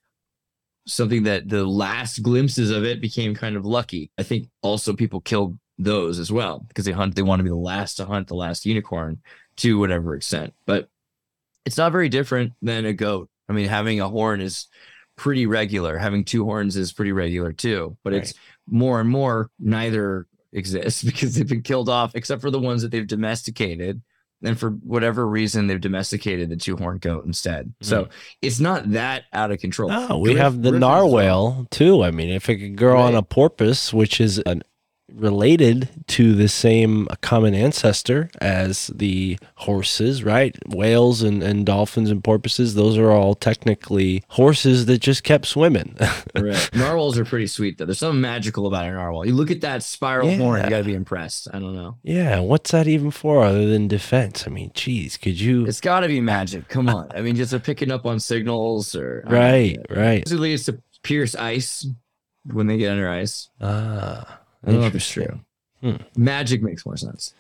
something 0.87 1.23
that 1.23 1.49
the 1.49 1.65
last 1.65 2.21
glimpses 2.21 2.69
of 2.69 2.83
it 2.83 3.01
became 3.01 3.33
kind 3.33 3.55
of 3.55 3.65
lucky. 3.65 4.11
I 4.17 4.23
think 4.23 4.49
also 4.61 4.93
people 4.93 5.21
kill 5.21 5.57
those 5.77 6.19
as 6.19 6.31
well 6.31 6.65
because 6.67 6.85
they 6.85 6.91
hunt 6.91 7.15
they 7.15 7.21
want 7.21 7.39
to 7.39 7.43
be 7.43 7.49
the 7.49 7.55
last 7.55 7.95
to 7.95 8.05
hunt 8.05 8.27
the 8.27 8.35
last 8.35 8.65
unicorn 8.65 9.19
to 9.57 9.79
whatever 9.79 10.15
extent. 10.15 10.53
But 10.65 10.89
it's 11.65 11.77
not 11.77 11.91
very 11.91 12.09
different 12.09 12.53
than 12.61 12.85
a 12.85 12.93
goat. 12.93 13.29
I 13.49 13.53
mean, 13.53 13.67
having 13.67 13.99
a 13.99 14.09
horn 14.09 14.41
is 14.41 14.67
pretty 15.15 15.45
regular. 15.45 15.97
Having 15.97 16.25
two 16.25 16.45
horns 16.45 16.75
is 16.75 16.93
pretty 16.93 17.11
regular 17.11 17.51
too. 17.51 17.97
But 18.03 18.13
it's 18.13 18.33
more 18.67 18.99
and 18.99 19.09
more 19.09 19.49
neither 19.59 20.27
exists 20.51 21.03
because 21.03 21.35
they've 21.35 21.47
been 21.47 21.61
killed 21.61 21.89
off 21.89 22.15
except 22.15 22.41
for 22.41 22.51
the 22.51 22.59
ones 22.59 22.81
that 22.81 22.91
they've 22.91 23.07
domesticated. 23.07 24.01
And 24.43 24.59
for 24.59 24.71
whatever 24.71 25.27
reason, 25.27 25.67
they've 25.67 25.79
domesticated 25.81 26.49
the 26.49 26.57
two 26.57 26.75
horned 26.77 27.01
goat 27.01 27.25
instead. 27.25 27.73
So 27.81 28.09
it's 28.41 28.59
not 28.59 28.91
that 28.91 29.23
out 29.33 29.51
of 29.51 29.59
control. 29.59 29.91
Oh, 29.91 30.17
we 30.19 30.31
Griff- 30.31 30.41
have 30.41 30.55
the 30.57 30.71
griffins, 30.71 30.81
though, 30.81 30.87
narwhal 30.87 31.67
too. 31.71 32.03
I 32.03 32.11
mean, 32.11 32.29
if 32.29 32.49
it 32.49 32.57
could 32.57 32.77
grow 32.77 32.99
on 32.99 33.15
a 33.15 33.23
porpoise, 33.23 33.93
which 33.93 34.19
is 34.21 34.39
an, 34.39 34.61
related 35.15 35.89
to 36.07 36.33
the 36.35 36.47
same 36.47 37.07
common 37.21 37.53
ancestor 37.53 38.29
as 38.41 38.87
the 38.87 39.37
horses, 39.55 40.23
right? 40.23 40.55
Whales 40.67 41.21
and, 41.21 41.41
and 41.41 41.65
dolphins 41.65 42.09
and 42.11 42.23
porpoises, 42.23 42.75
those 42.75 42.97
are 42.97 43.11
all 43.11 43.33
technically 43.33 44.23
horses 44.29 44.85
that 44.87 44.99
just 44.99 45.23
kept 45.23 45.45
swimming. 45.45 45.97
Right. 46.37 46.69
Narwhals 46.75 47.17
are 47.17 47.23
pretty 47.23 47.47
sweet 47.47 47.77
though. 47.77 47.85
There's 47.85 47.99
something 47.99 48.19
magical 48.19 48.67
about 48.67 48.85
a 48.87 48.91
narwhal. 48.91 49.25
You 49.25 49.33
look 49.33 49.51
at 49.51 49.61
that 49.61 49.83
spiral 49.83 50.35
horn, 50.35 50.59
Yeah. 50.59 50.63
you 50.65 50.69
gotta 50.69 50.83
be 50.83 50.93
impressed. 50.93 51.47
I 51.53 51.59
don't 51.59 51.73
know. 51.73 51.97
yeah, 52.03 52.39
what's 52.41 52.71
that 52.71 52.87
even 52.87 53.09
for 53.09 53.43
other 53.45 53.65
than 53.65 53.87
defense? 53.87 54.43
I 54.45 54.49
mean, 54.49 54.71
geez, 54.73 55.15
could 55.15 55.39
you? 55.39 55.65
It's 55.65 55.79
gotta 55.79 56.07
be 56.09 56.19
magic. 56.19 56.67
Come 56.67 56.89
on. 56.89 57.07
I 57.15 57.21
mean, 57.21 57.35
just 57.37 57.53
a 57.53 57.59
picking 57.59 57.89
up 57.89 58.05
on 58.05 58.19
signals 58.19 58.95
or 58.95 59.23
know. 59.25 59.31
Right, 59.31 59.77
right. 59.89 60.25
Basically, 60.25 60.53
it's 60.53 60.65
to 60.65 60.81
pierce 61.03 61.35
ice 61.35 61.87
when 62.51 62.67
they 62.67 62.77
get 62.77 62.91
under 62.91 63.09
ice. 63.09 63.49
Ah, 63.61 64.41
I 64.67 64.71
don't 64.71 64.95
it's 64.95 65.09
true. 65.09 65.39
Hmm. 65.81 65.95
Magic 66.15 66.61
makes 66.63 66.85
more 66.85 66.97
sense. 66.97 67.33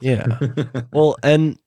Yeah. 0.00 0.38
well, 0.92 1.16
and 1.22 1.58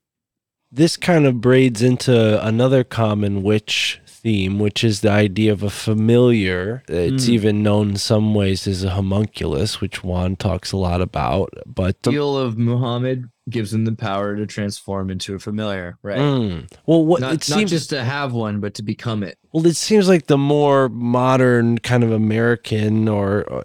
this 0.72 0.96
kind 0.98 1.26
of 1.26 1.42
braids 1.42 1.82
into 1.82 2.46
another 2.46 2.84
common 2.84 3.44
witch 3.44 4.00
theme, 4.06 4.60
which 4.60 4.84
is 4.84 5.02
the 5.02 5.10
idea 5.12 5.52
of 5.52 5.64
a 5.64 5.70
familiar. 5.70 6.84
It's 6.88 7.26
Mm. 7.26 7.30
even 7.30 7.64
known 7.64 7.90
in 7.90 7.96
some 7.98 8.34
ways 8.34 8.68
as 8.68 8.84
a 8.84 8.92
homunculus, 8.92 9.82
which 9.82 10.04
Juan 10.04 10.36
talks 10.36 10.72
a 10.72 10.78
lot 10.78 11.02
about. 11.02 11.54
But 11.66 12.02
the 12.04 12.12
Deal 12.12 12.38
of 12.38 12.58
Muhammad 12.58 13.26
gives 13.50 13.74
him 13.74 13.84
the 13.86 13.92
power 13.96 14.36
to 14.38 14.46
transform 14.46 15.10
into 15.10 15.34
a 15.36 15.40
familiar, 15.40 15.98
right? 16.04 16.20
Mm. 16.20 16.72
well, 16.86 17.04
what 17.04 17.20
Not, 17.20 17.32
it 17.34 17.50
not 17.50 17.58
seems 17.58 17.72
just 17.72 17.90
to 17.90 18.04
have 18.04 18.32
one, 18.32 18.60
but 18.62 18.76
to 18.76 18.84
become 18.84 19.24
it. 19.24 19.38
well, 19.52 19.66
it 19.66 19.76
seems 19.76 20.08
like 20.08 20.28
the 20.28 20.38
more 20.38 20.88
modern 20.88 21.80
kind 21.80 22.04
of 22.04 22.12
American 22.12 23.10
or. 23.10 23.44
or 23.50 23.64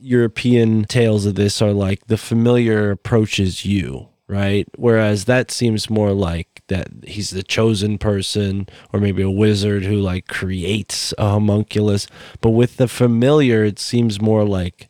European 0.00 0.84
tales 0.84 1.26
of 1.26 1.34
this 1.34 1.60
are 1.62 1.72
like 1.72 2.06
the 2.06 2.16
familiar 2.16 2.90
approaches 2.90 3.64
you, 3.64 4.08
right? 4.28 4.66
Whereas 4.76 5.26
that 5.26 5.50
seems 5.50 5.90
more 5.90 6.12
like 6.12 6.62
that 6.68 6.88
he's 7.06 7.30
the 7.30 7.42
chosen 7.42 7.98
person 7.98 8.68
or 8.92 9.00
maybe 9.00 9.22
a 9.22 9.30
wizard 9.30 9.84
who 9.84 9.96
like 9.96 10.26
creates 10.26 11.12
a 11.18 11.28
homunculus. 11.28 12.06
But 12.40 12.50
with 12.50 12.76
the 12.76 12.88
familiar, 12.88 13.64
it 13.64 13.78
seems 13.78 14.20
more 14.20 14.44
like 14.44 14.88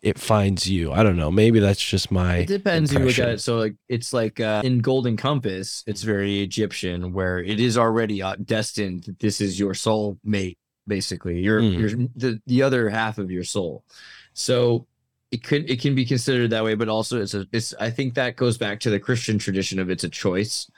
it 0.00 0.16
finds 0.18 0.70
you. 0.70 0.92
I 0.92 1.02
don't 1.02 1.16
know. 1.16 1.30
Maybe 1.30 1.58
that's 1.58 1.84
just 1.84 2.10
my 2.12 2.36
It 2.38 2.46
depends. 2.46 2.92
You 2.92 3.00
look 3.00 3.18
at 3.18 3.28
it. 3.30 3.40
So 3.40 3.58
like 3.58 3.74
it's 3.88 4.12
like 4.12 4.38
uh, 4.38 4.62
in 4.64 4.78
Golden 4.78 5.16
Compass, 5.16 5.82
it's 5.88 6.02
very 6.02 6.40
Egyptian, 6.40 7.12
where 7.12 7.40
it 7.40 7.58
is 7.58 7.76
already 7.76 8.22
uh, 8.22 8.36
destined. 8.42 9.04
that 9.04 9.18
This 9.18 9.40
is 9.40 9.58
your 9.58 9.74
soul 9.74 10.18
mate, 10.22 10.56
basically. 10.86 11.40
Your 11.40 11.60
Mm. 11.60 11.78
your 11.80 11.90
the 12.14 12.40
the 12.46 12.62
other 12.62 12.88
half 12.90 13.18
of 13.18 13.30
your 13.32 13.42
soul. 13.44 13.82
So 14.38 14.86
it 15.30 15.42
could 15.42 15.68
it 15.70 15.80
can 15.80 15.94
be 15.94 16.04
considered 16.04 16.50
that 16.50 16.64
way, 16.64 16.74
but 16.74 16.88
also 16.88 17.20
it's 17.20 17.34
a 17.34 17.46
it's. 17.52 17.74
I 17.78 17.90
think 17.90 18.14
that 18.14 18.36
goes 18.36 18.56
back 18.56 18.80
to 18.80 18.90
the 18.90 19.00
Christian 19.00 19.38
tradition 19.38 19.78
of 19.78 19.90
it's 19.90 20.04
a 20.04 20.08
choice. 20.08 20.70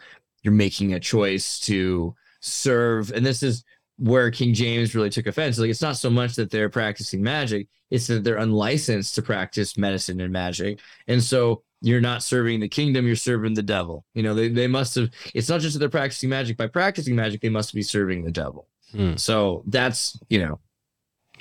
You're 0.42 0.54
making 0.54 0.94
a 0.94 1.00
choice 1.00 1.60
to 1.60 2.14
serve, 2.40 3.12
and 3.12 3.24
this 3.24 3.42
is 3.42 3.64
where 3.98 4.30
King 4.30 4.54
James 4.54 4.94
really 4.94 5.10
took 5.10 5.26
offense. 5.26 5.58
Like 5.58 5.70
it's 5.70 5.82
not 5.82 5.98
so 5.98 6.08
much 6.08 6.34
that 6.36 6.50
they're 6.50 6.70
practicing 6.70 7.22
magic; 7.22 7.68
it's 7.90 8.06
that 8.06 8.24
they're 8.24 8.38
unlicensed 8.38 9.14
to 9.16 9.22
practice 9.22 9.76
medicine 9.76 10.20
and 10.20 10.32
magic. 10.32 10.80
And 11.06 11.22
so 11.22 11.62
you're 11.82 12.00
not 12.00 12.22
serving 12.22 12.60
the 12.60 12.68
kingdom, 12.68 13.06
you're 13.06 13.16
serving 13.16 13.54
the 13.54 13.62
devil. 13.62 14.04
You 14.14 14.22
know, 14.22 14.34
they, 14.34 14.48
they 14.48 14.66
must 14.66 14.94
have, 14.96 15.08
it's 15.32 15.48
not 15.48 15.62
just 15.62 15.72
that 15.72 15.78
they're 15.78 15.88
practicing 15.88 16.28
magic. 16.28 16.58
By 16.58 16.66
practicing 16.66 17.16
magic, 17.16 17.40
they 17.40 17.48
must 17.48 17.72
be 17.72 17.80
serving 17.80 18.22
the 18.22 18.30
devil. 18.30 18.68
Hmm. 18.92 19.16
So 19.16 19.62
that's, 19.66 20.18
you 20.28 20.40
know, 20.40 20.60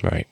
Right. 0.03 0.27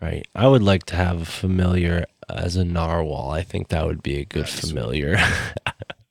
Right. 0.00 0.26
I 0.34 0.48
would 0.48 0.62
like 0.62 0.84
to 0.86 0.96
have 0.96 1.22
a 1.22 1.24
familiar 1.26 2.06
as 2.28 2.56
a 2.56 2.64
narwhal. 2.64 3.30
I 3.30 3.42
think 3.42 3.68
that 3.68 3.86
would 3.86 4.02
be 4.02 4.16
a 4.18 4.24
good 4.24 4.42
Nice. 4.42 4.60
familiar. 4.60 5.18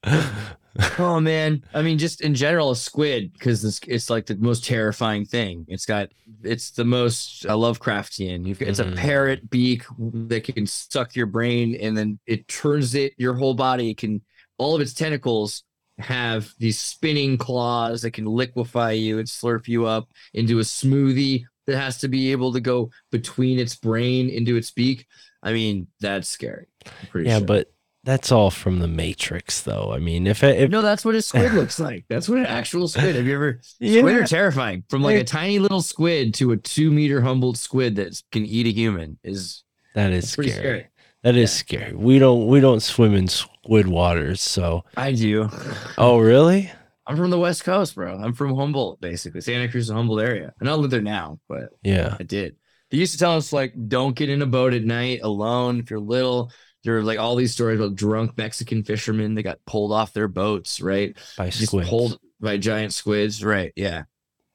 oh 0.99 1.19
man. 1.19 1.63
I 1.73 1.81
mean, 1.81 1.97
just 1.97 2.21
in 2.21 2.35
general, 2.35 2.71
a 2.71 2.75
squid, 2.75 3.33
because 3.33 3.65
it's, 3.65 3.79
it's 3.87 4.09
like 4.09 4.25
the 4.27 4.35
most 4.37 4.63
terrifying 4.63 5.25
thing. 5.25 5.65
It's 5.67 5.85
got, 5.85 6.09
it's 6.43 6.71
the 6.71 6.85
most 6.85 7.45
uh, 7.45 7.55
Lovecraftian. 7.55 8.45
You've, 8.45 8.61
it's 8.61 8.79
Mhm. 8.79 8.93
a 8.93 8.95
parrot 8.95 9.49
beak 9.49 9.83
that 9.97 10.43
can 10.43 10.67
suck 10.67 11.15
your 11.15 11.25
brain 11.25 11.75
and 11.81 11.97
then 11.97 12.19
it 12.27 12.47
turns 12.47 12.95
it, 12.95 13.13
your 13.17 13.33
whole 13.33 13.55
body. 13.55 13.89
It 13.91 13.97
can, 13.97 14.21
all 14.57 14.75
of 14.75 14.81
its 14.81 14.93
tentacles 14.93 15.63
have 15.97 16.53
these 16.59 16.79
spinning 16.79 17.37
claws 17.37 18.03
that 18.03 18.11
can 18.11 18.25
liquefy 18.25 18.91
you 18.93 19.17
and 19.19 19.27
slurp 19.27 19.67
you 19.67 19.85
up 19.85 20.07
into 20.33 20.59
a 20.59 20.63
smoothie 20.63 21.43
that 21.69 21.77
has 21.79 21.97
to 21.99 22.07
be 22.07 22.31
able 22.31 22.51
to 22.53 22.59
go 22.59 22.89
between 23.11 23.59
its 23.59 23.75
brain 23.75 24.29
into 24.29 24.55
its 24.57 24.71
beak. 24.71 25.07
I 25.41 25.53
mean, 25.53 25.87
that's 25.99 26.27
scary. 26.27 26.67
Yeah, 27.15 27.37
sure. 27.37 27.47
but 27.47 27.71
that's 28.03 28.31
all 28.31 28.49
from 28.51 28.79
the 28.79 28.87
Matrix, 28.87 29.61
though. 29.61 29.91
I 29.93 29.99
mean, 29.99 30.25
if 30.27 30.43
it, 30.43 30.59
if 30.59 30.69
no, 30.69 30.81
that's 30.81 31.05
what 31.05 31.15
a 31.15 31.21
squid 31.21 31.53
looks 31.53 31.79
like. 31.79 32.05
That's 32.09 32.27
what 32.27 32.39
an 32.39 32.45
actual 32.45 32.87
squid. 32.87 33.15
Have 33.15 33.25
you 33.25 33.35
ever? 33.35 33.59
Yeah. 33.79 33.99
Squid 34.01 34.15
are 34.15 34.23
terrifying. 34.25 34.83
From 34.89 35.01
like 35.01 35.17
a 35.17 35.23
tiny 35.23 35.59
little 35.59 35.81
squid 35.81 36.33
to 36.35 36.51
a 36.51 36.57
two 36.57 36.91
meter 36.91 37.21
Humboldt 37.21 37.57
squid 37.57 37.95
that 37.97 38.21
can 38.31 38.45
eat 38.45 38.67
a 38.67 38.71
human 38.71 39.17
is 39.23 39.63
that 39.95 40.11
is 40.11 40.29
scary. 40.29 40.49
scary. 40.49 40.87
That 41.23 41.35
is 41.35 41.51
Yeah. 41.51 41.79
scary. 41.79 41.93
We 41.95 42.19
don't 42.19 42.47
we 42.47 42.59
don't 42.61 42.81
swim 42.81 43.13
in 43.15 43.27
squid 43.27 43.87
waters, 43.87 44.41
so. 44.41 44.85
I 44.97 45.11
do. 45.11 45.49
Oh, 45.97 46.17
really? 46.19 46.71
I'm 47.09 47.17
from 47.17 47.31
the 47.31 47.39
West 47.39 47.63
Coast, 47.65 47.95
bro. 47.95 48.15
I'm 48.17 48.33
from 48.33 48.55
Humboldt, 48.55 49.01
basically 49.01 49.41
Santa 49.41 49.67
Cruz, 49.67 49.89
and 49.89 49.97
Humboldt 49.97 50.21
area. 50.21 50.53
I 50.61 50.65
don't 50.65 50.81
live 50.81 50.91
there 50.91 51.01
now, 51.01 51.39
but 51.49 51.69
Yeah. 51.83 52.15
I 52.19 52.23
did. 52.23 52.55
They 52.91 52.97
used 52.97 53.13
to 53.13 53.19
tell 53.19 53.35
us 53.35 53.51
like, 53.51 53.73
don't 53.87 54.15
get 54.15 54.29
in 54.29 54.41
a 54.41 54.45
boat 54.45 54.73
at 54.73 54.83
night 54.83 55.21
alone 55.23 55.79
if 55.79 55.89
you're 55.89 55.99
little. 55.99 56.51
there 56.83 56.97
are 56.97 57.03
like 57.03 57.19
all 57.19 57.35
these 57.35 57.51
stories 57.51 57.79
about 57.79 57.95
drunk 57.95 58.37
Mexican 58.37 58.83
fishermen 58.83 59.33
that 59.35 59.43
got 59.43 59.59
pulled 59.65 59.91
off 59.91 60.13
their 60.13 60.27
boats, 60.27 60.79
right? 60.81 61.17
By 61.37 61.49
Just 61.49 61.67
squids. 61.67 61.89
pulled 61.89 62.19
by 62.39 62.57
giant 62.57 62.93
squids, 62.93 63.43
right? 63.43 63.73
Yeah, 63.75 64.03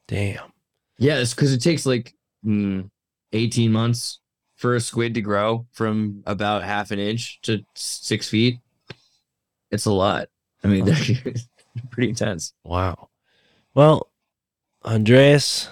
Damn. 0.09 0.53
yeah. 0.99 1.19
It's 1.19 1.35
because 1.35 1.53
it 1.53 1.61
takes 1.61 1.85
like 1.87 2.15
mm, 2.47 2.89
eighteen 3.33 3.73
months 3.73 4.21
for 4.57 4.75
a 4.75 4.81
squid 4.81 5.15
to 5.15 5.21
grow 5.21 5.67
from 5.73 6.23
about 6.27 6.63
half 6.65 6.93
an 6.93 6.99
inch 6.99 7.41
to 7.43 7.61
six 7.75 8.29
feet. 8.29 8.59
It's 9.71 9.85
a 9.87 9.93
lot. 9.93 10.29
I 10.63 10.69
mean, 10.69 10.87
pretty 11.91 12.09
intense. 12.09 12.53
Wow. 12.65 13.09
Well, 13.75 14.11
Andreas, 14.85 15.69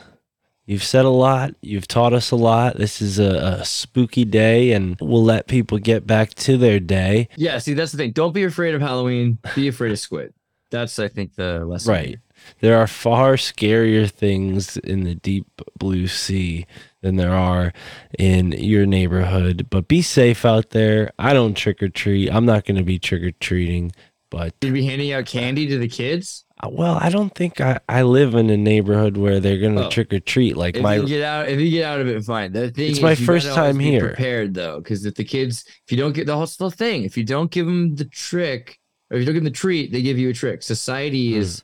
you've 0.66 0.82
said 0.82 1.04
a 1.04 1.10
lot. 1.10 1.54
You've 1.60 1.88
taught 1.88 2.12
us 2.12 2.30
a 2.30 2.36
lot. 2.36 2.76
This 2.76 3.00
is 3.00 3.18
a, 3.18 3.58
a 3.60 3.64
spooky 3.64 4.24
day, 4.24 4.72
and 4.72 4.96
we'll 5.00 5.24
let 5.24 5.46
people 5.46 5.78
get 5.78 6.06
back 6.06 6.34
to 6.34 6.56
their 6.56 6.80
day. 6.80 7.28
Yeah, 7.36 7.58
see, 7.58 7.74
that's 7.74 7.92
the 7.92 7.98
thing. 7.98 8.12
Don't 8.12 8.32
be 8.32 8.44
afraid 8.44 8.74
of 8.74 8.80
Halloween. 8.80 9.38
Be 9.54 9.68
afraid 9.68 9.92
of 9.92 9.98
squid. 9.98 10.34
That's, 10.70 10.98
I 10.98 11.08
think, 11.08 11.34
the 11.34 11.64
lesson. 11.64 11.92
Right. 11.92 12.18
There 12.60 12.78
are 12.78 12.86
far 12.86 13.34
scarier 13.34 14.10
things 14.10 14.76
in 14.78 15.04
the 15.04 15.14
deep 15.14 15.46
blue 15.78 16.06
sea 16.08 16.66
than 17.02 17.16
there 17.16 17.34
are 17.34 17.72
in 18.18 18.52
your 18.52 18.86
neighborhood. 18.86 19.68
But 19.70 19.88
be 19.88 20.02
safe 20.02 20.44
out 20.44 20.70
there. 20.70 21.12
I 21.18 21.34
don't 21.34 21.54
trick 21.54 21.82
or 21.82 21.88
treat. 21.88 22.30
I'm 22.30 22.46
not 22.46 22.64
going 22.64 22.78
to 22.78 22.84
be 22.84 22.98
trick 22.98 23.22
or 23.22 23.32
treating. 23.32 23.92
But 24.32 24.58
Did 24.60 24.72
we 24.72 24.86
handing 24.86 25.12
out 25.12 25.26
candy 25.26 25.66
to 25.68 25.76
the 25.78 25.88
kids? 25.88 26.44
uh, 26.64 26.70
well, 26.72 26.96
I 27.00 27.10
don't 27.10 27.34
think 27.34 27.60
I, 27.60 27.78
I 27.88 28.00
live 28.02 28.34
in 28.34 28.48
a 28.48 28.56
neighborhood 28.56 29.16
where 29.18 29.40
they're 29.40 29.58
going 29.58 29.76
to 29.76 29.86
Oh. 29.86 29.90
trick 29.90 30.10
or 30.12 30.20
treat. 30.20 30.56
Like 30.56 30.76
If 30.76 30.82
my 30.82 30.96
you 30.96 31.06
get 31.06 31.22
out, 31.22 31.48
if 31.50 31.60
you 31.60 31.70
get 31.70 31.84
out 31.84 32.00
of 32.00 32.08
it, 32.08 32.24
fine. 32.24 32.50
The 32.52 32.70
thing 32.70 32.88
It's 32.88 32.98
is, 32.98 33.02
my 33.02 33.14
first 33.14 33.46
time 33.52 33.78
here. 33.78 34.00
Prepared 34.08 34.54
though, 34.54 34.80
because 34.80 35.04
if 35.04 35.14
the 35.16 35.24
kids, 35.24 35.64
if 35.66 35.92
you 35.92 35.98
don't 35.98 36.14
get 36.14 36.26
the 36.26 36.34
whole 36.34 36.46
still 36.46 36.70
thing, 36.70 37.04
if 37.04 37.16
you 37.18 37.24
don't 37.24 37.50
give 37.50 37.66
them 37.66 37.94
the 37.94 38.06
trick, 38.06 38.78
or 39.10 39.16
if 39.16 39.20
you 39.20 39.26
don't 39.26 39.34
give 39.34 39.44
them 39.44 39.52
the 39.52 39.58
treat, 39.58 39.92
they 39.92 40.00
give 40.00 40.18
you 40.18 40.30
a 40.30 40.32
trick. 40.32 40.62
Society 40.62 41.32
Hmm. 41.34 41.40
is, 41.40 41.62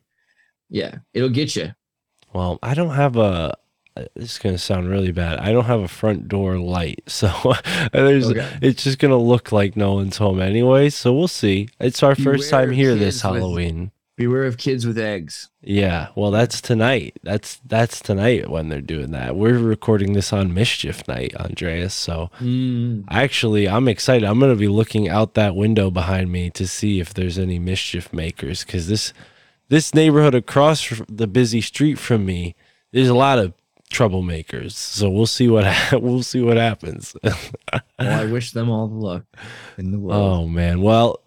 yeah, 0.69 0.97
it'll 1.15 1.31
get 1.31 1.57
you. 1.57 1.73
Well, 2.35 2.59
I 2.62 2.74
don't 2.74 2.95
have 2.95 3.16
a. 3.16 3.55
This 4.15 4.33
is 4.33 4.39
gonna 4.39 4.59
sound 4.59 4.89
really 4.89 5.12
bad. 5.12 5.39
I 5.39 5.53
don't 5.53 5.65
have 5.65 5.81
a 5.81 5.89
front 5.89 6.29
door 6.29 6.59
light, 6.59 7.03
so 7.07 7.31
there's. 7.93 8.31
Okay. 8.31 8.49
It's 8.62 8.85
just 8.85 8.99
gonna 8.99 9.16
look 9.19 9.53
like 9.53 9.77
no 9.77 9.95
one's 9.95 10.16
home 10.19 10.41
anyway. 10.41 10.91
So 10.91 11.12
we'll 11.15 11.29
see. 11.29 11.69
It's 11.81 12.03
our 12.03 12.15
first 12.15 12.51
time 12.51 12.70
here 12.70 12.95
this 12.95 13.16
with- 13.16 13.23
Halloween. 13.35 13.91
Beware 14.16 14.47
of 14.47 14.59
kids 14.59 14.85
with 14.85 14.99
eggs. 14.99 15.49
Yeah. 15.62 16.09
Well, 16.16 16.33
that's 16.33 16.61
tonight. 16.61 17.16
That's 17.23 17.61
that's 17.65 18.01
tonight 18.01 18.51
when 18.51 18.69
they're 18.69 18.81
doing 18.81 19.12
that. 19.12 19.37
We're 19.37 19.57
recording 19.59 20.12
this 20.15 20.33
on 20.33 20.53
mischief 20.53 21.07
night, 21.07 21.37
Andreas. 21.37 21.95
So 21.95 22.29
Mm. 22.41 23.05
actually, 23.09 23.69
I'm 23.69 23.87
excited. 23.87 24.25
I'm 24.27 24.41
gonna 24.41 24.57
be 24.57 24.66
looking 24.66 25.09
out 25.09 25.35
that 25.35 25.55
window 25.55 25.89
behind 25.89 26.33
me 26.33 26.51
to 26.51 26.66
see 26.66 26.99
if 26.99 27.15
there's 27.15 27.39
any 27.39 27.61
mischief 27.61 28.12
makers, 28.12 28.65
because 28.65 28.89
this 28.89 29.12
this 29.69 29.95
neighborhood 29.95 30.35
across 30.35 30.93
the 31.09 31.29
busy 31.29 31.61
street 31.61 31.97
from 32.01 32.27
me, 32.27 32.57
there's 32.93 33.09
a 33.09 33.15
lot 33.15 33.39
of 33.39 33.53
troublemakers. 33.89 34.73
So 34.73 35.09
we'll 35.10 35.27
see 35.27 35.48
what 35.48 35.65
ha- 35.66 35.98
we'll 35.98 36.23
see 36.23 36.40
what 36.43 36.56
happens. 36.56 37.15
Well, 38.01 38.20
I 38.20 38.27
wish 38.27 38.52
them 38.52 38.70
all 38.70 38.86
the 38.86 38.94
luck 38.94 39.24
in 39.77 39.90
the 39.90 39.98
world. 39.98 40.43
oh 40.44 40.47
man. 40.47 40.82
Well, 40.82 41.19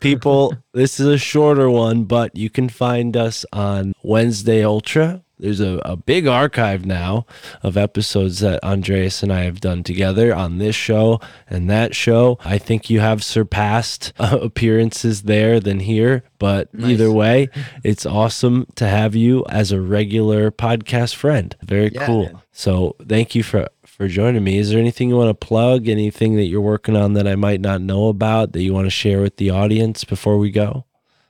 people, 0.00 0.52
this 0.74 0.98
is 0.98 1.06
a 1.06 1.18
shorter 1.18 1.70
one, 1.70 2.02
but 2.02 2.36
you 2.36 2.50
can 2.50 2.68
find 2.68 3.16
us 3.16 3.46
on 3.52 3.92
Wednesday 4.02 4.64
Ultra. 4.64 5.22
There's 5.38 5.60
a, 5.60 5.80
a 5.84 5.96
big 5.96 6.26
archive 6.26 6.86
now 6.86 7.26
of 7.62 7.76
episodes 7.76 8.40
that 8.40 8.62
Andreas 8.64 9.22
and 9.22 9.30
I 9.32 9.40
have 9.42 9.60
done 9.60 9.82
together 9.82 10.34
on 10.34 10.56
this 10.58 10.74
show 10.74 11.20
and 11.48 11.68
that 11.68 11.94
show. 11.94 12.38
I 12.44 12.56
think 12.56 12.88
you 12.88 13.00
have 13.00 13.22
surpassed 13.22 14.12
uh, 14.18 14.38
appearances 14.40 15.22
there 15.24 15.60
than 15.60 15.80
here, 15.80 16.24
but 16.38 16.72
Nice. 16.72 16.92
either 16.92 17.12
way, 17.12 17.50
it's 17.84 18.06
awesome 18.06 18.66
to 18.76 18.86
have 18.88 19.14
you 19.14 19.44
as 19.50 19.72
a 19.72 19.80
regular 19.80 20.50
podcast 20.50 21.14
friend. 21.14 21.54
Very 21.62 21.90
Yeah, 21.92 22.06
cool. 22.06 22.22
man. 22.24 22.38
So 22.52 22.96
thank 23.06 23.34
you 23.34 23.42
for 23.42 23.68
for 23.84 24.08
joining 24.08 24.44
me. 24.44 24.56
Is 24.58 24.70
there 24.70 24.78
anything 24.78 25.10
you 25.10 25.16
want 25.16 25.28
to 25.38 25.46
plug? 25.46 25.86
Anything 25.88 26.36
that 26.36 26.44
you're 26.44 26.60
working 26.62 26.96
on 26.96 27.12
that 27.14 27.26
I 27.28 27.34
might 27.34 27.60
not 27.60 27.82
know 27.82 28.08
about 28.08 28.52
that 28.52 28.62
you 28.62 28.72
want 28.72 28.86
to 28.86 28.90
share 28.90 29.20
with 29.20 29.36
the 29.36 29.50
audience 29.50 30.04
before 30.04 30.38
we 30.38 30.50
go? 30.50 30.85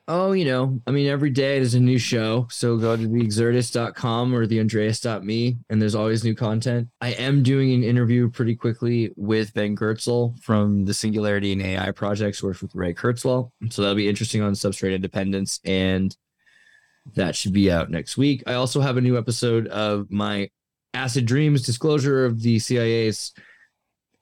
Oh, 0.08 0.32
you 0.32 0.44
know, 0.44 0.80
I 0.86 0.92
mean, 0.92 1.08
every 1.08 1.30
day 1.30 1.58
there's 1.58 1.74
a 1.74 1.80
new 1.80 1.98
show. 1.98 2.46
So 2.48 2.76
go 2.76 2.96
to 2.96 3.02
thexirtus.com 3.02 4.34
or 4.34 4.46
theandreas.me, 4.46 5.58
and 5.68 5.82
there's 5.82 5.96
always 5.96 6.22
new 6.22 6.34
content. 6.34 6.88
I 7.00 7.10
am 7.10 7.42
doing 7.42 7.72
an 7.72 7.82
interview 7.82 8.30
pretty 8.30 8.54
quickly 8.54 9.12
with 9.16 9.52
Ben 9.52 9.76
Goertzel 9.76 10.40
from 10.40 10.84
the 10.84 10.94
Singularity 10.94 11.52
and 11.52 11.60
AI 11.60 11.90
projects, 11.90 12.40
works 12.40 12.62
with 12.62 12.74
Ray 12.74 12.94
Kurzweil. 12.94 13.50
So 13.70 13.82
that'll 13.82 13.96
be 13.96 14.08
interesting 14.08 14.42
on 14.42 14.52
substrate 14.52 14.94
independence. 14.94 15.58
And 15.64 16.16
that 17.14 17.34
should 17.34 17.52
be 17.52 17.72
out 17.72 17.90
next 17.90 18.16
week. 18.16 18.44
I 18.46 18.54
also 18.54 18.80
have 18.80 18.96
a 18.96 19.00
new 19.00 19.18
episode 19.18 19.66
of 19.68 20.08
my 20.10 20.50
Acid 20.94 21.26
Dreams 21.26 21.62
disclosure 21.62 22.24
of 22.24 22.42
the 22.42 22.60
CIA's 22.60 23.32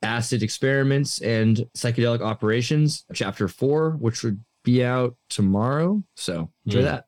acid 0.02 0.43
experiments 0.43 1.20
and 1.20 1.66
psychedelic 1.77 2.23
operations, 2.23 3.05
chapter 3.12 3.48
four, 3.48 3.93
which 3.93 4.23
would 4.23 4.43
be 4.65 4.85
out 4.85 5.15
tomorrow. 5.31 6.03
So 6.16 6.51
enjoy 6.66 6.81
Hmm. 6.81 6.85
that. 6.86 7.07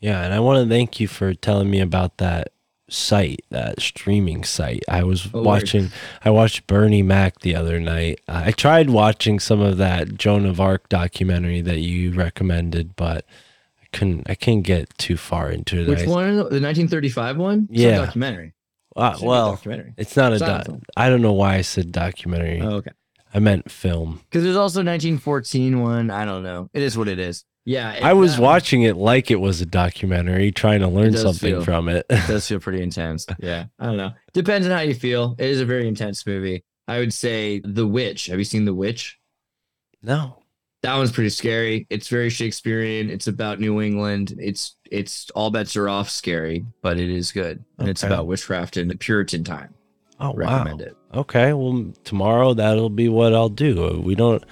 Yeah, 0.00 0.22
and 0.24 0.32
I 0.34 0.40
want 0.40 0.62
to 0.62 0.68
thank 0.68 1.00
you 1.00 1.08
for 1.08 1.34
telling 1.34 1.70
me 1.70 1.80
about 1.80 2.18
that 2.18 2.48
site, 2.90 3.40
that 3.50 3.80
streaming 3.80 4.44
site. 4.44 4.82
I 4.88 5.02
was 5.02 5.26
Oh, 5.32 5.38
word. 5.38 5.44
watching 5.46 5.90
I 6.24 6.30
watched 6.30 6.66
Bernie 6.66 7.02
Mac 7.02 7.40
the 7.40 7.56
other 7.56 7.80
night. 7.80 8.20
I 8.28 8.50
tried 8.52 8.90
watching 8.90 9.40
some 9.40 9.60
of 9.60 9.78
that 9.78 10.16
Joan 10.18 10.44
of 10.46 10.60
Arc 10.60 10.88
documentary 10.90 11.62
that 11.62 11.78
you 11.80 12.12
recommended, 12.12 12.94
but 12.96 13.24
I 13.82 13.86
couldn't 13.96 14.28
I 14.28 14.34
couldn't 14.34 14.62
get 14.62 14.96
too 14.98 15.16
far 15.16 15.50
into 15.50 15.80
it. 15.80 15.88
Which 15.88 16.00
I- 16.00 16.06
one? 16.06 16.36
The 16.36 16.60
1935 16.60 17.38
one? 17.38 17.68
It's 17.70 17.80
a 17.80 17.82
Yeah. 17.82 17.98
documentary. 18.04 18.52
It's 18.96 19.22
a 19.22 19.24
well, 19.24 19.50
documentary. 19.52 19.94
it's 19.96 20.16
not 20.16 20.32
a 20.34 20.38
Silent 20.38 20.66
doc. 20.66 20.78
I 20.96 21.08
don't 21.08 21.22
know 21.22 21.32
why 21.32 21.56
I 21.56 21.62
said 21.62 21.90
documentary. 21.90 22.60
Oh, 22.60 22.76
okay. 22.76 22.92
I 23.34 23.40
meant 23.40 23.70
film. 23.70 24.20
Because 24.30 24.44
there's 24.44 24.56
also 24.56 24.78
1914 24.78 25.80
one. 25.80 26.10
I 26.10 26.24
don't 26.24 26.42
know. 26.44 26.70
It 26.72 26.82
is 26.82 26.96
what 26.96 27.08
it 27.08 27.18
is. 27.18 27.44
Yeah. 27.64 27.92
it- 27.92 28.02
I 28.04 28.12
was 28.12 28.36
that 28.36 28.42
watching 28.42 28.82
it 28.82 28.96
like 28.96 29.30
it 29.30 29.40
was 29.40 29.60
a 29.60 29.66
documentary, 29.66 30.52
trying 30.52 30.80
to 30.80 30.88
learn 30.88 31.16
something 31.16 31.54
feel- 31.54 31.64
from 31.64 31.88
it. 31.88 32.06
it 32.08 32.26
does 32.28 32.46
feel 32.48 32.60
pretty 32.60 32.82
intense. 32.82 33.26
Yeah. 33.40 33.66
I 33.78 33.86
don't 33.86 33.96
know. 33.96 34.12
Depends 34.32 34.66
on 34.66 34.72
how 34.72 34.80
you 34.82 34.94
feel. 34.94 35.34
It 35.38 35.46
is 35.50 35.60
a 35.60 35.64
very 35.66 35.88
intense 35.88 36.24
movie. 36.26 36.64
I 36.86 36.98
would 36.98 37.12
say 37.14 37.60
The 37.64 37.86
Witch. 37.86 38.26
Have 38.26 38.38
you 38.38 38.44
seen 38.44 38.64
The 38.66 38.74
Witch? 38.74 39.18
no. 40.02 40.40
That 40.82 40.96
one's 40.98 41.12
pretty 41.12 41.30
scary. 41.30 41.86
It's 41.88 42.08
very 42.08 42.28
Shakespearean. 42.28 43.08
It's 43.08 43.26
about 43.26 43.58
New 43.58 43.80
England. 43.80 44.34
It's 44.38 44.76
it's 44.90 45.30
all 45.30 45.50
bets 45.50 45.76
are 45.76 45.88
off 45.88 46.10
scary, 46.10 46.66
but 46.82 47.00
it 47.00 47.08
is 47.08 47.32
good. 47.32 47.64
And 47.78 47.88
it's 47.88 48.02
about 48.02 48.26
witchcraft 48.26 48.76
in 48.76 48.88
the 48.88 48.94
Puritan 48.98 49.44
time. 49.44 49.72
Oh 50.20 50.32
Recommend 50.34 50.80
wow. 50.80 50.86
it. 50.86 50.96
Okay, 51.14 51.52
well 51.52 51.92
tomorrow 52.04 52.54
that'll 52.54 52.90
be 52.90 53.08
what 53.08 53.34
I'll 53.34 53.48
do. 53.48 53.86
Uh, 53.86 53.98
we 53.98 54.14
don't 54.14 54.42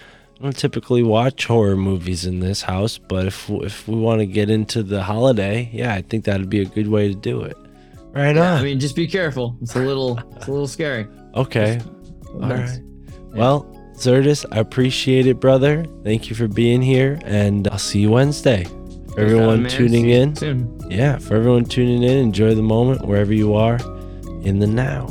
I 0.41 0.45
don't 0.45 0.57
typically 0.57 1.03
watch 1.03 1.47
horror 1.47 1.77
movies 1.77 2.27
in 2.27 2.41
this 2.41 2.63
house, 2.63 2.99
but 2.99 3.27
if 3.27 3.49
if 3.51 3.87
we 3.89 3.95
want 3.97 4.21
to 4.21 4.27
get 4.27 4.51
into 4.51 4.83
the 4.83 5.03
holiday, 5.03 5.71
yeah, 5.73 5.95
I 5.95 6.03
think 6.03 6.25
that'd 6.25 6.51
be 6.51 6.61
a 6.61 6.65
good 6.67 6.89
way 6.89 7.09
to 7.09 7.15
do 7.15 7.43
it. 7.43 7.57
Right 8.13 8.35
Yeah, 8.37 8.55
on. 8.55 8.61
I 8.61 8.63
mean, 8.63 8.81
just 8.81 8.97
be 8.97 9.07
careful. 9.07 9.57
It's 9.63 9.77
a 9.77 9.81
little 9.81 10.19
it's 10.37 10.49
a 10.49 10.51
little 10.53 10.69
scary. 10.69 11.07
okay. 11.35 11.81
All 12.35 12.41
Nice. 12.41 12.79
right. 12.79 12.83
Well, 13.35 13.65
Xirtus, 13.95 14.45
I 14.51 14.59
appreciate 14.59 15.27
it, 15.27 15.39
brother. 15.39 15.85
Thank 16.03 16.29
you 16.29 16.35
for 16.37 16.49
being 16.49 16.83
here, 16.83 17.21
and 17.25 17.69
I'll 17.69 17.79
see 17.79 18.01
you 18.01 18.11
Wednesday. 18.11 18.65
For 19.15 19.21
everyone 19.21 19.69
tuning 19.69 20.09
in, 20.09 20.35
soon. 20.35 20.81
yeah, 20.91 21.19
for 21.19 21.37
everyone 21.37 21.67
tuning 21.67 22.03
in, 22.03 22.17
enjoy 22.19 22.55
the 22.55 22.63
moment 22.63 23.07
wherever 23.07 23.33
you 23.33 23.55
are 23.55 23.77
in 24.43 24.59
the 24.59 24.67
now. 24.67 25.07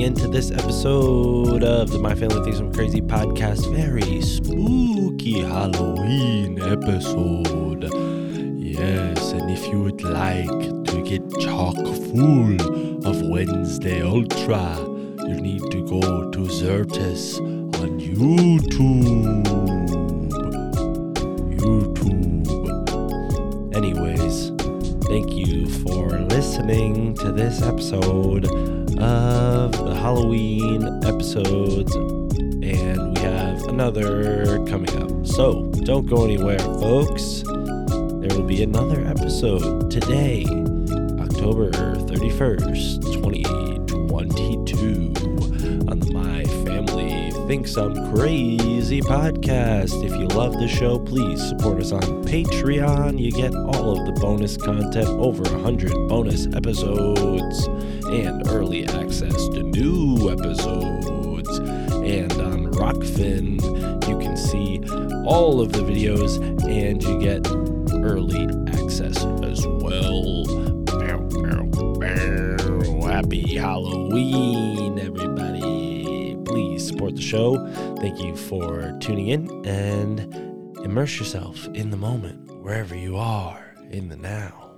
Tuning 0.00 0.16
in 0.16 0.22
to 0.22 0.28
this 0.28 0.50
episode 0.50 1.62
of 1.62 1.90
the 1.90 1.98
My 1.98 2.14
Family 2.14 2.42
Thinks 2.42 2.58
I'm 2.58 2.72
Crazy 2.72 3.02
podcast. 3.02 3.70
Very 3.74 4.22
spooky 4.22 5.40
Halloween 5.40 6.58
episode. 6.62 7.84
Yes, 8.58 9.32
and 9.32 9.50
if 9.50 9.66
you 9.66 9.82
would 9.82 10.02
like 10.02 10.48
to 10.86 11.02
get 11.04 11.20
chock 11.40 11.76
full 11.76 13.06
of 13.06 13.20
Wednesday 13.28 14.00
Ultra, 14.00 14.78
you 15.28 15.38
need 15.38 15.70
to 15.70 15.86
go 15.86 16.30
to 16.30 16.38
Xirtus 16.38 17.38
on 17.82 18.00
YouTube. 18.00 19.44
YouTube. 21.60 22.46
Anyways, 23.76 24.50
Thank 25.10 25.32
you 25.32 25.68
for 25.68 26.08
listening 26.20 27.14
to 27.14 27.32
this 27.32 27.62
episode 27.62 28.39
episodes, 31.30 31.94
and 31.94 33.14
we 33.14 33.20
have 33.20 33.62
another 33.68 34.58
coming 34.66 34.90
up. 35.00 35.24
So 35.24 35.70
don't 35.84 36.06
go 36.06 36.24
anywhere, 36.24 36.58
folks. 36.58 37.44
There 37.46 38.36
will 38.36 38.42
be 38.42 38.64
another 38.64 39.06
episode 39.06 39.92
today, 39.92 40.44
October 41.20 41.70
31st, 41.70 43.12
2022, 43.12 45.86
on 45.88 46.00
the 46.00 46.10
My 46.12 46.42
Family 46.64 47.30
Thinks 47.46 47.76
I'm 47.76 47.94
Crazy 48.12 49.00
podcast. 49.00 50.04
If 50.04 50.10
you 50.10 50.26
love 50.36 50.54
the 50.54 50.66
show, 50.66 50.98
please 50.98 51.48
support 51.48 51.80
us 51.80 51.92
on 51.92 52.02
Patreon. 52.24 53.20
You 53.20 53.30
get 53.30 53.54
all 53.54 53.96
of 53.96 54.04
the 54.04 54.20
bonus 54.20 54.56
content, 54.56 55.08
over 55.08 55.44
100 55.44 55.92
bonus 56.08 56.48
episodes, 56.56 57.68
and 58.06 58.48
early 58.48 58.84
access 58.88 59.48
to 59.50 59.62
new 59.62 60.28
episodes. 60.28 60.99
Rokfin, 62.80 63.60
you 64.08 64.18
can 64.18 64.38
see 64.38 64.80
all 65.26 65.60
of 65.60 65.72
the 65.72 65.80
videos 65.80 66.38
and 66.66 67.02
you 67.02 67.20
get 67.20 67.46
early 68.02 68.46
access 68.72 69.22
as 69.44 69.66
well. 69.66 70.44
Bow, 70.86 71.18
bow, 71.28 71.66
bow. 72.00 73.06
Happy 73.06 73.56
Halloween, 73.56 74.98
everybody. 74.98 76.38
Please 76.46 76.86
support 76.86 77.16
the 77.16 77.22
show. 77.22 77.58
Thank 78.00 78.22
you 78.22 78.34
for 78.34 78.96
tuning 78.98 79.28
in 79.28 79.66
and 79.66 80.34
immerse 80.82 81.18
yourself 81.18 81.68
in 81.74 81.90
the 81.90 81.98
moment 81.98 82.50
wherever 82.62 82.96
you 82.96 83.18
are 83.18 83.74
in 83.90 84.08
the 84.08 84.16
now. 84.16 84.69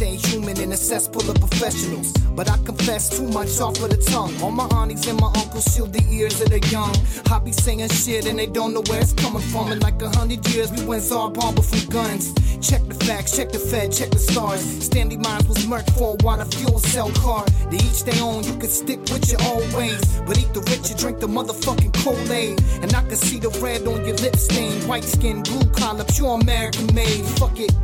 Stay 0.00 0.16
human 0.16 0.58
in 0.58 0.72
a 0.72 0.78
cesspool 0.78 1.30
of 1.30 1.36
professionals. 1.36 2.10
But 2.34 2.50
I 2.50 2.56
confess 2.64 3.10
too 3.10 3.28
much 3.28 3.60
off 3.60 3.82
of 3.82 3.90
the 3.90 3.98
tongue. 3.98 4.32
All 4.42 4.50
my 4.50 4.64
aunties 4.80 5.06
and 5.06 5.20
my 5.20 5.26
uncles 5.36 5.66
shield 5.74 5.92
the 5.92 6.02
ears 6.08 6.40
of 6.40 6.48
the 6.48 6.58
young. 6.72 6.96
I 7.30 7.38
be 7.38 7.52
saying 7.52 7.86
shit 7.90 8.24
and 8.24 8.38
they 8.38 8.46
don't 8.46 8.72
know 8.72 8.82
where 8.88 9.02
it's 9.02 9.12
coming 9.12 9.42
from. 9.52 9.78
Like 9.80 10.00
a 10.00 10.08
hundred 10.08 10.48
years, 10.48 10.72
we 10.72 10.86
went 10.86 11.02
Tsar 11.02 11.28
Bomba 11.30 11.60
from 11.60 11.84
guns. 11.90 12.32
Check 12.66 12.80
the 12.88 12.94
facts, 13.04 13.36
check 13.36 13.52
the 13.52 13.58
Fed, 13.58 13.92
check 13.92 14.08
the 14.08 14.18
stars. 14.18 14.62
Stanley 14.86 15.18
Meyers 15.18 15.46
was 15.46 15.58
murked 15.66 15.92
for 15.92 16.16
a 16.18 16.24
water 16.24 16.46
fuel 16.46 16.78
cell 16.78 17.10
car. 17.20 17.44
They 17.70 17.76
each 17.76 18.02
their 18.04 18.24
own, 18.24 18.42
you 18.44 18.56
could 18.56 18.70
stick 18.70 19.00
with 19.12 19.30
your 19.30 19.42
old 19.52 19.70
ways. 19.74 20.00
But 20.26 20.38
eat 20.38 20.54
the 20.54 20.62
rich 20.62 20.88
and 20.88 20.98
drink 20.98 21.20
the 21.20 21.28
motherfucking 21.28 21.92
Kool-Aid. 22.02 22.58
And 22.80 22.94
I 22.94 23.02
can 23.02 23.16
see 23.16 23.38
the 23.38 23.50
red 23.60 23.86
on 23.86 24.06
your 24.06 24.16
lip 24.16 24.36
stain. 24.36 24.80
White 24.88 25.04
skin, 25.04 25.42
blue 25.42 25.68
collar, 25.72 26.04
pure 26.04 26.40
American 26.40 26.86
made. 26.94 27.26
Fuck 27.36 27.60
it. 27.60 27.76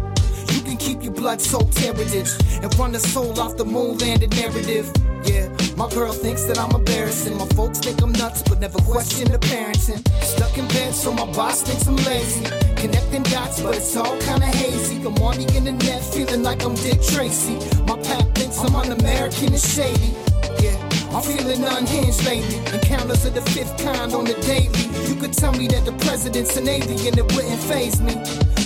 You 0.53 0.61
can 0.63 0.77
keep 0.77 1.03
your 1.03 1.13
blood 1.13 1.41
soaked 1.41 1.79
heritage 1.79 2.31
and 2.63 2.79
run 2.79 2.93
the 2.93 3.01
soul 3.01 3.39
off 3.41 3.57
the 3.57 3.65
moon 3.65 3.99
landed 3.99 4.31
narrative. 4.37 4.91
Yeah, 5.25 5.49
my 5.77 5.89
girl 5.91 6.13
thinks 6.13 6.45
that 6.45 6.59
I'm 6.59 6.71
embarrassing. 6.71 7.37
My 7.37 7.47
folks 7.49 7.79
think 7.81 8.01
I'm 8.03 8.13
nuts, 8.13 8.43
but 8.43 8.61
never 8.61 8.79
question 8.79 9.31
the 9.31 9.39
parenting. 9.39 10.01
Stuck 10.23 10.57
in 10.57 10.69
bed, 10.69 10.95
so 10.95 11.13
my 11.13 11.27
boss 11.33 11.63
thinks 11.63 11.87
I'm 11.87 11.97
lazy. 11.97 12.45
Connecting 12.77 13.25
dots, 13.25 13.61
but 13.61 13.77
it's 13.77 13.97
all 13.97 14.17
kinda 14.21 14.47
hazy. 14.47 14.97
I'm 15.05 15.17
on 15.19 15.37
the 15.37 15.47
internet, 15.55 16.03
feeling 16.05 16.43
like 16.43 16.65
I'm 16.65 16.75
Dick 16.77 17.03
Tracy. 17.03 17.57
My 17.87 17.97
pap 17.99 18.35
thinks 18.35 18.59
I'm 18.59 18.75
un-American 18.77 19.53
and 19.53 19.61
shady. 19.61 20.15
Yeah, 20.63 20.79
I'm 21.13 21.23
feeling 21.23 21.65
unhinged 21.65 22.25
lately. 22.25 22.59
Encounters 22.73 23.25
of 23.25 23.35
the 23.35 23.43
fifth 23.51 23.77
kind 23.79 24.13
on 24.15 24.25
the 24.25 24.35
daily. 24.43 24.87
You 25.09 25.17
could 25.17 25.33
tell 25.33 25.53
me 25.53 25.67
that 25.69 25.85
the 25.85 25.93
president's 26.05 26.57
an 26.57 26.69
alien, 26.69 27.19
it 27.19 27.27
wouldn't 27.35 27.61
phase 27.63 28.01
me. 28.01 28.15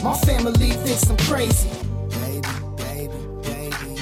My 0.02 0.16
family 0.16 0.70
thinks 0.70 1.10
I'm 1.10 1.16
crazy. 1.18 1.68
Baby, 2.08 2.48
baby, 2.78 3.18
baby. 3.42 4.00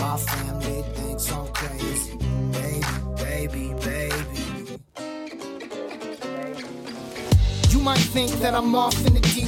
My 0.00 0.16
family 0.16 0.82
thinks 0.94 1.30
I'm 1.30 1.46
crazy. 1.48 2.16
Baby, 2.50 2.86
baby, 3.16 3.74
baby. 3.84 4.78
You 7.68 7.78
might 7.80 7.98
think 7.98 8.30
that 8.40 8.54
I'm 8.54 8.74
off 8.74 8.96
in 9.06 9.12
the 9.14 9.20
deep 9.20 9.47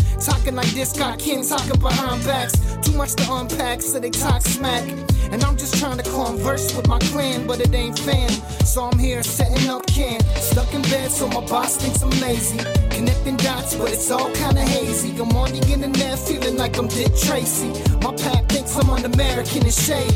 Talking 0.23 0.53
like 0.55 0.69
this, 0.75 0.93
got 0.93 1.17
kin 1.17 1.43
talking 1.43 1.79
behind 1.79 2.23
backs. 2.23 2.53
Too 2.83 2.95
much 2.95 3.15
to 3.15 3.33
unpack, 3.33 3.81
so 3.81 3.99
they 3.99 4.11
talk 4.11 4.43
smack. 4.43 4.87
And 5.31 5.43
I'm 5.43 5.57
just 5.57 5.79
trying 5.79 5.97
to 5.97 6.03
converse 6.03 6.75
with 6.75 6.87
my 6.87 6.99
clan, 6.99 7.47
but 7.47 7.59
it 7.59 7.73
ain't 7.73 7.97
fam. 7.97 8.29
So 8.63 8.83
I'm 8.83 8.99
here 8.99 9.23
setting 9.23 9.67
up 9.67 9.87
camp. 9.87 10.21
Stuck 10.37 10.71
in 10.75 10.83
bed, 10.83 11.09
so 11.09 11.27
my 11.27 11.43
boss 11.47 11.77
thinks 11.77 12.03
I'm 12.03 12.11
lazy. 12.21 12.59
Connecting 12.91 13.37
dots, 13.37 13.75
but 13.75 13.91
it's 13.91 14.11
all 14.11 14.29
kinda 14.31 14.61
hazy. 14.61 15.09
I'm 15.19 15.35
on 15.35 15.53
the 15.53 15.67
internet, 15.67 16.19
feeling 16.19 16.55
like 16.55 16.77
I'm 16.77 16.87
Dick 16.87 17.15
Tracy. 17.17 17.69
My 18.03 18.13
pap 18.13 18.47
thinks 18.47 18.75
I'm 18.77 18.91
un-American 18.91 19.63
and 19.63 19.73
shady. 19.73 20.15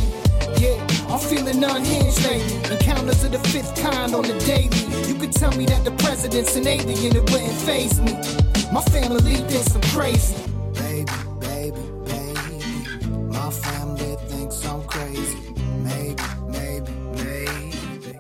Yeah, 0.60 0.78
I'm 1.10 1.20
feeling 1.20 1.64
unhinged 1.64 2.24
lately. 2.24 2.76
Encounters 2.76 3.24
of 3.24 3.32
the 3.32 3.40
fifth 3.50 3.76
kind 3.82 4.14
on 4.14 4.22
the 4.22 4.38
daily. 4.46 4.70
You 5.08 5.16
could 5.16 5.32
tell 5.32 5.52
me 5.58 5.66
that 5.66 5.84
the 5.84 5.92
president's 6.04 6.56
an 6.56 6.68
alien, 6.68 7.16
it 7.16 7.32
wouldn't 7.32 7.58
phase 7.66 8.00
me. 8.02 8.45
My 8.76 8.82
family 8.82 9.36
thinks 9.36 9.74
I'm 9.74 9.82
crazy. 9.84 10.36
Baby, 10.74 11.10
baby, 11.40 11.80
baby. 12.04 13.08
My 13.32 13.50
family 13.50 14.18
thinks 14.28 14.66
I'm 14.66 14.84
crazy. 14.84 15.38
Maybe, 15.78 16.22
maybe, 16.50 16.92
maybe. 17.16 18.20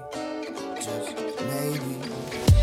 Just 0.80 1.14
maybe. 1.52 1.99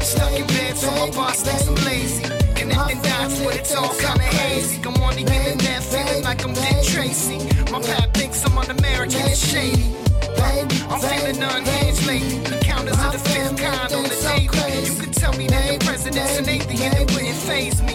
Stuck 0.01 0.33
in 0.33 0.47
bed, 0.47 0.75
so 0.75 0.91
my 0.93 1.11
boss 1.11 1.43
thinks 1.43 1.69
I'm 1.69 1.75
lazy. 1.85 2.25
And, 2.25 2.57
Connecting 2.57 3.03
dots, 3.03 3.39
but 3.43 3.57
it's 3.57 3.75
all 3.75 3.95
kinda 3.95 4.25
hazy. 4.25 4.81
I'm 4.87 4.97
on 5.03 5.15
the 5.15 5.21
internet, 5.21 5.83
feeling 5.83 6.25
like 6.25 6.43
I'm 6.47 6.55
Dick 6.55 6.83
Tracy. 6.85 7.41
My 7.71 7.79
pap 7.83 8.15
thinks 8.15 8.43
I'm 8.47 8.57
un-American 8.57 9.21
and 9.21 9.37
shady. 9.37 10.02
I'm 10.43 11.01
feeling 11.01 11.43
unhinged 11.43 12.07
lately. 12.07 12.37
Encounters 12.57 12.99
of 12.99 13.13
the 13.13 13.19
fifth 13.19 13.57
kind 13.57 13.93
on 13.93 14.03
the 14.03 14.17
daily. 14.23 14.85
You 14.85 15.01
could 15.01 15.15
tell 15.15 15.33
me 15.35 15.47
that 15.49 15.79
the 15.79 15.85
president's 15.85 16.39
an 16.39 16.49
alien, 16.49 16.93
it 16.95 17.11
wouldn't 17.13 17.37
phase 17.37 17.81
me. 17.83 17.95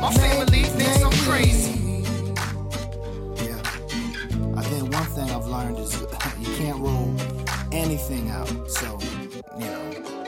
My 0.00 0.12
family 0.12 0.62
thinks 0.64 1.02
I'm 1.02 1.12
crazy. 1.28 2.04
Yeah. 3.44 3.60
I 4.56 4.62
think 4.62 4.92
one 4.92 5.04
thing 5.16 5.30
I've 5.30 5.46
learned 5.46 5.78
is 5.78 6.00
you 6.40 6.54
can't 6.56 6.78
rule 6.78 7.14
anything 7.72 8.30
out. 8.30 8.48
So, 8.70 8.98
you 9.58 9.64
know, 9.64 9.82
maybe 9.90 10.06
I 10.06 10.12
am. 10.12 10.19